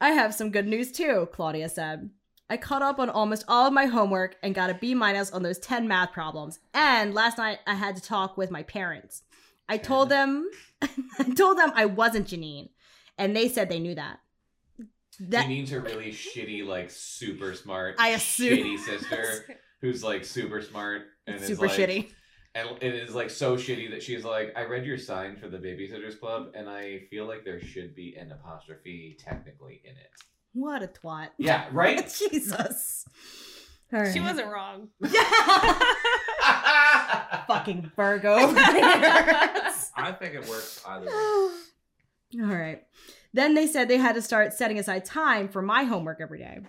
I 0.00 0.10
have 0.10 0.34
some 0.34 0.50
good 0.50 0.66
news 0.66 0.92
too, 0.92 1.28
Claudia 1.32 1.68
said. 1.68 2.10
I 2.50 2.56
caught 2.56 2.82
up 2.82 2.98
on 2.98 3.10
almost 3.10 3.44
all 3.46 3.66
of 3.66 3.72
my 3.72 3.86
homework 3.86 4.36
and 4.42 4.54
got 4.54 4.70
a 4.70 4.74
B 4.74 4.94
minus 4.94 5.30
on 5.30 5.42
those 5.42 5.58
10 5.58 5.86
math 5.86 6.12
problems. 6.12 6.60
And 6.72 7.12
last 7.12 7.36
night 7.36 7.58
I 7.66 7.74
had 7.74 7.96
to 7.96 8.02
talk 8.02 8.36
with 8.36 8.50
my 8.50 8.62
parents. 8.62 9.22
I 9.68 9.76
told 9.76 10.08
them 10.08 10.48
I 10.82 11.24
told 11.36 11.58
them 11.58 11.72
I 11.74 11.84
wasn't 11.84 12.28
Janine, 12.28 12.70
and 13.18 13.36
they 13.36 13.48
said 13.48 13.68
they 13.68 13.80
knew 13.80 13.94
that. 13.94 14.20
That 15.20 15.46
Janine's 15.46 15.70
her 15.70 15.80
really 15.80 16.12
shitty, 16.12 16.64
like 16.64 16.90
super 16.90 17.54
smart, 17.54 17.96
I 17.98 18.10
assume- 18.10 18.58
shitty 18.58 18.78
sister 18.78 19.58
who's 19.80 20.02
like 20.02 20.24
super 20.24 20.62
smart 20.62 21.02
and 21.26 21.40
super 21.40 21.66
is 21.66 21.78
like, 21.78 21.88
shitty. 21.88 22.10
And 22.54 22.70
it 22.80 22.94
is 22.94 23.14
like 23.14 23.30
so 23.30 23.56
shitty 23.56 23.90
that 23.90 24.02
she's 24.02 24.24
like, 24.24 24.52
I 24.56 24.64
read 24.64 24.84
your 24.84 24.98
sign 24.98 25.36
for 25.36 25.48
the 25.48 25.58
Babysitters 25.58 26.18
Club, 26.18 26.50
and 26.54 26.68
I 26.68 27.00
feel 27.10 27.26
like 27.26 27.44
there 27.44 27.60
should 27.60 27.94
be 27.94 28.16
an 28.16 28.32
apostrophe 28.32 29.16
technically 29.22 29.80
in 29.84 29.92
it. 29.92 30.10
What 30.54 30.82
a 30.82 30.88
twat. 30.88 31.28
Yeah, 31.38 31.66
right. 31.72 32.04
Jesus. 32.32 33.04
All 33.92 34.00
right. 34.00 34.12
She 34.12 34.20
wasn't 34.20 34.48
wrong. 34.48 34.88
fucking 37.46 37.90
Virgo. 37.96 38.34
I 39.96 40.12
think 40.18 40.34
it 40.34 40.48
works 40.48 40.82
either 40.86 41.06
way. 41.06 41.12
All 42.42 42.46
right. 42.46 42.82
Then 43.32 43.54
they 43.54 43.66
said 43.66 43.88
they 43.88 43.98
had 43.98 44.14
to 44.14 44.22
start 44.22 44.52
setting 44.52 44.78
aside 44.78 45.04
time 45.04 45.48
for 45.48 45.62
my 45.62 45.84
homework 45.84 46.20
every 46.20 46.38
day. 46.38 46.60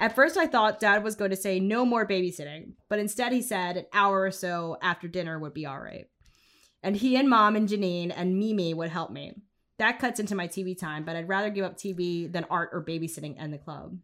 At 0.00 0.14
first, 0.14 0.36
I 0.36 0.46
thought 0.46 0.78
dad 0.80 1.02
was 1.02 1.16
going 1.16 1.30
to 1.30 1.36
say 1.36 1.58
no 1.58 1.84
more 1.84 2.06
babysitting, 2.06 2.74
but 2.88 2.98
instead, 3.00 3.32
he 3.32 3.42
said 3.42 3.76
an 3.76 3.86
hour 3.92 4.20
or 4.22 4.30
so 4.30 4.76
after 4.80 5.08
dinner 5.08 5.38
would 5.38 5.54
be 5.54 5.66
all 5.66 5.78
right. 5.80 6.06
And 6.82 6.96
he 6.96 7.16
and 7.16 7.28
mom 7.28 7.56
and 7.56 7.68
Janine 7.68 8.12
and 8.14 8.38
Mimi 8.38 8.74
would 8.74 8.90
help 8.90 9.10
me. 9.10 9.32
That 9.80 9.98
cuts 9.98 10.20
into 10.20 10.34
my 10.36 10.46
TV 10.46 10.78
time, 10.78 11.04
but 11.04 11.16
I'd 11.16 11.28
rather 11.28 11.50
give 11.50 11.64
up 11.64 11.76
TV 11.76 12.30
than 12.32 12.44
art 12.50 12.70
or 12.72 12.84
babysitting 12.84 13.34
and 13.38 13.52
the 13.52 13.58
club. 13.58 13.96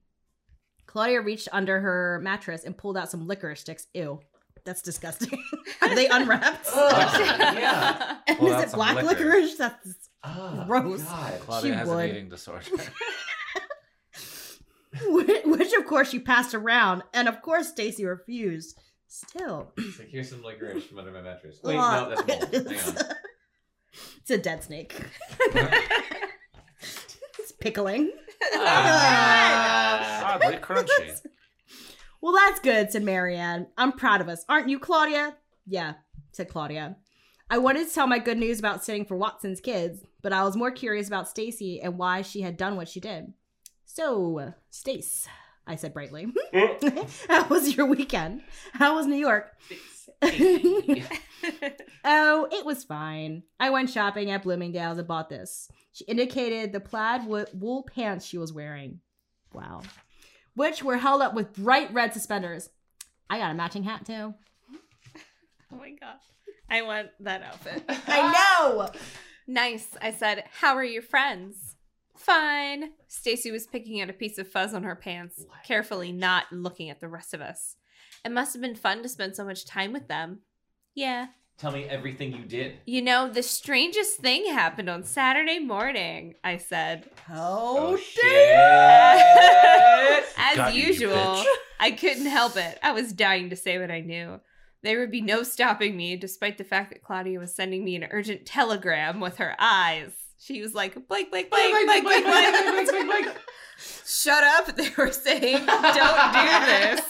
Claudia 0.86 1.20
reached 1.20 1.48
under 1.52 1.80
her 1.80 2.20
mattress 2.22 2.64
and 2.64 2.76
pulled 2.76 2.96
out 2.96 3.10
some 3.10 3.26
licorice 3.26 3.60
sticks. 3.60 3.86
Ew. 3.94 4.20
That's 4.64 4.82
disgusting. 4.82 5.38
Are 5.82 5.94
they 5.94 6.08
unwrapped? 6.08 6.66
Ugh, 6.74 7.20
yeah. 7.58 8.16
And 8.26 8.38
Pull 8.38 8.52
is 8.54 8.64
it 8.64 8.74
black 8.74 8.96
licorice. 8.96 9.18
licorice? 9.18 9.56
That's 9.56 10.08
Oh, 10.24 10.64
Gross. 10.66 11.02
God. 11.02 11.40
Claudia 11.40 11.72
She 11.72 11.76
has 11.78 11.88
would. 11.88 11.98
an 12.04 12.10
eating 12.10 12.28
disorder. 12.30 12.62
Which 15.06 15.72
of 15.72 15.86
course 15.86 16.10
she 16.10 16.18
passed 16.18 16.54
around, 16.54 17.02
and 17.12 17.28
of 17.28 17.42
course 17.42 17.68
Stacey 17.68 18.04
refused. 18.04 18.78
Still, 19.06 19.72
It's 19.76 19.98
like, 20.00 20.08
here's 20.08 20.28
some 20.30 20.42
licorice 20.42 20.84
from 20.86 20.98
under 20.98 21.12
my 21.12 21.20
mattress. 21.22 21.60
Wait, 21.62 21.76
Ugh. 21.78 22.08
no, 22.10 22.16
that's 22.24 22.52
mold. 22.52 22.66
Hang 22.72 22.96
on. 22.96 23.14
it's 24.22 24.30
a 24.30 24.38
dead 24.38 24.64
snake. 24.64 24.92
it's 27.38 27.52
pickling. 27.60 28.10
Ah. 28.54 30.34
Oddly 30.34 30.56
crunchy. 30.56 31.20
Well, 32.20 32.32
that's 32.34 32.58
good, 32.60 32.90
said 32.90 33.02
Mary 33.04 33.36
Anne. 33.36 33.68
I'm 33.76 33.92
proud 33.92 34.20
of 34.20 34.28
us. 34.28 34.44
Aren't 34.48 34.68
you, 34.68 34.78
Claudia? 34.78 35.36
Yeah, 35.66 35.94
said 36.32 36.48
Claudia. 36.48 36.96
I 37.50 37.58
wanted 37.58 37.86
to 37.86 37.94
tell 37.94 38.06
my 38.06 38.18
good 38.18 38.38
news 38.38 38.58
about 38.58 38.82
sitting 38.84 39.04
for 39.04 39.16
Watson's 39.16 39.60
kids, 39.60 40.00
but 40.22 40.32
I 40.32 40.42
was 40.42 40.56
more 40.56 40.70
curious 40.70 41.06
about 41.06 41.28
Stacey 41.28 41.80
and 41.80 41.98
why 41.98 42.22
she 42.22 42.40
had 42.40 42.56
done 42.56 42.76
what 42.76 42.88
she 42.88 42.98
did. 43.00 43.32
So, 43.84 44.54
Stace, 44.70 45.28
I 45.66 45.76
said 45.76 45.94
brightly. 45.94 46.26
Mm. 46.54 47.26
How 47.28 47.48
was 47.48 47.76
your 47.76 47.86
weekend? 47.86 48.42
How 48.74 48.94
was 48.94 49.06
New 49.06 49.16
York? 49.16 49.50
oh, 50.22 52.48
it 52.52 52.64
was 52.64 52.84
fine. 52.84 53.42
I 53.58 53.70
went 53.70 53.90
shopping 53.90 54.30
at 54.30 54.44
Bloomingdale's 54.44 54.98
and 54.98 55.08
bought 55.08 55.28
this. 55.28 55.68
She 55.92 56.04
indicated 56.04 56.72
the 56.72 56.78
plaid 56.78 57.26
wo- 57.26 57.46
wool 57.52 57.82
pants 57.92 58.24
she 58.24 58.38
was 58.38 58.52
wearing. 58.52 59.00
Wow. 59.52 59.82
Which 60.54 60.84
were 60.84 60.98
held 60.98 61.22
up 61.22 61.34
with 61.34 61.54
bright 61.54 61.92
red 61.92 62.12
suspenders. 62.12 62.70
I 63.28 63.38
got 63.38 63.50
a 63.50 63.54
matching 63.54 63.82
hat 63.82 64.06
too. 64.06 64.34
Oh 65.72 65.76
my 65.76 65.90
god. 65.90 66.18
I 66.70 66.82
want 66.82 67.08
that 67.20 67.42
outfit. 67.42 67.82
I 67.88 68.60
know. 68.60 68.90
Nice. 69.48 69.88
I 70.00 70.12
said, 70.12 70.44
How 70.60 70.76
are 70.76 70.84
your 70.84 71.02
friends? 71.02 71.73
Fine. 72.16 72.90
Stacey 73.08 73.50
was 73.50 73.66
picking 73.66 74.00
at 74.00 74.10
a 74.10 74.14
piece 74.14 74.38
of 74.38 74.48
fuzz 74.48 74.72
on 74.74 74.84
her 74.84 74.94
pants, 74.96 75.44
carefully 75.66 76.12
not 76.12 76.44
looking 76.52 76.90
at 76.90 77.00
the 77.00 77.08
rest 77.08 77.34
of 77.34 77.40
us. 77.40 77.76
It 78.24 78.32
must 78.32 78.52
have 78.54 78.62
been 78.62 78.76
fun 78.76 79.02
to 79.02 79.08
spend 79.08 79.36
so 79.36 79.44
much 79.44 79.66
time 79.66 79.92
with 79.92 80.08
them. 80.08 80.40
Yeah. 80.94 81.26
Tell 81.56 81.70
me 81.70 81.84
everything 81.84 82.32
you 82.32 82.44
did. 82.44 82.78
You 82.84 83.02
know, 83.02 83.28
the 83.30 83.42
strangest 83.42 84.18
thing 84.18 84.46
happened 84.46 84.88
on 84.88 85.04
Saturday 85.04 85.60
morning, 85.60 86.34
I 86.42 86.56
said. 86.56 87.08
Oh, 87.30 87.92
oh 87.92 87.96
shit! 87.96 88.24
As 90.36 90.56
Got 90.56 90.74
you, 90.74 90.82
usual, 90.84 91.14
bitch. 91.14 91.44
I 91.78 91.92
couldn't 91.92 92.26
help 92.26 92.56
it. 92.56 92.78
I 92.82 92.90
was 92.92 93.12
dying 93.12 93.50
to 93.50 93.56
say 93.56 93.78
what 93.78 93.90
I 93.90 94.00
knew. 94.00 94.40
There 94.82 94.98
would 94.98 95.12
be 95.12 95.20
no 95.20 95.44
stopping 95.44 95.96
me, 95.96 96.16
despite 96.16 96.58
the 96.58 96.64
fact 96.64 96.90
that 96.90 97.02
Claudia 97.02 97.38
was 97.38 97.54
sending 97.54 97.84
me 97.84 97.94
an 97.96 98.08
urgent 98.10 98.46
telegram 98.46 99.20
with 99.20 99.36
her 99.36 99.54
eyes. 99.58 100.12
She 100.38 100.60
was 100.60 100.74
like, 100.74 100.94
Blake, 101.08 101.30
Blake, 101.30 101.50
Blake, 101.50 101.70
Blake, 101.86 102.02
Blake, 102.04 102.24
Blake. 102.24 102.88
Blake, 102.90 103.06
Blake, 103.06 103.36
Shut 104.06 104.44
up, 104.44 104.76
they 104.76 104.90
were 104.96 105.10
saying. 105.12 105.64
Don't 105.66 106.32
do 106.32 106.66
this. 106.66 107.00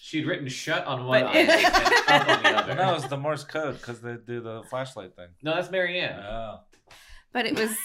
She'd 0.00 0.26
written 0.26 0.48
"shut" 0.48 0.86
on 0.86 1.04
one 1.04 1.22
But- 1.24 1.36
eye 1.36 1.38
and 1.40 1.50
up 2.08 2.28
on 2.28 2.42
the 2.42 2.48
other. 2.58 2.74
no, 2.76 2.94
it's 2.94 3.08
the 3.08 3.18
Morse 3.18 3.44
code 3.44 3.74
because 3.74 4.00
they 4.00 4.16
do 4.16 4.40
the 4.40 4.62
flashlight 4.70 5.14
thing. 5.16 5.28
No, 5.42 5.54
that's 5.54 5.70
Mary 5.70 6.00
Anne. 6.00 6.18
Oh. 6.20 6.60
But 7.32 7.44
it 7.44 7.58
was 7.58 7.76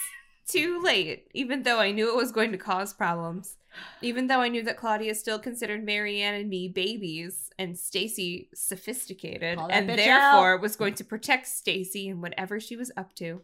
too 0.48 0.80
late, 0.82 1.28
even 1.34 1.64
though 1.64 1.78
I 1.80 1.90
knew 1.90 2.08
it 2.08 2.16
was 2.16 2.32
going 2.32 2.52
to 2.52 2.58
cause 2.58 2.94
problems. 2.94 3.56
Even 4.00 4.28
though 4.28 4.40
I 4.40 4.48
knew 4.48 4.62
that 4.62 4.76
Claudia 4.78 5.14
still 5.14 5.38
considered 5.38 5.84
Mary 5.84 6.22
Anne 6.22 6.34
and 6.34 6.48
me 6.48 6.68
babies 6.68 7.50
and 7.58 7.76
Stacey 7.76 8.48
sophisticated 8.54 9.58
Call 9.58 9.68
that 9.68 9.74
and 9.76 9.90
bitch 9.90 9.96
therefore 9.96 10.56
was 10.58 10.76
going 10.76 10.94
to 10.94 11.04
protect 11.04 11.46
Stacey 11.48 12.08
and 12.08 12.22
whatever 12.22 12.58
she 12.60 12.76
was 12.76 12.90
up 12.96 13.14
to. 13.16 13.42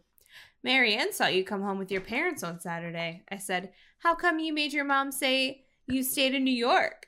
Mary 0.63 0.95
Anne 0.95 1.11
saw 1.13 1.27
you 1.27 1.43
come 1.43 1.61
home 1.61 1.77
with 1.79 1.91
your 1.91 2.01
parents 2.01 2.43
on 2.43 2.59
Saturday. 2.59 3.23
I 3.31 3.37
said, 3.37 3.73
"How 3.99 4.15
come 4.15 4.39
you 4.39 4.53
made 4.53 4.73
your 4.73 4.85
mom 4.85 5.11
say 5.11 5.65
you 5.87 6.03
stayed 6.03 6.33
in 6.35 6.43
New 6.43 6.53
York?" 6.53 7.07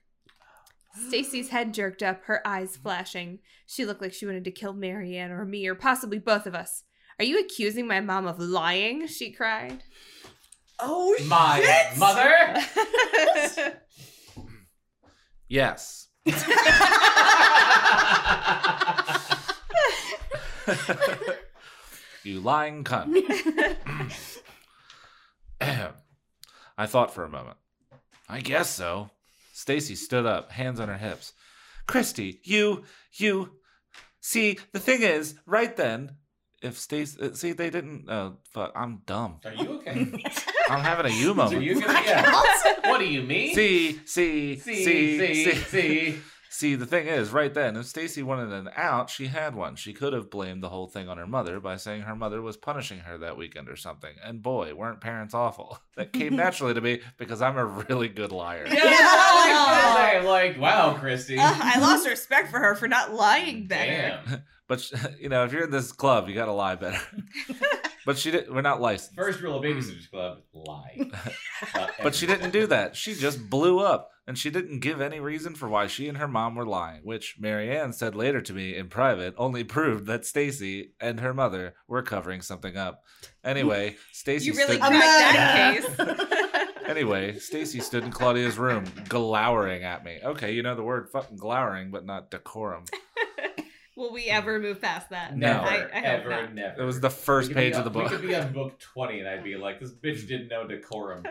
Stacey's 1.07 1.49
head 1.49 1.73
jerked 1.73 2.03
up, 2.03 2.23
her 2.25 2.45
eyes 2.47 2.77
flashing. 2.77 3.39
She 3.65 3.85
looked 3.85 4.01
like 4.01 4.13
she 4.13 4.25
wanted 4.27 4.43
to 4.43 4.51
kill 4.51 4.73
Mary 4.73 5.17
Anne 5.17 5.31
or 5.31 5.43
me 5.45 5.67
or 5.67 5.73
possibly 5.75 6.19
both 6.19 6.45
of 6.45 6.53
us. 6.53 6.84
Are 7.19 7.25
you 7.25 7.39
accusing 7.39 7.88
my 7.88 7.99
mom 7.99 8.27
of 8.27 8.39
lying? 8.39 9.07
She 9.07 9.31
cried. 9.31 9.84
Oh, 10.80 11.15
My 11.25 11.91
mother. 11.97 12.59
Yes. 15.49 16.07
You 22.24 22.40
lying 22.40 22.84
cunt. 22.84 23.14
I 26.78 26.86
thought 26.86 27.14
for 27.14 27.24
a 27.24 27.30
moment. 27.30 27.58
I 28.28 28.40
guess 28.40 28.70
so. 28.70 29.10
Stacey 29.54 29.95
stood 29.95 30.26
up, 30.26 30.52
hands 30.52 30.80
on 30.80 30.88
her 30.88 30.98
hips. 30.98 31.34
Kristy, 31.88 32.40
you, 32.44 32.84
you. 33.14 33.52
See, 34.20 34.58
the 34.72 34.80
thing 34.80 35.04
is, 35.04 35.36
right 35.45 35.76
then, 35.76 36.16
if 36.62 36.80
Stacey, 36.80 37.22
uh, 37.22 37.34
see, 37.34 37.52
they 37.52 37.70
didn't. 37.70 38.10
Uh, 38.10 38.32
fuck, 38.52 38.72
I'm 38.76 39.02
dumb. 39.06 39.40
Are 39.45 39.54
you 39.54 39.74
okay? 39.74 40.12
I'm 40.70 40.80
having 40.84 41.12
a 41.12 41.16
you 41.16 41.34
moment. 41.34 41.56
Are 41.56 41.62
you 41.62 41.82
gonna? 41.82 42.02
Yeah. 42.06 42.41
What 42.86 43.00
do 43.00 43.06
you 43.06 43.24
mean? 43.24 43.56
See, 43.56 44.00
see, 44.06 44.60
see, 44.60 44.84
see, 44.86 45.18
see, 45.18 45.45
see, 45.45 45.56
see. 45.56 46.20
See, 46.53 46.75
the 46.75 46.85
thing 46.85 47.07
is, 47.07 47.31
right 47.31 47.51
then, 47.51 47.75
if 47.75 47.88
Stacey 47.88 48.21
wanted 48.21 48.53
an 48.53 48.69
out, 48.75 49.09
she 49.09 49.25
had 49.25 49.55
one. 49.55 49.75
She 49.75 49.91
could 49.91 50.13
have 50.13 50.30
blamed 50.30 50.61
the 50.61 50.69
whole 50.69 50.85
thing 50.85 51.09
on 51.09 51.17
her 51.17 51.25
mother 51.25 51.59
by 51.59 51.77
saying 51.77 52.03
her 52.03 52.15
mother 52.15 52.43
was 52.43 52.57
punishing 52.57 52.99
her 52.99 53.17
that 53.17 53.38
weekend 53.38 53.67
or 53.67 53.75
something. 53.75 54.13
And 54.23 54.43
boy, 54.43 54.75
weren't 54.75 55.01
parents 55.01 55.34
awful. 55.34 55.80
That 55.95 56.13
came 56.13 56.35
naturally 56.35 56.75
to 56.75 56.81
me 56.81 57.01
because 57.17 57.41
I'm 57.41 57.57
a 57.57 57.65
really 57.65 58.07
good 58.07 58.31
liar. 58.31 58.65
Yeah, 58.67 58.81
I 58.84 60.11
was 60.15 60.23
say, 60.23 60.27
like, 60.27 60.59
wow, 60.59 60.95
Kristy. 60.95 61.38
I 61.39 61.80
lost 61.80 62.07
respect 62.07 62.51
for 62.51 62.59
her 62.59 62.75
for 62.75 62.88
not 62.88 63.13
lying 63.13 63.65
better. 63.65 64.21
Damn. 64.27 64.43
But 64.67 64.91
you 65.19 65.27
know, 65.30 65.43
if 65.43 65.51
you're 65.51 65.65
in 65.65 65.71
this 65.71 65.91
club, 65.91 66.30
you 66.30 66.35
got 66.35 66.45
to 66.45 66.53
lie 66.53 66.75
better. 66.75 66.99
but 68.05 68.17
she 68.17 68.31
did. 68.31 68.49
We're 68.49 68.61
not 68.61 68.80
licensed. 68.80 69.13
First 69.13 69.41
rule 69.41 69.57
of 69.57 69.63
Babysitters 69.63 70.07
mm. 70.07 70.09
Club: 70.09 70.38
lie. 70.53 71.11
But 72.01 72.15
she 72.15 72.25
didn't 72.25 72.51
do 72.51 72.65
that. 72.67 72.95
She 72.95 73.13
just 73.13 73.49
blew 73.49 73.80
up. 73.80 74.12
And 74.26 74.38
she 74.38 74.50
didn't 74.50 74.80
give 74.80 75.02
any 75.02 75.20
reason 75.20 75.54
for 75.54 75.68
why 75.68 75.88
she 75.88 76.08
and 76.08 76.18
her 76.18 76.30
mom 76.30 76.56
were 76.56 76.66
lying, 76.66 77.02
which 77.04 77.36
Mary 77.40 77.76
Anne 77.76 77.91
said 77.91 78.16
later 78.16 78.40
to 78.41 78.54
me 78.54 78.76
in 78.76 78.88
private 78.88 79.34
only 79.38 79.64
proved 79.66 80.06
that 80.08 80.26
Stacey 80.26 80.94
and 81.00 81.20
her 81.20 81.34
mother 81.34 81.76
were 81.88 82.02
covering 82.02 82.41
something 82.41 82.78
up. 82.78 83.04
Anyway, 83.44 83.98
Stacey 84.12 84.48
You 84.48 84.54
really 84.54 84.78
stood 84.78 84.88
cracked 84.88 85.98
that 85.98 86.18
case. 86.18 86.30
Anyway, 86.86 87.40
Stacey 87.40 87.80
stood 87.80 88.04
in 88.04 88.12
Claudia's 88.12 88.58
room, 88.58 88.84
glowering 89.08 89.84
at 89.84 90.04
me. 90.04 90.20
Okay, 90.24 90.54
you 90.54 90.62
know 90.62 90.76
the 90.76 90.84
word 90.84 91.10
fucking 91.10 91.38
glowering, 91.38 91.91
but 91.91 92.06
not 92.06 92.30
decorum. 92.30 92.84
Will 93.95 94.12
we 94.12 94.26
ever 94.26 94.60
move 94.60 94.82
past 94.82 95.10
that? 95.12 95.38
No, 95.38 95.62
I, 95.62 95.88
I 95.94 96.00
ever, 96.02 96.30
not. 96.30 96.54
never. 96.54 96.82
It 96.82 96.86
was 96.86 97.00
the 97.00 97.10
first 97.10 97.50
We 97.50 97.54
could 97.54 97.60
be 97.62 97.70
page 97.70 97.78
of 97.78 97.84
the 97.84 97.90
book. 97.90 98.12
We 98.12 98.18
could 98.18 98.28
be 98.28 98.36
on 98.36 98.52
book 98.52 98.80
20 98.80 99.20
and 99.20 99.30
I'd 99.30 99.44
be 99.44 99.56
like, 99.56 99.80
this 99.80 99.94
bitch 99.94 100.28
didn't 100.28 100.50
know 100.50 100.68
decorum. 100.68 101.24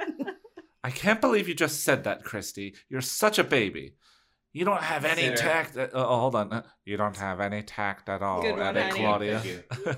I 0.85 0.91
can't 0.91 1.21
believe 1.21 1.49
you 1.49 1.55
just 1.55 1.85
said 1.85 2.05
that, 2.05 2.25
Kristy. 2.25 2.75
You're 2.89 3.01
such 3.01 3.39
a 3.39 3.45
baby. 3.45 3.95
You 4.53 4.65
don't 4.67 4.83
have 4.83 5.05
any 5.07 5.23
Sitter. 5.23 5.37
tact. 5.37 5.77
Uh, 5.79 5.89
oh, 5.95 6.19
hold 6.21 6.35
on. 6.35 6.53
Uh, 6.53 6.63
You 6.85 6.97
don't 6.99 7.17
have 7.17 7.41
any 7.41 7.63
tact 7.63 8.09
at 8.11 8.21
all, 8.21 8.43
Good 8.43 8.53
one, 8.53 8.61
added 8.61 8.83
honey. 8.83 8.99
Claudia. 8.99 9.43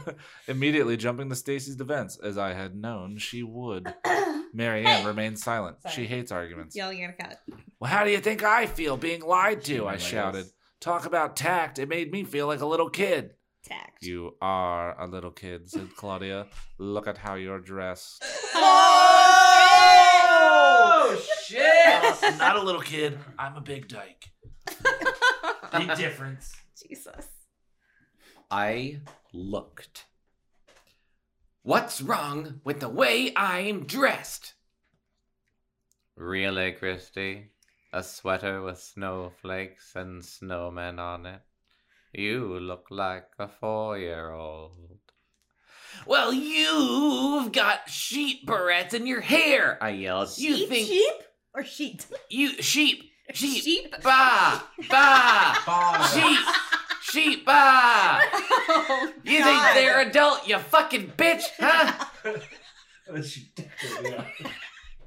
Immediately 0.49 0.97
jumping 0.97 1.29
to 1.31 1.35
Stacey's 1.35 1.75
defense, 1.75 2.19
as 2.23 2.39
I 2.39 2.53
had 2.53 2.77
known 2.77 3.19
she 3.19 3.43
would. 3.43 3.93
Mary 4.55 4.85
Anne 4.87 5.05
remained 5.07 5.39
silent. 5.41 5.79
She 5.91 6.07
hates 6.07 6.31
arguments. 6.31 6.77
Yelling 6.77 7.03
at 7.03 7.11
a 7.11 7.15
cat. 7.15 7.41
Well, 7.81 7.91
how 7.91 8.05
do 8.05 8.11
you 8.11 8.21
think 8.21 8.45
I 8.45 8.67
feel 8.67 8.97
being 8.97 9.23
lied 9.23 9.65
to? 9.65 9.89
I 9.89 9.97
Legos. 9.97 10.01
shouted. 10.01 10.47
Talk 10.81 11.07
about 11.07 11.35
tact. 11.35 11.81
It 11.81 11.89
made 11.89 12.13
me 12.13 12.23
feel 12.23 12.47
like 12.47 12.61
a 12.61 12.67
little 12.67 12.91
kid. 12.91 13.31
Tact. 13.65 14.05
You 14.05 14.37
are 14.41 15.01
a 15.01 15.07
little 15.09 15.31
kid, 15.33 15.69
said 15.71 15.89
Claudia. 15.97 16.47
Look 16.79 17.09
at 17.09 17.19
how 17.19 17.35
you're 17.35 17.59
dressed. 17.59 18.23
Oh, 20.37 21.23
shit! 21.45 22.23
I'm 22.23 22.39
not 22.39 22.57
a 22.57 22.63
little 22.63 22.81
kid. 22.81 23.19
I'm 23.39 23.57
a 23.57 23.61
big 23.61 23.89
dyke. 23.89 24.31
Big 25.73 25.95
difference. 25.97 26.55
Jesus. 26.89 27.29
I 28.51 29.01
looked. 29.33 30.07
What's 31.63 32.03
wrong 32.03 32.61
with 32.65 32.81
the 32.81 32.89
way 32.89 33.33
I'm 33.37 33.85
dressed? 33.87 34.55
Really, 36.17 36.73
Kristy? 36.73 37.47
A 37.93 38.03
sweater 38.03 38.61
with 38.63 38.79
snowflakes 38.79 39.93
and 39.97 40.23
snowmen 40.23 40.99
on 40.99 41.27
it? 41.27 41.41
You 42.13 42.61
look 42.61 42.87
like 42.91 43.29
a 43.39 43.49
four 43.49 43.99
year 43.99 44.31
old. 44.31 44.99
Well, 46.07 46.33
you've 46.33 47.53
got 47.53 47.89
sheep 47.89 48.47
barrettes 48.47 48.95
in 48.95 49.07
your 49.07 49.21
hair. 49.21 49.79
I 49.83 49.91
yelled. 49.91 50.37
You 50.39 50.57
sheep, 50.57 50.69
think 50.69 50.89
sheep 50.89 51.13
or 51.55 51.65
sheet? 51.65 52.07
you 52.31 52.51
sheep 52.63 53.11
sheep 53.33 53.63
Sheep. 53.65 53.95
ba 54.03 54.63
ba 54.91 56.09
sheep 56.13 56.39
sheep 57.03 57.47
ba. 57.47 58.21
Oh, 58.77 59.13
You 59.25 59.39
God. 59.39 59.45
think 59.45 59.75
they're 59.75 60.01
adult? 60.09 60.47
You 60.49 60.59
fucking 60.59 61.13
bitch, 61.17 61.45
huh? 61.59 62.05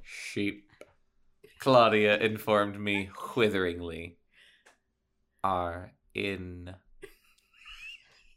Sheep. 0.04 0.64
Claudia 1.60 2.18
informed 2.18 2.80
me 2.80 3.10
witheringly. 3.36 4.18
Are 5.44 5.92
in. 6.14 6.74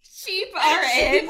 Sheep 0.02 0.48
are 0.56 0.82
in. 1.00 1.28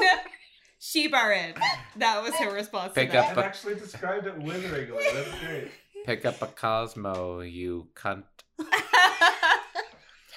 Sheep 0.83 1.13
are 1.13 1.31
in. 1.31 1.53
That 1.97 2.23
was 2.23 2.33
her 2.37 2.51
response. 2.51 2.93
Pick 2.95 3.11
to 3.11 3.17
that. 3.17 3.31
up 3.31 3.37
a 3.37 3.45
actually 3.45 3.75
described 3.75 4.25
it 4.25 4.35
witheringly. 4.39 5.03
That's 5.13 5.39
great. 5.39 5.67
pick 6.07 6.25
up 6.25 6.41
a 6.41 6.47
Cosmo, 6.47 7.41
you 7.41 7.89
cunt. 7.93 8.23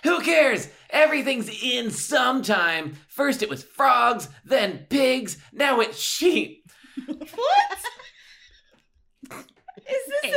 Who 0.05 0.21
cares? 0.21 0.69
Everything's 0.91 1.49
in 1.49 1.91
sometime. 1.91 2.95
First 3.09 3.43
it 3.43 3.49
was 3.49 3.63
frogs, 3.65 4.29
then 4.45 4.87
pigs, 4.91 5.39
now 5.55 5.81
it's 5.81 5.99
sheep. 5.99 6.71
what? 7.07 7.79
Is 9.31 10.07
this 10.07 10.19
a 10.19 10.21
thing 10.21 10.31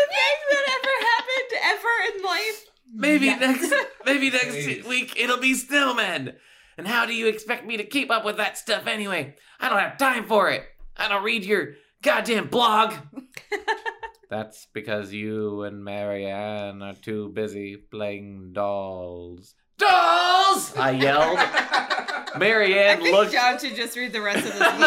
that 0.52 0.80
ever 0.80 0.96
happened 1.06 1.52
ever 1.64 2.18
in 2.18 2.24
life? 2.24 2.66
Maybe 2.94 3.26
Yeah. 3.26 3.36
next 3.40 3.74
maybe 4.06 4.30
next 4.30 4.46
Please. 4.52 4.86
week 4.86 5.14
it'll 5.20 5.38
be 5.38 5.54
snowmen. 5.54 6.36
And 6.78 6.88
how 6.88 7.06
do 7.06 7.14
you 7.14 7.28
expect 7.28 7.66
me 7.66 7.78
to 7.78 7.84
keep 7.84 8.12
up 8.12 8.24
with 8.24 8.38
that 8.38 8.58
stuff 8.58 8.86
anyway? 8.88 9.36
I 9.60 9.70
don't 9.70 9.80
have 9.80 9.98
time 9.98 10.26
for 10.26 10.50
it. 10.50 10.64
I 10.96 11.08
don't 11.08 11.24
read 11.24 11.44
your 11.44 11.74
goddamn 12.04 12.48
blog. 12.50 12.94
That's 14.30 14.68
because 14.74 15.14
you 15.14 15.64
and 15.64 15.84
Mary 15.84 16.26
Anne 16.26 16.82
are 16.82 16.94
too 16.94 17.30
busy 17.30 17.78
playing 17.78 18.52
dolls. 18.54 19.56
Dolls! 19.78 20.76
I 20.76 20.92
yelled. 20.92 21.38
I 21.40 22.38
Mary 22.38 22.78
Anne 22.78 23.02
think 23.02 23.16
looked. 23.16 23.32
John 23.32 23.58
should 23.58 23.76
just 23.76 23.96
read 23.96 24.12
the 24.12 24.22
rest 24.22 24.46
of 24.46 24.54
this. 24.54 24.62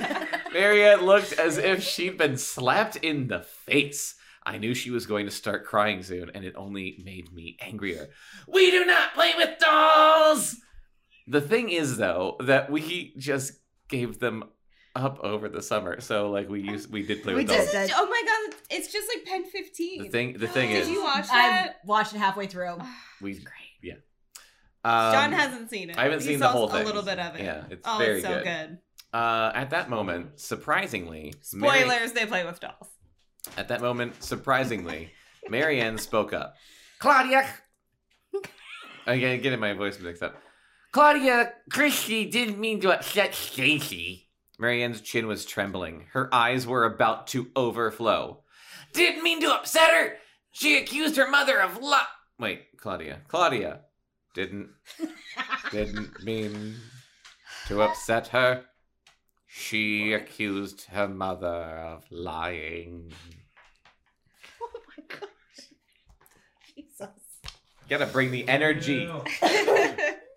Yeah. 0.00 0.26
Mary 0.52 0.84
Anne 0.84 1.02
looked 1.02 1.34
as 1.34 1.56
if 1.58 1.82
she'd 1.82 2.16
been 2.18 2.36
slapped 2.36 2.96
in 2.96 3.28
the 3.28 3.40
face. 3.40 4.14
I 4.44 4.56
knew 4.58 4.74
she 4.74 4.90
was 4.90 5.06
going 5.06 5.26
to 5.26 5.30
start 5.30 5.66
crying 5.66 6.02
soon, 6.02 6.30
and 6.34 6.44
it 6.44 6.54
only 6.56 7.00
made 7.04 7.32
me 7.32 7.58
angrier. 7.60 8.08
We 8.46 8.70
do 8.70 8.84
not 8.86 9.14
play 9.14 9.32
with 9.36 9.58
dolls! 9.58 10.56
The 11.28 11.40
thing 11.40 11.68
is, 11.70 11.96
though, 11.96 12.36
that 12.40 12.70
we 12.70 13.14
just 13.18 13.52
gave 13.88 14.18
them 14.18 14.44
up 14.96 15.20
over 15.20 15.48
the 15.48 15.62
summer. 15.62 16.00
So, 16.00 16.30
like, 16.30 16.48
we 16.48 16.60
used, 16.62 16.90
we 16.90 17.02
did 17.06 17.22
play 17.22 17.34
We 17.34 17.40
with 17.42 17.48
did. 17.48 17.56
dolls. 17.58 17.72
That- 17.72 17.90
oh 17.94 18.06
my 18.06 18.22
god, 18.50 18.58
it's 18.70 18.92
just 18.92 19.08
like 19.14 19.24
Pen 19.26 19.44
15. 19.44 20.02
The 20.04 20.08
thing, 20.08 20.32
the 20.38 20.48
thing 20.48 20.70
Did 20.70 20.82
is, 20.82 20.88
you 20.88 21.02
watch 21.04 21.26
I 21.30 21.48
that? 21.50 21.76
watched 21.84 22.14
it 22.14 22.18
halfway 22.18 22.46
through. 22.46 22.78
we 23.20 23.34
Great. 23.34 23.44
yeah. 23.82 23.94
Um, 24.84 25.12
John 25.12 25.32
hasn't 25.32 25.70
seen 25.70 25.90
it. 25.90 25.98
I 25.98 26.04
haven't 26.04 26.20
He 26.20 26.26
seen 26.28 26.38
the 26.40 26.46
saw 26.46 26.52
whole 26.52 26.68
A 26.68 26.72
thing. 26.72 26.86
little 26.86 27.02
bit 27.02 27.18
of 27.18 27.34
it. 27.36 27.42
Yeah, 27.42 27.64
it's 27.70 27.86
oh, 27.86 27.98
very 27.98 28.16
it's 28.18 28.26
so 28.26 28.34
good. 28.34 28.44
good. 28.44 28.78
Uh, 29.12 29.52
at 29.54 29.70
that 29.70 29.90
moment, 29.90 30.38
surprisingly, 30.40 31.34
Mari- 31.52 31.80
Spoilers: 31.80 32.12
They 32.12 32.26
play 32.26 32.44
with 32.44 32.60
dolls. 32.60 32.88
at 33.56 33.68
that 33.68 33.80
moment, 33.80 34.22
surprisingly, 34.22 35.10
Mary 35.48 35.80
Anne 35.80 35.98
spoke 35.98 36.32
up. 36.32 36.54
Claudia, 37.00 37.46
I 39.06 39.18
get 39.18 39.42
getting 39.42 39.60
my 39.60 39.72
voice 39.72 39.98
mixed 40.00 40.22
up. 40.22 40.36
Claudia, 40.92 41.52
Kristy 41.70 42.30
didn't 42.30 42.58
mean 42.58 42.80
to 42.80 42.90
upset 42.92 43.34
Stacey. 43.34 44.28
Marianne's 44.58 45.00
chin 45.00 45.26
was 45.26 45.44
trembling. 45.44 46.06
Her 46.12 46.32
eyes 46.34 46.66
were 46.66 46.84
about 46.84 47.26
to 47.28 47.48
overflow. 47.54 48.42
Didn't 48.92 49.22
mean 49.22 49.40
to 49.42 49.54
upset 49.54 49.90
her. 49.90 50.14
She 50.50 50.76
accused 50.78 51.16
her 51.16 51.28
mother 51.30 51.60
of 51.60 51.76
lo- 51.80 51.98
Wait, 52.38 52.76
Claudia. 52.78 53.20
Claudia 53.28 53.80
didn't 54.34 54.70
didn't 55.70 56.22
mean 56.24 56.76
to 57.66 57.82
upset 57.82 58.28
her. 58.28 58.64
She 59.46 60.12
accused 60.12 60.86
her 60.86 61.08
mother 61.08 61.48
of 61.48 62.04
lying. 62.10 63.12
Oh 64.60 64.70
my 64.96 65.04
gosh. 65.06 65.68
Jesus. 66.74 67.08
Gotta 67.88 68.06
bring 68.06 68.30
the 68.30 68.48
energy. 68.48 69.08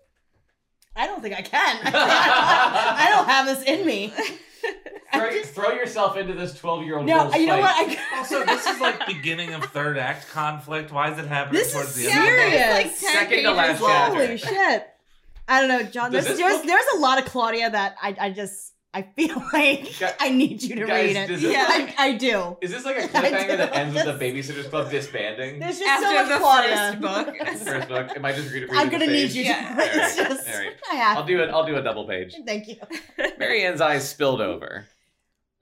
I 0.94 1.06
don't 1.06 1.22
think 1.22 1.34
I 1.34 1.42
can. 1.42 1.76
I 1.84 3.08
don't 3.10 3.26
have 3.28 3.46
this 3.46 3.62
in 3.64 3.86
me. 3.86 4.12
Throw, 5.14 5.42
throw 5.42 5.70
yourself 5.72 6.16
into 6.16 6.34
this 6.34 6.54
12 6.58 6.84
year 6.84 6.98
old 6.98 7.06
No, 7.06 7.32
you 7.34 7.46
know 7.46 7.58
what? 7.58 7.70
I, 7.74 7.98
Also, 8.18 8.44
this 8.44 8.66
is 8.66 8.80
like 8.80 9.06
beginning 9.06 9.52
of 9.54 9.64
third 9.64 9.98
act 9.98 10.28
conflict. 10.30 10.92
Why 10.92 11.10
is 11.12 11.18
it 11.18 11.26
happening 11.26 11.60
This 11.60 11.72
towards 11.72 11.96
is 11.96 12.04
the 12.04 12.10
end? 12.10 12.18
of 12.18 12.24
the 12.24 12.30
serious. 12.30 12.52
There's 12.52 12.74
like 12.74 12.86
10 12.86 13.12
Second 13.12 13.28
to 13.30 13.34
pages 13.36 13.56
last 13.56 13.80
long. 13.80 13.90
chapter. 13.90 14.24
Holy 14.26 14.36
shit. 14.38 14.86
I 15.48 15.60
don't 15.60 15.68
know, 15.68 15.82
John. 15.82 16.12
Does 16.12 16.24
There's, 16.24 16.38
this 16.38 16.46
there's, 16.46 16.56
book- 16.58 16.66
there's 16.66 16.84
a 16.94 16.98
lot 16.98 17.18
of 17.18 17.24
Claudia 17.26 17.68
that 17.70 17.96
I, 18.00 18.16
I 18.20 18.30
just, 18.30 18.71
I 18.94 19.02
feel 19.02 19.42
like 19.54 19.98
Gu- 19.98 20.06
I 20.20 20.28
need 20.30 20.62
you 20.62 20.74
to 20.76 20.86
guys, 20.86 21.06
read 21.06 21.16
it. 21.16 21.26
does 21.28 21.40
this 21.42 21.52
Yeah. 21.52 21.64
I, 21.68 21.94
I 21.98 22.12
do. 22.12 22.58
Is 22.60 22.70
this 22.72 22.84
like 22.84 22.96
a 22.96 23.08
cliffhanger 23.08 23.56
that 23.56 23.74
ends 23.74 23.94
with 23.94 24.04
the 24.04 24.12
Babysitters 24.24 24.68
Club 24.68 24.90
disbanding? 24.90 25.58
There's 25.60 25.78
just 25.78 25.88
After 25.90 26.06
so 26.06 26.14
much 26.14 26.28
the 26.28 26.38
Claudia. 26.38 26.76
first 26.76 27.00
book. 27.00 27.36
First 27.66 27.88
book. 27.88 28.16
Am 28.16 28.24
I 28.24 28.32
just 28.32 28.52
reading? 28.52 28.68
I'm 28.72 28.88
gonna 28.90 29.06
need 29.06 29.30
you 29.30 29.44
to. 29.44 29.48
Yeah. 29.48 29.76
It's 29.80 30.18
Alright, 30.18 30.30
just, 30.36 30.48
alright. 30.48 30.76
I 30.90 30.94
have. 30.96 31.16
I'll 31.18 31.24
do 31.26 31.40
it. 31.42 31.48
I'll 31.50 31.66
do 31.66 31.76
a 31.76 31.82
double 31.82 32.06
page. 32.06 32.34
Thank 32.46 32.68
you. 32.68 32.76
Mary 33.38 33.64
Anne's 33.64 33.80
eyes 33.80 34.08
spilled 34.08 34.40
over. 34.42 34.86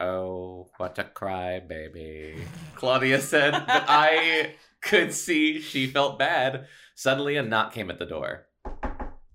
Oh, 0.00 0.68
what 0.78 0.98
a 0.98 1.04
cry, 1.04 1.60
baby. 1.60 2.34
Claudia 2.74 3.20
said, 3.20 3.52
but 3.52 3.84
I 3.86 4.54
could 4.80 5.12
see 5.12 5.60
she 5.60 5.86
felt 5.86 6.18
bad. 6.18 6.66
Suddenly, 6.94 7.36
a 7.36 7.42
knock 7.42 7.74
came 7.74 7.90
at 7.90 7.98
the 7.98 8.06
door. 8.06 8.46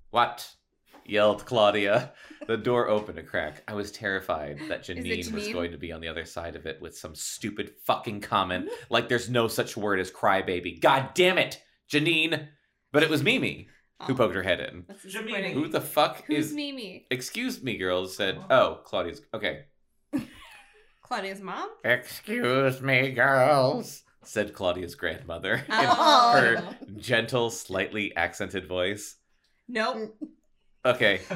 What? 0.09 0.49
Yelled 1.05 1.45
Claudia. 1.45 2.11
The 2.47 2.57
door 2.57 2.89
opened 2.89 3.17
a 3.17 3.23
crack. 3.23 3.63
I 3.67 3.73
was 3.73 3.91
terrified 3.91 4.59
that 4.69 4.87
it 4.89 4.97
Janine, 4.97 5.31
was 5.31 5.47
going 5.49 5.71
to 5.71 5.77
be 5.77 5.91
on 5.91 6.01
the 6.01 6.07
other 6.07 6.25
side 6.25 6.55
of 6.55 6.65
it 6.65 6.81
with 6.81 6.97
some 6.97 7.15
stupid 7.15 7.71
fucking 7.85 8.21
comment 8.21 8.69
like 8.89 9.09
there's 9.09 9.29
no 9.29 9.47
such 9.47 9.75
word 9.77 9.99
as 9.99 10.11
crybaby. 10.11 10.79
God 10.81 11.09
damn 11.15 11.37
it, 11.37 11.61
Janine! 11.91 12.47
But 12.91 13.03
it 13.03 13.09
was 13.09 13.23
Mimi 13.23 13.67
who 14.03 14.13
Oh, 14.13 14.15
poked 14.15 14.35
her 14.35 14.43
head 14.43 14.59
in. 14.59 14.83
that's. 14.87 15.03
Who 15.53 15.67
the 15.67 15.81
fuck 15.81 16.23
Who's 16.27 16.47
is. 16.47 16.53
Mimi? 16.53 17.07
Excuse 17.09 17.63
me, 17.63 17.77
girls, 17.77 18.15
said. 18.15 18.37
Oh, 18.49 18.55
oh 18.55 18.81
Claudia's. 18.83 19.21
Okay. 19.33 19.63
Claudia's 21.01 21.41
mom? 21.41 21.69
Excuse 21.83 22.81
me, 22.81 23.11
girls, 23.11 24.03
said 24.23 24.53
Claudia's 24.53 24.95
grandmother 24.95 25.53
in 25.55 25.63
Oh. 25.69 26.31
her 26.33 26.75
gentle, 26.97 27.49
slightly 27.49 28.15
accented 28.15 28.67
voice. 28.67 29.15
Nope. 29.67 29.97
Mm. 29.97 30.27
Okay. 30.85 31.19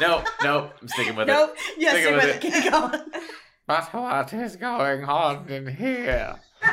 no, 0.00 0.22
no, 0.44 0.70
I'm 0.80 0.88
sticking 0.88 1.16
with 1.16 1.26
nope. 1.26 1.50
it. 1.50 1.56
Nope, 1.56 1.56
yes, 1.78 1.92
sticking 1.94 2.14
with 2.14 2.24
it. 2.24 2.40
Keep 2.40 2.70
going. 2.70 3.00
But 3.64 3.94
what 3.94 4.32
is 4.32 4.56
going 4.56 5.04
on 5.04 5.48
in 5.48 5.68
here? 5.68 6.34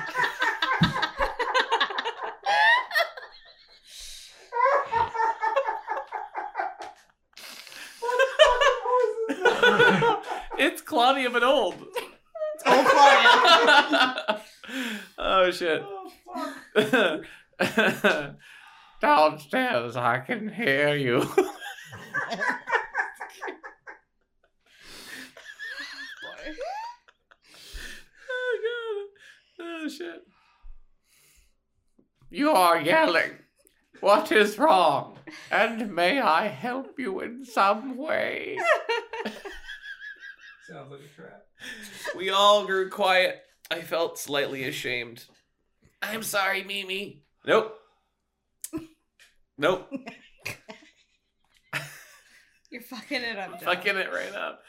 it's 10.58 10.82
Claudia 10.82 11.30
but 11.30 11.44
old. 11.44 11.76
It's 12.56 12.64
old 12.66 12.88
Claudia. 12.88 14.42
oh 15.20 15.52
shit. 15.52 15.84
Oh, 16.80 17.22
Downstairs, 19.02 19.96
I 19.96 20.20
can 20.20 20.50
hear 20.50 20.96
you. 20.96 21.22
oh 21.38 21.46
god. 28.64 29.08
Oh 29.60 29.88
shit. 29.88 30.22
You 32.30 32.52
are 32.52 32.80
yelling. 32.80 33.32
What 34.02 34.32
is 34.32 34.58
wrong? 34.58 35.18
And 35.52 35.94
may 35.94 36.20
I 36.20 36.48
help 36.48 37.00
you 37.00 37.22
in 37.22 37.46
some 37.46 37.98
way? 37.98 38.58
Sounds 40.70 40.92
like 40.92 41.02
a 41.02 41.16
trap. 41.16 41.46
We 42.16 42.30
all 42.30 42.66
grew 42.66 42.90
quiet. 42.90 43.42
I 43.72 43.82
felt 43.82 44.20
slightly 44.20 44.64
ashamed. 44.66 45.26
I'm 46.02 46.24
sorry, 46.24 46.64
Mimi. 46.64 47.24
Nope. 47.46 47.79
Nope. 49.60 49.92
You're 52.72 52.82
fucking 52.82 53.22
it 53.22 53.38
up, 53.38 53.60
John. 53.60 53.76
Fucking 53.76 53.98
it 53.98 54.10
right 54.10 54.34
up. 54.34 54.62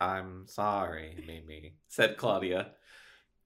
I'm 0.00 0.46
sorry, 0.46 1.22
Mimi, 1.26 1.74
said 1.88 2.16
Claudia. 2.16 2.68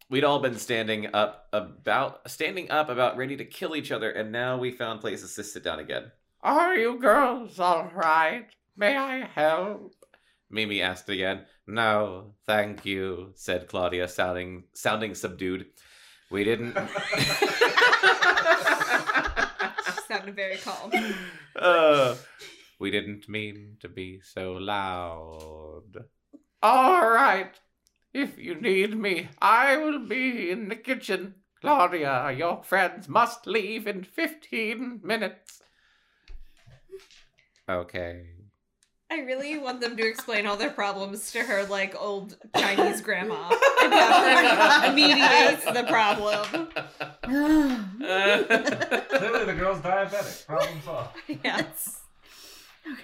We'd 0.09 0.23
all 0.23 0.39
been 0.39 0.56
standing 0.56 1.09
up 1.12 1.48
about 1.52 2.31
standing 2.31 2.70
up 2.70 2.89
about 2.89 3.16
ready 3.16 3.36
to 3.39 3.44
kill 3.44 3.74
each 3.74 3.90
other, 3.90 4.09
and 4.09 4.31
now 4.31 4.56
we 4.56 4.70
found 4.70 5.01
places 5.01 5.35
to 5.35 5.43
sit 5.43 5.64
down 5.64 5.81
again. 5.81 6.12
Are 6.43 6.77
you 6.77 7.01
girls 7.01 7.59
all 7.59 7.90
right? 7.93 8.47
May 8.77 8.97
I 8.97 9.27
help? 9.27 9.94
Mimi 10.48 10.81
asked 10.81 11.09
again. 11.09 11.44
No, 11.66 12.35
thank 12.47 12.86
you, 12.86 13.32
said 13.35 13.66
Claudia, 13.66 14.06
sounding 14.06 14.64
sounding 14.74 15.16
subdued. 15.16 15.66
We 16.31 16.44
didn't 16.44 16.77
She 16.77 16.82
sounded 20.06 20.36
very 20.36 20.56
calm. 20.56 20.92
uh, 21.56 22.14
we 22.78 22.90
didn't 22.90 23.28
mean 23.28 23.76
to 23.80 23.88
be 23.88 24.20
so 24.20 24.52
loud. 24.52 26.04
All 26.62 27.10
right. 27.10 27.54
If 28.12 28.38
you 28.38 28.54
need 28.54 28.96
me, 28.96 29.28
I 29.40 29.76
will 29.76 30.06
be 30.06 30.50
in 30.50 30.68
the 30.68 30.76
kitchen. 30.76 31.34
Claudia, 31.60 32.32
your 32.32 32.62
friends 32.62 33.08
must 33.08 33.46
leave 33.46 33.86
in 33.86 34.04
15 34.04 35.00
minutes. 35.02 35.62
Okay. 37.68 38.35
I 39.08 39.20
really 39.20 39.56
want 39.56 39.80
them 39.80 39.96
to 39.96 40.04
explain 40.06 40.46
all 40.46 40.56
their 40.56 40.70
problems 40.70 41.30
to 41.32 41.38
her 41.40 41.64
like 41.64 41.94
old 41.96 42.36
Chinese 42.56 43.00
grandma 43.00 43.50
and 43.82 43.92
have 43.92 44.82
her 44.84 44.92
mediate 44.92 45.62
the 45.74 45.84
problem. 45.84 46.68
Clearly, 49.08 49.44
the 49.44 49.54
girl's 49.56 49.78
diabetic. 49.78 50.46
Problem 50.46 50.80
solved. 50.84 51.16
Yes. 51.44 52.00
Okay. 52.84 53.00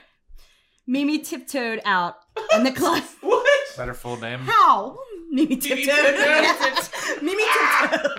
Mimi 0.88 1.20
tiptoed 1.20 1.80
out, 1.84 2.16
and 2.52 2.66
the 2.66 2.72
class. 2.72 3.14
Is 3.22 3.76
that 3.76 3.86
her 3.86 3.94
full 3.94 4.16
name? 4.18 4.40
How? 4.40 4.98
Mimi 5.30 5.56
tiptoed. 5.56 5.86
tiptoed. 5.86 7.22
Mimi 7.22 7.44
tiptoed. 7.44 8.18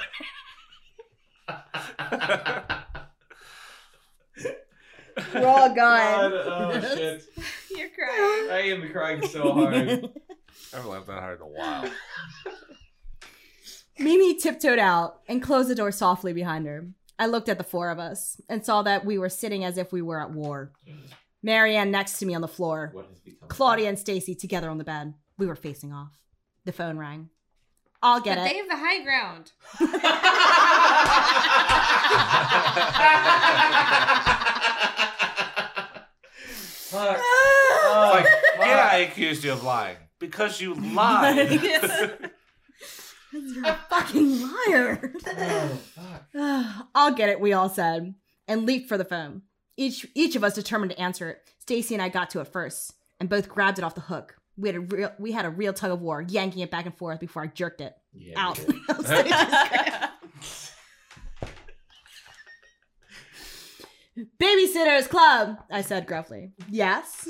We're 5.34 5.45
all 5.45 5.76
gone. 5.76 6.34
oh 6.34 6.81
shit. 6.95 7.23
You're 7.78 7.90
crying. 7.95 8.52
I 8.52 8.62
am 8.72 8.91
crying 8.91 9.28
so 9.28 9.52
hard. 9.54 9.76
I 10.74 10.76
haven't 10.76 10.91
laughed 10.91 11.08
that 11.08 11.20
hard 11.20 11.40
in 11.40 11.44
a 11.44 11.48
while. 11.50 11.86
Mimi 14.00 14.36
tiptoed 14.40 14.80
out 14.80 15.20
and 15.28 15.41
closed 15.41 15.70
the 15.70 15.76
door 15.76 15.91
softly 15.91 16.34
behind 16.34 16.66
her. 16.66 16.88
I 17.20 17.28
looked 17.28 17.48
at 17.50 17.58
the 17.60 17.64
four 17.64 17.90
of 17.91 18.00
us 18.00 18.41
and 18.50 18.66
saw 18.66 18.82
that 18.84 19.06
we 19.06 19.18
were 19.20 19.30
sitting 19.30 19.64
as 19.64 19.78
if 19.78 19.91
we 19.91 20.02
were 20.02 20.20
at 20.20 20.32
war. 20.32 20.72
Mary 21.44 21.76
Anne 21.76 21.91
next 21.91 22.18
to 22.20 22.26
me 22.26 22.34
on 22.34 22.41
the 22.41 22.48
floor. 22.48 22.90
What 22.94 23.06
has 23.10 23.20
become 23.20 23.48
Claudia 23.50 23.90
and 23.90 24.00
Stacey 24.00 24.34
together 24.34 24.70
on 24.70 24.80
the 24.80 24.84
bed. 24.84 25.14
We 25.38 25.45
were 25.45 25.56
facing 25.56 25.94
off. 25.94 26.18
The 26.66 26.72
phone 26.72 26.98
rang. 26.98 27.30
I'll 28.02 28.20
get 28.20 28.38
But 28.38 28.48
it. 28.48 28.52
they 28.52 28.58
have 28.58 28.68
the 28.68 28.78
high 28.78 29.04
ground. 29.04 29.52
Fuck. 36.94 37.18
It's 37.20 37.86
like, 37.95 38.26
fuck. 38.26 38.65
yeah, 38.68 38.90
I 38.91 38.98
accused 38.98 39.44
you 39.44 39.52
of 39.53 39.64
lying 39.64 39.98
because 40.20 40.61
you 40.61 40.74
lied. 40.94 41.49
You're 43.32 43.65
a 43.65 43.80
fucking 43.90 44.41
liar. 44.68 45.14
Oh, 45.26 45.80
fuck. 45.95 46.88
I'll 46.95 47.14
get 47.14 47.30
it, 47.30 47.40
we 47.40 47.53
all 47.53 47.70
said, 47.70 48.14
and 48.48 48.65
leaped 48.65 48.88
for 48.90 48.98
the 48.98 49.06
phone. 49.06 49.41
Each 49.78 50.06
each 50.14 50.36
of 50.36 50.44
us 50.44 50.53
determined 50.56 50.91
to 50.91 50.99
answer 50.99 51.30
it. 51.32 51.41
Stacey 51.60 51.95
and 51.95 52.02
I 52.02 52.10
got 52.10 52.30
to 52.32 52.41
it 52.41 52.48
first, 52.48 52.94
and 53.20 53.28
both 53.30 53.49
grabbed 53.49 53.80
it 53.80 53.84
off 53.84 53.95
the 53.95 54.02
hook. 54.02 54.36
We 54.57 54.70
had 54.70 54.76
a 54.76 54.80
real 54.82 55.11
we 55.18 55.32
had 55.32 55.45
a 55.45 55.49
real 55.49 55.74
tug 55.74 55.91
of 55.91 56.02
war, 56.02 56.22
yanking 56.22 56.61
it 56.61 56.70
back 56.70 56.86
and 56.86 56.95
forth 56.95 57.20
before 57.20 57.41
I 57.44 57.48
jerked 57.48 57.82
it 57.82 57.95
Yeah, 58.14 58.34
out. 58.38 58.60
we 58.68 58.74
did. 59.03 59.34
Babysitters 64.18 65.10
Club, 65.10 65.57
I 65.72 65.81
said 65.81 66.06
gruffly. 66.06 66.52
Yes. 66.69 67.27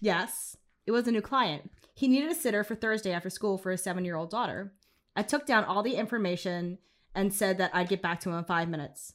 Yes. 0.00 0.56
It 0.86 0.92
was 0.92 1.06
a 1.08 1.12
new 1.12 1.22
client. 1.22 1.70
He 1.94 2.08
needed 2.08 2.30
a 2.30 2.34
sitter 2.34 2.64
for 2.64 2.74
Thursday 2.74 3.12
after 3.12 3.30
school 3.30 3.56
for 3.56 3.70
his 3.70 3.82
seven 3.82 4.04
year 4.04 4.16
old 4.16 4.30
daughter. 4.30 4.74
I 5.14 5.22
took 5.22 5.46
down 5.46 5.64
all 5.64 5.82
the 5.82 5.94
information 5.94 6.78
and 7.14 7.32
said 7.32 7.58
that 7.58 7.70
I'd 7.74 7.88
get 7.88 8.02
back 8.02 8.20
to 8.20 8.30
him 8.30 8.36
in 8.36 8.44
five 8.44 8.68
minutes. 8.68 9.14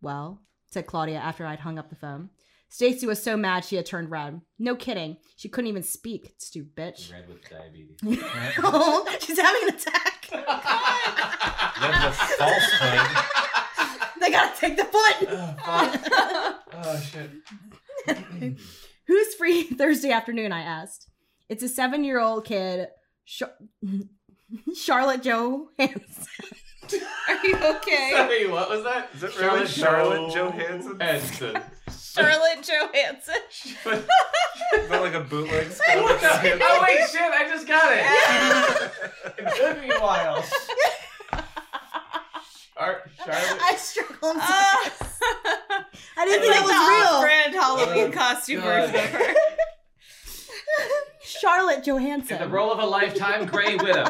Well, 0.00 0.40
said 0.70 0.86
Claudia 0.86 1.18
after 1.18 1.46
I'd 1.46 1.60
hung 1.60 1.78
up 1.78 1.90
the 1.90 1.96
phone. 1.96 2.30
Stacey 2.68 3.06
was 3.06 3.22
so 3.22 3.36
mad 3.36 3.64
she 3.64 3.76
had 3.76 3.86
turned 3.86 4.10
red. 4.10 4.40
No 4.58 4.74
kidding. 4.74 5.18
She 5.36 5.48
couldn't 5.48 5.68
even 5.68 5.82
speak, 5.82 6.34
stupid 6.38 6.74
bitch. 6.74 7.12
Red 7.12 7.28
with 7.28 7.48
diabetes. 7.48 7.98
oh, 8.62 9.06
she's 9.20 9.38
having 9.38 9.68
an 9.68 9.74
attack. 9.74 10.26
Then 10.30 12.02
the 12.02 12.12
falsehood. 12.12 13.55
They 14.36 14.42
gotta 14.42 14.60
take 14.60 14.76
the 14.76 14.84
foot. 14.84 15.28
oh 16.74 17.02
shit. 17.10 17.30
Who's 19.06 19.34
free 19.34 19.62
Thursday 19.64 20.10
afternoon? 20.10 20.52
I 20.52 20.60
asked. 20.60 21.08
It's 21.48 21.62
a 21.62 21.68
seven 21.68 22.04
year 22.04 22.20
old 22.20 22.44
kid, 22.44 22.88
Char- 23.24 23.54
Charlotte 24.76 25.22
Johanssen. 25.22 26.26
Are 27.28 27.46
you 27.46 27.56
okay? 27.56 28.10
Sorry, 28.12 28.48
what 28.48 28.68
was 28.68 28.84
that? 28.84 29.08
Is 29.14 29.22
it 29.22 29.40
really 29.40 29.66
Charlotte 29.66 30.32
Johanssen? 30.32 30.98
Johanssen. 30.98 31.62
Charlotte 32.14 32.62
Johanssen. 32.62 33.42
Is 34.76 34.88
that 34.88 35.00
like 35.02 35.14
a 35.14 35.20
bootleg? 35.20 35.68
what? 35.68 36.20
Oh 36.22 36.80
wait, 36.82 37.08
shit! 37.10 37.20
I 37.22 37.48
just 37.48 37.66
got 37.66 37.92
it. 37.92 38.92
it 39.38 39.56
took 39.56 39.80
me 39.80 39.90
a 39.90 40.00
while. 40.00 40.44
Char- 42.78 43.02
Charlotte. 43.24 43.62
I 43.62 43.76
struggled. 43.76 44.36
Ah. 44.38 44.92
I 46.18 46.24
didn't 46.24 46.42
think 46.42 46.54
like 46.54 46.62
the 46.64 46.68
that 46.68 47.00
was 47.00 47.14
off-brand 47.14 47.54
Halloween 47.54 48.08
Oh, 48.08 48.16
costume 48.16 48.60
God. 48.60 48.90
version 48.90 49.20
real. 49.20 49.34
Charlotte 51.22 51.84
Johanssen. 51.84 52.32
In 52.32 52.38
the 52.40 52.48
role 52.48 52.70
of 52.72 52.78
a 52.78 52.86
lifetime 52.86 53.46
gray 53.46 53.76
widow. 53.76 54.04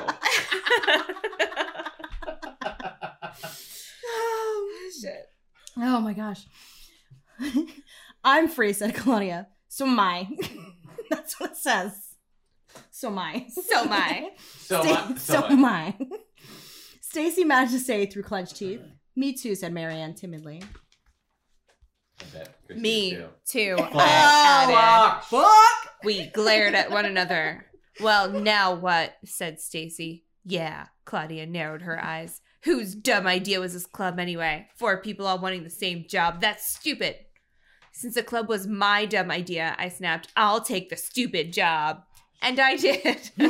oh, 4.05 4.90
shit. 5.01 5.26
Oh 5.76 6.01
my 6.01 6.12
gosh. 6.12 6.47
I'm 8.24 8.48
free, 8.48 8.72
said 8.72 8.94
Claudia. 8.94 9.48
So 9.68 9.86
am 9.86 9.98
I. 10.01 10.28
That's 11.10 11.38
what 11.38 11.51
it 11.52 11.56
says. 11.56 11.93
So 12.90 13.09
am 13.09 13.18
I. 13.18 13.47
So 13.51 13.78
am 13.80 13.93
I. 13.93 14.30
So, 14.59 14.82
Sta- 14.82 15.09
mu- 15.09 15.16
so 15.16 15.40
so 15.40 15.47
am 15.47 15.64
I. 15.64 15.94
Stacey 17.16 17.44
managed 17.44 17.72
to 17.72 17.80
say 17.80 18.05
through 18.05 18.24
clenched 18.24 18.56
teeth. 18.56 18.82
Me 19.16 19.32
too, 19.32 19.55
said 19.55 19.72
Mary 19.72 19.94
Anne 19.94 20.12
timidly. 20.12 20.62
I 22.20 22.74
Me 22.74 23.12
is 23.14 23.24
too. 23.48 23.74
Fuck. 23.78 23.93
I 23.94 24.70
added. 24.70 25.24
Fuck! 25.24 25.94
We 26.05 26.26
glared 26.26 26.74
at 26.74 26.90
one 26.90 27.06
another. 27.06 27.64
Well, 28.02 28.28
now 28.30 28.74
what? 28.74 29.14
said 29.24 29.60
Stacey. 29.60 30.26
Yeah, 30.44 30.88
Claudia 31.06 31.47
narrowed 31.47 31.80
her 31.80 31.98
eyes. 32.05 32.43
Whose 32.64 32.94
dumb 32.94 33.26
idea 33.26 33.60
was 33.60 33.72
this 33.72 33.86
club 33.86 34.18
anyway? 34.18 34.68
Four 34.76 35.01
people 35.01 35.26
all 35.26 35.38
wanting 35.38 35.64
the 35.64 35.70
same 35.70 36.05
job. 36.06 36.43
That's 36.43 36.68
stupid. 36.68 37.16
Since 37.93 38.16
the 38.16 38.22
club 38.24 38.47
was 38.47 38.66
my 38.66 39.06
dumb 39.06 39.30
idea, 39.30 39.74
I 39.78 39.88
snapped, 39.88 40.28
I'll 40.36 40.60
take 40.60 40.90
the 40.90 40.98
stupid 40.98 41.55
job. 41.55 42.02
And 42.42 42.60
I 42.60 42.76
did. 42.76 43.06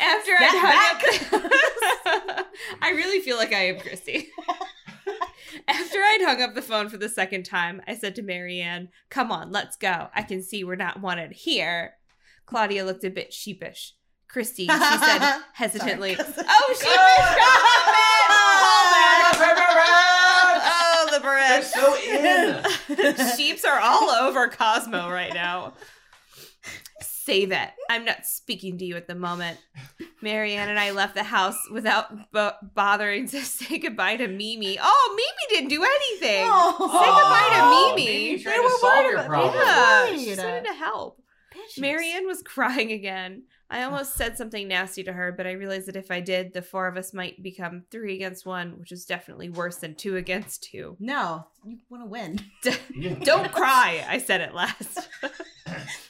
After 0.00 0.32
I 0.38 0.48
hung 1.30 1.42
up, 2.36 2.46
I 2.80 2.90
really 2.90 3.20
feel 3.20 3.36
like 3.36 3.52
I 3.52 3.66
am 3.66 3.76
Kristy. 3.76 4.28
After 5.68 5.98
I'd 5.98 6.22
hung 6.22 6.40
up 6.42 6.54
the 6.54 6.62
phone 6.62 6.88
for 6.88 6.96
the 6.96 7.08
second 7.08 7.44
time, 7.44 7.82
I 7.86 7.94
said 7.94 8.14
to 8.16 8.22
Mary 8.22 8.60
Anne, 8.60 8.88
Come 9.10 9.30
on, 9.32 9.50
let's 9.50 9.76
go. 9.76 10.08
I 10.14 10.22
can 10.22 10.42
see 10.42 10.64
we're 10.64 10.76
not 10.76 11.00
wanted 11.00 11.32
here. 11.32 11.94
Claudia 12.46 12.84
looked 12.84 13.04
a 13.04 13.10
bit 13.10 13.32
sheepish. 13.32 13.94
Kristy, 14.32 14.66
she 14.66 14.66
said 14.66 15.40
hesitantly. 15.54 16.14
Sorry. 16.14 16.28
oh, 16.48 16.74
sheepish! 16.74 16.88
oh, 20.70 21.08
the 21.10 21.20
They're 21.48 21.62
so 21.62 21.96
in. 21.96 23.36
Sheeps 23.36 23.64
are 23.64 23.80
all 23.80 24.10
over 24.10 24.48
Cosmo 24.48 25.10
right 25.10 25.32
now. 25.32 25.74
Save 27.28 27.52
it. 27.52 27.68
I'm 27.90 28.04
not 28.06 28.24
speaking 28.24 28.78
to 28.78 28.84
you 28.84 28.96
at 28.96 29.06
the 29.06 29.14
moment. 29.14 29.58
Mary 30.22 30.54
Anne 30.54 30.68
and 30.70 30.78
I 30.80 30.92
left 30.92 31.14
the 31.14 31.22
house 31.22 31.58
without 31.70 32.32
b- 32.32 32.48
bothering 32.74 33.28
to 33.28 33.40
say 33.44 33.78
goodbye 33.78 34.16
to 34.16 34.28
Mimi. 34.28 34.78
Oh, 34.80 35.14
Mimi 35.14 35.54
didn't 35.60 35.68
do 35.68 35.84
anything. 35.84 36.44
Oh. 36.46 36.72
Say 36.78 36.86
goodbye 36.86 37.48
to 37.52 37.62
oh, 37.62 37.94
Mimi. 37.96 38.06
Mimi 38.06 38.36
They 38.36 38.42
trying 38.42 38.62
were 38.62 38.68
worried 38.82 39.14
about- 39.14 39.26
problem. 39.26 39.54
Yeah, 39.54 40.02
Right. 40.04 40.18
she 40.18 40.24
just 40.26 40.42
wanted 40.42 40.64
to 40.66 40.72
help. 40.74 41.22
Bitches. 41.54 41.80
Mary 41.80 42.10
Anne 42.12 42.26
was 42.26 42.42
crying 42.42 42.92
again. 42.92 43.42
I 43.70 43.82
almost 43.82 44.14
said 44.14 44.38
something 44.38 44.66
nasty 44.66 45.02
to 45.04 45.12
her, 45.12 45.30
but 45.30 45.46
I 45.46 45.52
realized 45.52 45.88
that 45.88 45.96
if 45.96 46.10
I 46.10 46.20
did, 46.20 46.54
the 46.54 46.62
four 46.62 46.88
of 46.88 46.96
us 46.96 47.12
might 47.12 47.42
become 47.42 47.82
three 47.90 48.14
against 48.14 48.46
one, 48.46 48.78
which 48.78 48.92
is 48.92 49.04
definitely 49.04 49.50
worse 49.50 49.76
than 49.76 49.94
two 49.94 50.16
against 50.16 50.62
two. 50.62 50.96
No, 50.98 51.46
you 51.66 51.76
want 51.90 52.02
to 52.04 52.08
win. 52.08 52.40
Don't 53.24 53.52
cry, 53.52 54.02
I 54.08 54.16
said 54.18 54.40
at 54.40 54.54
last. 54.54 55.06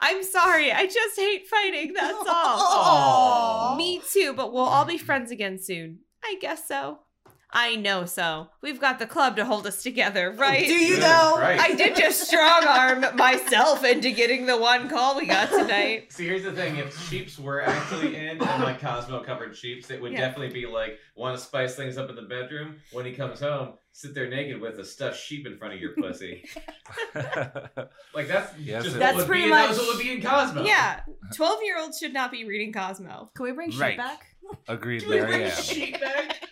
I'm 0.00 0.22
sorry, 0.22 0.72
I 0.72 0.86
just 0.86 1.16
hate 1.16 1.46
fighting, 1.46 1.92
that's 1.92 2.12
all. 2.14 2.24
Aw. 2.26 3.74
Me 3.76 4.00
too, 4.10 4.32
but 4.34 4.52
we'll 4.52 4.62
all 4.64 4.84
be 4.84 4.98
friends 4.98 5.30
again 5.30 5.58
soon. 5.58 6.00
I 6.24 6.36
guess 6.40 6.66
so. 6.66 6.98
I 7.52 7.74
know 7.76 8.04
so. 8.04 8.48
We've 8.62 8.80
got 8.80 8.98
the 9.00 9.06
club 9.06 9.34
to 9.36 9.44
hold 9.44 9.66
us 9.66 9.82
together, 9.82 10.30
right? 10.30 10.66
Do 10.66 10.72
you 10.72 10.94
Good, 10.96 11.02
though? 11.02 11.36
right. 11.38 11.58
I 11.58 11.74
did 11.74 11.96
just 11.96 12.22
strong 12.28 12.64
arm 12.64 13.04
myself 13.16 13.84
into 13.84 14.12
getting 14.12 14.46
the 14.46 14.56
one 14.56 14.88
call 14.88 15.16
we 15.16 15.26
got 15.26 15.48
tonight. 15.50 16.12
See, 16.12 16.26
here's 16.26 16.44
the 16.44 16.52
thing: 16.52 16.76
if 16.76 16.96
sheeps 17.08 17.38
were 17.40 17.60
actually 17.62 18.14
in 18.16 18.40
and 18.40 18.62
like 18.62 18.80
Cosmo 18.80 19.22
covered 19.24 19.56
sheeps, 19.56 19.90
it 19.90 20.00
would 20.00 20.12
Yeah. 20.12 20.20
definitely 20.20 20.52
be 20.60 20.66
like 20.66 20.98
want 21.16 21.36
to 21.36 21.44
spice 21.44 21.74
things 21.74 21.98
up 21.98 22.08
in 22.08 22.14
the 22.16 22.22
bedroom. 22.22 22.76
When 22.92 23.04
he 23.04 23.12
comes 23.12 23.40
home, 23.40 23.74
sit 23.92 24.14
there 24.14 24.28
naked 24.30 24.60
with 24.60 24.78
a 24.78 24.84
stuffed 24.84 25.18
sheep 25.18 25.44
in 25.46 25.56
front 25.58 25.74
of 25.74 25.80
your 25.80 25.94
pussy. 25.94 26.48
Like 28.14 28.26
that's 28.28 28.56
Yes, 28.58 28.84
just 28.84 28.96
it 28.96 28.98
what 28.98 29.00
That's 29.00 29.16
would 29.18 29.26
pretty 29.26 29.44
be, 29.44 29.50
that 29.50 29.68
much- 29.68 29.68
was 29.70 29.78
what 29.78 29.96
would 29.96 30.02
be 30.02 30.12
in 30.12 30.22
Cosmo. 30.22 30.64
Yeah, 30.64 31.00
12 31.34 31.62
year 31.64 31.78
olds 31.80 31.98
should 31.98 32.12
not 32.12 32.30
be 32.32 32.44
reading 32.44 32.72
Cosmo. 32.72 33.30
Can 33.34 33.44
we 33.44 33.52
bring 33.52 33.70
sheep 33.70 33.80
Right. 33.80 33.96
back? 33.96 34.26
Agreed, 34.68 35.00
Can 35.02 35.10
we 35.10 35.18
bring 35.20 35.30
Mary 35.30 35.44
Anne. 35.44 35.62
sheep 35.62 36.00
back? 36.00 36.42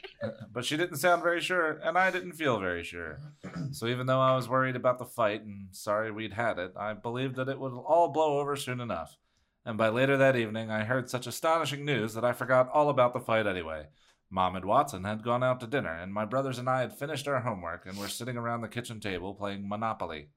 But 0.59 0.65
she 0.65 0.77
didn't 0.77 0.97
sound 0.97 1.23
very 1.23 1.41
sure, 1.41 1.79
and 1.85 1.97
I 1.97 2.11
didn't 2.11 2.33
feel 2.33 2.59
very 2.59 2.83
sure. 2.83 3.21
So 3.71 3.87
even 3.87 4.07
though 4.07 4.21
I 4.21 4.35
was 4.35 4.49
worried 4.49 4.75
about 4.75 4.99
the 4.99 5.05
fight 5.05 5.45
and 5.45 5.69
sorry 5.71 6.11
we'd 6.11 6.33
had 6.33 6.59
it, 6.59 6.73
I 6.77 6.95
believed 6.95 7.37
that 7.37 7.49
it 7.49 7.61
would 7.61 7.75
all 7.75 8.09
blow 8.09 8.41
over 8.41 8.57
soon 8.57 8.81
enough. 8.81 9.17
And 9.65 9.79
by 9.79 9.89
later 9.89 10.17
that 10.17 10.35
evening, 10.35 10.69
I 10.69 10.83
heard 10.83 11.09
such 11.09 11.29
astonishing 11.29 11.85
news 11.85 12.13
that 12.15 12.25
I 12.25 12.33
forgot 12.33 12.69
all 12.75 12.89
about 12.89 13.13
the 13.13 13.21
fight 13.21 13.47
anyway. 13.47 13.87
Mom 14.31 14.57
and 14.57 14.65
Watson 14.65 15.05
had 15.05 15.23
gone 15.23 15.45
out 15.45 15.61
to 15.61 15.69
dinner, 15.69 15.95
and 15.95 16.13
my 16.13 16.25
brothers 16.25 16.59
and 16.59 16.69
I 16.69 16.81
had 16.81 16.99
finished 16.99 17.29
our 17.29 17.43
homework 17.43 17.87
and 17.87 17.97
were 17.97 18.09
sitting 18.09 18.37
around 18.37 18.63
the 18.63 18.69
kitchen 18.69 18.99
table 18.99 19.35
playing 19.35 19.69
Monopoly. 19.69 20.31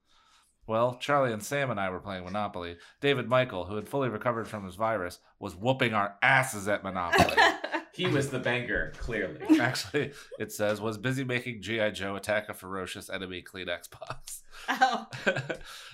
Well, 0.67 0.97
Charlie 0.99 1.33
and 1.33 1.41
Sam 1.41 1.71
and 1.71 1.79
I 1.79 1.89
were 1.89 1.99
playing 1.99 2.25
Monopoly. 2.25 2.77
David 2.99 3.27
Michael, 3.27 3.65
who 3.65 3.75
had 3.75 3.89
fully 3.89 4.09
recovered 4.09 4.47
from 4.47 4.65
his 4.65 4.75
virus, 4.75 5.17
was 5.39 5.55
whooping 5.55 5.95
our 5.95 6.13
asses 6.21 6.67
at 6.67 6.83
Monopoly. 6.83 7.35
He 7.93 8.07
was 8.07 8.29
the 8.29 8.39
banger, 8.39 8.93
clearly. 8.97 9.41
Actually, 9.59 10.13
it 10.39 10.51
says 10.51 10.79
was 10.79 10.97
busy 10.97 11.23
making 11.23 11.61
GI 11.61 11.91
Joe 11.91 12.15
attack 12.15 12.49
a 12.49 12.53
ferocious 12.53 13.09
enemy 13.09 13.43
Kleenex 13.43 13.89
box. 13.91 14.43
oh. 14.69 15.07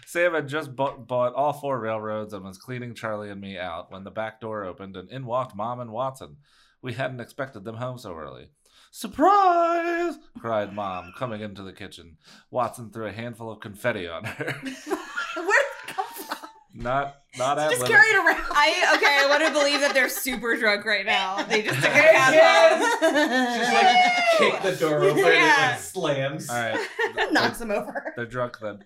Sam 0.05 0.33
had 0.33 0.47
just 0.47 0.75
bought, 0.75 1.07
bought 1.07 1.33
all 1.33 1.53
four 1.53 1.79
railroads 1.79 2.33
and 2.33 2.43
was 2.43 2.57
cleaning 2.57 2.93
Charlie 2.93 3.29
and 3.29 3.41
me 3.41 3.57
out 3.57 3.91
when 3.91 4.03
the 4.03 4.11
back 4.11 4.39
door 4.39 4.63
opened 4.63 4.95
and 4.95 5.09
in 5.09 5.25
walked 5.25 5.55
Mom 5.55 5.79
and 5.79 5.91
Watson. 5.91 6.37
We 6.81 6.93
hadn't 6.93 7.19
expected 7.21 7.63
them 7.63 7.75
home 7.77 7.97
so 7.97 8.15
early. 8.15 8.49
Surprise! 8.91 10.17
cried 10.39 10.73
Mom, 10.73 11.13
coming 11.17 11.41
into 11.41 11.61
the 11.63 11.73
kitchen. 11.73 12.17
Watson 12.51 12.89
threw 12.89 13.07
a 13.07 13.11
handful 13.11 13.51
of 13.51 13.59
confetti 13.59 14.07
on 14.07 14.23
her. 14.23 14.45
Where 14.63 14.63
did 14.63 15.45
it 15.45 15.87
come 15.87 16.05
from? 16.05 16.49
Not, 16.77 17.15
not 17.37 17.57
at 17.59 17.69
Just 17.69 17.81
Little- 17.81 17.95
carry 17.95 18.07
it 18.09 18.15
around. 18.15 18.43
I 18.51 18.93
okay. 18.97 19.17
I 19.19 19.27
want 19.29 19.43
to 19.45 19.51
believe 19.51 19.79
that 19.81 19.93
they're 19.93 20.09
super 20.09 20.55
drunk 20.57 20.85
right 20.85 21.05
now. 21.05 21.41
They 21.43 21.63
just 21.63 21.75
took 21.75 21.89
a 21.89 21.93
cab 21.93 22.79
home. 23.01 23.59
Just 23.59 23.73
like 23.73 24.23
kick 24.37 24.61
the 24.63 24.75
door 24.79 25.03
open 25.03 25.17
and 25.19 25.27
it 25.27 25.71
like 25.71 25.79
slams. 25.79 26.49
All 26.49 26.55
right, 26.55 26.79
knocks 27.31 27.57
them 27.59 27.71
over. 27.71 28.13
They're 28.15 28.25
drunk 28.25 28.59
then. 28.59 28.83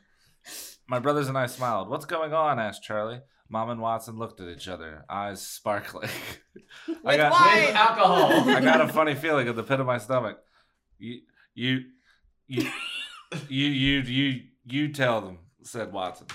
My 0.88 1.00
brothers 1.00 1.28
and 1.30 1.38
I 1.38 1.46
smiled. 1.46 1.90
What's 1.90 2.06
going 2.06 2.34
on? 2.34 2.60
asked 2.60 2.84
Charlie. 2.84 3.22
Mom 3.50 3.70
and 3.70 3.82
Watson 3.82 4.18
looked 4.18 4.40
at 4.40 4.48
each 4.48 4.70
other, 4.70 5.04
eyes 5.10 5.46
sparkling. 5.46 6.10
I 7.06 7.18
got 7.18 7.32
wine. 7.34 7.66
With 7.68 7.76
alcohol. 7.76 8.50
I 8.50 8.62
got 8.62 8.80
a 8.80 8.88
funny 8.88 9.14
feeling 9.16 9.48
in 9.48 9.56
the 9.58 9.64
pit 9.64 9.82
of 9.82 9.86
my 9.86 9.98
stomach. 9.98 10.38
You 10.98 11.20
you 11.54 11.80
you 12.48 12.70
you 13.50 13.68
you 13.68 14.00
you, 14.02 14.42
you 14.66 14.94
tell 14.94 15.20
them, 15.20 15.40
said 15.64 15.92
Watson. 15.92 16.28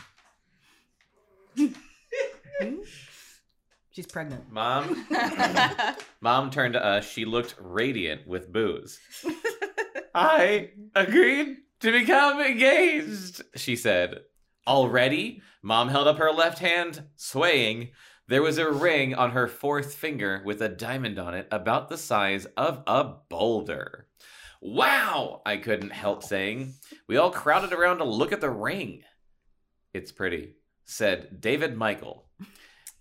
Hmm? 2.63 2.77
She's 3.91 4.07
pregnant. 4.07 4.51
Mom, 4.51 5.07
Mom 6.23 6.51
turned 6.51 6.73
to 6.73 6.83
us. 6.83 7.07
She 7.07 7.27
looked 7.27 7.55
radiant 7.61 8.27
with 8.27 8.51
booze. 8.51 8.99
I 10.15 10.71
agreed 10.95 11.59
to 11.81 11.93
become 11.93 12.41
engaged, 12.41 13.43
she 13.55 13.77
said. 13.77 14.21
Already? 14.67 15.43
Mom 15.63 15.89
held 15.89 16.09
up 16.09 16.17
her 16.17 16.33
left 16.33 16.61
hand, 16.61 17.05
swaying. 17.17 17.91
There 18.29 18.43
was 18.43 18.59
a 18.59 18.71
ring 18.71 19.15
on 19.15 19.33
her 19.33 19.47
fourth 19.49 19.95
finger 19.95 20.43
with 20.45 20.63
a 20.63 20.69
diamond 20.69 21.19
on 21.19 21.35
it 21.35 21.47
about 21.51 21.89
the 21.89 21.99
size 21.99 22.47
of 22.57 22.83
a 22.87 23.05
boulder. 23.29 24.09
Wow! 24.61 25.43
I 25.47 25.59
couldn't 25.59 25.91
help 25.91 26.23
saying. 26.25 26.75
We 27.07 27.19
all 27.19 27.31
crowded 27.31 27.73
around 27.73 27.99
to 27.99 28.05
look 28.05 28.33
at 28.33 28.41
the 28.41 28.51
ring. 28.51 29.03
It's 29.93 30.11
pretty, 30.13 30.55
said 30.87 31.41
David 31.41 31.77
Michael. 31.77 32.25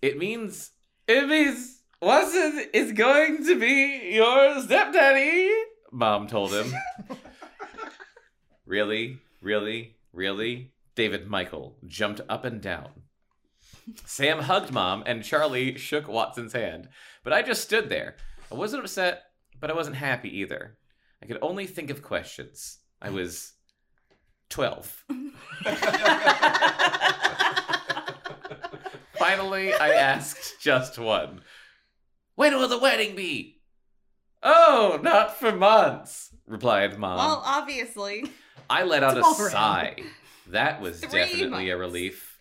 It 0.02 0.18
means 0.18 0.72
it 1.08 1.26
means 1.26 1.82
Watson 2.02 2.66
is 2.74 2.92
going 2.92 3.46
to 3.46 3.58
be 3.58 4.10
your 4.12 4.60
stepdaddy, 4.60 5.50
Mom 5.90 6.26
told 6.26 6.52
him. 6.52 6.74
really? 8.66 9.18
Really? 9.40 9.96
Really? 10.12 10.72
David 10.94 11.26
Michael 11.26 11.76
jumped 11.86 12.20
up 12.28 12.44
and 12.44 12.60
down. 12.60 12.90
Sam 14.04 14.40
hugged 14.40 14.72
Mom, 14.72 15.04
and 15.06 15.22
Charlie 15.24 15.78
shook 15.78 16.08
Watson's 16.08 16.52
hand. 16.52 16.88
But 17.22 17.32
I 17.32 17.42
just 17.42 17.62
stood 17.62 17.88
there. 17.88 18.16
I 18.50 18.56
wasn't 18.56 18.82
upset, 18.82 19.22
but 19.60 19.70
I 19.70 19.74
wasn't 19.74 19.96
happy 19.96 20.40
either. 20.40 20.76
I 21.22 21.26
could 21.26 21.38
only 21.40 21.66
think 21.66 21.90
of 21.90 22.02
questions. 22.02 22.78
I 23.00 23.10
was 23.10 23.52
12. 24.50 25.04
Finally, 29.18 29.72
I 29.74 29.90
asked 29.90 30.60
just 30.60 30.98
one. 30.98 31.40
When 32.34 32.54
will 32.56 32.68
the 32.68 32.78
wedding 32.78 33.16
be? 33.16 33.60
Oh, 34.42 34.98
not 35.02 35.36
for 35.38 35.52
months, 35.52 36.30
replied 36.46 36.98
Mom. 36.98 37.16
well, 37.16 37.42
obviously. 37.44 38.24
I 38.68 38.84
let 38.84 39.02
out 39.02 39.16
a 39.16 39.22
Tomorrow. 39.22 39.48
sigh. 39.50 39.96
That 40.48 40.80
was 40.80 41.00
Three 41.00 41.08
definitely 41.20 41.70
a 41.70 41.76
months. 41.76 41.80
relief. 41.80 42.38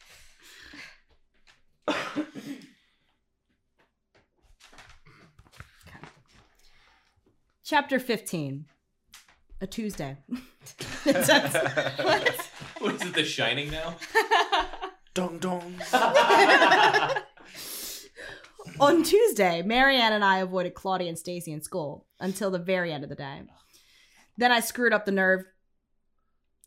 Chapter 7.64 7.99
15. 7.99 8.65
A 9.61 9.68
Tuesday. 9.68 10.18
what? 11.03 12.49
what 12.80 12.95
is 12.95 13.02
it 13.03 13.14
The 13.14 13.23
Shining 13.23 13.72
now? 13.72 13.95
Dong 15.16 15.40
dong. 15.40 15.74
On 18.82 19.02
Tuesday, 19.02 19.62
Mary 19.62 19.96
Anne 19.96 20.12
and 20.12 20.26
I 20.26 20.40
avoided 20.40 20.74
Claudia 20.74 21.08
and 21.08 21.18
Stacey 21.18 21.54
in 21.54 21.62
school 21.62 22.06
until 22.20 22.52
the 22.52 22.60
very 22.60 22.92
end 22.92 23.06
of 23.06 23.10
the 23.10 23.16
day. 23.16 23.44
Then 24.38 24.52
I 24.52 24.60
screwed 24.60 24.92
up 24.92 25.06
the 25.06 25.14
nerve 25.14 25.46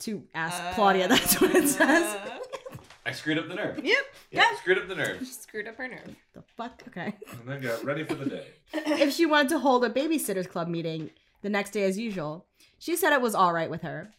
to 0.01 0.25
ask 0.35 0.75
Claudia. 0.75 1.05
Uh, 1.05 1.09
that's 1.09 1.39
what 1.39 1.55
it 1.55 1.69
says. 1.69 2.17
I 3.05 3.13
screwed 3.13 3.37
up 3.37 3.49
the 3.49 3.55
nerve. 3.55 3.85
Yep. 3.85 3.99
Yeah, 4.31 4.57
screwed 4.57 4.79
up 4.79 4.89
the 4.89 4.95
nerve. 4.95 5.19
She 5.19 5.27
screwed 5.27 5.69
up 5.69 5.77
her 5.77 5.87
nerve. 5.87 6.17
The 6.33 6.43
fuck? 6.57 6.83
Okay. 6.89 7.15
And 7.31 7.47
then 7.47 7.61
got 7.61 7.85
ready 7.85 8.05
for 8.05 8.15
the 8.15 8.31
day. 8.31 8.47
if 8.73 9.13
she 9.13 9.27
wanted 9.27 9.51
to 9.51 9.59
hold 9.59 9.85
a 9.85 9.91
babysitters 9.91 10.49
club 10.49 10.69
meeting 10.69 11.11
the 11.43 11.51
next 11.51 11.73
day 11.73 11.85
as 11.85 11.99
usual, 11.99 12.47
she 12.79 12.97
said 12.97 13.13
it 13.13 13.21
was 13.21 13.35
all 13.35 13.53
right 13.53 13.69
with 13.69 13.83
her. 13.83 14.15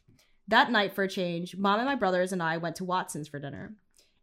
That 0.48 0.72
night, 0.72 0.94
for 0.94 1.04
a 1.04 1.10
change, 1.10 1.56
mom 1.56 1.80
and 1.80 1.88
my 1.88 1.96
brothers 1.96 2.32
and 2.32 2.44
I 2.44 2.58
went 2.58 2.76
to 2.76 2.84
Watson's 2.84 3.28
for 3.28 3.40
dinner. 3.40 3.76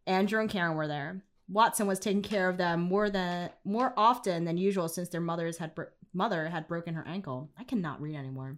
Andrew 0.07 0.39
and 0.39 0.49
Karen 0.49 0.75
were 0.75 0.87
there. 0.87 1.23
Watson 1.49 1.87
was 1.87 1.99
taking 1.99 2.23
care 2.23 2.49
of 2.49 2.57
them 2.57 2.81
more 2.81 3.09
than 3.09 3.49
more 3.63 3.93
often 3.95 4.43
than 4.45 4.57
usual 4.57 4.89
since 4.89 5.09
their 5.09 5.21
mothers 5.21 5.57
had 5.57 5.75
bro- 5.75 5.85
mother 6.13 6.47
had 6.47 6.67
broken 6.67 6.95
her 6.95 7.07
ankle. 7.07 7.51
I 7.57 7.63
cannot 7.63 8.01
read 8.01 8.15
anymore. 8.15 8.57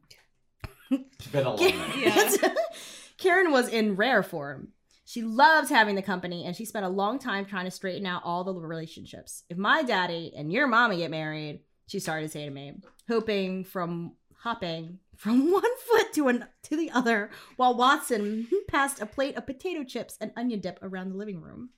It's 0.89 1.27
been 1.27 1.45
a 1.45 1.55
long 1.55 1.77
night. 1.77 1.97
Yeah. 1.97 2.53
Karen 3.17 3.51
was 3.51 3.67
in 3.67 3.95
rare 3.95 4.23
form. 4.23 4.69
She 5.05 5.21
loves 5.21 5.69
having 5.69 5.95
the 5.95 6.01
company, 6.01 6.45
and 6.45 6.55
she 6.55 6.65
spent 6.65 6.85
a 6.85 6.89
long 6.89 7.19
time 7.19 7.45
trying 7.45 7.65
to 7.65 7.71
straighten 7.71 8.05
out 8.05 8.21
all 8.23 8.43
the 8.43 8.53
relationships. 8.53 9.43
If 9.49 9.57
my 9.57 9.83
daddy 9.83 10.31
and 10.35 10.51
your 10.53 10.67
mama 10.67 10.95
get 10.95 11.11
married, 11.11 11.61
she 11.87 11.99
started 11.99 12.27
to 12.27 12.31
say 12.31 12.45
to 12.45 12.51
me, 12.51 12.75
hoping 13.07 13.63
from 13.63 14.13
hopping 14.39 14.99
from 15.15 15.51
one 15.51 15.63
foot 15.87 16.13
to 16.13 16.27
an 16.27 16.45
to 16.63 16.75
the 16.77 16.91
other, 16.91 17.29
while 17.55 17.75
Watson 17.75 18.47
passed 18.67 19.01
a 19.01 19.05
plate 19.05 19.35
of 19.37 19.45
potato 19.45 19.83
chips 19.83 20.17
and 20.21 20.31
onion 20.35 20.59
dip 20.59 20.79
around 20.81 21.09
the 21.09 21.17
living 21.17 21.41
room. 21.41 21.69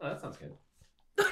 Oh, 0.00 0.08
that 0.08 0.20
sounds 0.20 0.36
good. 0.36 0.52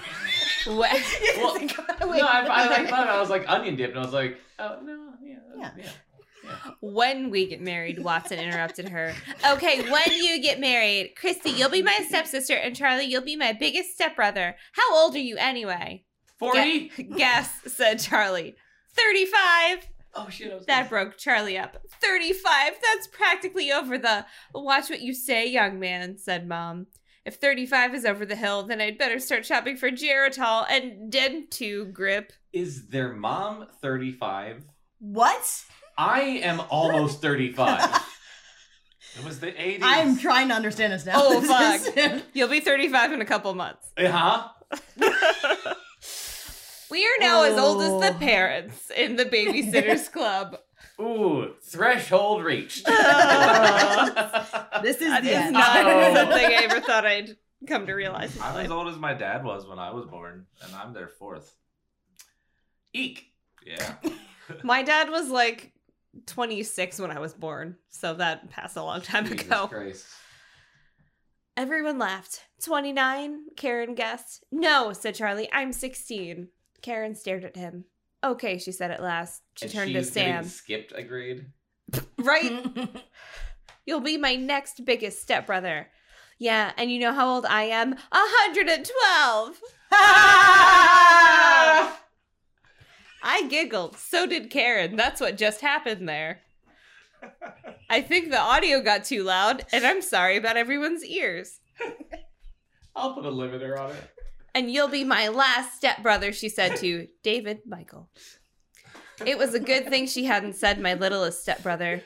When, 0.66 0.78
Well, 0.78 1.58
no, 2.00 2.26
I, 2.26 2.46
I 2.46 2.66
like 2.68 2.88
thought 2.88 3.06
I 3.06 3.20
was 3.20 3.28
like 3.28 3.44
onion 3.50 3.76
dip, 3.76 3.90
and 3.90 3.98
I 3.98 4.02
was 4.02 4.14
like, 4.14 4.38
oh 4.58 4.78
no, 4.82 5.12
yeah, 5.22 5.36
Yeah. 5.58 5.70
yeah. 5.76 6.50
when 6.80 7.28
we 7.28 7.46
get 7.46 7.60
married, 7.60 7.98
Watson 8.02 8.38
interrupted 8.38 8.88
her. 8.88 9.12
Okay, 9.46 9.90
when 9.90 10.10
you 10.10 10.40
get 10.40 10.60
married, 10.60 11.16
Kristy, 11.20 11.54
you'll 11.54 11.68
be 11.68 11.82
my 11.82 11.98
stepsister, 12.08 12.54
and 12.54 12.74
Charlie, 12.74 13.04
you'll 13.04 13.20
be 13.20 13.36
my 13.36 13.52
biggest 13.52 13.92
stepbrother. 13.92 14.56
How 14.72 14.96
old 14.96 15.14
are 15.14 15.18
you 15.18 15.36
anyway? 15.36 16.04
Forty. 16.38 16.88
Guess, 16.88 17.50
said 17.66 17.98
Charlie. 17.98 18.56
35. 18.96 19.88
Oh 20.16 20.28
shit! 20.28 20.52
I 20.52 20.56
was 20.56 20.66
That 20.66 20.88
broke 20.88 21.18
Charlie 21.18 21.58
up. 21.58 21.76
35. 22.00 22.74
That's 22.94 23.06
practically 23.08 23.72
over 23.72 23.98
the. 23.98 24.26
Watch 24.54 24.90
what 24.90 25.00
you 25.00 25.12
say, 25.14 25.48
young 25.48 25.80
man, 25.80 26.18
said 26.18 26.46
Mom. 26.46 26.86
If 27.24 27.36
35 27.36 27.94
is 27.94 28.04
over 28.04 28.26
the 28.26 28.36
hill, 28.36 28.64
then 28.64 28.80
I'd 28.80 28.98
better 28.98 29.18
start 29.18 29.46
shopping 29.46 29.76
for 29.76 29.90
Geritol 29.90 30.66
and 30.68 31.10
Dentu 31.12 31.90
grip. 31.92 32.32
Is 32.52 32.88
their 32.88 33.12
mom 33.14 33.66
thirty-five? 33.80 34.62
What? 35.00 35.64
I 35.98 36.20
am 36.20 36.60
almost 36.70 37.20
thirty-five. 37.22 38.00
It 39.16 39.24
was 39.24 39.38
the 39.38 39.52
80s. 39.52 39.78
I'm 39.82 40.18
trying 40.18 40.48
to 40.48 40.54
understand 40.54 40.92
this 40.92 41.06
now. 41.06 41.12
Oh, 41.16 41.40
fuck. 41.94 42.22
You'll 42.32 42.48
be 42.48 42.58
35 42.58 43.12
in 43.12 43.20
a 43.20 43.24
couple 43.24 43.54
months. 43.54 43.92
Uh 43.96 44.10
huh? 44.10 44.48
We 46.94 47.04
are 47.04 47.18
now 47.18 47.42
as 47.42 47.58
old 47.58 47.82
as 47.82 47.90
Oh. 47.90 48.00
the 48.00 48.12
parents 48.20 48.88
in 48.96 49.16
the 49.16 49.24
Babysitters 49.24 50.12
Club. 50.16 50.56
Ooh, 51.00 51.52
threshold 51.60 52.44
reached. 52.44 52.84
this 52.86 52.94
is 52.94 52.94
That 55.08 55.24
the 55.24 55.30
is 55.44 55.50
not 55.50 55.76
Oh. 55.84 56.14
something 56.14 56.46
I 56.46 56.60
ever 56.62 56.80
thought 56.80 57.04
I'd 57.04 57.36
come 57.66 57.86
to 57.88 57.94
realize. 57.94 58.38
I'm 58.40 58.54
life. 58.54 58.66
as 58.66 58.70
old 58.70 58.86
as 58.86 58.96
my 58.96 59.12
dad 59.12 59.42
was 59.44 59.66
when 59.66 59.80
I 59.80 59.90
was 59.90 60.06
born, 60.06 60.46
and 60.62 60.72
I'm 60.72 60.92
their 60.92 61.08
fourth. 61.08 61.56
Eek. 62.92 63.26
Yeah. 63.66 63.94
My 64.62 64.84
dad 64.84 65.10
was 65.10 65.30
like 65.30 65.72
26 66.26 67.00
when 67.00 67.10
I 67.10 67.18
was 67.18 67.34
born, 67.34 67.76
so 67.88 68.14
that 68.14 68.50
passed 68.50 68.76
a 68.76 68.84
long 68.84 69.00
time 69.00 69.24
Jesus 69.24 69.46
ago. 69.48 69.66
Christ. 69.66 70.06
Everyone 71.56 71.98
laughed. 71.98 72.42
29? 72.64 73.46
Karen 73.56 73.96
guessed. 73.96 74.44
No, 74.52 74.92
said 74.92 75.16
Charlie. 75.16 75.48
I'm 75.52 75.72
16. 75.72 76.50
Karen 76.84 77.14
stared 77.14 77.44
at 77.44 77.56
him. 77.56 77.86
Okay, 78.22 78.58
she 78.58 78.70
said 78.70 78.90
at 78.90 79.02
last. 79.02 79.40
She 79.56 79.64
And 79.64 79.72
turned 79.72 79.94
to 79.94 80.02
she's 80.02 80.10
getting 80.10 80.32
Sam. 80.34 80.44
Skipped 80.44 80.92
a 80.94 81.02
grade. 81.02 81.46
Right? 82.18 82.62
You'll 83.86 84.00
be 84.00 84.18
my 84.18 84.36
next 84.36 84.84
biggest 84.84 85.22
stepbrother. 85.22 85.88
Yeah, 86.38 86.72
and 86.76 86.92
you 86.92 86.98
know 87.00 87.14
how 87.14 87.26
old 87.26 87.46
I 87.46 87.62
am? 87.62 87.92
112! 88.10 89.60
I 93.22 93.46
giggled. 93.48 93.96
So 93.96 94.26
did 94.26 94.50
Karen. 94.50 94.96
That's 94.96 95.22
what 95.22 95.38
just 95.38 95.62
happened 95.62 96.06
there. 96.06 96.40
I 97.88 98.02
think 98.02 98.28
the 98.28 98.38
audio 98.38 98.82
got 98.82 99.04
too 99.04 99.22
loud, 99.22 99.64
and 99.72 99.86
I'm 99.86 100.02
sorry 100.02 100.36
about 100.36 100.58
everyone's 100.58 101.02
ears. 101.02 101.60
I'll 102.96 103.14
put 103.14 103.24
a 103.24 103.30
limiter 103.30 103.80
on 103.80 103.90
it. 103.92 104.10
And 104.54 104.70
you'll 104.70 104.88
be 104.88 105.04
my 105.04 105.28
last 105.28 105.76
stepbrother, 105.76 106.32
she 106.32 106.48
said 106.48 106.76
to 106.76 107.08
David 107.22 107.60
Michael. 107.66 108.08
It 109.24 109.36
was 109.36 109.54
a 109.54 109.60
good 109.60 109.88
thing 109.88 110.06
she 110.06 110.24
hadn't 110.24 110.56
said 110.56 110.80
my 110.80 110.94
littlest 110.94 111.42
stepbrother. 111.42 112.02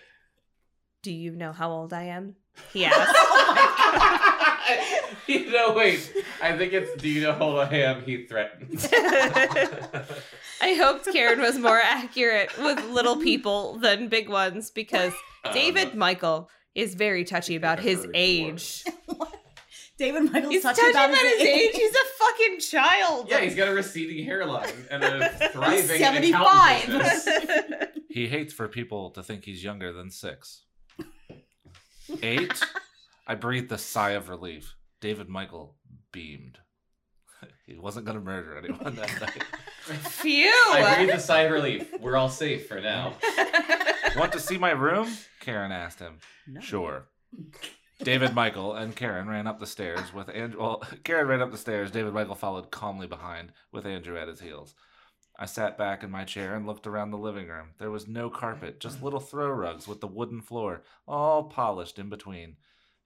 Do 1.03 1.12
you 1.12 1.33
know 1.33 1.53
how 1.53 1.70
old 1.70 1.93
I 1.93 2.05
am? 2.05 2.37
He 2.73 2.85
asked. 2.85 3.16
Oh 3.91 4.39
you 5.27 5.51
know, 5.51 5.73
wait. 5.73 6.12
I 6.43 6.57
think 6.57 6.73
it's 6.73 7.01
do 7.01 7.09
you 7.09 7.23
know 7.23 7.33
how 7.33 7.45
old 7.45 7.59
I 7.61 7.77
am? 7.77 8.03
He 8.03 8.27
threatened. 8.27 8.89
I 10.61 10.75
hoped 10.75 11.07
Karen 11.07 11.41
was 11.41 11.59
more 11.59 11.81
accurate 11.81 12.51
with 12.59 12.85
little 12.87 13.16
people 13.16 13.79
than 13.79 14.09
big 14.09 14.29
ones 14.29 14.70
because 14.70 15.12
David 15.53 15.95
Michael 15.95 16.51
is 16.75 16.95
very 16.95 17.25
touchy 17.25 17.57
about 17.57 17.79
his 17.79 18.07
age. 18.15 18.85
David 19.99 20.33
Michael's 20.33 20.53
He's 20.53 20.62
touching 20.62 20.85
touchy 20.85 20.97
about, 20.97 21.11
about 21.11 21.23
his 21.23 21.41
age. 21.41 21.70
He's 21.75 21.95
a 21.95 22.05
fucking 22.19 22.61
child. 22.61 23.27
Yeah, 23.29 23.41
he's 23.41 23.57
got 23.57 23.69
a 23.69 23.75
receding 23.75 24.25
hairline 24.25 24.87
and 24.91 25.03
a 25.03 25.29
thriving 25.53 25.99
75. 25.99 27.29
He 28.11 28.27
hates 28.27 28.53
for 28.53 28.66
people 28.69 29.11
to 29.11 29.23
think 29.23 29.45
he's 29.45 29.62
younger 29.62 29.93
than 29.93 30.11
six. 30.11 30.62
Eight? 32.23 32.61
I 33.29 33.37
breathed 33.37 33.70
a 33.70 33.79
sigh 33.79 34.12
of 34.12 34.29
relief. 34.29 34.75
David 35.01 35.29
Michael 35.29 35.77
beamed. 36.11 36.59
He 37.66 37.79
wasn't 37.79 38.07
going 38.07 38.19
to 38.19 38.25
murder 38.25 38.57
anyone 38.57 38.97
that 38.97 39.20
night. 39.20 39.45
Phew. 40.11 40.51
I 40.73 40.97
breathe 40.97 41.15
a 41.15 41.20
sigh 41.20 41.43
of 41.43 41.53
relief. 41.53 41.93
We're 42.01 42.16
all 42.16 42.31
safe 42.31 42.66
for 42.66 42.81
now. 42.81 43.12
Want 44.16 44.33
to 44.33 44.41
see 44.41 44.59
my 44.59 44.70
room? 44.70 45.09
Karen 45.41 45.70
asked 45.70 46.01
him. 46.01 46.19
Sure. 46.61 47.07
David 48.01 48.35
Michael 48.35 48.75
and 48.75 48.95
Karen 48.95 49.29
ran 49.29 49.47
up 49.47 49.59
the 49.59 49.66
stairs 49.66 50.15
with 50.15 50.29
Andrew. 50.29 50.61
Well, 50.61 50.83
Karen 51.03 51.27
ran 51.27 51.43
up 51.43 51.51
the 51.51 51.59
stairs. 51.59 51.91
David 51.91 52.15
Michael 52.15 52.37
followed 52.37 52.70
calmly 52.70 53.07
behind, 53.07 53.53
with 53.73 53.87
Andrew 53.87 54.16
at 54.16 54.29
his 54.29 54.41
heels. 54.41 54.75
I 55.39 55.47
sat 55.47 55.79
back 55.79 56.03
in 56.03 56.11
my 56.11 56.25
chair 56.25 56.55
and 56.55 56.66
looked 56.66 56.87
around 56.87 57.11
the 57.11 57.19
living 57.19 57.49
room. 57.49 57.70
There 57.79 57.91
was 57.91 58.09
no 58.09 58.31
carpet, 58.31 58.81
just 58.81 59.03
little 59.03 59.20
throw 59.20 59.51
rugs 59.51 59.87
with 59.87 60.01
the 60.01 60.07
wooden 60.07 60.41
floor, 60.41 60.83
all 61.07 61.45
polished 61.45 61.99
in 61.99 62.09
between. 62.09 62.57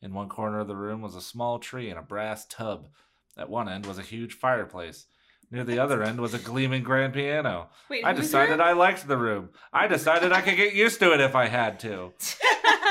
In 0.00 0.14
one 0.14 0.28
corner 0.28 0.60
of 0.60 0.68
the 0.68 0.76
room 0.76 1.00
was 1.00 1.14
a 1.14 1.20
small 1.20 1.58
tree 1.58 1.90
and 1.90 1.98
a 1.98 2.02
brass 2.02 2.46
tub. 2.46 2.88
At 3.36 3.50
one 3.50 3.68
end 3.68 3.86
was 3.86 3.98
a 3.98 4.02
huge 4.02 4.34
fireplace. 4.34 5.06
Near 5.50 5.64
the 5.64 5.78
other 5.78 6.02
end 6.02 6.20
was 6.20 6.32
a 6.32 6.38
gleaming 6.38 6.82
grand 6.82 7.12
piano. 7.12 7.68
Wait, 7.90 8.04
I 8.04 8.14
decided? 8.14 8.60
I 8.60 8.72
liked 8.72 9.06
the 9.06 9.18
room. 9.18 9.50
I 9.72 9.86
decided 9.86 10.32
I 10.32 10.40
could 10.40 10.56
get 10.56 10.74
used 10.74 10.98
to 11.00 11.12
it 11.12 11.20
if 11.20 11.34
I 11.34 11.48
had 11.48 11.78
to. 11.80 12.14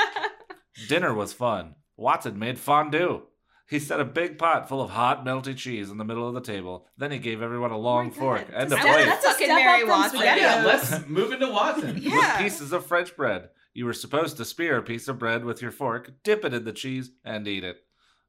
Dinner 0.88 1.12
was 1.12 1.32
fun. 1.32 1.74
Watson 2.02 2.38
made 2.38 2.58
fondue. 2.58 3.22
He 3.68 3.78
set 3.78 4.00
a 4.00 4.04
big 4.04 4.36
pot 4.36 4.68
full 4.68 4.82
of 4.82 4.90
hot, 4.90 5.24
melty 5.24 5.56
cheese 5.56 5.88
in 5.90 5.96
the 5.96 6.04
middle 6.04 6.28
of 6.28 6.34
the 6.34 6.40
table. 6.42 6.86
Then 6.98 7.10
he 7.12 7.18
gave 7.18 7.40
everyone 7.40 7.70
a 7.70 7.78
long 7.78 8.08
God. 8.08 8.16
fork 8.18 8.46
and 8.52 8.66
a 8.66 8.70
That's- 8.70 8.84
plate 8.94 9.06
that's 9.06 9.24
a 9.24 9.28
Fucking 9.28 9.46
step 9.46 9.56
Mary 9.56 9.74
up 9.74 9.80
from 9.80 9.88
Watson. 9.88 10.18
spaghetti. 10.18 10.40
Yeah, 10.42 10.64
let's 10.66 11.06
move 11.06 11.32
into 11.32 11.48
Watson. 11.50 11.98
Yeah. 12.02 12.16
with 12.16 12.38
pieces 12.42 12.72
of 12.72 12.84
French 12.84 13.16
bread. 13.16 13.48
You 13.72 13.86
were 13.86 13.94
supposed 13.94 14.36
to 14.36 14.44
spear 14.44 14.76
a 14.76 14.82
piece 14.82 15.08
of 15.08 15.18
bread 15.18 15.44
with 15.46 15.62
your 15.62 15.70
fork, 15.70 16.10
dip 16.24 16.44
it 16.44 16.52
in 16.52 16.64
the 16.64 16.72
cheese, 16.72 17.12
and 17.24 17.48
eat 17.48 17.64
it. 17.64 17.78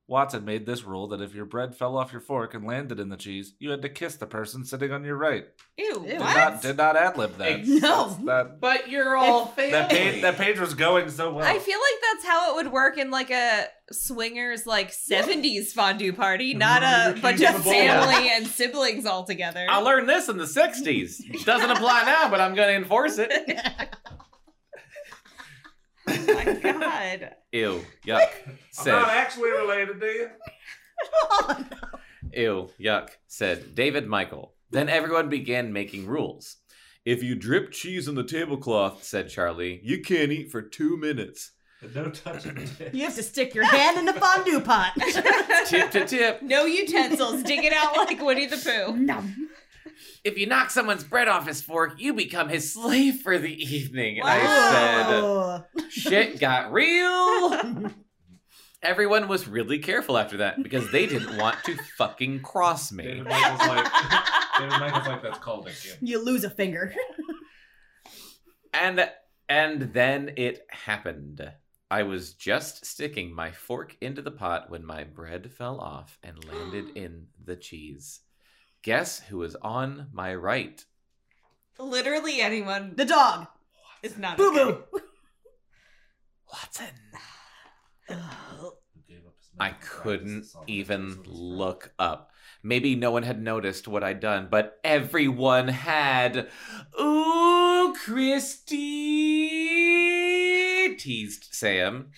Watson 0.05 0.43
made 0.43 0.65
this 0.65 0.83
rule 0.83 1.07
that 1.07 1.21
if 1.21 1.33
your 1.33 1.45
bread 1.45 1.75
fell 1.75 1.97
off 1.97 2.11
your 2.11 2.19
fork 2.21 2.53
and 2.53 2.65
landed 2.67 2.99
in 2.99 3.07
the 3.09 3.15
cheese, 3.15 3.53
you 3.59 3.69
had 3.71 3.81
to 3.83 3.89
kiss 3.89 4.15
the 4.17 4.25
person 4.27 4.65
sitting 4.65 4.91
on 4.91 5.03
your 5.05 5.15
right. 5.15 5.45
Ew, 5.77 5.85
Ew. 5.85 6.05
Did 6.05 6.19
what? 6.19 6.35
not 6.35 6.61
did 6.61 6.77
not 6.77 6.97
ad 6.97 7.17
lib 7.17 7.37
that. 7.37 7.65
No. 7.65 7.79
That's- 7.79 8.17
That 8.25 8.59
But 8.59 8.89
you're 8.89 9.15
all 9.15 9.45
family. 9.47 9.71
that 9.71 9.89
page 9.89 10.21
that 10.21 10.37
page 10.37 10.59
was 10.59 10.73
going 10.73 11.09
so 11.09 11.33
well. 11.33 11.45
I 11.47 11.57
feel 11.57 11.79
like 11.79 12.01
that's 12.13 12.25
how 12.25 12.51
it 12.51 12.55
would 12.63 12.73
work 12.73 12.97
in 12.97 13.11
like 13.11 13.31
a 13.31 13.65
swingers 13.91 14.65
like 14.67 14.91
70s 14.91 15.67
fondue 15.71 16.11
party, 16.13 16.53
not 16.55 16.83
a 16.83 17.19
bunch 17.21 17.41
of 17.41 17.63
family 17.63 18.29
and 18.29 18.45
siblings 18.45 19.05
all 19.05 19.23
together. 19.23 19.65
I 19.69 19.77
learned 19.79 20.09
this 20.09 20.27
in 20.29 20.37
the 20.37 20.43
60s. 20.45 21.43
Doesn't 21.45 21.69
apply 21.71 22.03
now, 22.05 22.29
but 22.29 22.41
I'm 22.41 22.55
going 22.55 22.69
to 22.69 22.75
enforce 22.75 23.17
it. 23.19 23.31
oh 26.07 26.33
my 26.33 26.53
god. 26.61 27.35
Ew. 27.51 27.85
Yuck. 28.05 28.29
I'm 28.79 28.85
not 28.87 29.09
actually 29.09 29.51
related 29.51 29.99
to 29.99 30.07
you. 30.07 30.29
Oh, 31.21 31.65
Ew. 32.33 32.69
Yuck. 32.79 33.09
Said 33.27 33.75
David 33.75 34.07
Michael. 34.07 34.53
Then 34.71 34.87
everyone 34.89 35.29
began 35.29 35.73
making 35.73 36.07
rules. 36.07 36.57
If 37.05 37.21
you 37.21 37.35
drip 37.35 37.71
cheese 37.71 38.07
on 38.07 38.15
the 38.15 38.23
tablecloth, 38.23 39.03
said 39.03 39.29
Charlie, 39.29 39.81
you 39.83 40.01
can't 40.01 40.31
eat 40.31 40.49
for 40.51 40.61
two 40.61 40.95
minutes. 40.95 41.51
No 41.93 42.09
touching. 42.09 42.69
You 42.93 43.03
have 43.03 43.15
to 43.15 43.23
stick 43.23 43.53
your 43.53 43.65
hand 43.65 43.97
in 43.97 44.05
the 44.05 44.13
fondue 44.13 44.61
pot. 44.61 44.93
Tip 45.67 45.91
to 45.91 46.05
tip. 46.05 46.41
No 46.41 46.65
utensils. 46.65 47.43
Dig 47.43 47.65
it 47.65 47.73
out 47.73 47.97
like 47.97 48.21
Winnie 48.21 48.45
the 48.45 48.55
Pooh. 48.57 48.95
Nom. 48.95 49.49
If 50.23 50.37
you 50.37 50.45
knock 50.45 50.69
someone's 50.69 51.03
bread 51.03 51.27
off 51.27 51.47
his 51.47 51.61
fork, 51.61 51.95
you 51.97 52.13
become 52.13 52.49
his 52.49 52.73
slave 52.73 53.21
for 53.21 53.37
the 53.37 53.53
evening. 53.53 54.19
And 54.19 54.29
I 54.29 55.65
said, 55.75 55.89
shit 55.89 56.39
got 56.39 56.71
real. 56.71 57.91
Everyone 58.81 59.27
was 59.27 59.47
really 59.47 59.79
careful 59.79 60.17
after 60.17 60.37
that 60.37 60.61
because 60.61 60.91
they 60.91 61.05
didn't 61.05 61.37
want 61.37 61.57
to 61.65 61.77
fucking 61.97 62.41
cross 62.41 62.91
me. 62.91 63.05
David 63.05 63.25
Michael's 63.25 63.67
like 63.67 63.91
David 64.59 64.79
Michael's 64.79 65.07
like 65.07 65.21
that's 65.21 65.39
called 65.39 65.67
a 65.67 65.71
You 66.05 66.23
lose 66.23 66.43
a 66.43 66.49
finger. 66.49 66.93
And 68.73 69.09
and 69.47 69.93
then 69.93 70.33
it 70.35 70.65
happened. 70.69 71.49
I 71.91 72.03
was 72.03 72.33
just 72.33 72.85
sticking 72.85 73.35
my 73.35 73.51
fork 73.51 73.95
into 74.01 74.21
the 74.21 74.31
pot 74.31 74.69
when 74.69 74.83
my 74.83 75.03
bread 75.03 75.51
fell 75.51 75.79
off 75.79 76.17
and 76.23 76.43
landed 76.43 76.97
in 76.97 77.27
the 77.43 77.55
cheese. 77.55 78.21
Guess 78.83 79.21
who 79.29 79.41
is 79.43 79.55
on 79.61 80.07
my 80.11 80.35
right? 80.35 80.83
Literally 81.79 82.41
anyone 82.41 82.93
The 82.95 83.05
dog. 83.05 83.47
is 84.03 84.17
not 84.17 84.37
Boo 84.37 84.51
okay. 84.51 84.63
boo. 84.91 84.99
Watson. 86.51 86.87
I 89.59 89.69
couldn't 89.71 90.47
even 90.67 91.23
look 91.25 91.93
up. 91.97 92.31
Maybe 92.61 92.95
no 92.95 93.11
one 93.11 93.23
had 93.23 93.41
noticed 93.41 93.87
what 93.87 94.03
I'd 94.03 94.19
done, 94.19 94.47
but 94.51 94.79
everyone 94.83 95.69
had. 95.69 96.49
Ooh, 96.99 97.95
Kristy! 97.97 98.73
teased 100.97 101.47
Sam. 101.51 102.11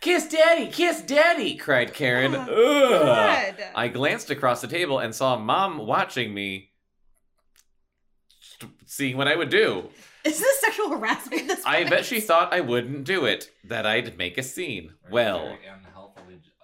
Kiss 0.00 0.28
Daddy! 0.28 0.68
Kiss 0.68 1.02
Daddy! 1.02 1.56
cried 1.56 1.92
Karen. 1.92 2.34
Oh, 2.34 3.02
Ugh. 3.02 3.60
I 3.74 3.88
glanced 3.88 4.30
across 4.30 4.60
the 4.60 4.68
table 4.68 4.98
and 5.00 5.14
saw 5.14 5.36
Mom 5.38 5.78
watching 5.78 6.32
me, 6.32 6.70
seeing 8.86 9.16
what 9.16 9.26
I 9.28 9.34
would 9.36 9.50
do. 9.50 9.88
Is 10.24 10.38
this 10.38 10.60
sexual 10.60 10.90
harassment? 10.90 11.48
This 11.48 11.64
I 11.64 11.78
point? 11.78 11.90
bet 11.90 12.04
she 12.04 12.20
thought 12.20 12.52
I 12.52 12.60
wouldn't 12.60 13.04
do 13.04 13.24
it, 13.24 13.50
that 13.64 13.86
I'd 13.86 14.16
make 14.18 14.38
a 14.38 14.42
scene. 14.42 14.92
Well, 15.10 15.56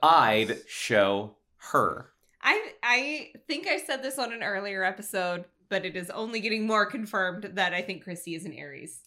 I'd 0.03 0.59
show 0.69 1.37
her. 1.73 2.11
I 2.43 2.73
I 2.83 3.33
think 3.49 3.67
I 3.67 3.79
said 3.79 4.03
this 4.03 4.19
on 4.19 4.33
an 4.33 4.43
earlier 4.43 4.85
episode, 4.85 5.47
but 5.71 5.85
it 5.87 5.97
is 5.97 6.11
only 6.11 6.41
getting 6.41 6.67
more 6.67 6.85
confirmed 6.87 7.51
that 7.55 7.73
I 7.73 7.81
think 7.83 8.05
Kristy 8.05 8.37
is 8.37 8.45
an 8.45 8.53
Aries. 8.53 9.01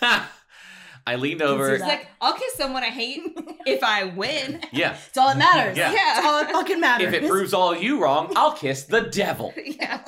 I 1.06 1.16
leaned 1.16 1.42
over. 1.42 1.72
She's 1.72 1.80
like, 1.80 2.06
I'll 2.20 2.34
kiss 2.34 2.54
someone 2.54 2.82
I 2.82 2.88
hate 2.90 3.22
if 3.66 3.82
I 3.82 4.04
win. 4.04 4.60
Yeah. 4.72 4.96
It's 5.08 5.16
all 5.16 5.28
that 5.28 5.38
matters. 5.38 5.76
Yeah. 5.76 5.90
It's 6.18 6.26
all 6.26 6.42
that 6.44 6.52
fucking 6.52 6.80
matters. 6.80 7.08
If 7.12 7.14
it 7.22 7.28
proves 7.28 7.54
all 7.54 7.76
you 7.76 8.02
wrong, 8.02 8.32
I'll 8.36 8.52
kiss 8.52 8.84
the 8.84 9.02
devil. 9.02 9.54
yeah. 9.64 10.04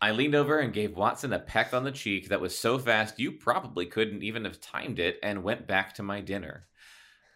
I 0.00 0.10
leaned 0.10 0.34
over 0.34 0.58
and 0.58 0.72
gave 0.72 0.96
Watson 0.96 1.32
a 1.32 1.38
peck 1.38 1.72
on 1.72 1.84
the 1.84 1.92
cheek 1.92 2.28
that 2.30 2.40
was 2.40 2.58
so 2.58 2.78
fast 2.78 3.20
you 3.20 3.32
probably 3.32 3.86
couldn't 3.86 4.22
even 4.24 4.44
have 4.44 4.60
timed 4.60 4.98
it 4.98 5.18
and 5.22 5.44
went 5.44 5.66
back 5.68 5.94
to 5.94 6.02
my 6.02 6.20
dinner. 6.20 6.66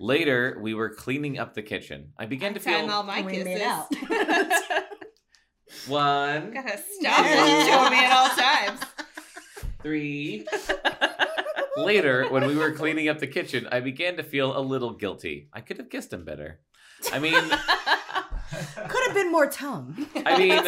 Later, 0.01 0.59
we 0.60 0.74
were 0.74 0.90
cleaning 0.90 1.39
up 1.39 1.55
the 1.55 1.62
kitchen. 1.62 2.12
I 2.18 2.27
began 2.27 2.55
to 2.55 2.60
feel 2.60 2.90
all 2.90 3.02
my 3.05 3.18
And 3.18 3.27
we 3.27 3.32
kisses. 3.32 3.44
made 3.47 3.62
out. 3.62 3.86
one, 5.86 6.51
Gotta 6.52 6.78
stop 6.78 7.24
this 7.24 7.66
to 7.66 7.90
me 7.90 8.05
at 8.05 8.12
all 8.16 8.28
times. 8.36 8.81
three. 9.82 10.47
Later, 11.77 12.27
when 12.28 12.47
we 12.47 12.57
were 12.57 12.73
cleaning 12.73 13.09
up 13.09 13.19
the 13.19 13.27
kitchen, 13.27 13.69
I 13.70 13.81
began 13.81 14.16
to 14.16 14.23
feel 14.23 14.57
a 14.57 14.61
little 14.61 14.93
guilty. 14.94 15.48
I 15.53 15.61
could 15.61 15.78
have 15.78 15.90
kissed 15.90 16.12
him 16.12 16.24
better. 16.24 16.61
I 17.12 17.19
mean, 17.19 17.35
Could 18.89 19.07
have 19.07 19.15
been 19.15 19.31
more 19.32 19.48
tongue. 19.51 20.07
I 20.24 20.39
mean, 20.39 20.62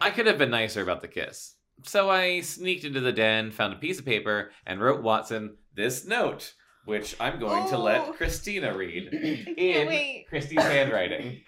I 0.00 0.10
could 0.10 0.26
have 0.26 0.38
been 0.38 0.50
nicer 0.50 0.82
about 0.82 1.00
the 1.00 1.08
kiss. 1.08 1.54
So 1.84 2.10
I 2.10 2.40
sneaked 2.40 2.84
into 2.84 3.00
the 3.00 3.12
den, 3.12 3.50
found 3.52 3.72
a 3.72 3.76
piece 3.76 3.98
of 3.98 4.04
paper, 4.04 4.50
and 4.66 4.80
wrote 4.80 5.02
Watson 5.02 5.56
this 5.74 6.04
note, 6.04 6.52
which 6.84 7.16
I'm 7.20 7.38
going 7.38 7.68
to 7.70 7.76
Oh. 7.76 7.82
let 7.82 8.14
Christina 8.16 8.76
read 8.76 9.08
in 9.56 9.88
wait. 9.88 10.26
Kristy's 10.30 10.62
handwriting. 10.62 11.42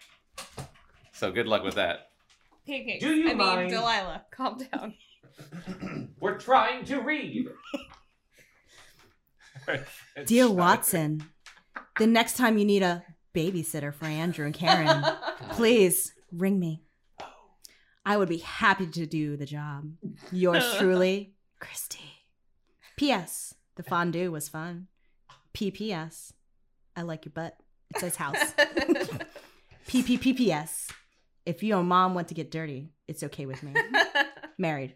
So 1.13 1.31
good 1.33 1.47
luck 1.47 1.63
with 1.65 1.75
that. 1.75 2.09
Pancakes. 2.67 3.05
Do 3.05 3.15
you 3.15 3.25
I 3.25 3.29
mean, 3.29 3.37
mind? 3.37 3.71
Delilah, 3.71 4.25
calm 4.31 4.59
down. 4.73 4.95
We're 6.21 6.39
trying 6.39 6.85
to 6.87 7.01
read. 7.01 7.47
Dear 10.27 10.51
Watson, 10.51 11.25
the 11.99 12.07
next 12.07 12.37
time 12.37 12.59
you 12.59 12.65
need 12.65 12.83
a 12.83 13.05
babysitter 13.35 13.93
for 13.93 14.07
Andrew 14.07 14.47
and 14.47 14.55
Karen, 14.55 15.05
please 15.51 16.13
ring 16.33 16.59
me. 16.59 16.83
I 18.07 18.17
would 18.17 18.29
be 18.29 18.39
happy 18.39 18.87
to 18.87 19.07
do 19.07 19.37
the 19.37 19.47
job. 19.47 19.91
Yours 20.31 20.65
truly, 20.79 21.35
Kristy. 21.61 22.01
P.S. 22.97 23.55
The 23.77 23.83
fondue 23.83 24.31
was 24.31 24.49
fun. 24.49 24.89
P.P.S. 25.53 26.33
I 26.97 27.03
like 27.03 27.25
your 27.25 27.33
butt. 27.33 27.57
It 27.95 28.01
says 28.01 28.17
house. 28.17 28.37
P.P.P.P.S. 29.87 30.91
If 31.47 31.63
you 31.63 31.77
and 31.79 31.89
mom 31.89 32.15
want 32.15 32.29
to 32.29 32.35
get 32.35 32.51
dirty, 32.51 32.91
it's 33.09 33.23
okay 33.23 33.47
with 33.47 33.63
me. 33.63 33.75
Married. 34.59 34.95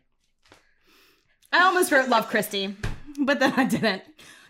I 1.53 1.63
almost 1.63 1.91
wrote 1.91 2.09
love 2.09 2.31
Kristy, 2.31 2.75
but 3.19 3.41
then 3.41 3.53
I 3.57 3.65
didn't. 3.65 4.03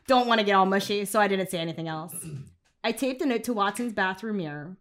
Don't 0.08 0.26
want 0.26 0.40
to 0.40 0.44
get 0.44 0.54
all 0.54 0.66
mushy, 0.66 1.04
so 1.04 1.20
I 1.20 1.28
didn't 1.28 1.50
say 1.50 1.58
anything 1.58 1.86
else. 1.86 2.14
I 2.84 2.92
taped 2.92 3.20
a 3.22 3.26
note 3.26 3.44
to 3.44 3.52
Watson's 3.52 3.92
bathroom 3.92 4.38
mirror. 4.38 4.76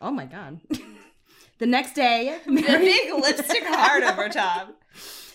Oh 0.00 0.12
my 0.12 0.24
god. 0.26 0.60
the 1.58 1.66
next 1.66 1.94
day, 1.94 2.38
Mary- 2.46 2.84
big 2.84 3.12
lipstick 3.12 3.64
heart 3.66 4.04
over 4.04 4.28
top. 4.28 4.80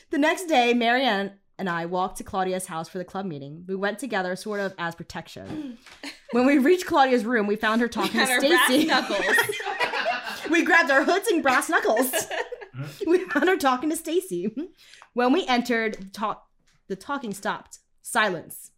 the 0.09 0.17
next 0.17 0.45
day, 0.45 0.73
Mary 0.73 1.03
Anne 1.03 1.33
and 1.57 1.69
I 1.69 1.85
walked 1.85 2.17
to 2.17 2.23
Claudia's 2.23 2.67
house 2.67 2.87
for 2.87 2.97
the 2.97 3.03
club 3.03 3.25
meeting. 3.25 3.65
We 3.67 3.75
went 3.75 3.99
together 3.99 4.35
sort 4.37 4.61
of 4.61 4.73
as 4.77 4.95
protection. 4.95 5.77
when 6.31 6.45
we 6.45 6.57
reached 6.57 6.85
Claudia's 6.85 7.25
room, 7.25 7.45
we 7.45 7.57
found 7.57 7.81
her 7.81 7.89
talking 7.89 8.25
to 8.25 8.39
Stacey. 8.39 8.89
we 10.49 10.63
grabbed 10.63 10.91
our 10.91 11.03
hoods 11.03 11.27
and 11.27 11.43
brass 11.43 11.69
knuckles. 11.69 12.11
we 13.05 13.25
found 13.25 13.49
her 13.49 13.57
talking 13.57 13.89
to 13.89 13.97
Stacey. 13.97 14.55
When 15.13 15.33
we 15.33 15.45
entered, 15.45 16.13
talk 16.13 16.47
the 16.87 16.95
talking 16.95 17.33
stopped. 17.33 17.79
Silence. 18.01 18.71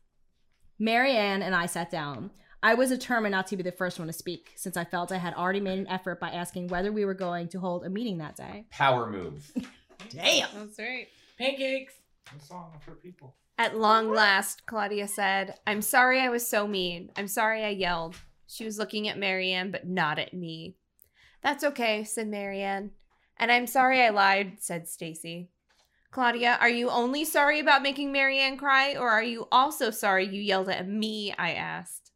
Mary 0.79 1.15
Anne 1.15 1.41
and 1.41 1.55
I 1.55 1.65
sat 1.65 1.89
down. 1.89 2.31
I 2.61 2.73
was 2.73 2.89
determined 2.89 3.31
not 3.31 3.47
to 3.47 3.57
be 3.57 3.63
the 3.63 3.71
first 3.71 3.99
one 3.99 4.07
to 4.07 4.13
speak, 4.13 4.51
since 4.55 4.77
I 4.77 4.83
felt 4.83 5.11
I 5.11 5.17
had 5.17 5.33
already 5.33 5.59
made 5.59 5.79
an 5.79 5.87
effort 5.87 6.19
by 6.19 6.29
asking 6.29 6.67
whether 6.67 6.91
we 6.91 7.05
were 7.05 7.13
going 7.13 7.47
to 7.49 7.59
hold 7.59 7.85
a 7.85 7.89
meeting 7.89 8.17
that 8.17 8.35
day. 8.35 8.65
Power 8.71 9.09
move. 9.09 9.51
Damn. 10.09 10.49
That's 10.53 10.79
right. 10.79 11.07
Pancakes. 11.37 11.93
A 12.35 12.43
song 12.43 12.71
for 12.83 12.91
people. 12.91 13.35
At 13.57 13.77
long 13.77 14.11
last, 14.11 14.65
Claudia 14.65 15.07
said, 15.07 15.55
I'm 15.65 15.81
sorry 15.81 16.19
I 16.19 16.29
was 16.29 16.47
so 16.47 16.67
mean. 16.67 17.11
I'm 17.15 17.27
sorry 17.27 17.63
I 17.63 17.69
yelled. 17.69 18.15
She 18.47 18.65
was 18.65 18.77
looking 18.77 19.07
at 19.07 19.17
Mary 19.17 19.51
Anne, 19.51 19.71
but 19.71 19.87
not 19.87 20.19
at 20.19 20.33
me. 20.33 20.75
That's 21.41 21.63
okay, 21.63 22.03
said 22.03 22.27
Mary 22.27 22.61
Anne. 22.61 22.91
And 23.37 23.51
I'm 23.51 23.67
sorry 23.67 24.01
I 24.01 24.09
lied, 24.09 24.57
said 24.59 24.87
Stacey. 24.87 25.49
Claudia, 26.11 26.57
are 26.61 26.69
you 26.69 26.89
only 26.89 27.25
sorry 27.25 27.59
about 27.59 27.81
making 27.81 28.11
Mary 28.11 28.39
Anne 28.39 28.57
cry, 28.57 28.95
or 28.95 29.09
are 29.09 29.23
you 29.23 29.47
also 29.51 29.91
sorry 29.91 30.25
you 30.25 30.41
yelled 30.41 30.69
at 30.69 30.88
me? 30.88 31.34
I 31.38 31.51
asked. 31.53 32.11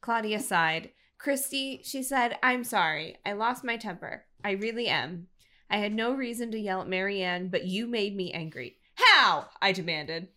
Claudia 0.00 0.40
sighed. 0.40 0.90
Kristy, 1.22 1.80
she 1.84 2.02
said, 2.02 2.38
I'm 2.42 2.64
sorry. 2.64 3.16
I 3.26 3.32
lost 3.32 3.64
my 3.64 3.76
temper. 3.76 4.24
I 4.44 4.52
really 4.52 4.88
am. 4.88 5.26
I 5.70 5.78
had 5.78 5.92
no 5.92 6.12
reason 6.12 6.50
to 6.52 6.58
yell 6.58 6.80
at 6.82 6.88
Mary 6.88 7.22
Anne, 7.22 7.48
but 7.48 7.66
you 7.66 7.86
made 7.86 8.16
me 8.16 8.32
angry. 8.32 8.76
How? 8.94 9.46
I 9.60 9.72
demanded. 9.72 10.28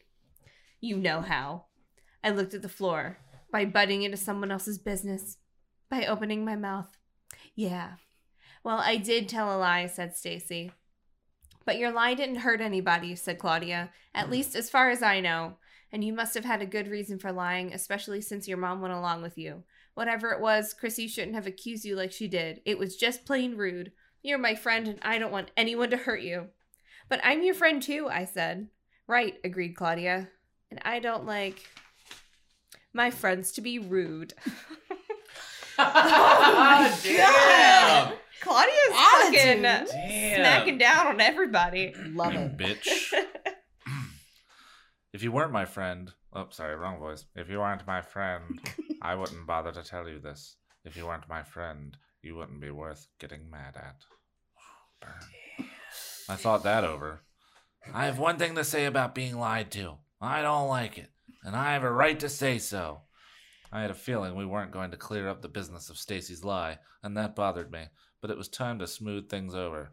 You 0.82 0.98
know 0.98 1.22
how. 1.22 1.66
I 2.24 2.30
looked 2.30 2.54
at 2.54 2.62
the 2.62 2.70
floor. 2.70 3.18
By 3.52 3.66
butting 3.66 4.04
into 4.04 4.18
someone 4.18 4.52
else's 4.52 4.78
business. 4.78 5.38
By 5.90 6.06
opening 6.06 6.44
my 6.44 6.56
mouth. 6.56 6.98
Yeah. 7.56 7.94
Well, 8.64 8.80
I 8.80 8.98
did 8.98 9.30
tell 9.30 9.56
a 9.56 9.58
lie, 9.58 9.88
said 9.88 10.16
Stacey. 10.16 10.72
But 11.66 11.78
your 11.78 11.92
lie 11.92 12.14
didn't 12.14 12.38
hurt 12.38 12.62
anybody, 12.62 13.16
said 13.16 13.40
Claudia. 13.40 13.92
At 14.14 14.26
hmm. 14.26 14.32
least 14.32 14.56
as 14.56 14.70
far 14.70 14.90
as 14.90 15.02
I 15.02 15.20
know. 15.20 15.58
And 15.92 16.04
you 16.04 16.14
must 16.14 16.34
have 16.34 16.46
had 16.46 16.62
a 16.62 16.68
good 16.68 16.88
reason 16.88 17.20
for 17.20 17.32
lying, 17.32 17.72
especially 17.72 18.22
since 18.22 18.48
your 18.48 18.58
mom 18.58 18.82
went 18.82 18.94
along 18.94 19.22
with 19.22 19.38
you. 19.38 19.64
Whatever 19.94 20.32
it 20.32 20.42
was, 20.42 20.74
Chrissy 20.74 21.08
shouldn't 21.08 21.36
have 21.36 21.46
accused 21.46 21.86
you 21.86 21.96
like 21.96 22.12
she 22.12 22.28
did. 22.28 22.62
It 22.66 22.80
was 22.80 22.96
just 22.96 23.26
plain 23.26 23.56
rude. 23.56 23.92
You're 24.24 24.40
my 24.40 24.56
friend, 24.56 24.88
and 24.88 25.00
I 25.04 25.20
don't 25.20 25.32
want 25.32 25.52
anyone 25.56 25.92
to 25.92 25.98
hurt 25.98 26.22
you. 26.22 26.48
But 27.10 27.22
I'm 27.24 27.44
your 27.44 27.54
friend 27.54 27.82
too, 27.82 28.08
I 28.10 28.26
said. 28.26 28.70
Right, 29.06 29.36
agreed 29.44 29.76
Claudia. 29.76 30.30
And 30.72 30.80
I 30.84 31.00
don't 31.00 31.26
like 31.26 31.70
my 32.94 33.12
friends 33.12 33.52
to 33.54 33.62
be 33.62 33.78
rude. 33.78 34.34
oh 35.78 37.02
God. 37.18 38.14
Claudia's 38.42 38.78
fucking 38.90 39.66
Attitude. 39.66 40.36
smacking 40.36 40.78
down 40.78 41.08
on 41.08 41.22
everybody. 41.22 41.94
Love 42.10 42.36
it. 42.36 42.58
Bitch. 42.58 43.14
if 45.14 45.24
you 45.24 45.32
weren't 45.32 45.52
my 45.52 45.66
friend, 45.66 46.12
oh, 46.34 46.48
sorry, 46.50 46.76
wrong 46.76 47.00
voice. 47.00 47.26
If 47.36 47.50
you 47.50 47.60
weren't 47.60 47.88
my 47.88 48.02
friend, 48.02 48.60
I 49.02 49.16
wouldn't 49.16 49.48
bother 49.48 49.72
to 49.72 49.84
tell 49.84 50.10
you 50.10 50.20
this. 50.20 50.58
If 50.84 50.98
you 50.98 51.06
weren't 51.08 51.30
my 51.30 51.44
friend, 51.44 51.96
you 52.22 52.36
wouldn't 52.36 52.60
be 52.60 52.72
worth 52.72 53.08
getting 53.20 53.50
mad 53.50 53.76
at. 53.78 53.96
Burn. 55.02 55.68
I 56.30 56.36
thought 56.36 56.64
that 56.64 56.84
over. 56.84 57.22
I 57.94 58.06
have 58.06 58.20
one 58.20 58.38
thing 58.38 58.56
to 58.56 58.64
say 58.64 58.86
about 58.86 59.16
being 59.16 59.38
lied 59.38 59.72
to. 59.72 59.96
I 60.22 60.42
don't 60.42 60.70
like 60.70 60.98
it, 60.98 61.10
and 61.44 61.56
I 61.56 61.74
have 61.74 61.84
a 61.84 61.92
right 61.92 62.18
to 62.22 62.30
say 62.30 62.58
so. 62.58 63.02
I 63.74 63.82
had 63.82 63.92
a 63.92 63.96
feeling 63.96 64.36
we 64.36 64.46
weren't 64.46 64.72
going 64.72 64.92
to 64.92 64.98
clear 64.98 65.28
up 65.28 65.42
the 65.42 65.48
business 65.50 65.90
of 65.90 65.98
Stacey's 65.98 66.44
lie, 66.44 66.78
and 67.02 67.18
that 67.18 67.36
bothered 67.36 67.72
me, 67.72 67.86
but 68.22 68.30
it 68.30 68.38
was 68.38 68.48
time 68.48 68.78
to 68.80 68.88
smooth 68.88 69.30
things 69.30 69.56
over. 69.56 69.92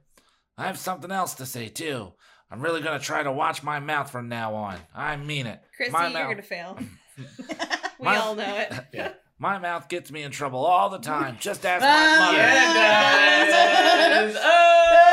I 0.58 0.66
have 0.66 0.78
something 0.78 1.10
else 1.10 1.34
to 1.36 1.46
say, 1.46 1.68
too. 1.68 2.12
I'm 2.50 2.60
really 2.60 2.82
going 2.82 2.98
to 2.98 3.04
try 3.04 3.22
to 3.22 3.32
watch 3.32 3.62
my 3.62 3.80
mouth 3.80 4.10
from 4.10 4.28
now 4.28 4.54
on. 4.54 4.76
I 4.94 5.16
mean 5.16 5.46
it. 5.46 5.60
Chrissy, 5.76 5.92
my 5.92 6.04
you're 6.08 6.12
mouth- 6.18 6.30
gonna 6.30 6.42
fail. 6.42 6.78
We 7.98 8.04
My- 8.06 8.16
all 8.18 8.34
know 8.34 8.66
it. 8.92 9.16
My 9.38 9.58
mouth 9.58 9.88
gets 9.88 10.10
me 10.10 10.22
in 10.22 10.30
trouble 10.30 10.64
all 10.64 10.90
the 10.90 10.98
time. 10.98 11.38
Just 11.40 11.64
ask 11.64 11.82
Ah, 11.82 11.86
my 12.18 12.26
mother. 12.26 12.38
Yeah, 12.38 13.44
it 13.44 14.32
does. 14.32 14.36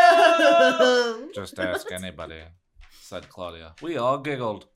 Oh! 0.09 1.29
Just 1.33 1.59
ask 1.59 1.89
anybody, 1.91 2.41
said 3.01 3.29
Claudia. 3.29 3.73
We 3.81 3.97
all 3.97 4.17
giggled. 4.19 4.67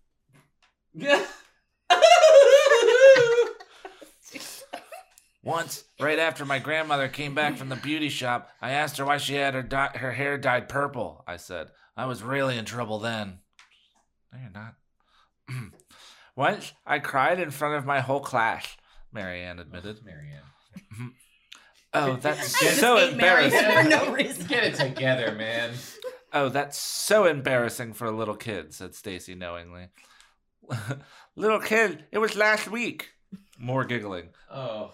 Once, 5.43 5.85
right 5.99 6.19
after 6.19 6.45
my 6.45 6.59
grandmother 6.59 7.07
came 7.07 7.33
back 7.33 7.57
from 7.57 7.69
the 7.69 7.75
beauty 7.75 8.09
shop, 8.09 8.49
I 8.61 8.71
asked 8.71 8.97
her 8.97 9.05
why 9.05 9.17
she 9.17 9.33
had 9.35 9.55
her, 9.55 9.63
dye- 9.63 9.95
her 9.95 10.11
hair 10.11 10.37
dyed 10.37 10.69
purple. 10.69 11.23
I 11.27 11.37
said, 11.37 11.69
I 11.97 12.05
was 12.05 12.21
really 12.21 12.57
in 12.57 12.65
trouble 12.65 12.99
then. 12.99 13.39
No, 14.31 14.39
you're 14.39 14.51
not. 14.51 14.75
Once, 16.35 16.73
I 16.85 16.99
cried 16.99 17.39
in 17.39 17.49
front 17.51 17.75
of 17.75 17.85
my 17.85 18.01
whole 18.01 18.19
class, 18.19 18.77
Mary 19.11 19.41
Anne 19.43 19.59
admitted. 19.59 20.05
Mary 20.05 20.29
Anne. 20.33 21.11
Oh, 21.93 22.15
that's 22.15 22.55
so 22.79 22.95
embarrassing. 23.09 23.59
for 23.59 23.83
no 23.83 24.13
reason. 24.13 24.47
Get 24.47 24.63
it 24.63 24.75
together, 24.75 25.33
man. 25.35 25.71
Oh, 26.31 26.47
that's 26.47 26.77
so 26.77 27.25
embarrassing 27.25 27.91
for 27.91 28.05
a 28.05 28.11
little 28.11 28.37
kid, 28.37 28.73
said 28.73 28.95
Stacey 28.95 29.35
knowingly. 29.35 29.89
little 31.35 31.59
kid, 31.59 32.05
it 32.13 32.19
was 32.19 32.37
last 32.37 32.71
week. 32.71 33.09
More 33.59 33.83
giggling. 33.83 34.29
Oh. 34.49 34.93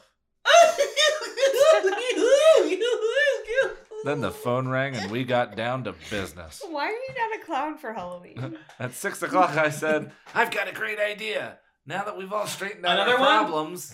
Then 4.07 4.21
the 4.21 4.31
phone 4.31 4.69
rang 4.69 4.95
and 4.95 5.11
we 5.11 5.25
got 5.25 5.57
down 5.57 5.83
to 5.83 5.93
business. 6.09 6.63
Why 6.69 6.85
are 6.85 6.91
you 6.91 7.09
not 7.17 7.41
a 7.41 7.45
clown 7.45 7.77
for 7.77 7.91
Halloween? 7.91 8.57
At 8.79 8.93
six 8.93 9.21
o'clock, 9.21 9.57
I 9.57 9.69
said, 9.69 10.11
I've 10.33 10.49
got 10.49 10.69
a 10.69 10.71
great 10.71 10.97
idea. 10.97 11.57
Now 11.85 12.05
that 12.05 12.17
we've 12.17 12.31
all 12.31 12.47
straightened 12.47 12.85
out 12.85 12.93
Another 12.99 13.15
our 13.15 13.19
one? 13.19 13.27
problems. 13.45 13.93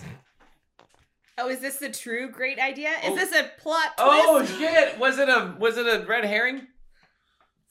Oh, 1.36 1.48
is 1.48 1.58
this 1.58 1.78
the 1.78 1.90
true 1.90 2.30
great 2.30 2.60
idea? 2.60 2.90
Is 3.02 3.10
Oh. 3.10 3.16
this 3.16 3.32
a 3.32 3.50
plot 3.60 3.90
oh, 3.98 4.38
twist? 4.38 4.54
Oh 4.54 4.58
shit! 4.58 4.98
Was 5.00 5.18
it 5.18 5.28
a 5.28 5.56
was 5.58 5.78
it 5.78 5.86
a 5.86 6.06
red 6.06 6.24
herring? 6.24 6.68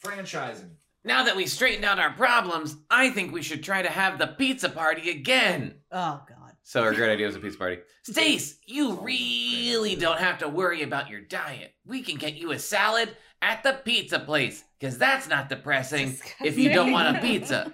Franchising. 0.03 0.71
Now 1.05 1.23
that 1.23 1.37
we 1.37 1.45
straightened 1.45 1.85
out 1.85 1.97
our 1.97 2.11
problems, 2.11 2.75
I 2.89 3.09
think 3.09 3.31
we 3.31 3.41
should 3.41 3.63
try 3.63 3.81
to 3.81 3.89
have 3.89 4.17
the 4.19 4.27
pizza 4.27 4.67
party 4.67 5.09
again. 5.11 5.75
Oh 5.93 6.21
God. 6.27 6.42
So 6.63 6.81
our 6.81 6.93
great 6.93 7.11
idea 7.11 7.27
was 7.27 7.35
a 7.35 7.39
pizza 7.39 7.57
party. 7.57 7.79
Stace, 8.03 8.57
you 8.65 8.93
really 9.01 9.95
don't 9.95 10.19
have 10.19 10.39
to 10.39 10.47
worry 10.47 10.81
about 10.81 11.09
your 11.09 11.21
diet. 11.21 11.73
We 11.85 12.01
can 12.01 12.17
get 12.17 12.35
you 12.35 12.51
a 12.51 12.59
salad 12.59 13.15
at 13.41 13.63
the 13.63 13.73
pizza 13.83 14.19
place, 14.19 14.63
because 14.79 14.97
that's 14.97 15.27
not 15.27 15.49
depressing 15.49 16.17
if 16.41 16.57
you 16.57 16.69
don't 16.73 16.91
want 16.93 17.17
a 17.17 17.19
pizza. 17.21 17.73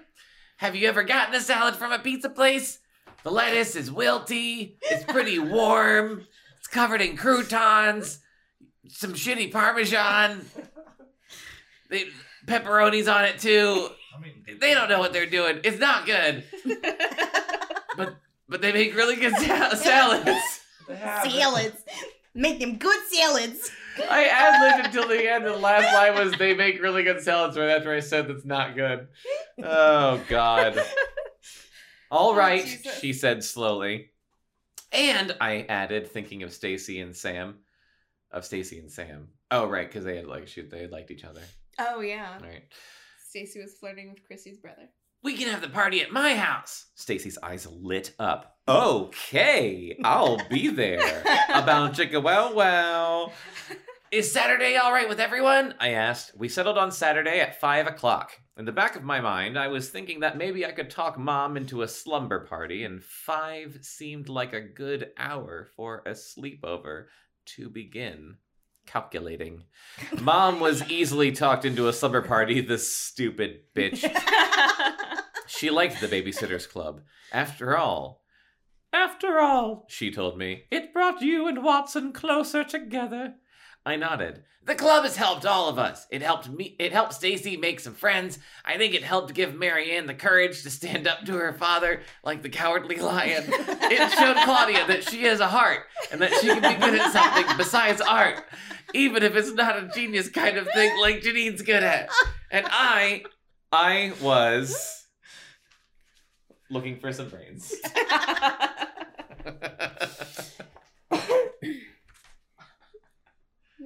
Have 0.57 0.75
you 0.75 0.89
ever 0.89 1.03
gotten 1.03 1.35
a 1.35 1.39
salad 1.39 1.75
from 1.75 1.91
a 1.91 1.99
pizza 1.99 2.29
place? 2.29 2.79
The 3.23 3.31
lettuce 3.31 3.75
is 3.75 3.91
wilty, 3.91 4.77
it's 4.81 5.03
pretty 5.03 5.37
warm, 5.37 6.25
it's 6.57 6.67
covered 6.67 7.01
in 7.01 7.15
croutons, 7.15 8.19
some 8.87 9.13
shitty 9.13 9.51
parmesan, 9.51 10.45
they, 11.89 12.05
pepperoni's 12.45 13.07
on 13.07 13.25
it 13.25 13.39
too. 13.39 13.89
I 14.15 14.21
mean, 14.21 14.57
They 14.59 14.73
don't 14.73 14.89
know 14.89 14.99
what 14.99 15.13
they're 15.13 15.29
doing. 15.29 15.59
It's 15.63 15.79
not 15.79 16.05
good, 16.05 16.43
but 17.97 18.15
but 18.49 18.61
they 18.61 18.73
make 18.73 18.95
really 18.95 19.15
good 19.15 19.33
sal- 19.37 19.75
salads. 19.75 20.59
Salads. 20.87 21.83
Make 22.35 22.59
them 22.59 22.77
good 22.77 22.99
salads. 23.11 23.71
I 24.09 24.25
ad 24.25 24.61
libbed 24.77 24.85
until 24.87 25.07
the 25.09 25.29
end. 25.29 25.45
The 25.45 25.53
last 25.57 25.93
line 25.93 26.13
was 26.15 26.37
they 26.37 26.53
make 26.53 26.81
really 26.81 27.03
good 27.03 27.21
salads 27.21 27.57
right 27.57 27.69
after 27.69 27.93
I 27.93 27.99
said 27.99 28.27
that's 28.27 28.45
not 28.45 28.75
good. 28.75 29.07
Oh 29.63 30.21
God. 30.29 30.77
All 32.11 32.31
Oh, 32.31 32.35
right, 32.35 32.65
Jesus. 32.65 32.99
she 32.99 33.13
said 33.13 33.43
slowly. 33.43 34.09
And 34.91 35.35
I 35.39 35.61
added, 35.69 36.07
thinking 36.07 36.41
of 36.41 36.51
Stacey 36.51 36.99
and 37.01 37.15
Sam, 37.15 37.57
of 38.31 38.45
Stacey 38.45 38.79
and 38.79 38.91
Sam. 38.91 39.27
Oh 39.51 39.65
right, 39.67 39.87
because 39.87 40.05
they 40.05 40.15
had 40.17 40.25
like 40.25 40.47
shoot, 40.47 40.69
they 40.71 40.81
had 40.81 40.91
liked 40.91 41.11
each 41.11 41.23
other. 41.25 41.41
oh 41.77 42.01
yeah. 42.01 42.39
Right. 42.41 42.63
Stacey 43.27 43.61
was 43.61 43.73
flirting 43.75 44.09
with 44.09 44.25
Chrissy's 44.25 44.57
brother. 44.57 44.89
We 45.21 45.35
can 45.35 45.49
have 45.49 45.61
the 45.61 45.67
party 45.67 46.01
at 46.01 46.13
my 46.13 46.35
house. 46.35 46.85
Stacey's 46.95 47.37
eyes 47.43 47.67
lit 47.69 48.13
up. 48.19 48.57
Okay, 48.69 49.97
I'll 50.03 50.39
be 50.49 50.69
there. 50.69 51.21
About 51.49 51.93
chicka 51.93 52.23
wow 52.23 52.53
wow. 52.53 53.31
Is 54.11 54.31
Saturday 54.31 54.77
all 54.77 54.93
right 54.93 55.09
with 55.09 55.19
everyone? 55.19 55.75
I 55.79 55.89
asked. 55.89 56.37
We 56.37 56.47
settled 56.47 56.77
on 56.77 56.91
Saturday 56.91 57.41
at 57.41 57.59
5 57.59 57.87
o'clock. 57.87 58.31
In 58.57 58.63
the 58.65 58.71
back 58.71 58.95
of 58.95 59.03
my 59.03 59.19
mind, 59.19 59.59
I 59.59 59.67
was 59.67 59.89
thinking 59.89 60.21
that 60.21 60.37
maybe 60.37 60.65
I 60.65 60.71
could 60.71 60.89
talk 60.89 61.17
Mom 61.17 61.57
into 61.57 61.81
a 61.81 61.87
slumber 61.87 62.45
party, 62.45 62.85
and 62.85 63.03
5 63.03 63.79
seemed 63.81 64.29
like 64.29 64.53
a 64.53 64.61
good 64.61 65.11
hour 65.17 65.67
for 65.75 66.01
a 66.05 66.11
sleepover 66.11 67.05
to 67.57 67.69
begin. 67.69 68.37
Calculating. 68.89 69.65
Mom 70.19 70.59
was 70.59 70.89
easily 70.89 71.31
talked 71.31 71.63
into 71.63 71.87
a 71.87 71.93
slumber 71.93 72.23
party, 72.23 72.59
this 72.59 72.91
stupid 72.91 73.61
bitch. 73.75 74.03
She 75.59 75.69
liked 75.71 75.99
the 75.99 76.07
Babysitters 76.07 76.69
Club. 76.69 77.01
After 77.33 77.75
all, 77.75 78.23
after 78.93 79.39
all, 79.39 79.85
she 79.89 80.09
told 80.09 80.37
me, 80.37 80.63
it 80.71 80.93
brought 80.93 81.21
you 81.21 81.47
and 81.47 81.63
Watson 81.63 82.13
closer 82.13 82.63
together. 82.63 83.33
I 83.85 83.95
nodded. 83.95 84.43
The 84.65 84.75
club 84.75 85.03
has 85.03 85.15
helped 85.15 85.45
all 85.45 85.67
of 85.69 85.79
us. 85.79 86.05
It 86.11 86.21
helped 86.21 86.49
me. 86.49 86.75
It 86.77 86.91
helped 86.91 87.13
Stacey 87.13 87.57
make 87.57 87.79
some 87.79 87.95
friends. 87.95 88.37
I 88.63 88.77
think 88.77 88.93
it 88.93 89.03
helped 89.03 89.33
give 89.33 89.55
Mary 89.55 89.91
Anne 89.91 90.05
the 90.05 90.13
courage 90.13 90.61
to 90.63 90.69
stand 90.69 91.07
up 91.07 91.25
to 91.25 91.33
her 91.33 91.53
father 91.53 92.01
like 92.23 92.43
the 92.43 92.49
cowardly 92.49 92.97
lion. 92.97 93.45
It 93.47 94.11
showed 94.11 94.35
Claudia 94.43 94.85
that 94.85 95.09
she 95.09 95.23
has 95.23 95.39
a 95.39 95.47
heart 95.47 95.85
and 96.11 96.21
that 96.21 96.33
she 96.39 96.47
can 96.47 96.61
be 96.61 96.79
good 96.79 96.99
at 96.99 97.11
something 97.11 97.57
besides 97.57 97.99
art, 98.01 98.43
even 98.93 99.23
if 99.23 99.35
it's 99.35 99.51
not 99.53 99.81
a 99.81 99.87
genius 99.87 100.29
kind 100.29 100.57
of 100.57 100.67
thing 100.73 100.99
like 101.01 101.21
Janine's 101.21 101.63
good 101.63 101.81
at. 101.81 102.09
And 102.51 102.67
I, 102.69 103.23
I 103.71 104.13
was 104.21 105.07
looking 106.69 106.99
for 106.99 107.11
some 107.11 107.29
brains. 107.29 107.73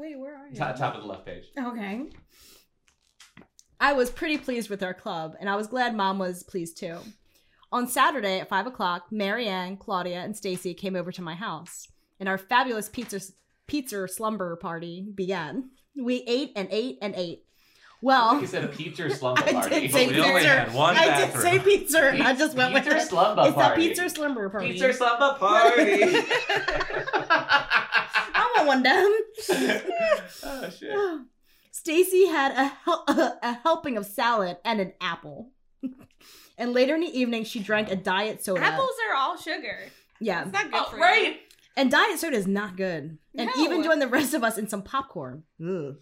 Wait, 0.03 0.19
where 0.19 0.35
are 0.35 0.47
you? 0.49 0.55
top, 0.55 0.75
top 0.75 0.95
of 0.95 1.01
the 1.01 1.07
left 1.07 1.25
page. 1.25 1.45
Okay. 1.57 2.01
I 3.79 3.93
was 3.93 4.09
pretty 4.09 4.37
pleased 4.37 4.69
with 4.69 4.83
our 4.83 4.93
club, 4.93 5.37
and 5.39 5.49
I 5.49 5.55
was 5.55 5.67
glad 5.67 5.95
Mom 5.95 6.19
was 6.19 6.43
pleased 6.43 6.77
too. 6.77 6.97
On 7.71 7.87
Saturday 7.87 8.39
at 8.41 8.49
five 8.49 8.67
o'clock, 8.67 9.05
Mary 9.11 9.47
Anne, 9.47 9.77
Claudia, 9.77 10.19
and 10.19 10.35
Stacey 10.35 10.73
came 10.73 10.97
over 10.97 11.13
to 11.13 11.21
my 11.21 11.35
house, 11.35 11.87
and 12.19 12.27
our 12.27 12.37
fabulous 12.37 12.89
pizza 12.89 13.21
pizza 13.65 14.05
slumber 14.09 14.57
party 14.57 15.07
began. 15.15 15.69
We 15.97 16.17
ate 16.27 16.51
and 16.57 16.67
ate 16.69 16.97
and 17.01 17.15
ate. 17.15 17.45
Well, 18.01 18.41
You 18.41 18.47
said 18.47 18.65
a 18.65 18.67
pizza 18.67 19.09
slumber 19.09 19.41
I 19.45 19.53
party. 19.53 19.79
did 19.79 19.91
say 19.93 20.07
we 20.09 20.19
only 20.19 20.33
pizza. 20.41 20.49
had 20.49 20.73
one 20.73 20.97
I 20.97 21.25
did 21.25 21.33
say 21.41 21.59
pizza. 21.59 22.09
and 22.09 22.23
I 22.23 22.35
just 22.35 22.57
went 22.57 22.73
with 22.73 22.83
Pizza 22.83 22.97
it. 22.97 23.07
slumber 23.07 23.43
it's 23.47 23.57
a 23.57 23.73
pizza 23.73 24.09
slumber 24.09 24.49
party. 24.49 24.73
Pizza 24.73 24.91
slumber 24.91 25.35
party. 25.39 26.03
I 28.63 28.67
want 28.67 28.67
one 28.67 28.83
down. 28.83 29.11
oh 30.43 30.69
shit. 30.69 30.95
Stacey 31.71 32.27
had 32.27 32.51
a, 32.51 32.65
hel- 32.67 33.03
a 33.41 33.53
helping 33.63 33.97
of 33.97 34.05
salad 34.05 34.57
and 34.63 34.79
an 34.79 34.93
apple. 35.01 35.51
and 36.57 36.71
later 36.73 36.95
in 36.95 37.01
the 37.01 37.19
evening, 37.19 37.43
she 37.43 37.59
drank 37.59 37.91
a 37.91 37.95
diet 37.95 38.43
soda. 38.43 38.61
Apples 38.61 38.91
are 39.09 39.15
all 39.17 39.35
sugar. 39.37 39.79
Yeah. 40.21 40.43
It's 40.43 40.53
not 40.53 40.71
good 40.71 40.81
Oh, 40.81 40.89
for 40.91 40.97
right. 40.97 41.39
And 41.75 41.89
diet 41.91 42.19
soda 42.19 42.37
is 42.37 42.47
not 42.47 42.77
good. 42.77 43.17
And 43.35 43.49
No. 43.55 43.63
even 43.63 43.83
joined 43.83 44.01
the 44.01 44.07
rest 44.07 44.33
of 44.33 44.43
us 44.43 44.57
in 44.57 44.67
some 44.69 44.83
popcorn. 44.83 45.43
Ugh. 45.61 45.67
you. 45.67 45.97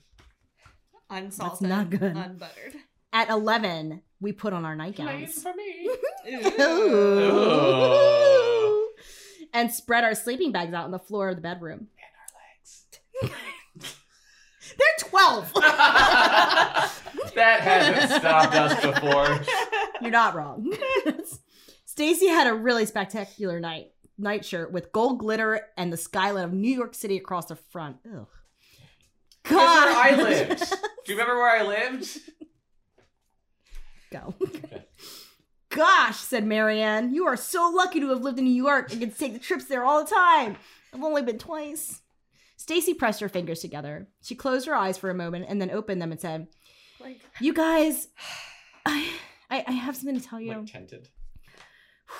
Unsalted, 1.10 1.68
not 1.70 1.90
good. 1.90 2.16
unbuttered. 2.16 2.76
At 3.14 3.30
11, 3.30 4.02
we 4.20 4.32
put 4.34 4.54
on 4.54 4.64
our 4.66 4.76
nightgowns. 4.76 5.42
for 5.42 5.54
me. 5.54 5.90
Ooh. 7.52 8.90
and 9.54 9.72
spread 9.72 10.04
our 10.04 10.16
sleeping 10.16 10.52
bags 10.52 10.74
out 10.74 10.86
on 10.86 10.92
the 10.92 11.00
floor 11.00 11.30
of 11.30 11.36
the 11.36 11.42
bedroom. 11.42 11.88
They're 13.22 15.10
12. 15.10 15.54
that 17.36 17.60
hasn't 17.62 18.12
stopped 18.22 18.56
us 18.56 18.82
before. 18.82 19.40
You're 20.02 20.12
not 20.12 20.36
wrong. 20.36 20.72
Stacey 21.86 22.28
had 22.28 22.48
a 22.48 22.54
really 22.54 22.86
spectacular 22.86 23.60
night 23.60 23.92
nightshirt 24.18 24.72
with 24.72 24.92
gold 24.92 25.20
glitter 25.20 25.62
and 25.78 25.92
the 25.92 25.98
skyline 25.98 26.44
of 26.44 26.54
New 26.54 26.74
York 26.74 26.94
City 26.94 27.18
across 27.18 27.48
the 27.48 27.56
front. 27.56 27.98
Ugh. 28.06 28.28
That's 29.44 29.86
where 29.86 29.96
I 29.96 30.16
lived. 30.16 30.60
Do 31.06 31.14
you 31.14 31.20
remember 31.20 31.36
where 31.36 31.60
I 31.60 31.64
lived? 31.64 32.20
Go. 34.12 34.36
Gosh, 35.70 36.18
said 36.18 36.46
Mary 36.46 36.82
Anne, 36.82 37.14
you 37.14 37.26
are 37.26 37.38
so 37.38 37.72
lucky 37.74 38.00
to 38.02 38.10
have 38.10 38.22
lived 38.22 38.38
in 38.38 38.46
New 38.46 38.52
York 38.52 38.92
and 38.92 39.00
get 39.00 39.14
to 39.14 39.18
take 39.18 39.34
the 39.34 39.40
trips 39.40 39.66
there 39.66 39.84
all 39.86 40.04
the 40.04 40.10
time. 40.10 40.58
I've 40.94 41.04
only 41.04 41.22
been 41.22 41.38
twice. 41.38 42.01
Stacey 42.62 42.94
pressed 42.94 43.22
her 43.22 43.28
fingers 43.28 43.60
together. 43.60 44.08
She 44.22 44.36
closed 44.36 44.68
her 44.68 44.76
eyes 44.76 44.96
for 44.96 45.10
a 45.10 45.16
moment 45.16 45.48
and 45.50 45.60
then 45.60 45.72
opened 45.72 46.00
them 46.00 46.12
and 46.12 46.22
said, 46.22 46.46
Like, 47.00 47.20
You 47.42 47.56
guys, 47.56 48.08
I, 48.86 49.10
I, 49.50 49.64
I 49.68 49.72
have 49.72 49.96
something 49.96 50.20
to 50.20 50.24
tell 50.24 50.40
you. 50.40 50.50
Like 50.50 50.68
tented. 50.68 51.10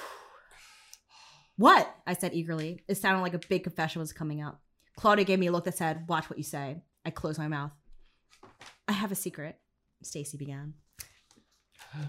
What? 1.58 1.94
I 2.08 2.16
said 2.16 2.34
eagerly. 2.34 2.80
It 2.88 2.96
sounded 2.96 3.22
like 3.22 3.36
a 3.36 3.48
big 3.48 3.62
confession 3.62 4.00
was 4.00 4.14
coming 4.14 4.42
out. 4.42 4.58
Claudia 4.96 5.26
gave 5.26 5.38
me 5.38 5.46
a 5.46 5.52
look 5.52 5.66
that 5.66 5.78
said, 5.78 6.08
Watch 6.10 6.28
what 6.28 6.40
you 6.40 6.44
say. 6.44 6.82
I 7.06 7.12
closed 7.12 7.38
my 7.38 7.48
mouth. 7.48 7.74
I 8.88 8.94
have 8.94 9.12
a 9.12 9.16
secret, 9.16 9.60
Stacey 10.02 10.38
began. 10.38 10.74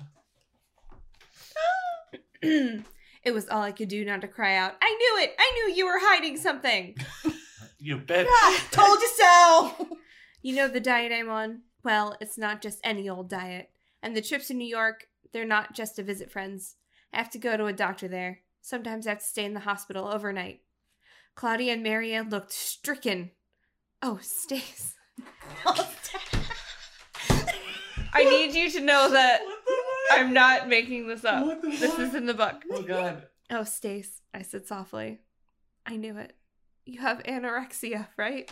it 2.43 3.35
was 3.35 3.47
all 3.51 3.61
I 3.61 3.73
could 3.73 3.89
do 3.89 4.07
not 4.07 4.23
to 4.23 4.29
cry 4.29 4.57
out. 4.57 4.73
I 4.81 4.89
knew 4.89 5.23
it! 5.23 5.35
I 5.39 5.51
knew 5.55 5.75
you 5.75 5.85
were 5.85 5.99
hiding 6.01 6.39
something! 6.39 6.97
You 7.83 7.99
bitch. 7.99 8.27
Told 8.71 9.01
you 9.01 9.09
so. 9.17 9.89
You 10.45 10.57
know 10.57 10.67
the 10.67 10.81
diet 10.81 11.13
I'm 11.13 11.31
on? 11.31 11.61
Well, 11.85 12.17
it's 12.21 12.37
not 12.37 12.61
just 12.61 12.81
any 12.83 13.09
old 13.09 13.31
diet. 13.31 13.71
And 14.03 14.17
the 14.17 14.21
trips 14.21 14.49
to 14.49 14.55
New 14.55 14.67
York, 14.67 15.07
they're 15.33 15.45
not 15.45 15.73
just 15.73 15.95
to 15.95 16.03
visit 16.03 16.33
friends. 16.33 16.75
I 17.15 17.19
have 17.19 17.31
to 17.31 17.39
go 17.39 17.57
to 17.57 17.67
a 17.67 17.73
doctor 17.73 18.09
there. 18.09 18.41
Sometimes 18.61 19.07
I 19.07 19.11
have 19.11 19.21
to 19.21 19.25
stay 19.25 19.45
in 19.45 19.55
the 19.55 19.61
hospital 19.61 20.09
overnight. 20.09 20.63
Claudia 21.37 21.75
and 21.75 21.85
Mary 21.85 22.13
Anne 22.13 22.29
looked 22.29 22.51
stricken. 22.51 23.31
Oh, 24.03 24.19
Stace. 24.21 24.97
I 28.13 28.25
need 28.25 28.53
you 28.53 28.69
to 28.69 28.81
know 28.81 29.11
that 29.13 29.43
I'm 30.11 30.33
not 30.33 30.69
making 30.69 31.07
this 31.07 31.25
up. 31.25 31.63
This 31.63 32.01
is 32.01 32.17
in 32.17 32.27
the 32.27 32.35
book. 32.35 32.65
Oh 32.73 32.83
god. 32.83 33.29
Oh, 33.49 33.63
Stace, 33.63 34.23
I 34.35 34.43
said 34.43 34.67
softly. 34.67 35.21
I 35.87 35.95
knew 35.95 36.17
it. 36.17 36.35
You 36.85 37.01
have 37.01 37.23
anorexia, 37.23 38.09
right? 38.17 38.51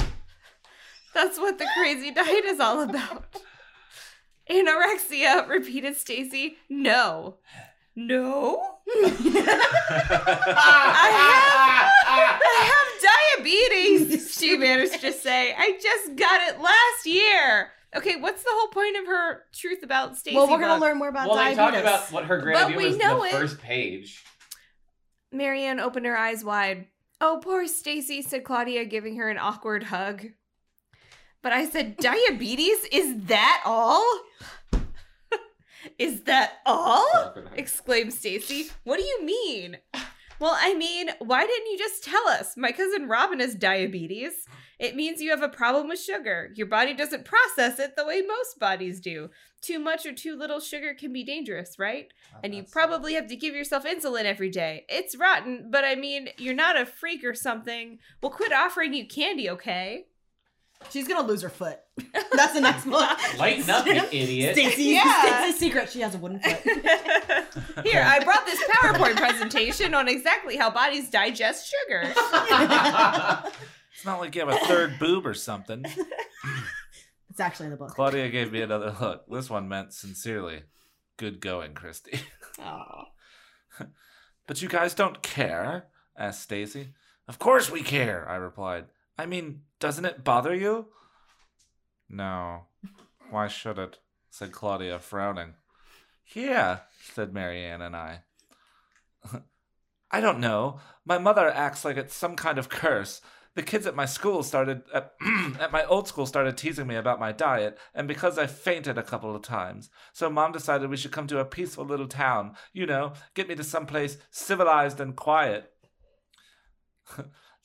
That's 1.14 1.38
what 1.38 1.58
the 1.58 1.66
crazy 1.76 2.10
diet 2.12 2.44
is 2.44 2.60
all 2.60 2.80
about. 2.88 3.24
Anorexia, 4.48 5.48
repeated 5.48 5.96
Stacey. 5.96 6.56
No. 6.68 7.36
No? 7.96 8.78
I 10.62 11.10
have 11.16 12.40
I 12.46 12.72
have 12.72 12.88
diabetes, 13.44 14.34
she 14.38 14.56
managed 14.56 15.00
to 15.00 15.12
say. 15.12 15.54
I 15.56 15.78
just 15.82 16.16
got 16.16 16.40
it 16.48 16.60
last 16.60 17.06
year. 17.06 17.70
Okay, 17.96 18.16
what's 18.16 18.42
the 18.44 18.50
whole 18.52 18.68
point 18.68 18.96
of 18.98 19.06
her 19.06 19.42
truth 19.52 19.82
about 19.82 20.16
Stacey? 20.16 20.36
well, 20.36 20.48
we're 20.48 20.60
gonna 20.60 20.80
learn 20.80 20.98
more 20.98 21.08
about 21.08 21.26
diabetes. 21.28 21.58
well, 21.58 21.66
they 21.72 21.72
diabetes. 21.82 21.90
talk 21.90 22.00
about 22.08 22.12
what 22.12 22.24
her 22.26 22.38
great 22.38 22.54
But 22.54 22.64
idea 22.66 22.76
we 22.76 22.84
was 22.86 22.94
in 22.94 23.00
know 23.00 23.18
the 23.22 23.26
it. 23.28 23.32
first 23.32 23.58
page. 23.60 24.24
Mary 25.32 25.64
Anne 25.64 25.80
opened 25.80 26.06
her 26.06 26.16
eyes 26.16 26.44
wide. 26.44 26.86
Oh, 27.20 27.38
poor 27.42 27.66
Stacey, 27.66 28.22
said 28.22 28.44
Claudia, 28.44 28.86
giving 28.86 29.16
her 29.16 29.28
an 29.28 29.36
awkward 29.36 29.84
hug. 29.84 30.28
But 31.42 31.52
I 31.52 31.66
said, 31.66 31.96
Diabetes? 31.98 32.84
Is 32.90 33.24
that 33.26 33.62
all? 33.64 34.20
Is 35.98 36.22
that 36.22 36.60
all? 36.64 37.34
exclaimed 37.54 38.14
Stacey. 38.14 38.70
What 38.84 38.98
do 38.98 39.04
you 39.04 39.24
mean? 39.24 39.78
Well, 40.40 40.56
I 40.58 40.74
mean, 40.74 41.10
why 41.18 41.46
didn't 41.46 41.70
you 41.70 41.76
just 41.76 42.02
tell 42.02 42.26
us? 42.28 42.56
My 42.56 42.72
cousin 42.72 43.08
Robin 43.08 43.40
has 43.40 43.54
diabetes. 43.54 44.46
It 44.78 44.96
means 44.96 45.20
you 45.20 45.28
have 45.30 45.42
a 45.42 45.48
problem 45.50 45.88
with 45.88 46.00
sugar. 46.00 46.50
Your 46.54 46.66
body 46.66 46.94
doesn't 46.94 47.26
process 47.26 47.78
it 47.78 47.94
the 47.94 48.06
way 48.06 48.22
most 48.22 48.58
bodies 48.58 49.00
do. 49.00 49.28
Too 49.60 49.78
much 49.78 50.06
or 50.06 50.14
too 50.14 50.34
little 50.34 50.58
sugar 50.58 50.94
can 50.94 51.12
be 51.12 51.22
dangerous, 51.22 51.78
right? 51.78 52.10
and 52.42 52.54
you 52.54 52.62
probably 52.62 53.12
have 53.14 53.26
to 53.26 53.36
give 53.36 53.54
yourself 53.54 53.84
insulin 53.84 54.24
every 54.24 54.48
day. 54.48 54.86
It's 54.88 55.14
rotten, 55.14 55.68
but 55.70 55.84
I 55.84 55.94
mean, 55.94 56.30
you're 56.38 56.54
not 56.54 56.80
a 56.80 56.86
freak 56.86 57.22
or 57.22 57.34
something. 57.34 57.98
We'll 58.22 58.32
quit 58.32 58.52
offering 58.52 58.94
you 58.94 59.06
candy, 59.06 59.50
okay? 59.50 60.06
She's 60.88 61.06
gonna 61.06 61.26
lose 61.26 61.42
her 61.42 61.48
foot. 61.50 61.78
That's 62.32 62.54
the 62.54 62.60
next 62.60 62.84
book. 62.86 63.08
Lighten 63.38 63.68
up, 63.68 63.86
you 63.86 63.92
idiot. 64.12 64.54
Stacey's, 64.56 64.86
Yeah. 64.94 65.22
Stacey's 65.42 65.58
secret. 65.60 65.90
She 65.90 66.00
has 66.00 66.14
a 66.14 66.18
wooden 66.18 66.40
foot. 66.40 66.56
Here, 67.84 68.02
I 68.04 68.22
brought 68.24 68.46
this 68.46 68.58
PowerPoint 68.70 69.16
presentation 69.16 69.94
on 69.94 70.08
exactly 70.08 70.56
how 70.56 70.70
bodies 70.70 71.10
digest 71.10 71.70
sugar. 71.70 72.02
It's 73.92 74.04
not 74.06 74.20
like 74.20 74.34
you 74.34 74.40
have 74.46 74.48
a 74.48 74.64
third 74.66 74.98
boob 74.98 75.26
or 75.26 75.34
something. 75.34 75.84
It's 77.28 77.40
actually 77.40 77.66
in 77.66 77.72
the 77.72 77.76
book. 77.76 77.90
Claudia 77.90 78.28
gave 78.30 78.50
me 78.50 78.62
another 78.62 78.94
look. 79.00 79.24
This 79.30 79.50
one 79.50 79.68
meant 79.68 79.92
sincerely. 79.92 80.62
Good 81.18 81.40
going, 81.40 81.74
Kristy. 81.74 82.20
Aw. 82.58 83.04
But 84.46 84.62
you 84.62 84.68
guys 84.68 84.94
don't 84.94 85.22
care? 85.22 85.86
asked 86.18 86.42
Stacey. 86.42 86.94
Of 87.28 87.38
course 87.38 87.70
we 87.70 87.82
care, 87.82 88.26
I 88.28 88.36
replied. 88.36 88.86
I 89.18 89.26
mean, 89.26 89.62
doesn't 89.80 90.04
it 90.04 90.22
bother 90.22 90.54
you? 90.54 90.86
No. 92.08 92.66
Why 93.30 93.48
should 93.48 93.78
it? 93.78 93.98
said 94.30 94.52
Claudia, 94.52 94.98
frowning. 95.00 95.54
Yeah, 96.34 96.80
said 97.12 97.34
Mary 97.34 97.64
Anne 97.64 97.82
and 97.82 97.96
I. 97.96 98.20
I 100.10 100.20
don't 100.20 100.38
know. 100.38 100.78
My 101.04 101.18
mother 101.18 101.50
acts 101.50 101.84
like 101.84 101.96
it's 101.96 102.14
some 102.14 102.36
kind 102.36 102.58
of 102.58 102.68
curse. 102.68 103.20
The 103.56 103.62
kids 103.62 103.86
at 103.86 103.96
my 103.96 104.06
school 104.06 104.44
started 104.44 104.82
at, 104.94 105.14
at 105.60 105.72
my 105.72 105.84
old 105.84 106.06
school 106.06 106.26
started 106.26 106.56
teasing 106.56 106.86
me 106.86 106.94
about 106.94 107.18
my 107.18 107.32
diet, 107.32 107.78
and 107.94 108.06
because 108.06 108.38
I 108.38 108.46
fainted 108.46 108.96
a 108.96 109.02
couple 109.02 109.34
of 109.34 109.42
times, 109.42 109.90
so 110.12 110.30
mom 110.30 110.52
decided 110.52 110.88
we 110.88 110.96
should 110.96 111.12
come 111.12 111.26
to 111.26 111.40
a 111.40 111.44
peaceful 111.44 111.84
little 111.84 112.08
town. 112.08 112.54
You 112.72 112.86
know, 112.86 113.14
get 113.34 113.48
me 113.48 113.56
to 113.56 113.64
some 113.64 113.86
place 113.86 114.18
civilized 114.30 115.00
and 115.00 115.16
quiet. 115.16 115.72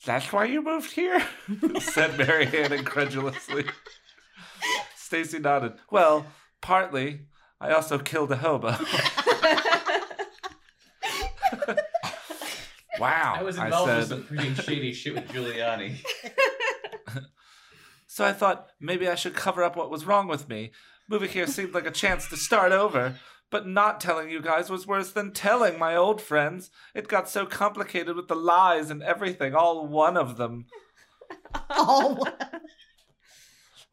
That's 0.04 0.32
why 0.32 0.44
you 0.44 0.62
moved 0.62 0.92
here? 0.92 1.20
said 1.80 2.16
Mary 2.18 2.46
Anne 2.46 2.72
incredulously. 2.72 3.64
Stacey 4.96 5.38
nodded. 5.38 5.74
Well, 5.90 6.26
partly. 6.60 7.22
I 7.60 7.72
also 7.72 7.98
killed 7.98 8.30
a 8.32 8.36
hobo. 8.36 8.68
wow. 13.00 13.34
I 13.36 13.42
was 13.42 13.58
I 13.58 13.66
involved 13.66 13.90
with 13.96 14.08
said. 14.08 14.18
some 14.18 14.24
pretty 14.24 14.54
shady 14.54 14.92
shit 14.92 15.14
with 15.14 15.28
Giuliani. 15.28 15.96
So 18.08 18.24
I 18.24 18.32
thought 18.32 18.68
maybe 18.80 19.06
I 19.08 19.14
should 19.14 19.34
cover 19.34 19.62
up 19.62 19.76
what 19.76 19.90
was 19.90 20.06
wrong 20.06 20.26
with 20.26 20.48
me. 20.48 20.70
Moving 21.06 21.28
here 21.28 21.46
seemed 21.46 21.74
like 21.74 21.86
a 21.86 21.90
chance 21.90 22.26
to 22.30 22.36
start 22.38 22.72
over. 22.72 23.16
But 23.50 23.66
not 23.66 24.00
telling 24.00 24.28
you 24.28 24.42
guys 24.42 24.70
was 24.70 24.86
worse 24.86 25.12
than 25.12 25.32
telling 25.32 25.78
my 25.78 25.94
old 25.94 26.20
friends. 26.20 26.70
It 26.94 27.06
got 27.08 27.28
so 27.28 27.46
complicated 27.46 28.16
with 28.16 28.28
the 28.28 28.34
lies 28.34 28.90
and 28.90 29.02
everything, 29.02 29.54
all 29.54 29.86
one 29.86 30.16
of 30.16 30.36
them. 30.36 30.66
Oh, 31.70 32.22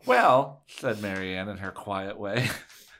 Well, 0.05 0.63
said 0.67 1.01
Mary 1.01 1.35
Anne 1.35 1.47
in 1.49 1.57
her 1.57 1.71
quiet 1.71 2.19
way, 2.19 2.49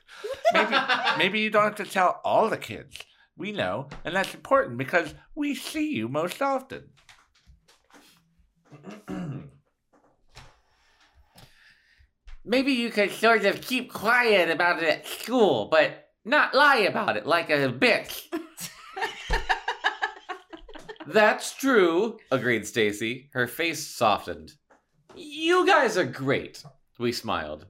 maybe, 0.52 0.74
maybe 1.18 1.40
you 1.40 1.50
don't 1.50 1.64
have 1.64 1.74
to 1.76 1.84
tell 1.84 2.20
all 2.24 2.48
the 2.48 2.56
kids. 2.56 2.96
We 3.36 3.52
know, 3.52 3.88
and 4.04 4.16
that's 4.16 4.32
important 4.34 4.78
because 4.78 5.14
we 5.34 5.54
see 5.54 5.92
you 5.94 6.08
most 6.08 6.40
often. 6.40 6.90
Maybe 12.44 12.72
you 12.72 12.90
could 12.90 13.10
sort 13.10 13.44
of 13.46 13.62
keep 13.62 13.90
quiet 13.90 14.50
about 14.50 14.82
it 14.82 14.88
at 14.88 15.06
school, 15.06 15.68
but 15.70 16.03
not 16.24 16.54
lie 16.54 16.78
about 16.78 17.16
it 17.16 17.26
like 17.26 17.50
a 17.50 17.68
bitch. 17.68 18.22
That's 21.06 21.52
true, 21.54 22.18
agreed 22.30 22.66
Stacey. 22.66 23.28
Her 23.34 23.46
face 23.46 23.86
softened. 23.86 24.54
You 25.14 25.66
guys 25.66 25.98
are 25.98 26.04
great, 26.04 26.64
we 26.98 27.12
smiled. 27.12 27.66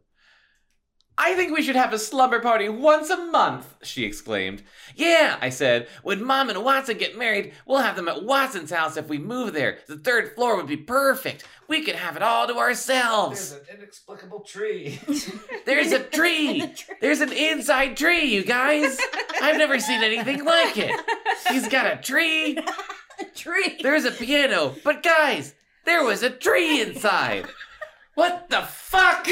I 1.16 1.34
think 1.34 1.52
we 1.54 1.62
should 1.62 1.76
have 1.76 1.92
a 1.92 1.98
slumber 1.98 2.40
party 2.40 2.68
once 2.68 3.08
a 3.08 3.16
month, 3.16 3.72
she 3.82 4.04
exclaimed. 4.04 4.64
Yeah, 4.96 5.38
I 5.40 5.48
said. 5.50 5.86
When 6.02 6.24
Mom 6.24 6.50
and 6.50 6.64
Watson 6.64 6.98
get 6.98 7.16
married, 7.16 7.52
we'll 7.66 7.78
have 7.78 7.94
them 7.94 8.08
at 8.08 8.24
Watson's 8.24 8.72
house 8.72 8.96
if 8.96 9.08
we 9.08 9.18
move 9.18 9.52
there. 9.52 9.78
The 9.86 9.96
third 9.96 10.34
floor 10.34 10.56
would 10.56 10.66
be 10.66 10.76
perfect. 10.76 11.44
We 11.68 11.82
could 11.82 11.94
have 11.94 12.16
it 12.16 12.22
all 12.22 12.48
to 12.48 12.56
ourselves. 12.56 13.50
There's 13.50 13.62
an 13.68 13.76
inexplicable 13.78 14.40
tree. 14.40 14.98
There's 15.66 15.92
a 15.92 16.00
tree. 16.02 16.64
There's 17.00 17.20
an 17.20 17.32
inside 17.32 17.96
tree, 17.96 18.24
you 18.24 18.44
guys. 18.44 18.98
I've 19.40 19.56
never 19.56 19.78
seen 19.78 20.02
anything 20.02 20.44
like 20.44 20.76
it. 20.76 21.00
He's 21.48 21.68
got 21.68 21.86
a 21.92 21.96
tree. 22.02 22.58
A 23.20 23.24
tree. 23.36 23.78
There's 23.80 24.04
a 24.04 24.10
piano. 24.10 24.74
But 24.82 25.04
guys, 25.04 25.54
there 25.84 26.02
was 26.04 26.24
a 26.24 26.30
tree 26.30 26.80
inside. 26.82 27.46
What 28.14 28.48
the 28.50 28.62
fuck? 28.62 29.26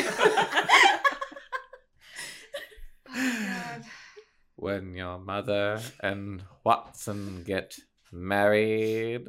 When 4.57 4.95
your 4.95 5.19
mother 5.19 5.81
and 6.01 6.43
Watson 6.65 7.43
get 7.45 7.77
married, 8.11 9.29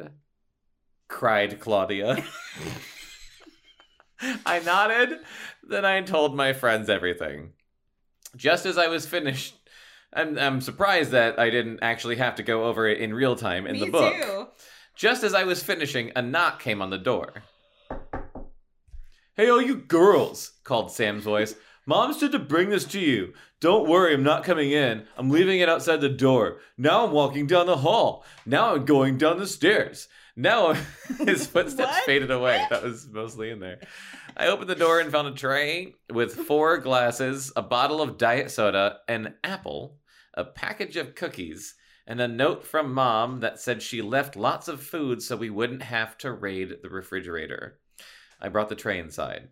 cried 1.07 1.59
Claudia. 1.59 2.23
I 4.45 4.59
nodded, 4.59 5.19
then 5.67 5.85
I 5.85 6.01
told 6.01 6.35
my 6.35 6.53
friends 6.53 6.89
everything. 6.89 7.53
Just 8.35 8.65
as 8.65 8.77
I 8.77 8.87
was 8.87 9.05
finished, 9.05 9.55
I'm, 10.13 10.37
I'm 10.37 10.61
surprised 10.61 11.11
that 11.11 11.39
I 11.39 11.49
didn't 11.49 11.79
actually 11.81 12.15
have 12.17 12.35
to 12.35 12.43
go 12.43 12.65
over 12.65 12.87
it 12.87 12.99
in 12.99 13.13
real 13.13 13.35
time 13.35 13.67
in 13.67 13.73
Me 13.73 13.79
the 13.79 13.91
book. 13.91 14.13
too. 14.13 14.47
Just 14.95 15.23
as 15.23 15.33
I 15.33 15.43
was 15.43 15.63
finishing, 15.63 16.11
a 16.15 16.21
knock 16.21 16.61
came 16.61 16.81
on 16.81 16.89
the 16.89 16.97
door. 16.97 17.33
Hey, 19.35 19.49
all 19.49 19.61
you 19.61 19.75
girls, 19.75 20.51
called 20.63 20.91
Sam's 20.91 21.23
voice. 21.23 21.55
Mom 21.85 22.13
said 22.13 22.31
to 22.31 22.39
bring 22.39 22.69
this 22.69 22.85
to 22.85 22.99
you. 22.99 23.33
Don't 23.59 23.89
worry, 23.89 24.13
I'm 24.13 24.23
not 24.23 24.45
coming 24.45 24.71
in. 24.71 25.05
I'm 25.17 25.29
leaving 25.29 25.59
it 25.59 25.67
outside 25.67 25.99
the 25.99 26.09
door. 26.09 26.59
Now 26.77 27.05
I'm 27.05 27.11
walking 27.11 27.45
down 27.45 27.65
the 27.65 27.77
hall. 27.77 28.23
Now 28.45 28.73
I'm 28.73 28.85
going 28.85 29.17
down 29.17 29.37
the 29.37 29.47
stairs. 29.47 30.07
Now 30.35 30.73
his 31.19 31.45
footsteps 31.53 31.99
faded 32.01 32.31
away. 32.31 32.65
That 32.69 32.83
was 32.83 33.07
mostly 33.09 33.49
in 33.49 33.59
there. 33.59 33.81
I 34.37 34.47
opened 34.47 34.69
the 34.69 34.75
door 34.75 34.99
and 34.99 35.11
found 35.11 35.27
a 35.27 35.31
tray 35.31 35.95
with 36.11 36.33
four 36.33 36.77
glasses, 36.77 37.51
a 37.55 37.61
bottle 37.61 38.01
of 38.01 38.17
diet 38.17 38.49
soda, 38.49 38.99
an 39.07 39.35
apple, 39.43 39.99
a 40.33 40.45
package 40.45 40.95
of 40.95 41.15
cookies, 41.15 41.75
and 42.07 42.19
a 42.19 42.27
note 42.27 42.65
from 42.65 42.93
mom 42.93 43.41
that 43.41 43.59
said 43.59 43.81
she 43.81 44.01
left 44.01 44.35
lots 44.35 44.67
of 44.67 44.81
food 44.81 45.21
so 45.21 45.35
we 45.35 45.49
wouldn't 45.49 45.83
have 45.83 46.17
to 46.19 46.31
raid 46.31 46.77
the 46.81 46.89
refrigerator. 46.89 47.79
I 48.41 48.49
brought 48.49 48.69
the 48.69 48.75
tray 48.75 48.99
inside. 48.99 49.49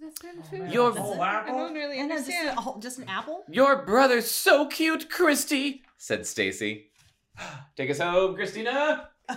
That's 0.00 0.22
not 0.22 0.34
oh, 0.38 0.42
food. 0.42 0.70
Your- 0.72 0.92
That's 0.92 0.98
it. 1.08 1.14
Whole 1.14 1.20
I 1.22 1.46
don't 1.46 1.74
really 1.74 1.98
I 2.00 2.02
know, 2.06 2.16
just, 2.16 2.28
understand. 2.28 2.58
a 2.58 2.60
whole- 2.60 2.78
just 2.78 2.98
an 2.98 3.08
apple? 3.08 3.44
Your 3.50 3.84
brother's 3.84 4.30
so 4.30 4.66
cute, 4.66 5.08
Kristy, 5.10 5.80
said 5.96 6.26
Stacey. 6.26 6.90
Take 7.76 7.90
us 7.90 7.98
home, 7.98 8.34
Christina. 8.34 9.08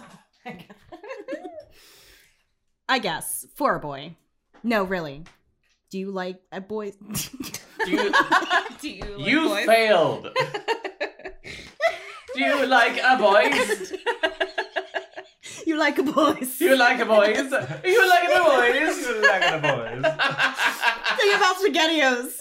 I 2.90 2.99
guess. 2.99 3.45
For 3.56 3.76
a 3.76 3.80
boy. 3.80 4.15
No, 4.64 4.84
really. 4.84 5.23
Do 5.91 5.99
you 5.99 6.11
like 6.11 6.41
a 6.52 6.61
boy? 6.61 6.91
You, 7.88 8.11
Do 8.81 8.90
you 8.90 9.18
like 9.18 9.27
you 9.31 9.48
boys? 9.48 9.65
failed. 9.65 10.27
Do 12.36 12.44
you 12.44 12.65
like 12.65 12.99
a 13.02 13.15
boys? 13.18 13.94
You 15.69 15.77
like 15.77 15.99
a 15.99 16.03
boys? 16.03 16.59
You 16.59 16.75
like 16.75 16.99
a 16.99 17.05
boys? 17.05 17.37
You 17.85 18.09
like 18.09 18.23
a 18.23 18.43
boys? 18.43 18.97
You 19.05 19.21
like 19.21 19.43
a 19.53 19.59
boys. 19.61 20.01
Think 21.19 21.31
about 21.37 21.55
SpaghettiOs. 21.61 22.31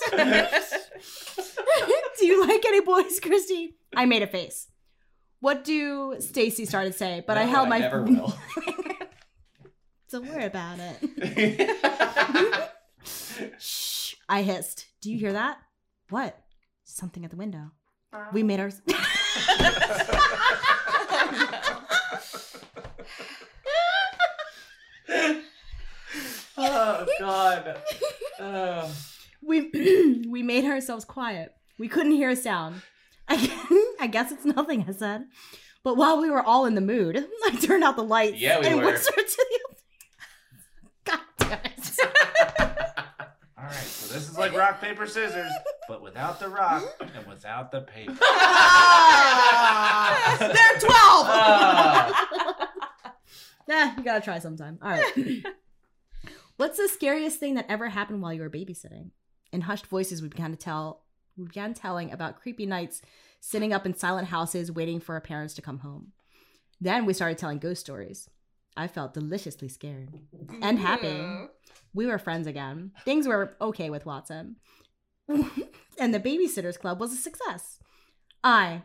do 2.18 2.26
you 2.26 2.46
like 2.48 2.64
any 2.64 2.80
boys, 2.80 3.20
Kristy? 3.20 3.74
I 3.94 4.06
made 4.06 4.22
a 4.22 4.26
face. 4.26 4.68
What 5.40 5.62
do 5.62 6.16
Stacey 6.20 6.64
start 6.64 6.86
to 6.86 6.92
say? 6.94 7.22
But 7.26 7.36
I 7.36 7.44
No, 7.44 7.50
held 7.50 7.68
my. 7.68 7.80
never 7.80 8.02
will. 8.09 8.32
Don't 10.10 10.26
worry 10.26 10.46
about 10.46 10.78
it. 10.80 12.70
Shh! 13.59 14.14
I 14.26 14.40
hissed. 14.40 14.86
Do 15.02 15.12
you 15.12 15.18
hear 15.18 15.34
that? 15.34 15.59
What? 16.09 16.34
Something 16.84 17.26
at 17.26 17.30
the 17.30 17.36
window. 17.36 17.72
We 18.32 18.42
made 18.42 18.59
our. 18.60 18.70
Oh 26.59 27.06
God. 27.18 27.76
Oh. 28.40 28.93
we 29.43 29.70
we 30.28 30.43
made 30.43 30.64
ourselves 30.64 31.05
quiet. 31.05 31.52
We 31.78 31.89
couldn't 31.89 32.12
hear 32.12 32.30
a 32.30 32.36
sound. 32.36 32.82
I 33.28 33.36
guess, 33.36 33.72
I 34.01 34.06
guess 34.06 34.32
it's 34.32 34.44
nothing, 34.44 34.85
I 34.89 34.93
said. 34.93 35.24
But 35.85 35.97
while 35.97 36.20
we 36.20 36.28
were 36.30 36.43
all 36.43 36.64
in 36.66 36.74
the 36.74 36.80
mood, 36.80 37.16
I 37.47 37.51
turned 37.56 37.85
out 37.85 37.97
the 37.97 38.02
lights 38.05 38.40
Yeah, 38.40 38.59
we 38.60 38.66
and 38.66 38.76
were. 38.80 38.86
whispered 38.86 39.26
to 39.26 39.47
the. 39.51 39.60
God 41.05 41.20
damn 41.39 41.52
it! 41.64 42.01
All 43.56 43.64
right, 43.64 43.74
so 43.74 44.12
this 44.14 44.28
is 44.28 44.36
like 44.39 44.52
rock 44.55 44.80
paper 44.80 45.06
scissors, 45.06 45.51
but 45.89 46.02
without 46.02 46.39
the 46.40 46.48
rock 46.48 46.82
and 47.01 47.26
without 47.26 47.70
the 47.72 47.80
paper. 47.82 48.12
They're 50.39 50.78
twelve. 50.80 51.26
Ah. 51.30 52.68
Nah, 53.68 53.93
you 53.97 54.02
gotta 54.05 54.20
try 54.24 54.39
sometime. 54.39 54.78
All 54.82 54.90
right. 54.90 55.44
What's 56.59 56.76
the 56.76 56.89
scariest 56.89 57.39
thing 57.39 57.55
that 57.55 57.66
ever 57.68 57.89
happened 57.89 58.20
while 58.20 58.35
you 58.35 58.43
were 58.43 58.51
babysitting? 58.51 59.12
In 59.52 59.60
hushed 59.62 59.86
voices, 59.86 60.20
we 60.20 60.28
began 60.28 60.51
to 60.51 60.56
tell. 60.56 61.05
We 61.36 61.44
began 61.44 61.72
telling 61.72 62.10
about 62.10 62.40
creepy 62.40 62.66
nights 62.66 63.01
sitting 63.39 63.72
up 63.72 63.86
in 63.86 63.94
silent 63.94 64.26
houses 64.26 64.72
waiting 64.72 64.98
for 64.98 65.14
our 65.14 65.20
parents 65.20 65.55
to 65.55 65.62
come 65.62 65.78
home. 65.78 66.12
Then 66.80 67.06
we 67.06 67.12
started 67.12 67.39
telling 67.39 67.60
ghost 67.60 67.80
stories. 67.80 68.28
I 68.76 68.89
felt 68.89 69.14
deliciously 69.14 69.68
scared 69.68 70.10
and 70.60 70.80
happy. 70.80 71.48
We 71.94 72.06
were 72.06 72.18
friends 72.18 72.48
again. 72.48 72.90
Things 73.05 73.28
were 73.28 73.55
okay 73.60 73.89
with 73.89 74.05
Watson. 74.05 74.56
and 75.28 76.12
the 76.12 76.18
Babysitters 76.18 76.78
Club 76.78 76.98
was 76.98 77.12
a 77.12 77.16
success. 77.16 77.78
I, 78.43 78.82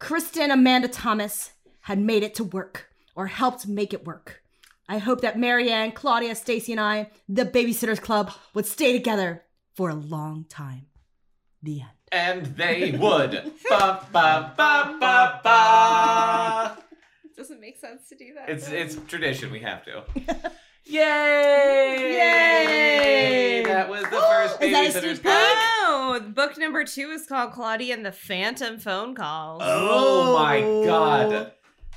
Kristin 0.00 0.50
Amanda 0.50 0.88
Thomas, 0.88 1.52
had 1.82 1.98
made 1.98 2.22
it 2.22 2.34
to 2.36 2.44
work, 2.44 2.88
or 3.14 3.26
helped 3.26 3.66
make 3.68 3.92
it 3.92 4.06
work. 4.06 4.42
I 4.88 4.98
hope 4.98 5.20
that 5.22 5.38
Mary 5.38 5.70
Anne, 5.70 5.92
Claudia, 5.92 6.34
Stacey, 6.34 6.72
and 6.72 6.80
I, 6.80 7.10
the 7.28 7.44
Babysitters 7.44 8.00
Club, 8.00 8.30
would 8.54 8.66
stay 8.66 8.92
together 8.92 9.42
for 9.74 9.90
a 9.90 9.94
long 9.94 10.44
time. 10.48 10.86
The 11.62 11.80
end. 11.80 11.90
and 12.12 12.46
they 12.56 12.92
would. 12.92 13.52
Ba, 13.68 14.06
ba, 14.12 14.52
ba, 14.56 14.96
ba, 15.00 15.40
ba. 15.42 16.78
Doesn't 17.36 17.60
make 17.60 17.76
sense 17.78 18.08
to 18.08 18.16
do 18.16 18.32
that. 18.34 18.48
It's 18.48 18.68
though. 18.68 18.76
it's 18.76 18.96
tradition. 19.08 19.50
We 19.50 19.60
have 19.60 19.84
to. 19.86 20.04
Yay! 20.88 21.02
Yay! 22.12 23.62
That 23.64 23.88
was 23.88 24.02
the 24.04 24.16
oh, 24.16 24.30
first 24.30 24.62
Is 24.62 24.70
that 24.72 24.84
a 24.84 24.88
babysitter's 24.88 25.00
sneak 25.00 25.14
peek? 25.16 25.22
club. 25.22 25.56
Oh, 25.88 26.20
book 26.34 26.56
number 26.58 26.84
two 26.84 27.10
is 27.10 27.26
called 27.26 27.52
Claudia 27.52 27.92
and 27.92 28.06
the 28.06 28.12
Phantom 28.12 28.78
Phone 28.78 29.14
Calls. 29.16 29.62
Oh 29.64 30.34
my 30.34 30.60
god. 30.86 31.52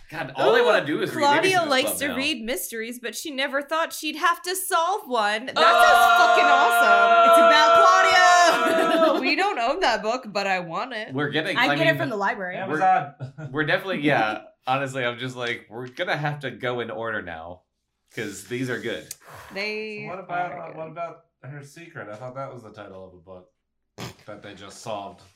God, 0.10 0.34
all 0.36 0.56
I 0.56 0.62
want 0.62 0.86
to 0.86 0.92
do 0.92 1.02
is 1.02 1.14
read 1.14 1.22
Claudia 1.22 1.58
Babysitter's 1.60 1.70
likes 1.70 1.92
to 2.00 2.08
now. 2.08 2.16
read 2.16 2.44
mysteries, 2.44 3.00
but 3.00 3.16
she 3.16 3.30
never 3.30 3.62
thought 3.62 3.94
she'd 3.94 4.16
have 4.16 4.42
to 4.42 4.56
solve 4.56 5.08
one. 5.08 5.46
That 5.46 5.54
Oh! 5.56 5.62
sounds 5.62 6.24
fucking 6.24 6.46
awesome. 6.46 7.30
It's 7.30 7.40
about 7.40 9.14
Claudia. 9.14 9.20
we 9.22 9.36
don't 9.36 9.60
own 9.60 9.80
that 9.82 10.02
book, 10.02 10.26
but 10.28 10.48
I 10.48 10.62
want 10.62 10.94
it. 10.94 11.14
We're 11.14 11.30
getting. 11.30 11.58
I, 11.58 11.66
I, 11.66 11.68
get 11.76 11.80
mean, 11.86 11.88
it 11.96 11.98
from 11.98 12.10
the 12.10 12.16
library. 12.18 12.58
Amazon. 12.58 13.14
We're 13.52 13.66
definitely 13.66 14.02
yeah. 14.02 14.42
Honestly, 14.66 15.06
I'm 15.06 15.18
just 15.20 15.36
like 15.36 15.68
we're 15.70 15.88
gonna 15.88 16.18
have 16.18 16.42
to 16.42 16.52
go 16.52 16.80
in 16.80 16.92
order 16.92 17.22
now 17.22 17.62
because 18.10 18.46
these 18.46 18.70
are 18.70 18.80
good. 18.80 19.08
They. 19.54 20.06
what 20.08 20.20
about 20.20 20.52
are 20.52 20.72
uh, 20.72 20.78
what 20.78 20.88
about 20.88 21.22
her 21.44 21.64
secret? 21.64 22.08
I 22.10 22.16
thought 22.16 22.36
that 22.36 22.54
was 22.54 22.62
the 22.64 22.72
title 22.72 23.08
of 23.08 23.14
a 23.14 23.18
book 23.18 23.50
that 24.26 24.44
they 24.44 24.54
just 24.54 24.82
solved 24.82 25.22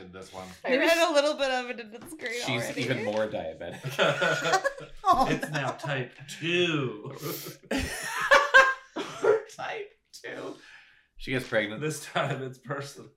in 0.00 0.12
this 0.12 0.32
one. 0.32 0.46
I 0.64 0.76
read 0.76 0.98
a 0.98 1.12
little 1.12 1.34
bit 1.34 1.50
of 1.50 1.70
it 1.70 1.80
in 1.80 1.90
the 1.90 2.00
screen. 2.08 2.32
She's 2.44 2.62
already. 2.62 2.82
even 2.82 3.04
more 3.04 3.26
diabetic. 3.26 3.80
Oh. 5.04 5.26
it's 5.30 5.50
now 5.50 5.70
type 5.70 6.12
two. 6.40 7.12
Type 9.56 9.90
two. 10.12 10.54
She 11.16 11.30
gets 11.30 11.48
pregnant. 11.48 11.80
this 11.80 12.04
time 12.04 12.42
it's 12.42 12.58
personal. 12.58 13.08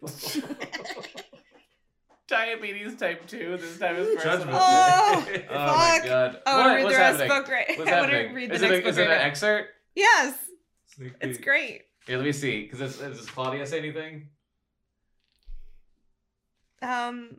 Diabetes 2.28 2.96
type 2.96 3.26
two. 3.28 3.58
This 3.58 3.78
time 3.80 3.96
is 3.98 4.22
personal. 4.22 4.56
Oh, 4.58 5.26
Oh 5.50 5.54
my 5.76 6.00
god. 6.06 6.40
Oh, 6.46 6.52
I 6.52 6.58
want 6.66 6.70
to 6.70 6.76
read 6.76 6.94
the 6.94 6.98
rest 6.98 7.20
happening? 7.22 7.28
book 7.28 7.48
right. 7.50 7.78
What's 7.78 7.92
I 7.92 8.00
want 8.00 8.12
to 8.12 8.18
read 8.28 8.50
the 8.52 8.56
is 8.56 8.62
next 8.62 8.74
it, 8.74 8.78
a, 8.78 8.82
book 8.82 8.90
is 8.90 8.98
it 9.00 9.08
an 9.08 9.12
excerpt? 9.18 9.70
Yes, 9.96 10.38
Sneak 10.96 11.14
it's 11.22 11.38
peek. 11.40 11.46
great. 11.46 11.82
Here, 12.06 12.18
let 12.18 12.26
me 12.26 12.32
see. 12.32 12.64
Because 12.64 12.80
this, 12.80 12.98
does 13.00 13.30
Claudia 13.30 13.66
say 13.66 13.80
anything? 13.80 14.30
Um, 16.82 17.38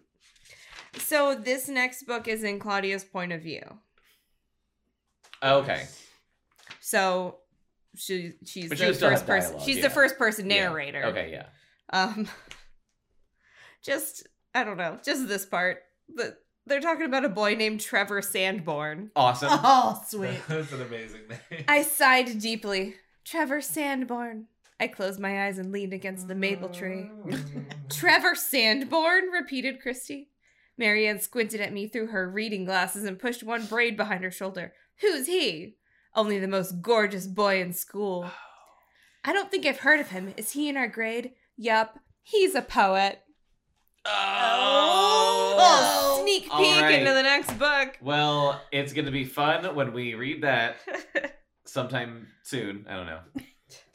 so 0.98 1.34
this 1.34 1.68
next 1.68 2.04
book 2.04 2.28
is 2.28 2.42
in 2.44 2.58
Claudia's 2.58 3.04
point 3.04 3.32
of 3.32 3.42
view. 3.42 3.62
Okay. 5.42 5.86
So 6.80 7.38
she 7.96 8.34
she's 8.44 8.68
But 8.68 8.78
the 8.78 8.86
would 8.86 8.96
first 8.96 9.26
person. 9.26 9.50
dialogue, 9.52 9.66
She's 9.66 9.76
yeah. 9.76 9.82
the 9.82 9.90
first 9.90 10.18
person 10.18 10.48
Yeah. 10.50 10.68
narrator. 10.68 11.04
Okay, 11.06 11.30
yeah. 11.32 11.46
Um, 11.92 12.28
just 13.82 14.26
I 14.54 14.64
don't 14.64 14.76
know, 14.76 14.98
just 15.04 15.28
this 15.28 15.46
part. 15.46 15.82
The, 16.14 16.36
they're 16.66 16.80
talking 16.80 17.06
about 17.06 17.24
a 17.24 17.28
boy 17.28 17.54
named 17.54 17.80
Trevor 17.80 18.20
Sandbourne. 18.22 19.10
Awesome. 19.16 19.48
Oh, 19.62 20.02
sweet. 20.06 20.40
That's 20.48 20.72
an 20.72 20.82
amazing 20.82 21.22
name. 21.28 21.64
I 21.68 21.82
sighed 21.82 22.38
deeply. 22.40 22.96
Trevor 23.24 23.60
Sandbourne. 23.60 24.46
I 24.80 24.88
closed 24.88 25.20
my 25.20 25.46
eyes 25.46 25.58
and 25.58 25.70
leaned 25.70 25.92
against 25.92 26.26
the 26.26 26.34
maple 26.34 26.70
tree. 26.70 27.10
Mm. 27.26 27.64
Trevor 27.90 28.34
Sandbourne, 28.34 29.28
repeated 29.30 29.78
Kristy. 29.80 30.28
Marianne 30.78 31.20
squinted 31.20 31.60
at 31.60 31.74
me 31.74 31.86
through 31.86 32.06
her 32.06 32.30
reading 32.30 32.64
glasses 32.64 33.04
and 33.04 33.18
pushed 33.18 33.42
one 33.42 33.66
braid 33.66 33.98
behind 33.98 34.24
her 34.24 34.30
shoulder. 34.30 34.72
Who's 35.02 35.26
he? 35.26 35.76
Only 36.14 36.38
the 36.38 36.48
most 36.48 36.80
gorgeous 36.80 37.26
boy 37.26 37.60
in 37.60 37.74
school. 37.74 38.24
Oh. 38.26 38.34
I 39.22 39.34
don't 39.34 39.50
think 39.50 39.66
I've 39.66 39.80
heard 39.80 40.00
of 40.00 40.08
him. 40.08 40.32
Is 40.38 40.52
he 40.52 40.70
in 40.70 40.78
our 40.78 40.88
grade? 40.88 41.32
Yup, 41.58 41.98
he's 42.22 42.54
a 42.54 42.62
poet. 42.62 43.20
Oh. 44.06 46.20
Sneak 46.22 46.44
peek 46.44 46.52
All 46.52 46.82
right. 46.82 47.00
into 47.00 47.12
the 47.12 47.22
next 47.22 47.58
book. 47.58 47.98
Well, 48.00 48.62
it's 48.72 48.94
gonna 48.94 49.10
be 49.10 49.26
fun 49.26 49.74
when 49.74 49.92
we 49.92 50.14
read 50.14 50.42
that 50.42 50.76
sometime 51.66 52.28
soon. 52.42 52.86
I 52.88 52.96
don't 52.96 53.06
know. 53.06 53.20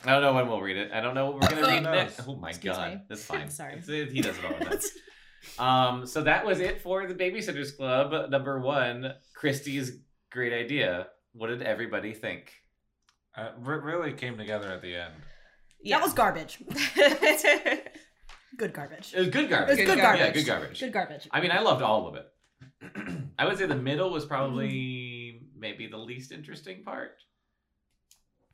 I 0.06 0.12
don't 0.14 0.22
know 0.22 0.34
when 0.34 0.48
we'll 0.48 0.62
read 0.62 0.78
it. 0.78 0.92
I 0.94 1.02
don't 1.02 1.16
know 1.16 1.32
what 1.32 1.36
we're 1.42 1.50
gonna 1.50 1.68
read 1.74 1.84
next. 1.84 2.22
Oh 2.28 2.36
my 2.36 2.50
Excuse 2.50 2.76
god, 2.78 2.94
me. 2.94 3.02
that's 3.10 3.24
fine. 3.26 3.50
Sorry. 3.60 3.74
It's- 3.78 4.12
he 4.12 4.22
does 4.22 4.38
it 4.38 4.46
all 4.46 4.58
the 4.60 4.66
time. 4.66 4.80
Um, 6.00 6.06
so 6.08 6.24
that 6.24 6.46
was 6.46 6.60
it 6.60 6.82
for 6.82 7.06
the 7.08 7.14
Babysitters 7.14 7.76
Club 7.78 8.30
number 8.32 8.60
one. 8.60 9.14
Kristy's 9.40 10.00
great 10.32 10.54
idea. 10.54 11.08
What 11.34 11.48
did 11.48 11.62
everybody 11.62 12.14
think? 12.14 12.52
Uh, 13.38 13.50
re- 13.60 13.78
really 13.78 14.14
came 14.14 14.38
together 14.38 14.72
at 14.72 14.82
the 14.82 14.96
end. 14.96 15.14
Yeah. 15.84 15.98
That 16.00 16.04
was 16.06 16.14
garbage. 16.14 16.60
Good 18.58 18.74
garbage. 18.74 19.14
It 19.14 19.20
was 19.20 19.30
good 19.30 19.50
garbage. 19.50 19.78
It 19.78 19.82
was 19.82 19.88
good 19.90 19.98
Yeah, 19.98 20.18
garbage. 20.18 20.34
good 20.34 20.46
garbage. 20.46 20.80
Good 20.80 20.94
garbage. 20.94 21.28
I 21.32 21.42
mean, 21.42 21.52
I 21.52 21.60
loved 21.60 21.82
all 21.82 22.08
of 22.08 22.16
it. 22.16 22.26
I 23.40 23.46
would 23.46 23.58
say 23.58 23.66
the 23.66 23.76
middle 23.76 24.10
was 24.12 24.26
probably 24.26 25.42
maybe 25.58 25.88
the 25.88 25.98
least 25.98 26.32
interesting 26.32 26.84
part, 26.84 27.12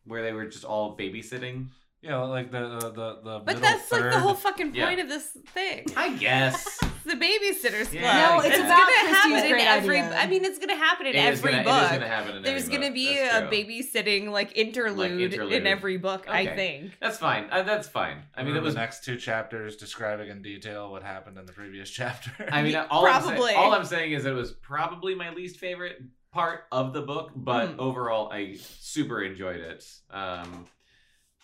where 0.06 0.24
they 0.24 0.34
were 0.34 0.46
just 0.46 0.64
all 0.66 0.98
babysitting. 0.98 1.68
Yeah, 2.02 2.18
like 2.24 2.52
the 2.52 2.62
the 2.80 2.90
the, 2.90 3.20
the 3.24 3.40
but 3.46 3.62
that's 3.62 3.84
third. 3.84 4.02
like 4.06 4.12
the 4.14 4.20
whole 4.20 4.34
fucking 4.34 4.74
Yeah. 4.74 4.88
point 4.88 5.02
of 5.02 5.08
this 5.08 5.28
thing. 5.54 5.86
I 5.96 6.16
guess 6.16 6.80
the 7.06 7.14
babysitters 7.14 7.92
club. 7.92 7.94
Yeah, 7.94 8.30
No, 8.30 8.40
it's 8.40 8.48
it's 8.56 8.58
about 8.58 8.78
gonna 8.80 9.10
Kristy's 9.10 9.14
happen 9.14 9.46
in 9.46 9.60
every. 9.68 10.00
idea. 10.00 10.18
I 10.18 10.26
mean, 10.26 10.44
it's 10.44 10.58
gonna 10.58 10.76
happen 10.76 11.06
in 11.06 11.14
It 11.16 11.20
is 11.34 11.40
every 11.40 11.52
gonna- 11.52 11.64
book. 11.64 11.82
It 11.82 11.86
is 11.86 11.92
gonna 11.92 12.08
happen 12.08 12.36
in 12.38 12.42
There's 12.42 12.64
every 12.64 12.74
gonna 12.76 12.88
book. 12.88 12.94
be 12.96 13.14
That's 13.20 13.36
a 13.36 13.48
true. 13.48 13.50
babysitting 13.52 14.30
like 14.32 14.58
interlude, 14.58 15.32
interlude. 15.32 15.54
in 15.54 15.68
every 15.68 15.98
book. 15.98 16.26
I 16.28 16.48
think. 16.48 16.94
That's 17.00 17.20
fine. 17.20 17.48
Uh, 17.52 17.62
that's 17.62 17.88
fine. 17.88 18.24
I 18.36 18.42
mean, 18.44 18.56
it 18.56 18.64
was. 18.64 18.74
the 18.74 18.80
next 18.80 19.04
two 19.06 19.18
chapters 19.18 19.76
describing 19.76 20.30
in 20.30 20.42
detail 20.42 20.90
what 20.90 21.04
happened 21.04 21.38
in 21.38 21.46
the 21.46 21.54
previous 21.54 21.88
chapter. 22.00 22.32
I 22.52 22.64
mean, 22.64 22.72
Yeah, 22.72 22.88
all 22.90 23.06
I'm, 23.06 23.22
probably. 23.22 23.54
all 23.54 23.74
I'm 23.76 23.86
saying 23.86 24.14
is 24.14 24.26
it 24.26 24.34
was 24.34 24.54
probably 24.54 25.14
my 25.14 25.32
least 25.36 25.58
favorite 25.58 26.02
part 26.32 26.62
of 26.72 26.94
the 26.94 27.02
book, 27.02 27.32
but 27.36 27.72
Hmm. 27.72 27.80
overall, 27.80 28.32
I 28.32 28.56
super 28.56 29.22
enjoyed 29.22 29.60
it. 29.60 29.86
Um, 30.10 30.66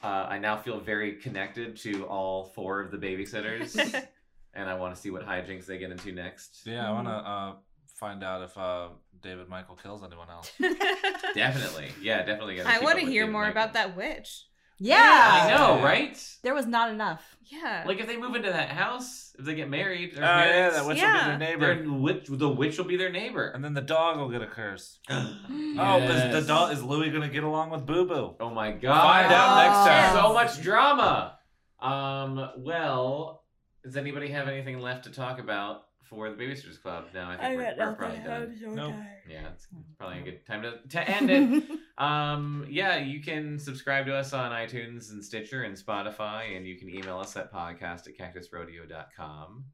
uh, 0.04 0.08
I 0.30 0.38
now 0.40 0.58
feel 0.58 0.80
very 0.80 1.14
connected 1.14 1.76
to 1.78 2.06
all 2.06 2.46
four 2.46 2.80
of 2.82 2.92
the 2.92 2.98
babysitters, 2.98 3.76
and 4.54 4.70
I 4.70 4.76
want 4.76 4.96
to 4.96 5.02
see 5.02 5.10
what 5.10 5.26
hijinks 5.26 5.66
they 5.66 5.78
get 5.78 5.92
into 5.92 6.12
next. 6.12 6.62
yeah, 6.66 6.88
I 6.88 6.92
want 6.92 7.08
to 7.08 7.14
uh, 7.14 7.54
find 8.00 8.24
out 8.24 8.44
if 8.44 8.58
uh, 8.58 8.90
David 9.22 9.50
Michael 9.50 9.76
kills 9.76 10.04
anyone 10.04 10.30
else. 10.30 10.52
Definitely, 11.34 11.92
yeah, 12.02 12.24
definitely. 12.24 12.62
I 12.62 12.80
want 12.80 13.00
to 13.00 13.06
hear 13.06 13.24
David 13.24 13.32
more 13.34 13.42
Michael. 13.44 13.62
about 13.64 13.74
that 13.74 13.98
witch. 13.98 14.46
Yeah. 14.80 14.98
I 15.44 15.56
know, 15.56 15.84
right? 15.84 16.18
There 16.44 16.54
was 16.54 16.66
not 16.68 16.92
enough. 16.92 17.36
Yeah. 17.46 17.84
Like 17.88 18.00
if 18.00 18.08
they 18.08 18.18
move 18.18 18.36
into 18.36 18.50
that 18.50 18.70
house, 18.70 19.34
if 19.40 19.46
they 19.46 19.56
get 19.56 19.70
married, 19.70 20.12
Oh 20.16 20.20
their 20.20 20.28
yeah, 20.48 20.70
that 20.72 20.86
witch 20.86 21.02
will 21.02 21.08
be 21.14 21.18
their 21.18 21.38
their 21.58 21.76
neighbor, 21.78 21.92
witch, 22.00 22.26
the 22.30 22.50
witch 22.50 22.78
will 22.78 22.86
be 22.86 22.98
their 22.98 23.12
neighbor. 23.12 23.48
and 23.50 23.64
then 23.64 23.74
the 23.74 23.82
dog 23.82 24.18
will 24.18 24.30
get 24.30 24.42
a 24.42 24.48
curse. 24.48 25.00
Oh, 25.10 25.98
Yes. 25.98 26.36
is 26.36 26.46
the 26.46 26.48
dog 26.54 26.74
is 26.74 26.84
Louis 26.84 27.10
gonna 27.12 27.30
get 27.30 27.44
along 27.44 27.70
with 27.70 27.86
Boo 27.86 28.06
Boo? 28.08 28.36
Oh 28.40 28.50
my 28.50 28.72
god! 28.72 29.02
Find 29.02 29.32
out 29.34 29.64
next 29.64 29.78
time. 29.88 30.16
So 30.24 30.34
much 30.34 30.62
drama. 30.62 31.38
Um. 31.80 32.50
Well, 32.58 33.44
does 33.84 33.96
anybody 33.96 34.30
have 34.30 34.48
anything 34.48 34.80
left 34.80 35.04
to 35.06 35.12
talk 35.12 35.40
about 35.40 35.84
for 36.10 36.30
the 36.30 36.36
Babysitters 36.36 36.82
Club? 36.82 37.06
No, 37.14 37.26
I 37.30 37.38
think 37.38 37.58
we're, 37.58 37.76
we're 37.78 37.94
probably 37.96 38.20
done. 38.20 38.58
Nope. 38.76 38.94
Yeah, 39.30 39.50
it's 39.54 39.68
probably 40.00 40.20
a 40.20 40.24
good 40.24 40.46
time 40.48 40.64
to, 40.64 40.80
to 40.90 41.10
end 41.10 41.30
it. 41.30 41.64
um. 41.98 42.66
Yeah, 42.70 42.98
you 42.98 43.22
can 43.22 43.60
subscribe 43.60 44.06
to 44.06 44.16
us 44.16 44.34
on 44.34 44.52
iTunes 44.52 45.12
and 45.12 45.24
Stitcher 45.24 45.64
and 45.64 45.76
Spotify, 45.76 46.56
and 46.56 46.66
you 46.66 46.78
can 46.78 46.90
email 46.90 47.20
us 47.20 47.36
at 47.36 47.52
podcast 47.52 48.08
at 48.08 48.18
cactusrodeo.com. 48.18 49.66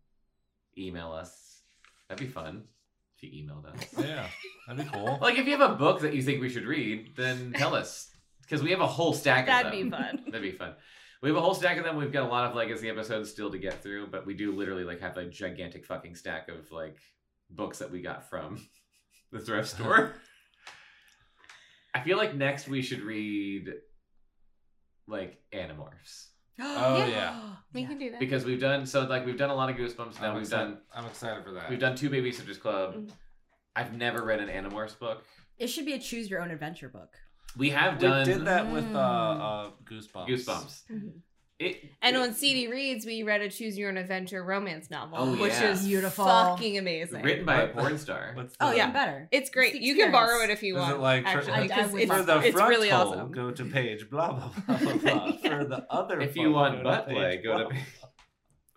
Email 0.77 1.11
us. 1.11 1.61
That'd 2.07 2.25
be 2.25 2.31
fun 2.31 2.63
if 3.17 3.23
you 3.23 3.43
emailed 3.43 3.65
us. 3.65 3.87
Yeah, 3.97 4.27
that'd 4.67 4.85
be 4.85 4.91
cool. 4.91 5.17
Like, 5.21 5.37
if 5.37 5.45
you 5.45 5.57
have 5.57 5.71
a 5.71 5.75
book 5.75 6.01
that 6.01 6.13
you 6.13 6.21
think 6.21 6.41
we 6.41 6.49
should 6.49 6.65
read, 6.65 7.15
then 7.15 7.53
tell 7.53 7.75
us. 7.75 8.09
Because 8.41 8.61
we 8.61 8.71
have 8.71 8.81
a 8.81 8.87
whole 8.87 9.13
stack 9.13 9.45
That'd 9.45 9.73
of 9.73 9.79
them. 9.79 9.89
That'd 9.89 10.11
be 10.11 10.17
fun. 10.17 10.23
That'd 10.31 10.51
be 10.51 10.57
fun. 10.57 10.73
We 11.21 11.29
have 11.29 11.37
a 11.37 11.41
whole 11.41 11.53
stack 11.53 11.77
of 11.77 11.85
them. 11.85 11.95
We've 11.95 12.11
got 12.11 12.23
a 12.23 12.27
lot 12.27 12.49
of 12.49 12.55
legacy 12.55 12.89
episodes 12.89 13.31
still 13.31 13.49
to 13.51 13.57
get 13.57 13.81
through, 13.81 14.07
but 14.07 14.25
we 14.25 14.33
do 14.33 14.51
literally 14.51 14.83
like 14.83 14.99
have 14.99 15.15
a 15.15 15.25
gigantic 15.25 15.85
fucking 15.85 16.15
stack 16.15 16.49
of 16.49 16.69
like 16.71 16.97
books 17.49 17.79
that 17.79 17.91
we 17.91 18.01
got 18.01 18.29
from 18.29 18.67
the 19.31 19.39
thrift 19.39 19.69
store. 19.69 20.15
I 21.93 22.01
feel 22.01 22.17
like 22.17 22.33
next 22.35 22.67
we 22.67 22.81
should 22.81 23.01
read 23.01 23.71
like 25.07 25.37
Animorphs. 25.53 26.27
Oh 26.59 27.05
yeah, 27.07 27.39
We 27.73 27.85
can 27.85 27.97
do 27.97 28.11
that. 28.11 28.19
Because 28.19 28.45
we've 28.45 28.59
done 28.59 28.85
so 28.85 29.01
like 29.05 29.25
we've 29.25 29.37
done 29.37 29.49
a 29.49 29.55
lot 29.55 29.69
of 29.71 29.75
goosebumps 29.75 30.21
now. 30.21 30.29
I'm 30.29 30.33
we've 30.35 30.43
excited. 30.43 30.65
done 30.65 30.77
I'm 30.93 31.05
excited 31.05 31.43
for 31.43 31.51
that. 31.53 31.69
we've 31.69 31.79
done 31.79 31.95
two 31.95 32.09
Babysitters 32.11 32.59
Club. 32.59 32.95
Mm. 32.95 33.09
I've 33.75 33.93
never 33.93 34.23
read 34.23 34.39
an 34.39 34.49
Animorphs 34.49 34.97
book. 34.99 35.23
It 35.57 35.67
should 35.67 35.85
be 35.85 35.93
a 35.93 35.99
choose 35.99 36.29
your 36.29 36.41
own 36.41 36.51
adventure 36.51 36.89
book. 36.89 37.09
We 37.57 37.71
have 37.71 37.95
We 38.01 38.07
done 38.07 38.25
did 38.25 38.45
that 38.45 38.71
with 38.71 38.85
uh, 38.85 38.87
Mm. 38.97 39.39
uh, 39.41 39.71
Goosebumps. 39.83 40.27
Goosebumps. 40.29 40.81
Mhm. 40.91 41.11
It, 41.63 41.81
And 42.01 42.15
it- 42.15 42.19
on 42.19 42.33
CD 42.33 42.67
Reads, 42.67 43.05
we 43.05 43.23
read 43.23 43.41
a 43.41 43.49
Choose 43.49 43.77
Your 43.77 43.89
Own 43.89 43.97
Adventure 43.97 44.43
romance 44.43 44.89
novel, 44.89 45.17
Oh, 45.19 45.35
which 45.37 45.53
yeah. 45.53 45.71
is 45.71 45.85
Beautiful. 45.85 46.25
fucking 46.25 46.77
amazing. 46.77 47.21
written 47.21 47.45
by 47.45 47.61
a 47.61 47.65
What- 47.67 47.75
porn 47.77 47.97
star. 47.97 48.31
What's 48.35 48.55
Oh 48.59 48.71
yeah, 48.73 48.91
better. 48.91 49.27
It's 49.31 49.49
great. 49.49 49.75
It's 49.75 49.83
You 49.85 49.95
can 49.95 50.11
borrow 50.11 50.43
it 50.43 50.49
if 50.49 50.61
you 50.63 50.75
Is 50.75 50.81
want. 50.81 50.95
it 50.95 50.99
like 50.99 51.23
for, 51.23 51.29
actually, 51.29 51.53
I- 51.53 51.57
I 51.57 51.61
it's, 51.63 51.73
for 52.11 52.21
the 52.23 52.39
it's 52.39 52.55
front 52.55 52.69
really 52.69 52.89
hole, 52.89 53.13
awesome. 53.13 53.31
go 53.31 53.51
to 53.51 53.65
page 53.65 54.09
blah 54.09 54.33
blah 54.33 54.51
blah 54.67 54.77
blah. 54.93 54.93
blah. 54.95 55.31
For 55.37 55.63
the 55.65 55.85
other, 55.89 56.19
If 56.21 56.35
you 56.35 56.51
want 56.51 56.77
go 56.77 56.83
butt 56.83 57.07
play, 57.09 57.37
go 57.43 57.57
to 57.59 57.65
page- 57.69 57.83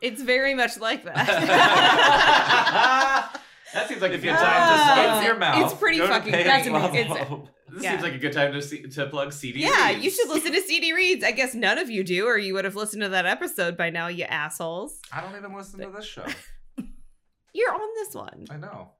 It's 0.02 0.22
very 0.22 0.54
much 0.54 0.78
like 0.78 1.04
that. 1.04 1.26
that 3.72 3.88
seems 3.88 4.00
like 4.02 4.12
If 4.12 4.22
a 4.22 4.26
you 4.26 4.32
good 4.32 4.38
have 4.38 4.40
time 4.40 4.76
to 4.76 4.82
uh, 4.82 4.94
time 5.06 5.18
to 5.20 5.24
your 5.26 5.36
mouth, 5.36 5.64
it's 5.64 5.74
pretty 5.80 5.98
fucking- 5.98 6.32
that's 6.32 6.66
amazing. 6.66 7.48
Blah, 7.80 7.82
It's- 7.82 7.82
blah. 7.82 7.82
This 7.82 7.84
Yeah. 7.84 7.90
seems 7.92 8.02
like 8.02 8.14
a 8.14 8.18
good 8.18 8.32
time 8.32 8.52
to 8.52 8.62
see, 8.62 8.82
to 8.82 9.06
plug 9.06 9.32
CD. 9.32 9.60
Reads. 9.64 9.70
Yeah, 9.76 9.88
reads. 9.90 10.04
you 10.04 10.10
should 10.10 10.28
listen 10.28 10.52
to 10.52 10.60
CD 10.66 10.92
Reads. 10.92 11.24
I 11.24 11.30
guess 11.32 11.54
none 11.54 11.78
of 11.78 11.90
you 11.90 12.02
do, 12.04 12.26
or 12.26 12.38
you 12.38 12.54
would 12.54 12.64
have 12.64 12.76
listened 12.76 13.02
to 13.02 13.08
that 13.10 13.26
episode 13.26 13.76
by 13.76 13.90
now, 13.90 14.08
you 14.08 14.24
assholes. 14.24 15.00
I 15.12 15.20
don't 15.20 15.36
even 15.36 15.54
listen 15.54 15.80
to 15.80 15.90
this 15.90 16.04
show. 16.04 16.26
You're 17.52 17.72
on 17.72 17.80
this 17.94 18.14
one. 18.14 18.44
I 18.50 18.56
know. 18.56 18.90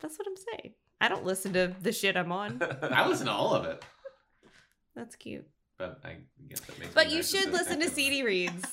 That's 0.00 0.18
what 0.18 0.28
I'm 0.28 0.36
saying. 0.36 0.74
I 1.00 1.08
don't 1.08 1.24
listen 1.24 1.52
to 1.54 1.74
the 1.80 1.92
shit 1.92 2.16
I'm 2.16 2.30
on. 2.32 2.60
I 2.82 3.06
listen 3.08 3.26
to 3.26 3.32
all 3.32 3.54
of 3.54 3.64
it, 3.64 3.84
That's 4.94 5.16
cute. 5.16 5.46
but 5.78 6.00
I 6.04 6.16
guess 6.48 6.60
that 6.60 6.78
makes. 6.78 6.94
But 6.94 7.10
you 7.10 7.22
should 7.22 7.50
listen 7.52 7.80
to. 7.80 7.90
CD 7.90 8.22
Reads. 8.22 8.64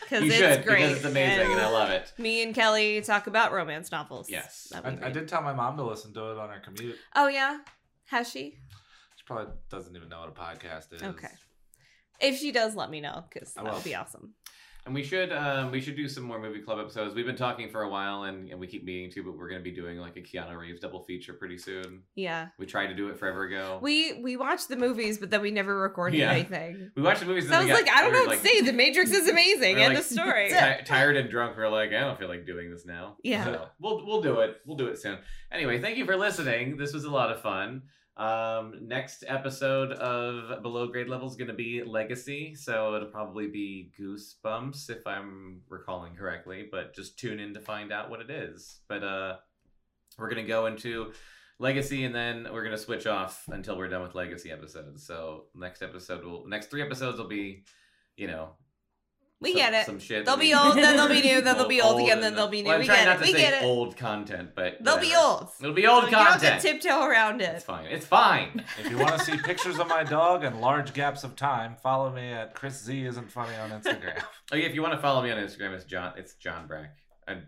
Because 0.00 0.22
You 0.24 0.30
it's 0.30 0.36
should 0.38 0.64
great. 0.64 0.78
because 0.82 0.96
it's 0.98 1.04
amazing 1.04 1.50
and 1.50 1.60
I 1.60 1.68
love 1.68 1.90
it. 1.90 2.12
Me 2.16 2.42
and 2.44 2.54
Kelly 2.54 3.00
talk 3.00 3.26
about 3.26 3.52
romance 3.52 3.90
novels. 3.90 4.30
Yes. 4.30 4.72
I, 4.72 4.96
I 5.02 5.10
did 5.10 5.26
tell 5.26 5.42
my 5.42 5.52
mom 5.52 5.76
to 5.78 5.82
listen 5.82 6.14
to 6.14 6.30
it 6.30 6.38
on 6.38 6.48
her 6.48 6.60
commute. 6.64 6.96
Oh, 7.16 7.26
yeah? 7.26 7.58
Has 8.06 8.30
she? 8.30 8.56
She 9.16 9.24
probably 9.26 9.52
doesn't 9.70 9.94
even 9.96 10.08
know 10.08 10.20
what 10.20 10.28
a 10.28 10.32
podcast 10.32 10.92
is. 10.92 11.02
Okay. 11.02 11.28
If 12.20 12.38
she 12.38 12.52
does, 12.52 12.74
let 12.74 12.90
me 12.90 13.00
know 13.00 13.24
because 13.28 13.52
that 13.54 13.64
would 13.64 13.84
be 13.84 13.94
awesome. 13.94 14.34
And 14.86 14.94
we 14.94 15.02
should 15.02 15.32
um, 15.32 15.72
we 15.72 15.80
should 15.80 15.96
do 15.96 16.08
some 16.08 16.22
more 16.22 16.38
movie 16.38 16.60
club 16.60 16.78
episodes. 16.78 17.12
We've 17.12 17.26
been 17.26 17.34
talking 17.36 17.68
for 17.70 17.82
a 17.82 17.88
while, 17.90 18.22
and, 18.22 18.48
and 18.48 18.60
we 18.60 18.68
keep 18.68 18.84
meeting 18.84 19.10
to, 19.10 19.24
but 19.24 19.36
we're 19.36 19.48
going 19.48 19.60
to 19.60 19.64
be 19.64 19.72
doing 19.74 19.98
like 19.98 20.16
a 20.16 20.20
Keanu 20.20 20.56
Reeves 20.56 20.78
double 20.78 21.02
feature 21.02 21.32
pretty 21.32 21.58
soon. 21.58 22.02
Yeah. 22.14 22.48
We 22.56 22.66
tried 22.66 22.86
to 22.86 22.94
do 22.94 23.08
it 23.08 23.18
forever 23.18 23.42
ago. 23.42 23.80
We 23.82 24.20
we 24.22 24.36
watched 24.36 24.68
the 24.68 24.76
movies, 24.76 25.18
but 25.18 25.28
then 25.30 25.42
we 25.42 25.50
never 25.50 25.76
recorded 25.76 26.18
Yeah. 26.20 26.30
anything. 26.30 26.92
we 26.94 27.02
watched 27.02 27.18
the 27.18 27.26
movies. 27.26 27.46
and 27.46 27.54
I 27.56 27.64
was 27.64 27.70
like, 27.72 27.90
I 27.90 28.00
don't 28.02 28.12
we 28.12 28.18
know 28.18 28.22
were, 28.24 28.28
what 28.28 28.42
to 28.42 28.48
say. 28.48 28.60
The 28.60 28.72
Matrix 28.72 29.10
is 29.10 29.28
amazing. 29.28 29.74
We're 29.74 29.82
End 29.82 29.94
like- 29.94 30.04
of 30.04 30.08
story. 30.08 30.48
ti- 30.50 30.84
tired 30.84 31.16
and 31.16 31.28
drunk. 31.28 31.56
We 31.56 31.64
are 31.64 31.68
like, 31.68 31.88
I 31.92 31.98
don't 32.00 32.16
feel 32.16 32.28
like 32.28 32.46
doing 32.46 32.70
this 32.70 32.86
now. 32.86 33.16
Yeah. 33.24 33.44
So 33.44 33.66
we'll 33.80 34.06
we'll 34.06 34.22
do 34.22 34.38
it. 34.38 34.58
We'll 34.66 34.76
do 34.76 34.86
it 34.86 35.00
soon. 35.00 35.18
Anyway, 35.50 35.80
thank 35.80 35.96
you 35.98 36.04
for 36.06 36.16
listening. 36.16 36.76
This 36.76 36.92
was 36.92 37.02
a 37.02 37.10
lot 37.10 37.32
of 37.32 37.42
fun. 37.42 37.82
Um, 38.16 38.88
next 38.88 39.24
episode 39.28 39.92
of 39.92 40.62
Below 40.62 40.88
Grade 40.88 41.08
Level 41.08 41.28
is 41.28 41.36
going 41.36 41.48
to 41.48 41.54
be 41.54 41.82
Legacy, 41.84 42.54
so 42.54 42.94
it'll 42.94 43.08
probably 43.08 43.48
be 43.48 43.92
Goosebumps 43.98 44.88
if 44.88 45.06
I'm 45.06 45.60
recalling 45.68 46.14
correctly. 46.14 46.66
But 46.70 46.94
just 46.94 47.18
tune 47.18 47.40
in 47.40 47.52
to 47.54 47.60
find 47.60 47.92
out 47.92 48.08
what 48.08 48.20
it 48.20 48.30
is. 48.30 48.80
But 48.88 49.04
uh, 49.04 49.36
we're 50.18 50.30
going 50.30 50.42
to 50.42 50.48
go 50.48 50.66
into 50.66 51.12
Legacy, 51.58 52.04
and 52.04 52.14
then 52.14 52.48
we're 52.50 52.62
going 52.62 52.76
to 52.76 52.82
switch 52.82 53.06
off 53.06 53.44
until 53.48 53.76
we're 53.76 53.88
done 53.88 54.02
with 54.02 54.14
Legacy 54.14 54.50
episodes. 54.50 55.06
So 55.06 55.44
next 55.54 55.82
episode 55.82 56.24
will 56.24 56.46
next 56.46 56.70
three 56.70 56.82
episodes 56.82 57.18
will 57.18 57.28
be, 57.28 57.64
you 58.16 58.28
know, 58.28 58.50
we 59.40 59.50
some- 59.52 59.56
get 59.58 59.74
it. 59.74 59.86
Some 59.86 59.98
shit. 59.98 60.24
They'll 60.24 60.36
be 60.36 60.54
old, 60.54 60.76
then 60.76 60.96
they'll 60.96 61.08
be 61.08 61.20
new, 61.20 61.40
then 61.42 61.56
they'll 61.56 61.68
be 61.76 61.80
old 61.82 62.00
again, 62.00 62.20
then 62.20 62.34
they'll 62.34 62.48
be 62.48 62.62
new. 62.62 62.68
Well, 62.68 62.74
I'm 62.76 62.80
We 62.80 62.86
trying 62.86 62.98
get 63.00 63.04
not 63.06 63.16
it. 63.16 63.18
to 63.18 63.24
We 63.26 63.32
say 63.32 63.38
get 63.40 63.62
it. 63.62 63.66
old 63.66 63.96
content, 63.96 64.50
but 64.54 64.82
They'll 64.82 64.98
be 64.98 65.14
old. 65.14 65.48
It'll 65.60 65.74
be 65.74 65.86
old 65.86 66.04
You 66.04 66.10
don't 66.12 66.24
have 66.26 66.40
content. 66.40 66.62
to 66.62 66.72
tiptoe 66.72 67.04
around 67.04 67.40
it. 67.42 67.54
It's 67.56 67.64
fine. 67.64 67.86
It's 67.86 68.06
fine. 68.06 68.64
If 68.78 68.90
you 68.90 68.96
want 68.98 69.18
to 69.18 69.24
see 69.24 69.36
pictures 69.36 69.78
of 69.78 69.88
my 69.88 70.04
dog 70.04 70.42
and 70.44 70.60
large 70.60 70.94
gaps 70.94 71.22
of 71.24 71.36
time, 71.36 71.76
follow 71.82 72.10
me 72.10 72.32
at 72.32 72.54
Chris 72.54 72.82
Z 72.82 73.04
isn't 73.04 73.30
funny 73.30 73.54
on 73.56 73.70
Instagram. 73.70 74.22
Oh 74.52 74.56
yeah, 74.56 74.66
if 74.66 74.74
you 74.76 74.80
want 74.82 74.94
to 74.94 75.00
follow 75.00 75.22
me 75.22 75.30
on 75.32 75.38
Instagram, 75.38 75.72
it's 75.74 75.84
John. 75.84 76.12
It's 76.16 76.34
John 76.34 76.66
Brack. 76.68 76.96
I 77.26 77.38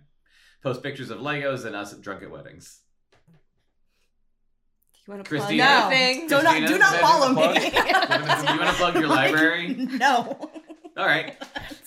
post 0.62 0.82
pictures 0.82 1.10
of 1.10 1.19
Legos 1.20 1.65
and 1.65 1.77
us 1.77 1.94
drunk 1.94 2.23
at 2.24 2.31
weddings. 2.31 2.81
You 5.06 5.15
want 5.15 5.24
to 5.24 5.28
plug 5.31 5.40
Christina? 5.40 5.65
No. 5.65 5.89
anything? 5.90 6.27
Do 6.28 6.43
not 6.43 6.69
do 6.69 6.78
not 6.78 6.97
follow 6.97 7.28
me. 7.28 7.35
plug? 7.35 7.62
you 7.62 8.59
want 8.59 8.69
to 8.70 8.74
plug 8.77 8.94
your 8.97 9.06
Like, 9.06 9.32
library? 9.32 9.74
No. 9.74 10.51
All 10.99 11.07
right. 11.07 11.37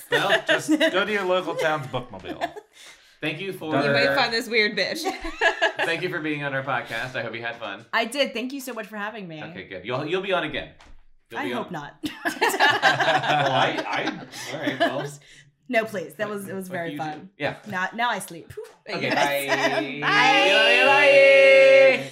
Well, 0.09 0.41
Just 0.47 0.69
go 0.69 1.05
to 1.05 1.11
your 1.11 1.25
local 1.25 1.55
town's 1.55 1.87
bookmobile. 1.87 2.49
thank 3.19 3.41
you 3.41 3.51
for 3.51 3.75
You 3.83 3.91
may 3.91 4.07
find 4.15 4.33
this 4.33 4.47
weird 4.47 4.77
bitch. 4.77 5.01
thank 5.77 6.01
you 6.01 6.09
for 6.09 6.19
being 6.19 6.43
on 6.45 6.53
our 6.53 6.63
podcast. 6.63 7.15
I 7.15 7.21
hope 7.21 7.35
you 7.35 7.41
had 7.41 7.57
fun. 7.57 7.85
I 7.91 8.05
did. 8.05 8.33
Thank 8.33 8.53
you 8.53 8.61
so 8.61 8.73
much 8.73 8.87
for 8.87 8.95
having 8.95 9.27
me. 9.27 9.43
Okay, 9.43 9.67
good. 9.67 9.85
You'll 9.85 10.05
you'll 10.05 10.21
be 10.21 10.31
on 10.31 10.45
again. 10.45 10.69
You'll 11.29 11.41
I 11.41 11.43
be 11.45 11.51
hope 11.51 11.67
on. 11.67 11.73
not. 11.73 11.95
well, 12.03 13.51
I, 13.51 13.83
I, 13.87 14.25
all 14.53 14.59
right. 14.61 14.79
Well, 14.79 15.07
no, 15.67 15.85
please. 15.85 16.13
That 16.15 16.29
was 16.29 16.47
it 16.47 16.55
was 16.55 16.69
very 16.69 16.97
fun. 16.97 17.19
do. 17.19 17.29
Yeah. 17.37 17.57
Now 17.67 17.89
now 17.93 18.09
I 18.09 18.19
sleep. 18.19 18.53
Okay. 18.89 19.01
Yes. 19.01 20.01
Bye. 20.01 20.01
Bye. 20.01 20.85
Bye. 20.85 22.05
Bye. 22.05 22.11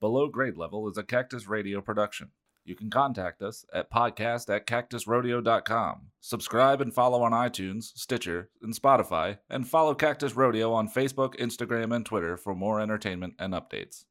Below 0.00 0.28
Grade 0.28 0.56
Level 0.56 0.88
is 0.88 0.96
a 0.98 1.02
Cactus 1.02 1.48
Rodeo 1.48 1.80
production. 1.80 2.30
You 2.66 2.74
can 2.74 2.90
contact 2.90 3.42
us 3.42 3.64
at 3.72 3.92
podcast 3.92 4.52
at 4.54 4.66
cactusrodeo.com. 4.66 6.08
Subscribe 6.20 6.80
and 6.80 6.92
follow 6.92 7.22
on 7.22 7.30
iTunes, 7.30 7.92
Stitcher, 7.94 8.50
and 8.60 8.74
Spotify, 8.74 9.38
and 9.48 9.68
follow 9.68 9.94
Cactus 9.94 10.34
Rodeo 10.34 10.72
on 10.72 10.88
Facebook, 10.88 11.36
Instagram, 11.36 11.94
and 11.94 12.04
Twitter 12.04 12.36
for 12.36 12.56
more 12.56 12.80
entertainment 12.80 13.34
and 13.38 13.54
updates. 13.54 14.04